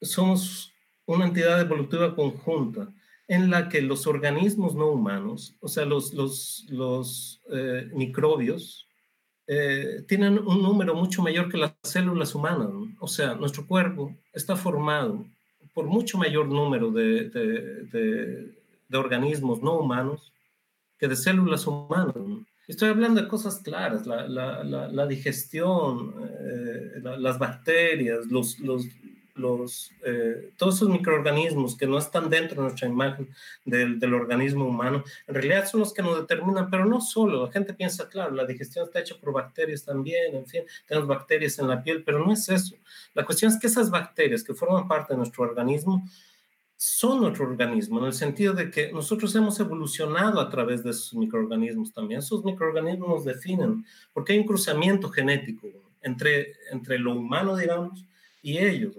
somos 0.00 0.72
una 1.06 1.26
entidad 1.26 1.60
evolutiva 1.60 2.14
conjunta 2.14 2.92
en 3.26 3.50
la 3.50 3.68
que 3.68 3.80
los 3.80 4.06
organismos 4.06 4.74
no 4.74 4.88
humanos, 4.88 5.56
o 5.60 5.68
sea, 5.68 5.84
los, 5.84 6.12
los, 6.12 6.66
los 6.68 7.40
eh, 7.52 7.88
microbios, 7.92 8.86
eh, 9.46 10.04
tienen 10.06 10.38
un 10.38 10.62
número 10.62 10.94
mucho 10.94 11.22
mayor 11.22 11.50
que 11.50 11.58
las 11.58 11.72
células 11.82 12.34
humanas. 12.34 12.68
O 13.00 13.08
sea, 13.08 13.34
nuestro 13.34 13.66
cuerpo 13.66 14.14
está 14.32 14.56
formado 14.56 15.26
por 15.74 15.86
mucho 15.86 16.18
mayor 16.18 16.46
número 16.46 16.90
de, 16.90 17.30
de, 17.30 18.54
de 18.88 18.98
organismos 18.98 19.62
no 19.62 19.78
humanos 19.78 20.32
que 20.98 21.08
de 21.08 21.16
células 21.16 21.66
humanas. 21.66 22.14
Estoy 22.70 22.90
hablando 22.90 23.20
de 23.20 23.26
cosas 23.26 23.58
claras, 23.64 24.06
la, 24.06 24.28
la, 24.28 24.62
la, 24.62 25.06
digestión, 25.08 26.14
eh, 26.38 27.00
las 27.02 27.36
bacterias, 27.36 28.26
los, 28.26 28.60
los, 28.60 28.86
los 29.34 29.90
eh, 30.06 30.52
todos 30.56 30.76
esos 30.76 30.88
microorganismos 30.88 31.76
que 31.76 31.88
no 31.88 31.98
están 31.98 32.30
dentro 32.30 32.62
de 32.62 32.68
nuestra 32.68 32.86
imagen 32.86 33.28
del, 33.64 33.98
del, 33.98 34.14
organismo 34.14 34.66
humano, 34.66 35.02
en 35.26 35.34
realidad 35.34 35.68
son 35.68 35.80
los 35.80 35.92
que 35.92 36.02
nos 36.02 36.20
determinan, 36.20 36.70
pero 36.70 36.84
no 36.84 37.00
solo. 37.00 37.46
La 37.46 37.50
gente 37.50 37.74
piensa, 37.74 38.08
claro, 38.08 38.36
la 38.36 38.46
digestión 38.46 38.84
está 38.84 39.00
hecha 39.00 39.16
por 39.20 39.32
bacterias 39.32 39.84
también, 39.84 40.36
en 40.36 40.46
fin, 40.46 40.62
tenemos 40.86 41.08
bacterias 41.08 41.58
en 41.58 41.66
la 41.66 41.82
piel, 41.82 42.04
pero 42.04 42.24
no 42.24 42.32
es 42.32 42.48
eso. 42.48 42.76
La 43.14 43.24
cuestión 43.24 43.50
es 43.50 43.58
que 43.58 43.66
esas 43.66 43.90
bacterias 43.90 44.44
que 44.44 44.54
forman 44.54 44.86
parte 44.86 45.14
de 45.14 45.16
nuestro 45.16 45.42
organismo, 45.42 46.08
son 46.82 47.20
nuestro 47.20 47.44
organismo, 47.44 47.98
en 47.98 48.06
el 48.06 48.14
sentido 48.14 48.54
de 48.54 48.70
que 48.70 48.90
nosotros 48.90 49.34
hemos 49.34 49.60
evolucionado 49.60 50.40
a 50.40 50.48
través 50.48 50.82
de 50.82 50.92
esos 50.92 51.12
microorganismos 51.12 51.92
también. 51.92 52.20
Esos 52.20 52.42
microorganismos 52.42 53.06
nos 53.06 53.24
definen, 53.26 53.84
porque 54.14 54.32
hay 54.32 54.38
un 54.38 54.46
cruzamiento 54.46 55.10
genético 55.10 55.68
entre, 56.00 56.54
entre 56.72 56.98
lo 56.98 57.12
humano, 57.12 57.54
digamos, 57.54 58.06
y 58.40 58.56
ellos. 58.56 58.96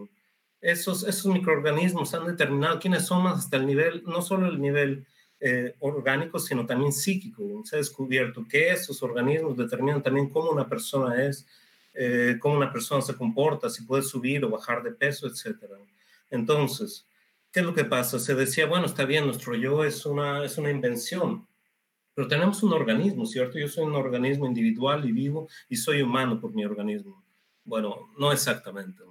Esos, 0.61 1.03
esos 1.07 1.33
microorganismos 1.33 2.13
han 2.13 2.27
determinado 2.27 2.79
quiénes 2.79 3.07
somos 3.07 3.39
hasta 3.39 3.57
el 3.57 3.65
nivel, 3.65 4.03
no 4.05 4.21
solo 4.21 4.45
el 4.45 4.61
nivel 4.61 5.07
eh, 5.39 5.73
orgánico, 5.79 6.37
sino 6.37 6.67
también 6.67 6.93
psíquico. 6.93 7.63
Se 7.65 7.77
ha 7.77 7.79
descubierto 7.79 8.45
que 8.47 8.69
esos 8.69 9.01
organismos 9.01 9.57
determinan 9.57 10.03
también 10.03 10.29
cómo 10.29 10.51
una 10.51 10.69
persona 10.69 11.25
es, 11.25 11.47
eh, 11.95 12.37
cómo 12.39 12.57
una 12.57 12.71
persona 12.71 13.01
se 13.01 13.15
comporta, 13.15 13.71
si 13.71 13.81
puede 13.85 14.03
subir 14.03 14.45
o 14.45 14.51
bajar 14.51 14.83
de 14.83 14.91
peso, 14.91 15.25
etc. 15.25 15.55
Entonces, 16.29 17.07
¿Qué 17.51 17.59
es 17.59 17.65
lo 17.65 17.73
que 17.73 17.83
pasa? 17.83 18.17
Se 18.17 18.33
decía, 18.33 18.65
bueno, 18.65 18.85
está 18.85 19.03
bien, 19.03 19.25
nuestro 19.25 19.55
yo 19.55 19.83
es 19.83 20.05
una, 20.05 20.45
es 20.45 20.57
una 20.57 20.71
invención, 20.71 21.47
pero 22.13 22.27
tenemos 22.27 22.63
un 22.63 22.71
organismo, 22.71 23.25
¿cierto? 23.25 23.59
Yo 23.59 23.67
soy 23.67 23.83
un 23.83 23.95
organismo 23.95 24.45
individual 24.45 25.03
y 25.07 25.11
vivo 25.11 25.49
y 25.67 25.75
soy 25.75 26.01
humano 26.01 26.39
por 26.39 26.53
mi 26.53 26.63
organismo. 26.63 27.25
Bueno, 27.65 28.09
no 28.17 28.31
exactamente. 28.31 29.03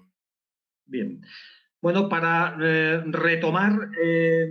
Bien. 0.86 1.20
Bueno, 1.82 2.08
para 2.08 2.56
eh, 2.62 3.02
retomar 3.06 3.90
eh, 4.02 4.48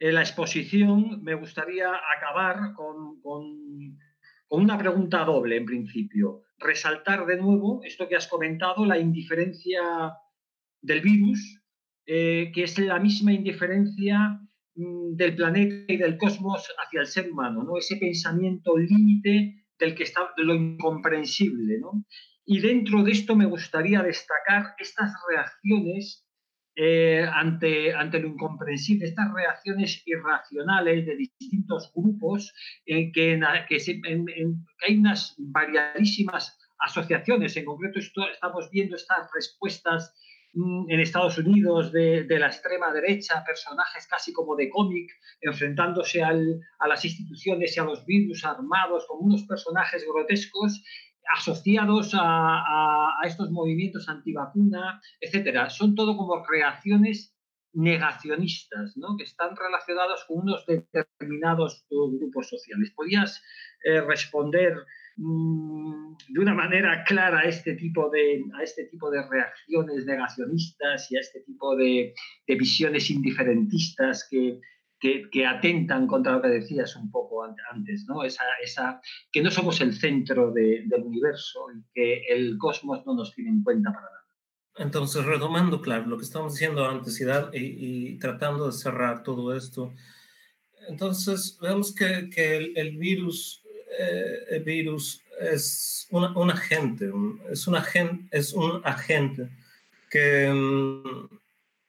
la 0.00 0.20
exposición, 0.22 1.22
me 1.22 1.34
gustaría 1.34 1.92
acabar 2.16 2.72
con, 2.74 3.20
con, 3.20 3.98
con 4.48 4.62
una 4.62 4.78
pregunta 4.78 5.22
doble, 5.24 5.56
en 5.56 5.66
principio. 5.66 6.44
Resaltar 6.58 7.26
de 7.26 7.36
nuevo 7.36 7.82
esto 7.84 8.08
que 8.08 8.16
has 8.16 8.26
comentado, 8.26 8.86
la 8.86 8.98
indiferencia 8.98 10.16
del 10.80 11.00
virus 11.02 11.61
eh, 12.06 12.50
que 12.52 12.64
es 12.64 12.78
la 12.78 12.98
misma 12.98 13.32
indiferencia 13.32 14.40
mm, 14.74 15.14
del 15.14 15.36
planeta 15.36 15.92
y 15.92 15.96
del 15.96 16.18
cosmos 16.18 16.68
hacia 16.78 17.00
el 17.00 17.06
ser 17.06 17.30
humano, 17.30 17.62
¿no? 17.62 17.78
ese 17.78 17.96
pensamiento 17.96 18.76
límite 18.76 19.66
del 19.78 19.94
que 19.94 20.02
está, 20.04 20.32
de 20.36 20.44
lo 20.44 20.54
incomprensible. 20.54 21.78
¿no? 21.78 22.04
Y 22.44 22.60
dentro 22.60 23.02
de 23.02 23.12
esto 23.12 23.36
me 23.36 23.46
gustaría 23.46 24.02
destacar 24.02 24.74
estas 24.78 25.12
reacciones 25.28 26.26
eh, 26.74 27.28
ante, 27.32 27.94
ante 27.94 28.18
lo 28.18 28.28
incomprensible, 28.28 29.06
estas 29.06 29.32
reacciones 29.32 30.02
irracionales 30.06 31.04
de 31.04 31.16
distintos 31.16 31.92
grupos, 31.94 32.52
en 32.86 33.12
que, 33.12 33.38
que, 33.68 33.76
que 33.76 34.54
hay 34.88 34.96
unas 34.96 35.34
variadísimas 35.38 36.58
asociaciones, 36.78 37.56
en 37.56 37.66
concreto 37.66 38.00
estamos 38.00 38.70
viendo 38.70 38.96
estas 38.96 39.30
respuestas 39.34 40.14
en 40.54 41.00
Estados 41.00 41.38
Unidos 41.38 41.92
de, 41.92 42.26
la 42.28 42.48
extrema 42.48 42.92
derecha, 42.92 43.42
personajes 43.44 44.06
casi 44.06 44.32
como 44.32 44.54
de 44.54 44.68
cómic, 44.68 45.10
enfrentándose 45.40 46.22
al, 46.22 46.60
a 46.78 46.88
las 46.88 47.04
instituciones 47.04 47.76
y 47.76 47.80
a 47.80 47.84
los 47.84 48.04
virus 48.04 48.44
armados 48.44 49.06
como 49.06 49.22
unos 49.22 49.44
personajes 49.44 50.04
grotescos 50.06 50.84
asociados 51.34 52.14
a, 52.14 52.20
a, 52.20 53.26
estos 53.26 53.50
movimientos 53.50 54.08
antivacuna, 54.08 55.00
etcétera. 55.20 55.70
Son 55.70 55.94
todo 55.94 56.16
como 56.16 56.44
reacciones 56.44 57.34
negacionistas, 57.72 58.96
¿no? 58.96 59.16
que 59.16 59.24
están 59.24 59.56
relacionados 59.56 60.24
con 60.24 60.40
unos 60.40 60.66
determinados 60.66 61.86
grupos 61.88 62.48
sociales. 62.48 62.92
¿Podías 62.94 63.42
eh, 63.84 64.00
responder 64.02 64.76
Mm, 65.16 66.14
de 66.28 66.40
una 66.40 66.54
manera 66.54 67.04
clara 67.04 67.40
a 67.40 67.44
este 67.44 67.74
tipo 67.74 68.08
de, 68.08 68.42
a 68.58 68.62
este 68.62 68.84
tipo 68.86 69.10
de 69.10 69.22
reacciones 69.28 70.06
negacionistas 70.06 71.10
y 71.10 71.16
a 71.16 71.20
este 71.20 71.40
tipo 71.40 71.76
de, 71.76 72.14
visiones 72.46 73.10
indiferentistas 73.10 74.26
que, 74.30 74.58
que, 74.98 75.46
atentan 75.46 76.06
contra 76.06 76.32
lo 76.32 76.42
que 76.42 76.48
decías 76.48 76.96
un 76.96 77.10
poco 77.10 77.44
antes, 77.44 78.06
¿no? 78.08 78.24
Esa, 78.24 78.44
esa, 78.62 79.00
que 79.30 79.42
no 79.42 79.50
somos 79.50 79.80
el 79.80 79.94
centro 79.94 80.50
de, 80.52 80.84
del 80.86 81.02
universo 81.02 81.66
y 81.74 81.82
que 81.92 82.22
el 82.28 82.56
cosmos 82.56 83.04
no 83.04 83.14
nos 83.14 83.34
tiene 83.34 83.50
en 83.50 83.62
cuenta 83.62 83.92
para 83.92 84.06
nada. 84.06 84.22
Entonces, 84.76 85.24
retomando, 85.26 85.82
claro, 85.82 86.06
lo 86.06 86.16
que 86.16 86.24
estamos 86.24 86.54
diciendo 86.54 86.88
antes 86.88 87.20
y, 87.52 88.18
tratando 88.18 88.66
de 88.66 88.72
cerrar 88.72 89.22
todo 89.22 89.54
esto, 89.54 89.92
entonces 90.88 91.58
vemos 91.60 91.94
que, 91.94 92.30
que 92.30 92.72
el 92.74 92.96
virus 92.96 93.61
eh, 93.98 94.62
virus 94.64 95.22
es 95.40 96.06
un 96.10 96.50
agente, 96.50 97.10
es, 97.50 97.66
un 97.66 97.76
agente, 97.76 98.36
es 98.36 98.52
un 98.52 98.80
agente 98.84 99.48
que 100.10 100.48
mm, 100.48 101.28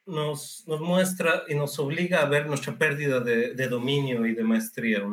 nos, 0.05 0.63
muestra 0.67 1.43
y 1.47 1.55
nos 1.55 1.77
obliga 1.79 2.21
a 2.21 2.25
ver 2.25 2.47
nuestra 2.47 2.77
pérdida 2.77 3.19
de, 3.19 3.67
dominio 3.67 4.25
y 4.25 4.33
de 4.33 4.43
maestría. 4.43 5.03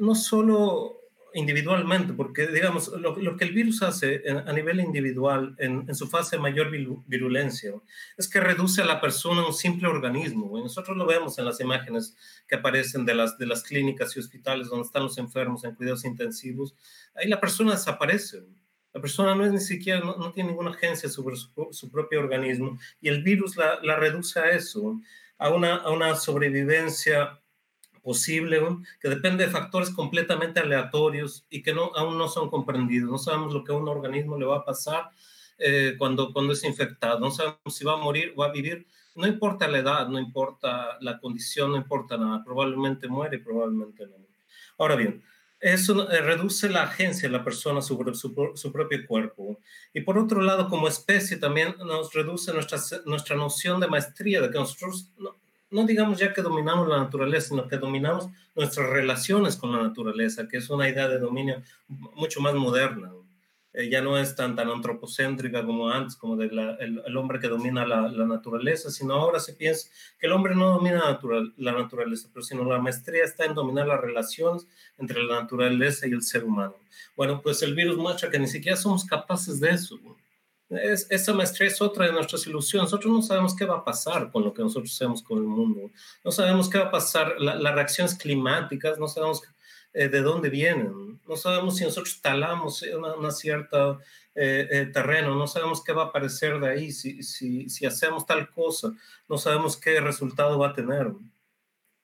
No 0.00 0.14
solo 0.14 0.98
individualmente, 1.38 2.12
porque 2.12 2.48
digamos, 2.48 2.88
lo, 2.88 3.36
que 3.36 3.44
el 3.44 3.52
virus 3.52 3.82
hace 3.82 4.22
a 4.46 4.52
nivel 4.52 4.80
individual, 4.80 5.54
en, 5.58 5.94
su 5.94 6.08
fase 6.08 6.36
de 6.36 6.42
mayor 6.42 6.70
virulencia, 7.06 7.72
es 8.16 8.28
que 8.28 8.40
reduce 8.40 8.82
a 8.82 8.84
la 8.84 9.00
persona 9.00 9.42
a 9.42 9.46
un 9.46 9.54
simple 9.54 9.86
organismo. 9.88 10.58
Y 10.58 10.62
nosotros 10.62 10.96
lo 10.96 11.06
vemos 11.06 11.38
en 11.38 11.44
las 11.44 11.60
imágenes 11.60 12.16
que 12.46 12.56
aparecen 12.56 13.04
de 13.04 13.14
las, 13.14 13.38
de 13.38 13.46
las 13.46 13.62
clínicas 13.62 14.16
y 14.16 14.20
hospitales 14.20 14.68
donde 14.68 14.86
están 14.86 15.04
los 15.04 15.16
enfermos 15.18 15.64
en 15.64 15.74
cuidados 15.74 16.04
intensivos. 16.04 16.74
Ahí 17.14 17.28
la 17.28 17.40
persona 17.40 17.72
desaparece. 17.72 18.42
La 18.92 19.00
persona 19.00 19.34
no 19.34 19.44
es 19.44 19.52
ni 19.52 19.60
siquiera, 19.60 20.00
no, 20.00 20.16
no 20.16 20.32
tiene 20.32 20.50
ninguna 20.50 20.70
agencia 20.70 21.08
sobre 21.08 21.36
su, 21.36 21.50
su, 21.70 21.90
propio 21.90 22.20
organismo 22.20 22.78
y 23.00 23.08
el 23.08 23.22
virus 23.22 23.56
la, 23.56 23.78
la 23.82 23.96
reduce 23.96 24.40
a 24.40 24.50
eso, 24.50 24.98
a 25.36 25.50
una, 25.50 25.76
a 25.76 25.90
una 25.90 26.16
sobrevivencia 26.16 27.38
posible, 28.08 28.58
que 29.02 29.10
depende 29.10 29.44
de 29.44 29.50
factores 29.50 29.90
completamente 29.90 30.60
aleatorios 30.60 31.44
y 31.50 31.62
que 31.62 31.74
no, 31.74 31.92
aún 31.94 32.16
no 32.16 32.26
son 32.26 32.48
comprendidos. 32.48 33.10
No 33.10 33.18
sabemos 33.18 33.52
lo 33.52 33.62
que 33.62 33.72
a 33.72 33.74
un 33.74 33.86
organismo 33.86 34.38
le 34.38 34.46
va 34.46 34.56
a 34.56 34.64
pasar 34.64 35.10
eh, 35.58 35.94
cuando, 35.98 36.32
cuando 36.32 36.54
es 36.54 36.64
infectado, 36.64 37.20
no 37.20 37.30
sabemos 37.30 37.58
si 37.68 37.84
va 37.84 37.92
a 37.92 37.96
morir 37.98 38.32
o 38.34 38.40
va 38.40 38.46
a 38.46 38.52
vivir. 38.52 38.86
No 39.14 39.26
importa 39.26 39.68
la 39.68 39.80
edad, 39.80 40.08
no 40.08 40.18
importa 40.18 40.96
la 41.02 41.18
condición, 41.18 41.72
no 41.72 41.76
importa 41.76 42.16
nada. 42.16 42.42
Probablemente 42.42 43.08
muere, 43.08 43.40
probablemente 43.40 44.06
no. 44.06 44.14
Ahora 44.78 44.96
bien, 44.96 45.22
eso 45.60 46.10
eh, 46.10 46.22
reduce 46.22 46.70
la 46.70 46.84
agencia 46.84 47.28
de 47.28 47.36
la 47.36 47.44
persona 47.44 47.82
sobre 47.82 48.14
su, 48.14 48.34
su, 48.54 48.72
propio 48.72 49.06
cuerpo. 49.06 49.58
Y 49.92 50.00
por 50.00 50.16
otro 50.16 50.40
lado, 50.40 50.70
como 50.70 50.88
especie, 50.88 51.36
también 51.36 51.74
nos 51.84 52.14
reduce 52.14 52.54
nuestra, 52.54 52.78
nuestra 53.04 53.36
noción 53.36 53.80
de 53.80 53.88
maestría, 53.88 54.40
de 54.40 54.50
que 54.50 54.58
nosotros 54.58 55.10
no, 55.18 55.36
no 55.70 55.84
digamos 55.86 56.18
ya 56.18 56.32
que 56.32 56.42
dominamos 56.42 56.88
la 56.88 56.98
naturaleza, 56.98 57.48
sino 57.48 57.68
que 57.68 57.76
dominamos 57.76 58.28
nuestras 58.54 58.88
relaciones 58.88 59.56
con 59.56 59.72
la 59.72 59.82
naturaleza, 59.82 60.48
que 60.48 60.58
es 60.58 60.70
una 60.70 60.88
idea 60.88 61.08
de 61.08 61.18
dominio 61.18 61.62
mucho 61.88 62.40
más 62.40 62.54
moderna. 62.54 63.12
Eh, 63.74 63.90
ya 63.90 64.00
no 64.00 64.18
es 64.18 64.34
tan, 64.34 64.56
tan 64.56 64.70
antropocéntrica 64.70 65.64
como 65.64 65.90
antes, 65.90 66.16
como 66.16 66.36
de 66.36 66.50
la, 66.50 66.74
el, 66.76 67.16
hombre 67.16 67.38
que 67.38 67.48
domina 67.48 67.86
la, 67.86 68.08
la, 68.08 68.24
naturaleza, 68.24 68.90
sino 68.90 69.14
ahora 69.14 69.40
se 69.40 69.52
piensa 69.52 69.90
que 70.18 70.26
el 70.26 70.32
hombre 70.32 70.54
no 70.54 70.70
domina 70.70 70.98
natural, 70.98 71.52
la 71.58 71.72
naturaleza, 71.72 72.28
pero 72.32 72.42
sino 72.42 72.64
la 72.64 72.78
maestría 72.78 73.24
está 73.24 73.44
en 73.44 73.54
dominar 73.54 73.86
las 73.86 74.00
relaciones 74.00 74.66
entre 74.96 75.22
la 75.22 75.42
naturaleza 75.42 76.08
y 76.08 76.12
el 76.12 76.22
ser 76.22 76.44
humano. 76.44 76.74
Bueno, 77.14 77.42
pues 77.42 77.62
el 77.62 77.74
virus 77.74 77.98
muestra 77.98 78.30
que 78.30 78.38
ni 78.38 78.48
siquiera 78.48 78.76
somos 78.76 79.04
capaces 79.04 79.60
de 79.60 79.70
eso. 79.70 79.98
Es, 80.70 81.06
esa 81.10 81.32
maestría 81.32 81.68
es 81.68 81.80
otra 81.80 82.06
de 82.06 82.12
nuestras 82.12 82.46
ilusiones. 82.46 82.90
Nosotros 82.90 83.12
no 83.12 83.22
sabemos 83.22 83.56
qué 83.56 83.64
va 83.64 83.76
a 83.76 83.84
pasar 83.84 84.30
con 84.30 84.44
lo 84.44 84.52
que 84.52 84.62
nosotros 84.62 84.92
hacemos 84.92 85.22
con 85.22 85.38
el 85.38 85.44
mundo. 85.44 85.90
No 86.24 86.30
sabemos 86.30 86.68
qué 86.68 86.78
va 86.78 86.86
a 86.86 86.90
pasar, 86.90 87.36
la, 87.38 87.54
las 87.54 87.74
reacciones 87.74 88.14
climáticas, 88.14 88.98
no 88.98 89.08
sabemos 89.08 89.42
eh, 89.94 90.08
de 90.08 90.20
dónde 90.20 90.50
vienen. 90.50 91.20
No 91.26 91.36
sabemos 91.36 91.76
si 91.76 91.84
nosotros 91.84 92.20
talamos 92.20 92.82
una, 92.82 93.14
una 93.14 93.30
cierta 93.30 93.98
eh, 94.40 94.68
eh, 94.70 94.86
terreno, 94.86 95.34
no 95.34 95.48
sabemos 95.48 95.82
qué 95.82 95.92
va 95.92 96.04
a 96.04 96.06
aparecer 96.06 96.60
de 96.60 96.68
ahí, 96.68 96.92
si, 96.92 97.24
si, 97.24 97.68
si 97.68 97.86
hacemos 97.86 98.24
tal 98.24 98.48
cosa, 98.50 98.92
no 99.28 99.36
sabemos 99.36 99.76
qué 99.76 100.00
resultado 100.00 100.58
va 100.58 100.68
a 100.68 100.72
tener. 100.74 101.12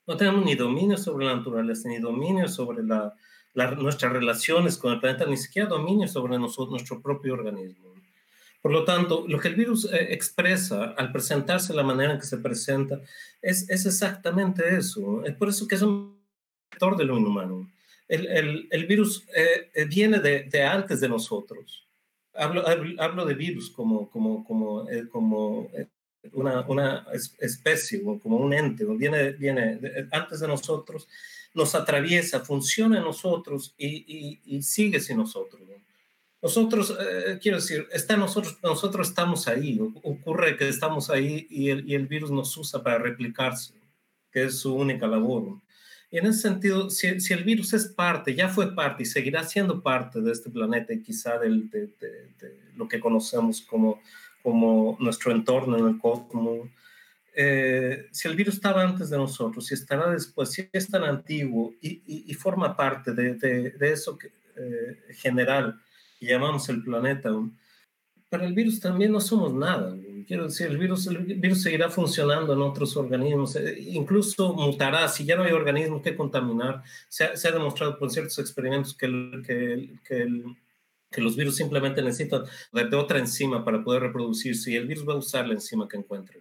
No 0.06 0.16
tenemos 0.16 0.44
ni 0.44 0.56
dominio 0.56 0.96
sobre 0.96 1.26
la 1.26 1.36
naturaleza, 1.36 1.88
ni 1.88 1.98
dominio 1.98 2.48
sobre 2.48 2.82
la, 2.82 3.14
la, 3.52 3.70
nuestras 3.70 4.12
relaciones 4.12 4.76
con 4.76 4.92
el 4.92 4.98
planeta, 5.00 5.26
ni 5.26 5.36
siquiera 5.36 5.68
dominio 5.68 6.08
sobre 6.08 6.36
nuestro 6.36 7.00
propio 7.00 7.34
organismo. 7.34 7.93
Por 8.64 8.72
lo 8.72 8.82
tanto, 8.82 9.26
lo 9.28 9.38
que 9.38 9.48
el 9.48 9.56
virus 9.56 9.84
eh, 9.92 10.14
expresa 10.14 10.94
al 10.96 11.12
presentarse 11.12 11.74
de 11.74 11.76
la 11.76 11.82
manera 11.82 12.14
en 12.14 12.18
que 12.18 12.24
se 12.24 12.38
presenta 12.38 12.98
es, 13.42 13.68
es 13.68 13.84
exactamente 13.84 14.74
eso. 14.74 15.22
Es 15.22 15.34
por 15.34 15.50
eso 15.50 15.68
que 15.68 15.74
es 15.74 15.82
un 15.82 16.18
vector 16.72 16.96
de 16.96 17.04
lo 17.04 17.18
inhumano. 17.18 17.70
El, 18.08 18.26
el, 18.26 18.66
el 18.70 18.86
virus 18.86 19.26
eh, 19.36 19.70
eh 19.74 19.84
viene 19.84 20.18
de, 20.18 20.44
de, 20.44 20.62
antes 20.62 20.98
de 21.00 21.10
nosotros. 21.10 21.86
Hablo, 22.32 22.64
hablo 23.00 23.26
de 23.26 23.34
virus 23.34 23.68
como, 23.68 24.08
como, 24.08 24.42
como, 24.46 24.88
eh, 24.88 25.08
como 25.12 25.68
una, 26.32 26.62
una, 26.62 27.06
especie, 27.40 28.02
como 28.02 28.38
un 28.38 28.54
ente, 28.54 28.86
viene, 28.86 29.32
viene 29.32 29.76
de, 29.76 30.08
antes 30.10 30.40
de 30.40 30.48
nosotros, 30.48 31.06
nos 31.52 31.74
atraviesa, 31.74 32.40
funciona 32.40 32.96
en 32.96 33.04
nosotros 33.04 33.74
y, 33.76 33.88
y, 34.08 34.56
y 34.56 34.62
sigue 34.62 35.00
sin 35.00 35.18
nosotros. 35.18 35.60
Nosotros, 36.44 36.94
eh, 37.00 37.38
quiero 37.40 37.56
decir, 37.56 37.88
está 37.90 38.18
nosotros, 38.18 38.58
nosotros 38.62 39.08
estamos 39.08 39.48
ahí, 39.48 39.80
ocurre 39.80 40.58
que 40.58 40.68
estamos 40.68 41.08
ahí 41.08 41.46
y 41.48 41.70
el, 41.70 41.88
y 41.88 41.94
el, 41.94 42.06
virus 42.06 42.30
nos 42.30 42.54
usa 42.58 42.82
para 42.82 42.98
replicarse, 42.98 43.72
que 44.30 44.44
es 44.44 44.58
su 44.58 44.74
única 44.74 45.06
labor. 45.06 45.62
Y 46.10 46.18
en 46.18 46.26
ese 46.26 46.42
sentido, 46.42 46.90
si, 46.90 47.18
si, 47.18 47.32
el 47.32 47.44
virus 47.44 47.72
es 47.72 47.86
parte, 47.86 48.34
ya 48.34 48.50
fue 48.50 48.74
parte 48.74 49.04
y 49.04 49.06
seguirá 49.06 49.42
siendo 49.44 49.82
parte 49.82 50.20
de 50.20 50.32
este 50.32 50.50
planeta 50.50 50.92
y 50.92 51.00
quizá 51.00 51.38
del, 51.38 51.70
de, 51.70 51.86
de, 51.98 52.34
de 52.38 52.60
lo 52.76 52.88
que 52.88 53.00
conocemos 53.00 53.62
como, 53.62 54.02
como 54.42 54.98
nuestro 55.00 55.32
entorno 55.32 55.78
en 55.78 55.86
el 55.86 55.98
cosmos, 55.98 56.68
eh, 57.34 58.04
si 58.12 58.28
el 58.28 58.36
virus 58.36 58.56
estaba 58.56 58.82
antes 58.82 59.08
de 59.08 59.16
nosotros, 59.16 59.64
si 59.64 59.72
estará 59.72 60.10
después, 60.10 60.50
si 60.50 60.68
es 60.70 60.90
tan 60.90 61.04
antiguo 61.04 61.72
y, 61.80 62.02
y, 62.04 62.24
y 62.26 62.34
forma 62.34 62.76
parte 62.76 63.14
de, 63.14 63.32
de 63.32 63.92
eso 63.92 64.18
que, 64.18 64.30
eh, 64.56 65.14
general, 65.14 65.80
llamamos 66.24 66.68
el 66.68 66.82
planeta. 66.82 67.30
Para 68.28 68.46
el 68.46 68.54
virus 68.54 68.80
también 68.80 69.12
no 69.12 69.20
somos 69.20 69.52
nada. 69.54 69.96
Quiero 70.26 70.44
decir, 70.44 70.68
el 70.68 70.78
virus, 70.78 71.06
el 71.06 71.18
virus 71.18 71.62
seguirá 71.62 71.90
funcionando 71.90 72.54
en 72.54 72.62
otros 72.62 72.96
organismos, 72.96 73.56
eh, 73.56 73.78
incluso 73.78 74.54
mutará. 74.54 75.06
Si 75.08 75.24
ya 75.24 75.36
no 75.36 75.42
hay 75.42 75.52
organismos 75.52 76.02
que 76.02 76.16
contaminar, 76.16 76.82
se 77.08 77.24
ha, 77.24 77.36
se 77.36 77.48
ha 77.48 77.52
demostrado 77.52 77.98
por 77.98 78.10
ciertos 78.10 78.38
experimentos 78.38 78.96
que, 78.96 79.06
el, 79.06 79.42
que, 79.46 79.98
que, 80.02 80.22
el, 80.22 80.44
que, 81.10 81.20
los 81.20 81.36
virus 81.36 81.56
simplemente 81.56 82.02
necesitan 82.02 82.44
de 82.72 82.96
otra 82.96 83.18
enzima 83.18 83.64
para 83.64 83.84
poder 83.84 84.02
reproducirse 84.02 84.72
y 84.72 84.76
el 84.76 84.86
virus 84.86 85.06
va 85.06 85.12
a 85.12 85.16
usar 85.16 85.46
la 85.46 85.54
enzima 85.54 85.86
que 85.86 85.98
encuentre. 85.98 86.40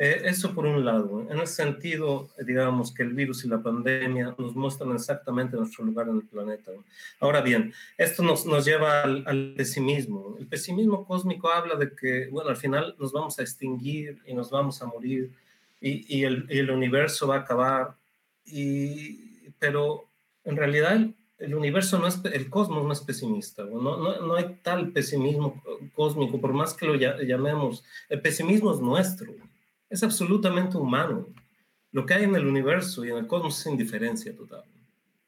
Eh, 0.00 0.22
eso 0.26 0.54
por 0.54 0.64
un 0.64 0.84
lado. 0.84 1.26
En 1.28 1.40
ese 1.40 1.54
sentido, 1.54 2.30
digamos 2.46 2.94
que 2.94 3.02
el 3.02 3.14
virus 3.14 3.44
y 3.44 3.48
la 3.48 3.60
pandemia 3.60 4.32
nos 4.38 4.54
muestran 4.54 4.92
exactamente 4.92 5.56
nuestro 5.56 5.84
lugar 5.84 6.06
en 6.06 6.18
el 6.18 6.22
planeta. 6.22 6.70
Ahora 7.18 7.40
bien, 7.40 7.74
esto 7.96 8.22
nos, 8.22 8.46
nos 8.46 8.64
lleva 8.64 9.02
al, 9.02 9.24
al, 9.26 9.54
pesimismo. 9.56 10.36
El 10.38 10.46
pesimismo 10.46 11.04
cósmico 11.04 11.50
habla 11.50 11.74
de 11.74 11.96
que, 11.96 12.28
bueno, 12.28 12.48
al 12.48 12.56
final 12.56 12.94
nos 13.00 13.10
vamos 13.10 13.40
a 13.40 13.42
extinguir 13.42 14.22
y 14.24 14.34
nos 14.34 14.50
vamos 14.52 14.80
a 14.82 14.86
morir 14.86 15.32
y, 15.80 16.16
y, 16.16 16.22
el, 16.22 16.46
y 16.48 16.60
el, 16.60 16.70
universo 16.70 17.26
va 17.26 17.38
a 17.38 17.40
acabar. 17.40 17.96
Y, 18.46 19.50
pero 19.58 20.04
en 20.44 20.56
realidad 20.56 20.92
el, 20.92 21.16
el 21.38 21.56
universo 21.56 21.98
no 21.98 22.06
es, 22.06 22.20
el 22.24 22.48
cosmos 22.48 22.84
no 22.84 22.92
es 22.92 23.00
pesimista, 23.00 23.64
no, 23.64 23.80
no, 23.80 24.20
no, 24.20 24.34
hay 24.34 24.60
tal 24.62 24.92
pesimismo 24.92 25.60
cósmico, 25.94 26.40
por 26.40 26.52
más 26.52 26.74
que 26.74 26.86
lo 26.86 26.94
llamemos, 26.94 27.84
el 28.08 28.20
pesimismo 28.20 28.72
es 28.72 28.80
nuestro 28.80 29.34
es 29.90 30.02
absolutamente 30.02 30.76
humano. 30.76 31.28
Lo 31.92 32.04
que 32.04 32.14
hay 32.14 32.24
en 32.24 32.36
el 32.36 32.46
universo 32.46 33.04
y 33.04 33.10
en 33.10 33.16
el 33.16 33.26
cosmos 33.26 33.58
es 33.60 33.66
indiferencia 33.66 34.34
total. 34.36 34.62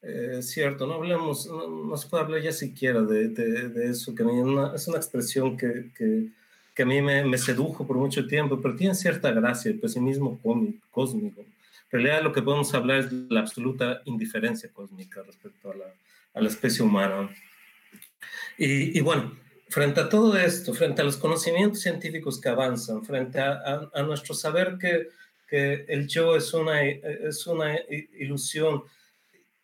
Eh, 0.02 0.36
es 0.38 0.50
cierto, 0.50 0.86
no 0.86 0.94
hablemos, 0.94 1.46
no, 1.46 1.68
no, 1.68 1.96
se 1.96 2.08
puede 2.08 2.24
hablar 2.24 2.40
ya 2.40 2.52
siquiera 2.52 3.02
de, 3.02 3.28
de, 3.28 3.68
de 3.68 3.90
eso, 3.90 4.14
que 4.14 4.22
una, 4.22 4.74
es 4.74 4.88
una 4.88 4.96
expresión 4.96 5.56
que, 5.56 5.90
que, 5.94 6.28
que 6.74 6.82
a 6.82 6.86
mí 6.86 7.02
me, 7.02 7.24
me, 7.24 7.36
sedujo 7.36 7.86
por 7.86 7.96
mucho 7.96 8.26
tiempo, 8.26 8.60
pero 8.60 8.76
tiene 8.76 8.94
cierta 8.94 9.30
gracia, 9.30 9.70
el 9.70 9.78
pesimismo 9.78 10.40
cósmico. 10.90 11.42
En 11.42 11.48
realidad 11.90 12.22
lo 12.22 12.32
que 12.32 12.40
podemos 12.40 12.72
hablar 12.72 13.00
es 13.00 13.12
la 13.12 13.40
absoluta 13.40 14.00
indiferencia 14.06 14.70
cósmica 14.72 15.22
respecto 15.22 15.70
a 15.70 15.76
la, 15.76 15.94
a 16.34 16.40
la 16.40 16.48
especie 16.48 16.82
humana. 16.82 17.28
Y, 18.56 18.96
y 18.96 19.00
bueno, 19.02 19.32
frente 19.70 20.00
a 20.00 20.08
todo 20.08 20.36
esto, 20.36 20.74
frente 20.74 21.00
a 21.00 21.04
los 21.04 21.16
conocimientos 21.16 21.80
científicos 21.80 22.40
que 22.40 22.48
avanzan, 22.48 23.04
frente 23.04 23.38
a, 23.38 23.52
a, 23.52 23.90
a 23.94 24.02
nuestro 24.02 24.34
saber 24.34 24.76
que, 24.78 25.08
que, 25.48 25.84
el 25.88 26.06
yo 26.08 26.36
es 26.36 26.52
una, 26.52 26.82
es 26.84 27.46
una 27.46 27.78
ilusión 28.18 28.82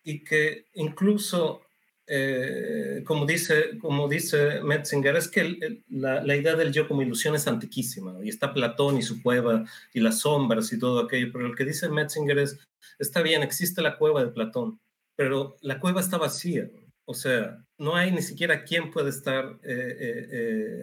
y 0.03 0.23
que 0.23 0.67
incluso, 0.75 1.61
eh, 2.07 3.03
como, 3.05 3.25
dice, 3.25 3.77
como 3.79 4.07
dice 4.07 4.61
Metzinger, 4.61 5.17
es 5.17 5.27
que 5.27 5.41
el, 5.41 5.83
la, 5.89 6.23
la, 6.23 6.35
idea 6.37 6.55
del 6.55 6.71
yo 6.71 6.87
como 6.87 7.01
ilusión 7.01 7.35
es 7.35 7.45
antiquísima, 7.45 8.15
y 8.23 8.29
está 8.29 8.53
Platón 8.53 8.97
y 8.97 9.01
su 9.01 9.21
cueva 9.21 9.65
y 9.93 9.99
las 9.99 10.19
sombras 10.19 10.71
y 10.71 10.79
todo 10.79 11.01
aquello, 11.01 11.29
pero 11.33 11.49
lo 11.49 11.55
que 11.55 11.65
dice 11.65 11.89
Metzinger 11.89 12.39
es, 12.39 12.57
está 12.97 13.21
bien, 13.21 13.43
existe 13.43 13.81
la 13.81 13.97
cueva 13.97 14.23
de 14.23 14.31
Platón, 14.31 14.79
pero 15.17 15.57
la 15.61 15.81
cueva 15.81 15.99
está 15.99 16.17
vacía. 16.17 16.69
O 17.09 17.13
sea, 17.13 17.63
no 17.77 17.95
hay 17.95 18.11
ni 18.11 18.21
siquiera 18.21 18.65
quien 18.65 18.91
puede 18.91 19.11
estar 19.11 19.57
eh, 19.63 19.97
eh, 19.97 20.27
eh, 20.29 20.81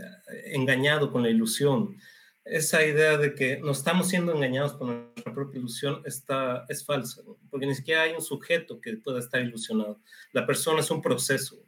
engañado 0.54 1.12
con 1.12 1.22
la 1.22 1.28
ilusión. 1.28 1.98
Esa 2.46 2.82
idea 2.82 3.18
de 3.18 3.34
que 3.34 3.58
no 3.58 3.72
estamos 3.72 4.08
siendo 4.08 4.32
engañados 4.34 4.72
por 4.72 4.88
nuestra 4.88 5.34
propia 5.34 5.58
ilusión 5.58 6.00
está, 6.06 6.64
es 6.70 6.82
falsa, 6.82 7.20
porque 7.50 7.66
ni 7.66 7.74
siquiera 7.74 8.02
hay 8.02 8.12
un 8.12 8.22
sujeto 8.22 8.80
que 8.80 8.96
pueda 8.96 9.18
estar 9.18 9.42
ilusionado. 9.42 10.00
La 10.32 10.46
persona 10.46 10.80
es 10.80 10.90
un 10.90 11.02
proceso. 11.02 11.58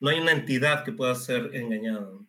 No 0.00 0.08
hay 0.08 0.20
una 0.20 0.32
entidad 0.32 0.84
que 0.84 0.92
pueda 0.92 1.14
ser 1.14 1.54
engañada. 1.54 2.00
¿no? 2.00 2.26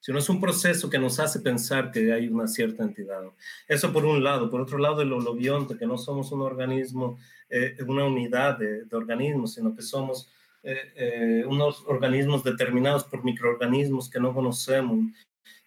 sino 0.00 0.18
es 0.18 0.28
un 0.28 0.40
proceso 0.40 0.90
que 0.90 0.98
nos 0.98 1.18
hace 1.18 1.40
pensar 1.40 1.90
que 1.90 2.12
hay 2.12 2.28
una 2.28 2.46
cierta 2.46 2.84
entidad. 2.84 3.22
Eso 3.66 3.92
por 3.92 4.04
un 4.04 4.22
lado. 4.22 4.50
Por 4.50 4.60
otro 4.60 4.78
lado, 4.78 5.00
el 5.00 5.12
holobionte, 5.12 5.78
que 5.78 5.86
no 5.86 5.98
somos 5.98 6.30
un 6.30 6.42
organismo, 6.42 7.18
una 7.86 8.04
unidad 8.04 8.58
de, 8.58 8.84
organismos, 8.92 9.54
sino 9.54 9.74
que 9.74 9.82
somos 9.82 10.30
eh, 10.68 10.92
eh, 10.96 11.44
unos 11.46 11.84
organismos 11.86 12.42
determinados 12.42 13.04
por 13.04 13.22
microorganismos 13.22 14.10
que 14.10 14.18
no 14.18 14.34
conocemos. 14.34 14.98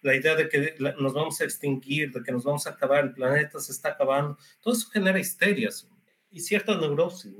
La 0.02 0.14
idea 0.14 0.34
de 0.34 0.46
que 0.46 0.74
nos 0.98 1.14
vamos 1.14 1.40
a 1.40 1.44
extinguir, 1.44 2.12
de 2.12 2.22
que 2.22 2.30
nos 2.30 2.44
vamos 2.44 2.66
a 2.66 2.70
acabar, 2.70 3.04
el 3.04 3.14
planeta 3.14 3.58
se 3.60 3.72
está 3.72 3.90
acabando, 3.90 4.36
todo 4.60 4.74
eso 4.74 4.90
genera 4.90 5.18
histerias 5.18 5.88
y 6.30 6.40
cierta 6.40 6.76
neurosis. 6.76 7.32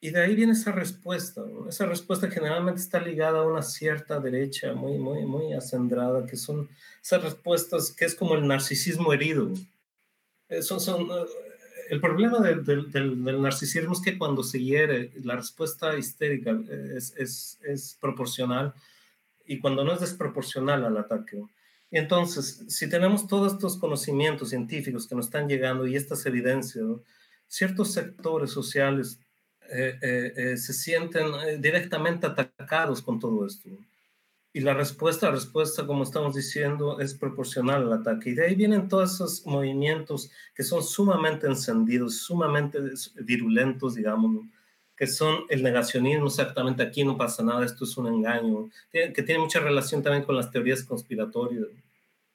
Y 0.00 0.10
de 0.12 0.22
ahí 0.22 0.34
viene 0.34 0.52
esa 0.52 0.72
respuesta. 0.72 1.44
Esa 1.68 1.84
respuesta 1.84 2.30
generalmente 2.30 2.80
está 2.80 3.00
ligada 3.00 3.40
a 3.40 3.46
una 3.46 3.60
cierta 3.60 4.18
derecha 4.18 4.72
muy, 4.72 4.96
muy, 4.96 5.26
muy 5.26 5.52
acendrada, 5.52 6.24
que 6.24 6.36
son 6.36 6.70
esas 7.02 7.22
respuestas 7.22 7.92
que 7.92 8.06
es 8.06 8.14
como 8.14 8.34
el 8.34 8.48
narcisismo 8.48 9.12
herido. 9.12 9.52
Eh, 10.48 10.62
son, 10.62 10.80
son, 10.80 11.02
eh, 11.02 11.26
el 11.90 12.00
problema 12.00 12.38
del, 12.40 13.42
narcisismo 13.42 13.92
es 13.92 14.00
que 14.00 14.18
cuando 14.18 14.42
se 14.42 14.62
hiere, 14.62 15.12
la 15.22 15.36
respuesta 15.36 15.96
histérica 15.96 16.58
es, 16.96 17.58
es, 17.62 17.98
proporcional 18.00 18.74
y 19.46 19.58
cuando 19.58 19.84
no 19.84 19.92
es 19.92 20.00
desproporcional 20.00 20.84
al 20.84 20.96
ataque. 20.96 21.42
Entonces, 21.90 22.64
si 22.68 22.88
tenemos 22.88 23.28
todos 23.28 23.54
estos 23.54 23.76
conocimientos 23.76 24.50
científicos 24.50 25.06
que 25.06 25.14
nos 25.14 25.26
están 25.26 25.48
llegando 25.48 25.86
y 25.86 25.96
estas 25.96 26.24
evidencias, 26.26 26.84
ciertos 27.46 27.92
sectores 27.92 28.50
sociales 28.50 29.20
eh, 29.70 29.98
eh, 30.02 30.32
eh, 30.36 30.56
se 30.56 30.72
sienten 30.72 31.60
directamente 31.60 32.26
atacados 32.26 33.00
con 33.00 33.18
todo 33.18 33.46
esto. 33.46 33.70
Y 34.56 34.60
la 34.60 34.72
respuesta, 34.72 35.26
la 35.26 35.32
respuesta, 35.32 35.84
como 35.84 36.04
estamos 36.04 36.36
diciendo, 36.36 37.00
es 37.00 37.12
proporcional 37.12 37.82
al 37.82 37.92
ataque. 37.92 38.30
Y 38.30 38.34
de 38.34 38.46
ahí 38.46 38.54
vienen 38.54 38.86
todos 38.86 39.14
esos 39.14 39.44
movimientos 39.46 40.30
que 40.54 40.62
son 40.62 40.80
sumamente 40.84 41.48
encendidos, 41.48 42.18
sumamente 42.18 42.78
virulentos, 43.16 43.96
digamos, 43.96 44.44
que 44.96 45.08
son 45.08 45.40
el 45.48 45.60
negacionismo, 45.60 46.28
exactamente 46.28 46.84
aquí 46.84 47.02
no 47.02 47.16
pasa 47.16 47.42
nada, 47.42 47.64
esto 47.64 47.84
es 47.84 47.96
un 47.96 48.06
engaño, 48.06 48.70
que 48.92 49.22
tiene 49.24 49.40
mucha 49.40 49.58
relación 49.58 50.04
también 50.04 50.22
con 50.22 50.36
las 50.36 50.52
teorías 50.52 50.84
conspiratorias, 50.84 51.66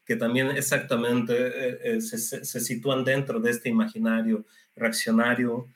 que 0.04 0.18
también 0.18 0.48
exactamente 0.48 2.02
se, 2.02 2.18
se, 2.18 2.60
sitúan 2.60 3.06
dentro 3.06 3.40
de 3.40 3.52
este 3.52 3.70
imaginario 3.70 4.44
reaccionario 4.76 5.68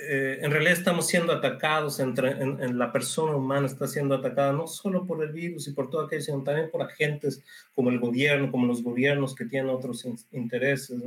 eh, 0.00 0.38
en 0.42 0.50
realidad 0.50 0.74
estamos 0.74 1.06
siendo 1.06 1.32
atacados, 1.32 1.98
entre, 1.98 2.30
en, 2.30 2.78
la 2.78 2.92
persona 2.92 3.34
humana 3.34 3.66
está 3.66 3.88
siendo 3.88 4.14
atacada 4.14 4.52
no 4.52 4.66
solo 4.66 5.04
por 5.04 5.22
el 5.24 5.32
virus 5.32 5.66
y 5.66 5.72
por 5.72 5.90
todo 5.90 6.02
aquello, 6.02 6.22
sino 6.22 6.42
también 6.42 6.70
por 6.70 6.82
agentes 6.82 7.42
como 7.74 7.90
el 7.90 7.98
gobierno, 7.98 8.50
como 8.50 8.66
los 8.66 8.82
gobiernos 8.82 9.34
que 9.34 9.46
tienen 9.46 9.70
otros 9.70 10.06
intereses, 10.30 11.02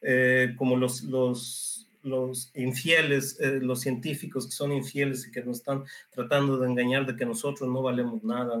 eh, 0.00 0.54
como 0.56 0.76
los, 0.76 1.02
los, 1.02 1.90
los 2.02 2.50
infieles, 2.54 3.38
eh, 3.40 3.60
los 3.60 3.80
científicos 3.80 4.46
que 4.46 4.52
son 4.52 4.72
infieles 4.72 5.26
y 5.26 5.30
que 5.30 5.42
nos 5.42 5.58
están 5.58 5.84
tratando 6.10 6.58
de 6.58 6.68
engañar 6.68 7.04
de 7.06 7.16
que 7.16 7.26
nosotros 7.26 7.68
no 7.68 7.82
valemos 7.82 8.24
nada. 8.24 8.58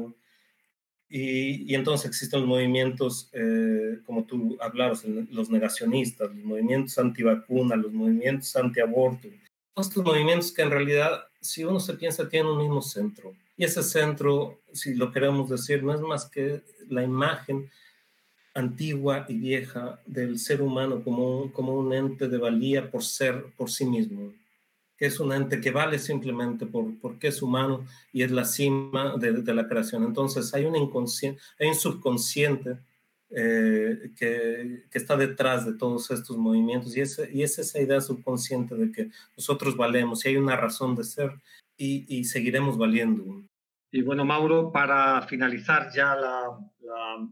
Y, 1.08 1.70
y, 1.70 1.74
entonces 1.74 2.06
existen 2.06 2.40
los 2.40 2.48
movimientos, 2.48 3.30
como 4.06 4.24
tú 4.24 4.56
hablabas, 4.60 5.04
los 5.04 5.50
negacionistas, 5.50 6.34
los 6.34 6.44
movimientos 6.44 6.98
antivacunas, 6.98 7.78
los 7.78 7.92
movimientos 7.92 8.56
antiaborto, 8.56 9.28
estos 9.80 10.04
movimientos 10.04 10.52
que 10.52 10.62
en 10.62 10.70
realidad, 10.70 11.24
si 11.40 11.64
uno 11.64 11.80
se 11.80 11.94
piensa, 11.94 12.28
tienen 12.28 12.52
un 12.52 12.58
mismo 12.58 12.82
centro. 12.82 13.34
Y 13.56 13.64
ese 13.64 13.82
centro, 13.82 14.60
si 14.72 14.94
lo 14.94 15.10
queremos 15.12 15.48
decir, 15.48 15.82
no 15.82 15.94
es 15.94 16.00
más 16.00 16.26
que 16.26 16.62
la 16.88 17.02
imagen 17.02 17.70
antigua 18.54 19.24
y 19.28 19.38
vieja 19.38 20.00
del 20.04 20.38
ser 20.38 20.60
humano 20.60 21.02
como 21.02 21.42
un, 21.42 21.48
como 21.50 21.74
un 21.74 21.92
ente 21.92 22.28
de 22.28 22.38
valía 22.38 22.90
por 22.90 23.02
ser 23.02 23.46
por 23.56 23.70
sí 23.70 23.86
mismo, 23.86 24.34
que 24.96 25.06
es 25.06 25.18
un 25.20 25.32
ente 25.32 25.60
que 25.60 25.70
vale 25.70 25.98
simplemente 25.98 26.66
por, 26.66 26.98
porque 27.00 27.28
es 27.28 27.40
humano 27.40 27.86
y 28.12 28.22
es 28.22 28.30
la 28.30 28.44
cima 28.44 29.16
de, 29.16 29.32
de 29.32 29.54
la 29.54 29.66
creación. 29.66 30.04
Entonces 30.04 30.52
hay 30.52 30.66
un 30.66 30.76
inconsciente, 30.76 31.40
hay 31.58 31.68
un 31.68 31.74
subconsciente 31.74 32.76
eh, 33.34 34.12
que, 34.14 34.84
que, 34.90 34.98
está 34.98 35.16
detrás 35.16 35.64
de 35.64 35.72
todos 35.72 36.10
estos 36.10 36.36
movimientos 36.36 36.94
y, 36.94 37.00
y 37.32 37.42
es 37.42 37.58
esa 37.58 37.80
idea 37.80 37.98
subconsciente 38.02 38.74
de 38.74 38.92
que 38.92 39.08
nosotros 39.38 39.74
valemos 39.74 40.24
y 40.24 40.28
hay 40.28 40.36
una 40.36 40.54
razón 40.54 40.94
de 40.96 41.04
ser 41.04 41.30
y, 41.78 42.04
y 42.14 42.24
seguiremos 42.24 42.76
valiendo. 42.76 43.42
Y 43.90 44.02
bueno, 44.02 44.26
Mauro, 44.26 44.70
para 44.70 45.22
finalizar 45.22 45.90
ya 45.94 46.14
la, 46.14 46.58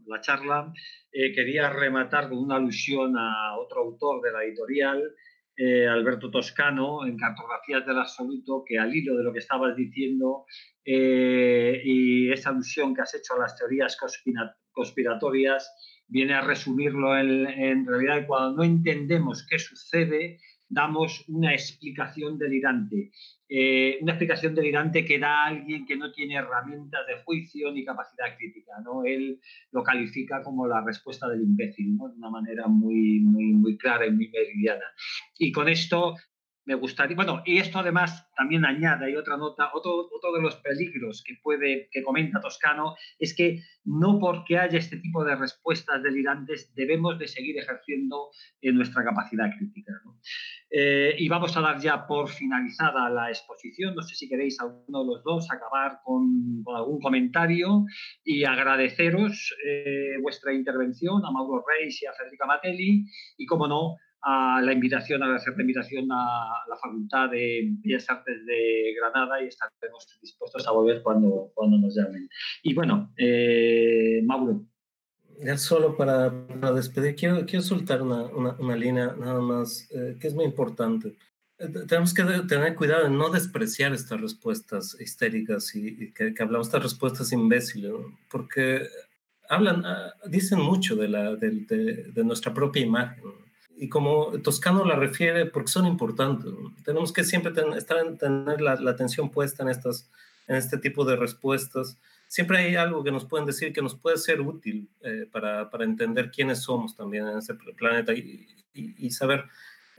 la, 0.07 0.21
charla, 0.21 0.73
eh, 1.11 1.31
quería 1.33 1.69
rematar 1.69 2.29
con 2.29 2.39
una 2.39 2.55
alusión 2.55 3.15
a 3.15 3.55
otro 3.59 3.81
autor 3.81 4.23
de 4.23 4.31
la 4.31 4.43
editorial, 4.43 5.03
eh, 5.55 5.87
Alberto 5.87 6.31
Toscano, 6.31 7.05
en 7.05 7.15
Cartografías 7.15 7.85
del 7.85 7.99
Absoluto, 7.99 8.63
que 8.65 8.79
al 8.79 8.95
hilo 8.95 9.15
de 9.17 9.23
lo 9.23 9.31
que 9.31 9.39
estabas 9.39 9.75
diciendo 9.75 10.45
y 10.83 12.31
esa 12.31 12.49
alusión 12.49 12.95
que 12.95 13.01
has 13.01 13.13
hecho 13.13 13.35
a 13.35 13.39
las 13.39 13.55
teorías 13.55 13.95
conspiratorias, 14.71 15.71
viene 16.11 16.33
a 16.33 16.41
resumirlo 16.41 17.17
en, 17.17 17.85
realidad 17.85 18.27
cuando 18.27 18.57
no 18.57 18.63
entendemos 18.63 19.47
qué 19.49 19.57
sucede, 19.57 20.39
damos 20.67 21.23
una 21.29 21.53
explicación 21.53 22.37
delirante. 22.37 23.11
Eh, 23.47 23.97
una 24.01 24.13
explicación 24.13 24.53
delirante 24.53 25.05
que 25.05 25.19
da 25.19 25.43
a 25.43 25.47
alguien 25.47 25.85
que 25.85 25.95
no 25.95 26.11
tiene 26.11 26.35
herramientas 26.35 27.07
de 27.07 27.23
juicio 27.23 27.71
ni 27.71 27.85
capacidad 27.85 28.37
crítica. 28.37 28.73
¿no? 28.83 29.03
Él 29.05 29.39
lo 29.71 29.83
califica 29.83 30.41
como 30.43 30.67
la 30.67 30.83
respuesta 30.83 31.29
del 31.29 31.43
imbécil, 31.43 31.95
¿no? 31.95 32.09
de 32.09 32.17
una 32.17 32.29
manera 32.29 32.67
muy, 32.67 33.21
muy, 33.21 33.53
muy 33.53 33.77
clara 33.77 34.05
y 34.05 34.11
muy 34.11 34.29
meridiana. 34.29 34.85
Y 35.37 35.51
con 35.51 35.69
esto 35.69 36.15
me 36.65 36.75
gustaría, 36.75 37.15
bueno, 37.15 37.41
y 37.45 37.57
esto 37.57 37.79
además 37.79 38.27
también 38.35 38.65
añade, 38.65 39.05
hay 39.05 39.15
otra 39.15 39.37
nota, 39.37 39.71
otro, 39.73 40.09
otro 40.11 40.33
de 40.33 40.41
los 40.41 40.55
peligros 40.57 41.23
que 41.25 41.35
puede, 41.41 41.89
que 41.91 42.03
comenta 42.03 42.39
Toscano, 42.39 42.95
es 43.17 43.35
que 43.35 43.63
no 43.83 44.19
porque 44.19 44.59
haya 44.59 44.77
este 44.77 44.97
tipo 44.97 45.23
de 45.23 45.35
respuestas 45.35 46.03
delirantes 46.03 46.73
debemos 46.75 47.17
de 47.17 47.27
seguir 47.27 47.57
ejerciendo 47.57 48.29
en 48.61 48.75
nuestra 48.75 49.03
capacidad 49.03 49.49
crítica. 49.57 49.93
Eh, 50.69 51.15
y 51.17 51.27
vamos 51.27 51.55
a 51.57 51.61
dar 51.61 51.79
ya 51.79 52.05
por 52.07 52.29
finalizada 52.29 53.09
la 53.09 53.29
exposición, 53.29 53.95
no 53.95 54.01
sé 54.03 54.15
si 54.15 54.29
queréis 54.29 54.59
alguno 54.59 55.01
de 55.01 55.05
los 55.05 55.23
dos 55.23 55.51
acabar 55.51 55.99
con, 56.03 56.63
con 56.63 56.75
algún 56.75 57.01
comentario 57.01 57.85
y 58.23 58.43
agradeceros 58.45 59.53
eh, 59.65 60.17
vuestra 60.21 60.53
intervención 60.53 61.25
a 61.25 61.31
Mauro 61.31 61.63
Reis 61.67 62.01
y 62.01 62.05
a 62.05 62.13
Federica 62.13 62.45
Matelli 62.45 63.05
y, 63.37 63.45
como 63.45 63.67
no, 63.67 63.97
a 64.21 64.61
la 64.61 64.73
invitación, 64.73 65.23
a 65.23 65.27
la 65.27 65.41
invitación 65.59 66.11
a 66.11 66.63
la 66.69 66.75
Facultad 66.77 67.29
de 67.29 67.69
Bellas 67.83 68.09
Artes 68.09 68.45
de 68.45 68.93
Granada 68.95 69.41
y 69.43 69.47
estaremos 69.47 70.07
dispuestos 70.21 70.67
a 70.67 70.71
volver 70.71 71.01
cuando, 71.01 71.51
cuando 71.55 71.77
nos 71.77 71.95
llamen. 71.95 72.29
Y 72.61 72.73
bueno, 72.73 73.11
eh, 73.17 74.21
Mauro. 74.23 74.63
Ya 75.43 75.57
solo 75.57 75.97
para, 75.97 76.31
para 76.47 76.73
despedir, 76.73 77.15
quiero, 77.15 77.45
quiero 77.47 77.63
soltar 77.63 78.03
una, 78.03 78.25
una, 78.25 78.51
una 78.59 78.75
línea 78.75 79.15
nada 79.17 79.41
más 79.41 79.89
eh, 79.91 80.15
que 80.19 80.27
es 80.27 80.35
muy 80.35 80.45
importante. 80.45 81.17
Eh, 81.57 81.69
tenemos 81.87 82.13
que 82.13 82.23
tener 82.47 82.75
cuidado 82.75 83.07
en 83.07 83.17
no 83.17 83.29
despreciar 83.29 83.91
estas 83.93 84.21
respuestas 84.21 84.95
histéricas 84.99 85.73
y, 85.73 86.13
que, 86.13 86.35
que, 86.35 86.43
hablamos, 86.43 86.67
estas 86.67 86.83
respuestas 86.83 87.31
imbéciles, 87.31 87.91
porque 88.29 88.83
hablan, 89.49 89.83
ah, 89.83 90.13
dicen 90.27 90.59
mucho 90.59 90.95
de, 90.95 91.07
la, 91.07 91.35
de, 91.35 91.49
de, 91.67 92.11
de 92.11 92.23
nuestra 92.23 92.53
propia 92.53 92.83
imagen 92.83 93.40
y 93.81 93.89
como 93.89 94.27
Toscano 94.43 94.85
la 94.85 94.95
refiere, 94.95 95.47
porque 95.47 95.71
son 95.71 95.87
importantes. 95.87 96.51
Tenemos 96.85 97.11
que 97.11 97.23
siempre 97.23 97.51
estar, 97.75 98.15
tener 98.15 98.61
la, 98.61 98.73
atención 98.73 99.31
puesta 99.31 99.63
en, 99.63 99.69
estas, 99.69 100.07
en 100.47 100.55
este 100.55 100.77
tipo 100.77 101.03
de 101.03 101.15
respuestas. 101.15 101.97
Siempre 102.27 102.59
hay 102.59 102.75
algo 102.75 103.03
que 103.03 103.11
nos 103.11 103.25
pueden 103.25 103.47
decir 103.47 103.73
que 103.73 103.81
nos 103.81 103.95
puede 103.95 104.17
ser 104.17 104.39
útil 104.39 104.87
eh, 105.01 105.27
para, 105.31 105.71
para, 105.71 105.83
entender 105.83 106.29
quiénes 106.29 106.59
somos 106.59 106.95
también 106.95 107.27
en 107.27 107.39
este 107.39 107.55
planeta 107.55 108.13
y, 108.13 108.47
y, 108.71 109.07
y 109.07 109.09
saber 109.09 109.45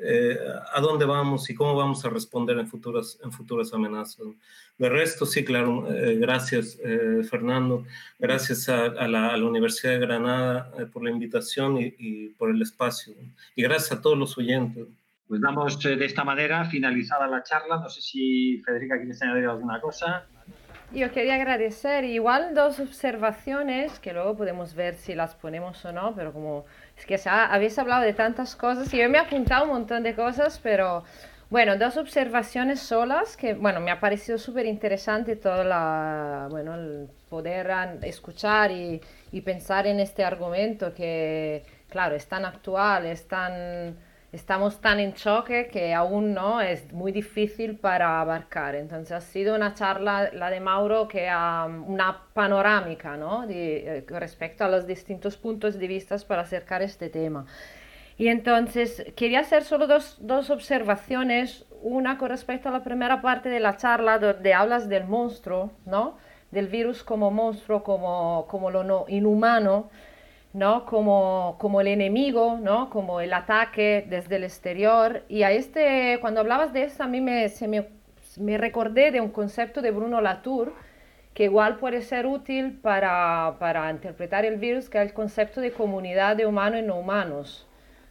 eh, 0.05 0.39
a 0.73 0.81
dónde 0.81 1.05
vamos 1.05 1.49
y 1.49 1.55
cómo 1.55 1.77
vamos 1.77 2.05
a 2.05 2.11
responder 2.11 2.59
en 2.59 2.67
futuras, 2.67 3.19
en 3.23 3.31
futuras 3.31 3.73
amenazas. 3.73 4.27
De 4.79 4.89
resto, 4.89 5.27
sí, 5.27 5.45
claro, 5.45 5.87
eh, 5.93 6.17
gracias 6.17 6.79
eh, 6.85 7.23
Fernando, 7.23 7.85
gracias 8.19 8.69
a, 8.69 8.87
a, 8.87 9.07
la, 9.07 9.29
a, 9.29 9.37
la, 9.37 9.45
Universidad 9.45 9.93
de 9.93 10.01
Granada 10.01 10.73
por 10.93 11.05
la 11.05 11.11
invitación 11.11 11.79
y, 11.79 11.95
y, 11.99 12.29
por 12.31 12.51
el 12.51 12.61
espacio. 12.63 13.15
Y 13.55 13.63
gracias 13.63 13.93
a 13.93 14.03
todos 14.03 14.19
los 14.19 14.37
oyentes. 14.37 14.87
Pues 15.29 15.41
damos 15.41 15.79
de 15.79 16.05
esta 16.05 16.25
manera 16.25 16.65
finalizada 16.67 17.27
la 17.27 17.43
charla. 17.43 17.79
No 17.79 17.89
sé 17.89 18.03
si 18.03 18.61
Federica 18.67 18.99
quieres 18.99 19.23
añadir 19.23 19.47
alguna 19.47 19.81
cosa. 19.81 20.27
Yo 20.95 21.11
quería 21.11 21.37
agradecer. 21.37 22.05
Igual 22.05 22.55
dos 22.55 22.79
observaciones 22.79 23.99
que 23.99 24.13
luego 24.13 24.37
podemos 24.37 24.75
ver 24.75 24.95
si 24.97 25.15
las 25.15 25.35
ponemos 25.35 25.83
o 25.85 25.93
no, 25.93 26.15
pero 26.15 26.33
como 26.33 26.65
es 26.97 27.07
que 27.07 27.19
habéis 27.29 27.79
hablado 27.79 28.03
de 28.03 28.13
tantas 28.13 28.55
cosas 28.57 28.93
y 28.93 28.99
yo 28.99 29.09
me 29.09 29.19
he 29.19 29.21
apuntado 29.21 29.65
un 29.65 29.71
montón 29.71 30.03
de 30.03 30.15
cosas, 30.15 30.59
pero 30.63 31.05
Bueno, 31.51 31.77
dos 31.77 31.99
observaciones 31.99 32.81
solas 32.81 33.37
que, 33.37 33.53
bueno, 33.53 33.79
me 33.81 33.91
ha 33.91 34.01
parecido 34.01 34.39
súper 34.39 34.65
interesante 34.65 35.37
todo 35.37 35.65
la, 35.65 36.49
bueno, 36.51 36.75
el 36.75 37.09
poder 37.29 37.71
escuchar 38.05 38.71
y, 38.71 39.03
y, 39.33 39.43
pensar 39.43 39.87
en 39.87 40.01
este 40.01 40.25
argumento 40.25 40.95
que, 40.95 41.63
claro, 41.91 42.15
es 42.17 42.27
tan 42.27 42.47
actual, 42.47 43.05
es 43.05 43.29
tan, 43.29 43.97
estamos 44.33 44.81
tan 44.81 44.99
en 44.99 45.13
choque 45.13 45.69
que 45.71 45.93
aún 45.93 46.33
no 46.33 46.61
es 46.63 46.91
muy 46.93 47.13
difícil 47.13 47.77
para 47.77 48.21
abarcar. 48.21 48.75
Entonces 48.75 49.13
ha 49.13 49.21
sido 49.21 49.55
una 49.55 49.75
charla, 49.75 50.31
la 50.33 50.51
de 50.51 50.61
Mauro, 50.61 51.07
que 51.07 51.29
ha 51.29 51.67
una 51.67 52.23
panorámica, 52.33 53.17
¿no? 53.17 53.47
De, 53.47 53.99
eh, 53.99 54.05
respecto 54.09 54.65
a 54.65 54.69
los 54.69 54.87
distintos 54.87 55.37
puntos 55.37 55.79
de 55.79 55.87
vista 55.87 56.17
para 56.27 56.43
acercar 56.43 56.83
este 56.83 57.11
tema. 57.11 57.47
Y 58.17 58.29
entonces 58.29 59.05
quería 59.17 59.41
hacer 59.41 59.65
solo 59.65 59.87
dos, 59.87 60.17
dos, 60.21 60.51
observaciones, 60.51 61.67
una 61.83 62.19
con 62.19 62.31
respecto 62.31 62.69
a 62.69 62.73
la 62.73 62.85
primera 62.85 63.21
parte 63.21 63.49
de 63.49 63.61
la 63.61 63.77
charla 63.77 64.19
donde 64.19 64.55
hablas 64.55 64.89
del 64.89 65.05
monstruo, 65.05 65.73
¿no? 65.87 66.17
Del 66.51 66.69
virus 66.69 67.03
como 67.03 67.31
monstruo, 67.31 67.83
como, 67.83 68.47
como 68.49 68.71
lo 68.71 68.85
no, 68.85 69.05
inhumano, 69.09 69.91
¿no? 70.53 70.85
Como, 70.87 71.57
como 71.59 71.81
el 71.81 71.89
enemigo, 71.89 72.59
¿no? 72.61 72.91
Como 72.91 73.21
el 73.21 73.33
ataque 73.33 74.07
desde 74.09 74.37
el 74.37 74.45
exterior. 74.45 75.23
Y 75.29 75.43
a 75.45 75.53
este, 75.53 76.19
cuando 76.21 76.41
hablabas 76.41 76.73
de 76.73 76.85
eso, 76.85 77.03
a 77.03 77.07
mí 77.07 77.21
me, 77.21 77.49
se 77.49 77.69
me, 77.69 77.89
me 78.39 78.59
recordé 78.59 79.11
de 79.11 79.21
un 79.21 79.31
concepto 79.31 79.83
de 79.83 79.91
Bruno 79.91 80.21
Latour, 80.21 80.75
que 81.35 81.45
igual 81.45 81.77
puede 81.79 82.03
ser 82.03 82.27
útil 82.27 82.79
para, 82.83 83.57
para 83.59 83.91
interpretar 83.91 84.45
el 84.45 84.59
virus, 84.59 84.91
que 84.91 84.99
es 84.99 85.09
el 85.09 85.15
concepto 85.15 85.61
de 85.61 85.73
comunidad 85.73 86.37
de 86.37 86.47
humanos 86.47 86.81
y 86.81 86.83
no 86.83 86.97
humanos. 86.97 87.67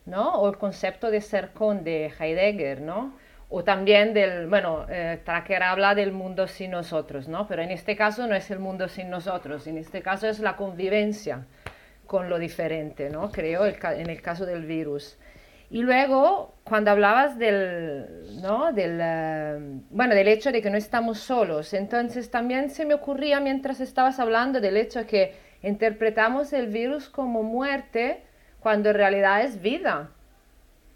¿no? 0.05 0.33
O 0.35 0.49
el 0.49 0.57
concepto 0.57 1.11
de 1.11 1.21
ser 1.21 1.51
con 1.51 1.83
de 1.83 2.11
Heidegger, 2.19 2.81
¿no? 2.81 3.13
O 3.49 3.63
también 3.63 4.13
del, 4.13 4.47
bueno, 4.47 4.85
eh, 4.89 5.19
Tracker 5.23 5.61
habla 5.61 5.93
del 5.93 6.11
mundo 6.11 6.47
sin 6.47 6.71
nosotros, 6.71 7.27
¿no? 7.27 7.47
Pero 7.47 7.61
en 7.61 7.71
este 7.71 7.95
caso 7.95 8.25
no 8.25 8.33
es 8.33 8.49
el 8.49 8.59
mundo 8.59 8.87
sin 8.87 9.09
nosotros, 9.09 9.67
en 9.67 9.77
este 9.77 10.01
caso 10.01 10.27
es 10.27 10.39
la 10.39 10.55
convivencia 10.55 11.45
con 12.11 12.29
lo 12.29 12.39
diferente, 12.39 13.09
¿no? 13.09 13.31
Creo, 13.31 13.65
en 13.65 14.09
el 14.09 14.21
caso 14.21 14.45
del 14.45 14.65
virus. 14.65 15.17
Y 15.69 15.81
luego, 15.81 16.53
cuando 16.65 16.91
hablabas 16.91 17.39
del, 17.39 18.41
¿no? 18.41 18.73
del, 18.73 18.99
eh, 19.01 19.57
bueno, 19.91 20.13
del 20.13 20.27
hecho 20.27 20.51
de 20.51 20.61
que 20.61 20.69
no 20.69 20.75
estamos 20.75 21.19
solos, 21.19 21.73
entonces 21.73 22.29
también 22.29 22.69
se 22.69 22.85
me 22.85 22.95
ocurría 22.95 23.39
mientras 23.39 23.79
estabas 23.79 24.19
hablando 24.19 24.59
del 24.59 24.75
hecho 24.75 24.99
de 24.99 25.05
que 25.05 25.35
interpretamos 25.63 26.51
el 26.51 26.67
virus 26.67 27.07
como 27.07 27.43
muerte, 27.43 28.25
cuando 28.59 28.89
en 28.89 28.95
realidad 28.95 29.43
es 29.45 29.61
vida, 29.61 30.09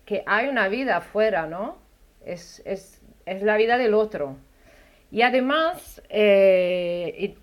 que 0.04 0.22
hay 0.26 0.50
una 0.50 0.68
vida 0.68 0.98
afuera, 0.98 1.48
¿no? 1.48 1.78
Es, 2.26 2.62
es, 2.66 3.02
es 3.26 3.42
la 3.42 3.56
vida 3.56 3.78
del 3.78 3.94
otro. 3.94 4.36
Y 5.12 5.22
además, 5.22 6.02
eh, 6.10 7.36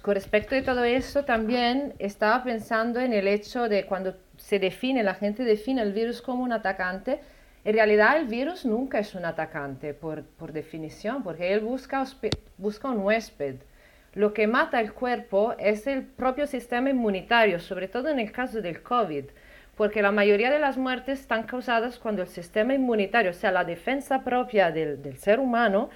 con 0.00 0.14
respecto 0.14 0.54
de 0.54 0.62
todo 0.62 0.84
eso, 0.84 1.24
también 1.24 1.94
estaba 1.98 2.42
pensando 2.42 3.00
en 3.00 3.12
el 3.12 3.28
hecho 3.28 3.68
de 3.68 3.84
cuando 3.84 4.16
se 4.36 4.58
define, 4.58 5.02
la 5.02 5.14
gente 5.14 5.44
define 5.44 5.82
el 5.82 5.92
virus 5.92 6.22
como 6.22 6.42
un 6.42 6.52
atacante, 6.52 7.20
en 7.64 7.74
realidad 7.74 8.16
el 8.16 8.26
virus 8.26 8.64
nunca 8.64 8.98
es 8.98 9.14
un 9.14 9.24
atacante 9.24 9.94
por, 9.94 10.24
por 10.24 10.52
definición, 10.52 11.22
porque 11.22 11.52
él 11.52 11.60
busca, 11.60 12.04
busca 12.56 12.88
un 12.88 12.98
huésped. 12.98 13.56
Lo 14.14 14.32
que 14.32 14.46
mata 14.46 14.80
el 14.80 14.92
cuerpo 14.92 15.54
es 15.58 15.86
el 15.86 16.02
propio 16.02 16.46
sistema 16.46 16.90
inmunitario, 16.90 17.60
sobre 17.60 17.88
todo 17.88 18.08
en 18.08 18.18
el 18.18 18.32
caso 18.32 18.60
del 18.60 18.82
COVID 18.82 19.24
porque 19.76 20.02
la 20.02 20.12
mayoría 20.12 20.50
de 20.50 20.58
las 20.58 20.76
muertes 20.76 21.20
están 21.20 21.44
causadas 21.44 21.98
cuando 21.98 22.22
el 22.22 22.28
sistema 22.28 22.74
inmunitario, 22.74 23.30
o 23.30 23.34
sea, 23.34 23.50
la 23.50 23.64
defensa 23.64 24.22
propia 24.22 24.70
del, 24.70 25.16
ser 25.16 25.40
humano, 25.40 25.90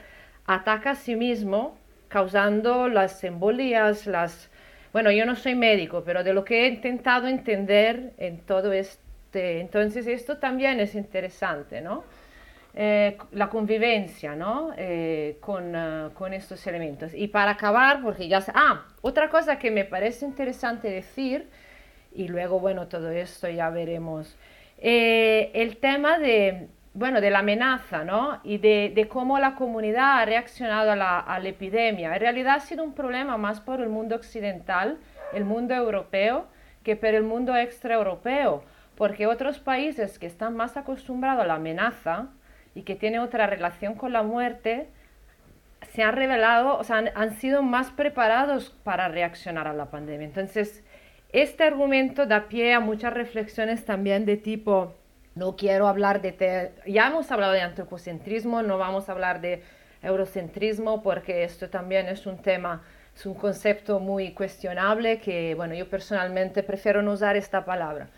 ataca 0.46 0.90
a 0.90 0.94
sí 0.94 1.16
mismo, 1.16 1.76
causando 2.08 2.88
las 2.88 3.22
embolías, 3.24 4.06
las... 4.06 4.50
Bueno, 4.92 5.10
yo 5.10 5.26
no 5.26 5.36
soy 5.36 5.54
médico, 5.54 6.02
pero 6.04 6.24
de 6.24 6.32
lo 6.32 6.44
que 6.44 6.64
he 6.64 6.68
intentado 6.68 7.28
entender 7.28 8.12
en 8.18 8.40
todo 8.40 8.72
este... 8.72 9.60
Entonces, 9.60 10.06
esto 10.06 10.38
también 10.38 10.80
es 10.80 10.94
interesante, 10.94 11.80
¿no? 11.80 12.04
Eh, 12.74 13.16
la 13.32 13.48
convivencia, 13.48 14.34
¿no? 14.34 14.72
Eh, 14.76 15.38
con, 15.40 15.74
uh, 15.74 16.12
con, 16.12 16.32
estos 16.32 16.66
elementos. 16.66 17.12
Y 17.14 17.28
para 17.28 17.52
acabar, 17.52 18.02
porque 18.02 18.28
ya... 18.28 18.42
Ah, 18.54 18.86
otra 19.02 19.28
cosa 19.28 19.58
que 19.58 19.70
me 19.70 19.84
parece 19.84 20.24
interesante 20.24 20.88
decir 20.88 21.48
y 22.16 22.28
luego, 22.28 22.58
bueno, 22.58 22.88
todo 22.88 23.10
esto 23.10 23.48
ya 23.48 23.70
veremos. 23.70 24.36
Eh, 24.78 25.50
el 25.54 25.76
tema 25.76 26.18
de, 26.18 26.68
bueno, 26.96 27.20
de 27.20 27.28
la 27.30 27.40
amenaza, 27.40 28.04
¿no? 28.04 28.40
Y 28.42 28.56
de, 28.56 28.90
de 28.94 29.06
cómo 29.06 29.38
la 29.38 29.54
comunidad 29.54 30.18
ha 30.18 30.24
reaccionado 30.24 30.92
a 30.92 30.96
la, 30.96 31.20
a 31.20 31.38
la, 31.38 31.48
epidemia. 31.50 32.14
En 32.14 32.20
realidad 32.20 32.54
ha 32.54 32.60
sido 32.60 32.82
un 32.82 32.94
problema 32.94 33.36
más 33.36 33.60
por 33.60 33.82
el 33.82 33.90
mundo 33.90 34.16
occidental, 34.16 34.96
el 35.34 35.44
mundo 35.44 35.74
europeo, 35.74 36.46
que 36.82 36.96
por 36.96 37.10
el 37.10 37.22
mundo 37.22 37.54
extraeuropeo, 37.54 38.64
porque 38.96 39.26
otros 39.26 39.58
países 39.58 40.18
que 40.18 40.26
están 40.26 40.56
más 40.56 40.78
acostumbrados 40.78 41.44
a 41.44 41.46
la 41.46 41.56
amenaza 41.56 42.28
y 42.74 42.82
que 42.82 42.94
tienen 42.94 43.20
otra 43.20 43.46
relación 43.46 43.94
con 43.94 44.14
la 44.14 44.22
muerte, 44.22 44.88
se 45.90 46.02
han 46.02 46.16
revelado, 46.16 46.78
o 46.78 46.84
sea, 46.84 46.96
han, 46.96 47.10
han 47.14 47.34
sido 47.34 47.62
más 47.62 47.90
preparados 47.90 48.70
para 48.84 49.08
reaccionar 49.08 49.68
a 49.68 49.74
la 49.74 49.90
pandemia. 49.90 50.26
Entonces, 50.26 50.82
este 51.30 51.64
argumento 51.64 52.24
da 52.24 52.48
pie 52.48 52.72
a 52.72 52.80
muchas 52.80 53.12
reflexiones 53.12 53.84
también 53.84 54.24
de 54.24 54.38
tipo, 54.38 54.94
no 55.36 55.54
quiero 55.54 55.86
hablar 55.86 56.22
de, 56.22 56.72
ya 56.86 57.08
hemos 57.08 57.30
hablado 57.30 57.52
de 57.52 57.60
antropocentrismo, 57.60 58.62
no 58.62 58.78
vamos 58.78 59.08
a 59.08 59.12
hablar 59.12 59.40
de 59.40 59.62
eurocentrismo 60.02 61.02
porque 61.02 61.44
esto 61.44 61.68
también 61.68 62.08
es 62.08 62.26
un 62.26 62.38
tema, 62.38 62.82
es 63.14 63.26
un 63.26 63.34
concepto 63.34 64.00
muy 64.00 64.32
cuestionable 64.32 65.18
que, 65.20 65.54
bueno, 65.54 65.74
yo 65.74 65.88
personalmente 65.88 66.62
prefiero 66.62 67.02
no 67.02 67.12
usar 67.12 67.36
esta 67.36 67.64
palabra. 67.66 68.08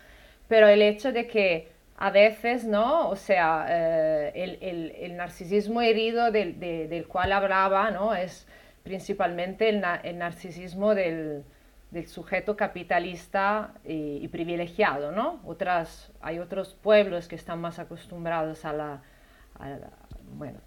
Pero 0.47 0.67
el 0.67 0.81
hecho 0.81 1.11
de 1.11 1.27
que 1.27 1.71
a 1.97 2.09
veces, 2.09 2.63
¿no? 2.63 3.09
O 3.09 3.17
sea, 3.17 3.65
eh, 3.69 4.31
el, 4.33 4.57
el, 4.61 4.91
el, 5.01 5.17
narcisismo 5.17 5.81
herido 5.81 6.31
del, 6.31 6.57
del, 6.57 7.05
cual 7.07 7.33
hablaba, 7.33 7.91
¿no? 7.91 8.15
Es 8.15 8.47
principalmente 8.83 9.67
el, 9.67 9.83
el 10.03 10.17
narcisismo 10.17 10.95
del, 10.95 11.43
del 11.91 12.07
sujeto 12.07 12.55
capitalista 12.55 13.73
y, 13.83 14.27
privilegiado, 14.27 15.11
¿no? 15.11 15.39
Hay 16.21 16.39
otros 16.39 16.75
pueblos 16.75 17.27
que 17.27 17.35
están 17.35 17.59
más 17.59 17.79
acostumbrados 17.79 18.63
a 18.65 18.73
la, 18.73 19.01
bueno, 20.33 20.59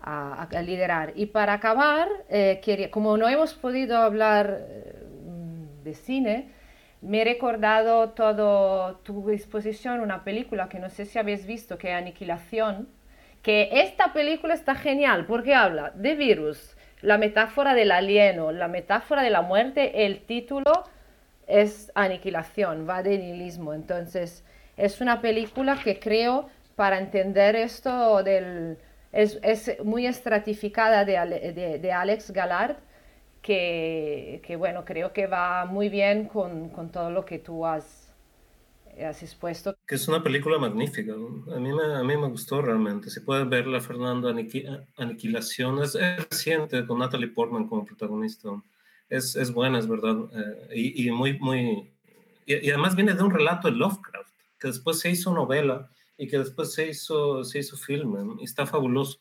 a, 0.00 0.46
liderar. 0.62 1.12
Y 1.16 1.26
para 1.26 1.54
acabar, 1.54 2.08
eh, 2.28 2.88
como 2.90 3.16
no 3.16 3.28
hemos 3.28 3.54
podido 3.54 3.98
hablar 3.98 4.58
eh, 4.60 5.02
de 5.84 5.94
cine, 5.94 6.50
me 7.00 7.22
he 7.22 7.24
recordado 7.24 8.10
todo 8.10 8.96
tu 8.96 9.28
disposición 9.30 10.00
una 10.00 10.24
película 10.24 10.68
que 10.68 10.78
no 10.78 10.90
sé 10.90 11.06
si 11.06 11.18
habéis 11.18 11.46
visto, 11.46 11.78
que 11.78 11.90
es 11.90 11.94
Aniquilación, 11.94 12.88
que 13.42 13.68
esta 13.72 14.12
película 14.12 14.54
está 14.54 14.74
genial 14.74 15.24
porque 15.26 15.54
habla 15.54 15.92
de 15.94 16.16
virus, 16.16 16.76
la 17.00 17.18
metáfora 17.18 17.74
del 17.74 17.92
alieno, 17.92 18.52
la 18.52 18.68
metáfora 18.68 19.22
de 19.22 19.30
la 19.30 19.42
muerte, 19.42 20.06
el 20.06 20.20
título 20.20 20.72
es 21.46 21.90
aniquilación, 21.94 22.88
va 22.88 23.02
de 23.02 23.18
nihilismo. 23.18 23.72
Entonces, 23.74 24.44
es 24.76 25.00
una 25.00 25.20
película 25.20 25.78
que 25.82 25.98
creo 25.98 26.48
para 26.76 26.98
entender 26.98 27.56
esto 27.56 28.22
del... 28.22 28.78
Es, 29.10 29.38
es 29.42 29.82
muy 29.84 30.06
estratificada 30.06 31.04
de, 31.04 31.78
de, 31.80 31.92
Alex 31.92 32.30
Gallard, 32.30 32.76
que, 33.40 34.42
que, 34.44 34.56
bueno, 34.56 34.84
creo 34.84 35.14
que 35.14 35.26
va 35.26 35.64
muy 35.64 35.88
bien 35.88 36.26
con, 36.26 36.68
con 36.68 36.90
todo 36.90 37.10
lo 37.10 37.24
que 37.24 37.38
tú 37.38 37.64
has 37.64 38.07
has 39.04 39.22
expuesto. 39.22 39.76
Que 39.86 39.94
es 39.94 40.08
una 40.08 40.22
película 40.22 40.58
magnífica. 40.58 41.12
A 41.12 41.58
mí 41.58 41.72
me, 41.72 41.94
a 41.94 42.02
mí 42.02 42.16
me 42.16 42.28
gustó 42.28 42.62
realmente. 42.62 43.10
Si 43.10 43.20
pueden 43.20 43.50
verla, 43.50 43.80
Fernando, 43.80 44.28
Aniquilación. 44.96 45.82
Es, 45.82 45.94
reciente, 46.30 46.86
con 46.86 46.98
Natalie 46.98 47.28
Portman 47.28 47.68
como 47.68 47.84
protagonista. 47.84 48.48
Es, 49.08 49.36
es 49.36 49.52
buena, 49.52 49.78
es 49.78 49.88
verdad. 49.88 50.16
Eh, 50.32 50.74
y, 50.74 51.08
y, 51.08 51.10
muy, 51.10 51.38
muy... 51.38 51.92
Y, 52.46 52.70
además 52.70 52.96
viene 52.96 53.14
de 53.14 53.22
un 53.22 53.30
relato 53.30 53.68
de 53.68 53.76
Lovecraft, 53.76 54.34
que 54.58 54.68
después 54.68 54.98
se 54.98 55.10
hizo 55.10 55.32
novela 55.32 55.90
y 56.16 56.26
que 56.26 56.38
después 56.38 56.72
se 56.72 56.88
hizo, 56.88 57.44
se 57.44 57.60
hizo 57.60 57.76
filme. 57.76 58.36
Y 58.40 58.44
está 58.44 58.66
fabuloso. 58.66 59.18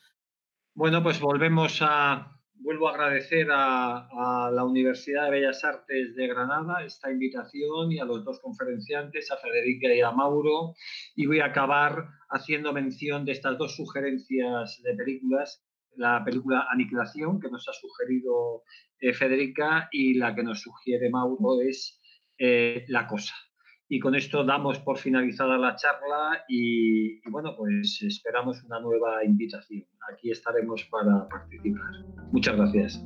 Bueno, 0.73 1.01
pues 1.01 1.19
volvemos 1.19 1.79
a, 1.81 2.36
vuelvo 2.68 2.89
a 2.89 2.91
agradecer 2.91 3.48
a, 3.49 4.52
la 4.53 4.65
Universidad 4.65 5.23
de 5.26 5.31
Bellas 5.31 5.64
Artes 5.64 6.14
de 6.18 6.27
Granada 6.27 6.84
esta 6.84 7.10
invitación 7.10 7.94
y 7.94 7.99
a 7.99 8.03
los 8.03 8.26
dos 8.26 8.41
conferenciantes, 8.41 9.31
a 9.31 9.38
Federica 9.38 9.88
y 9.94 10.02
a 10.02 10.11
Mauro. 10.11 10.73
Y 11.15 11.27
voy 11.27 11.39
a 11.39 11.45
acabar 11.45 12.10
haciendo 12.30 12.73
mención 12.73 13.23
de 13.23 13.31
estas 13.31 13.57
dos 13.57 13.77
sugerencias 13.77 14.81
de 14.84 14.94
películas. 14.95 15.64
La 15.95 16.22
película 16.26 16.68
Aniquilación, 16.69 17.39
que 17.39 17.49
nos 17.49 17.65
ha 17.69 17.73
sugerido 17.73 18.64
eh, 18.99 19.14
Federica, 19.14 19.88
y 19.89 20.15
la 20.15 20.35
que 20.35 20.44
nos 20.44 20.61
sugiere 20.61 21.10
Mauro 21.10 21.61
es 21.61 22.02
eh, 22.38 22.84
La 22.89 23.07
Cosa. 23.07 23.34
Y 23.89 23.99
con 23.99 24.15
esto 24.15 24.43
damos 24.43 24.80
por 24.80 24.97
finalizada 24.97 25.57
la 25.57 25.76
charla 25.76 26.43
y, 26.49 27.22
bueno, 27.30 27.55
pues 27.55 28.01
esperamos 28.01 28.64
una 28.64 28.80
nueva 28.80 29.23
invitación. 29.23 29.85
Aquí 30.11 30.31
estaremos 30.31 30.84
para 30.85 31.27
participar. 31.30 31.91
Muchas 32.31 32.55
gracias. 32.57 33.05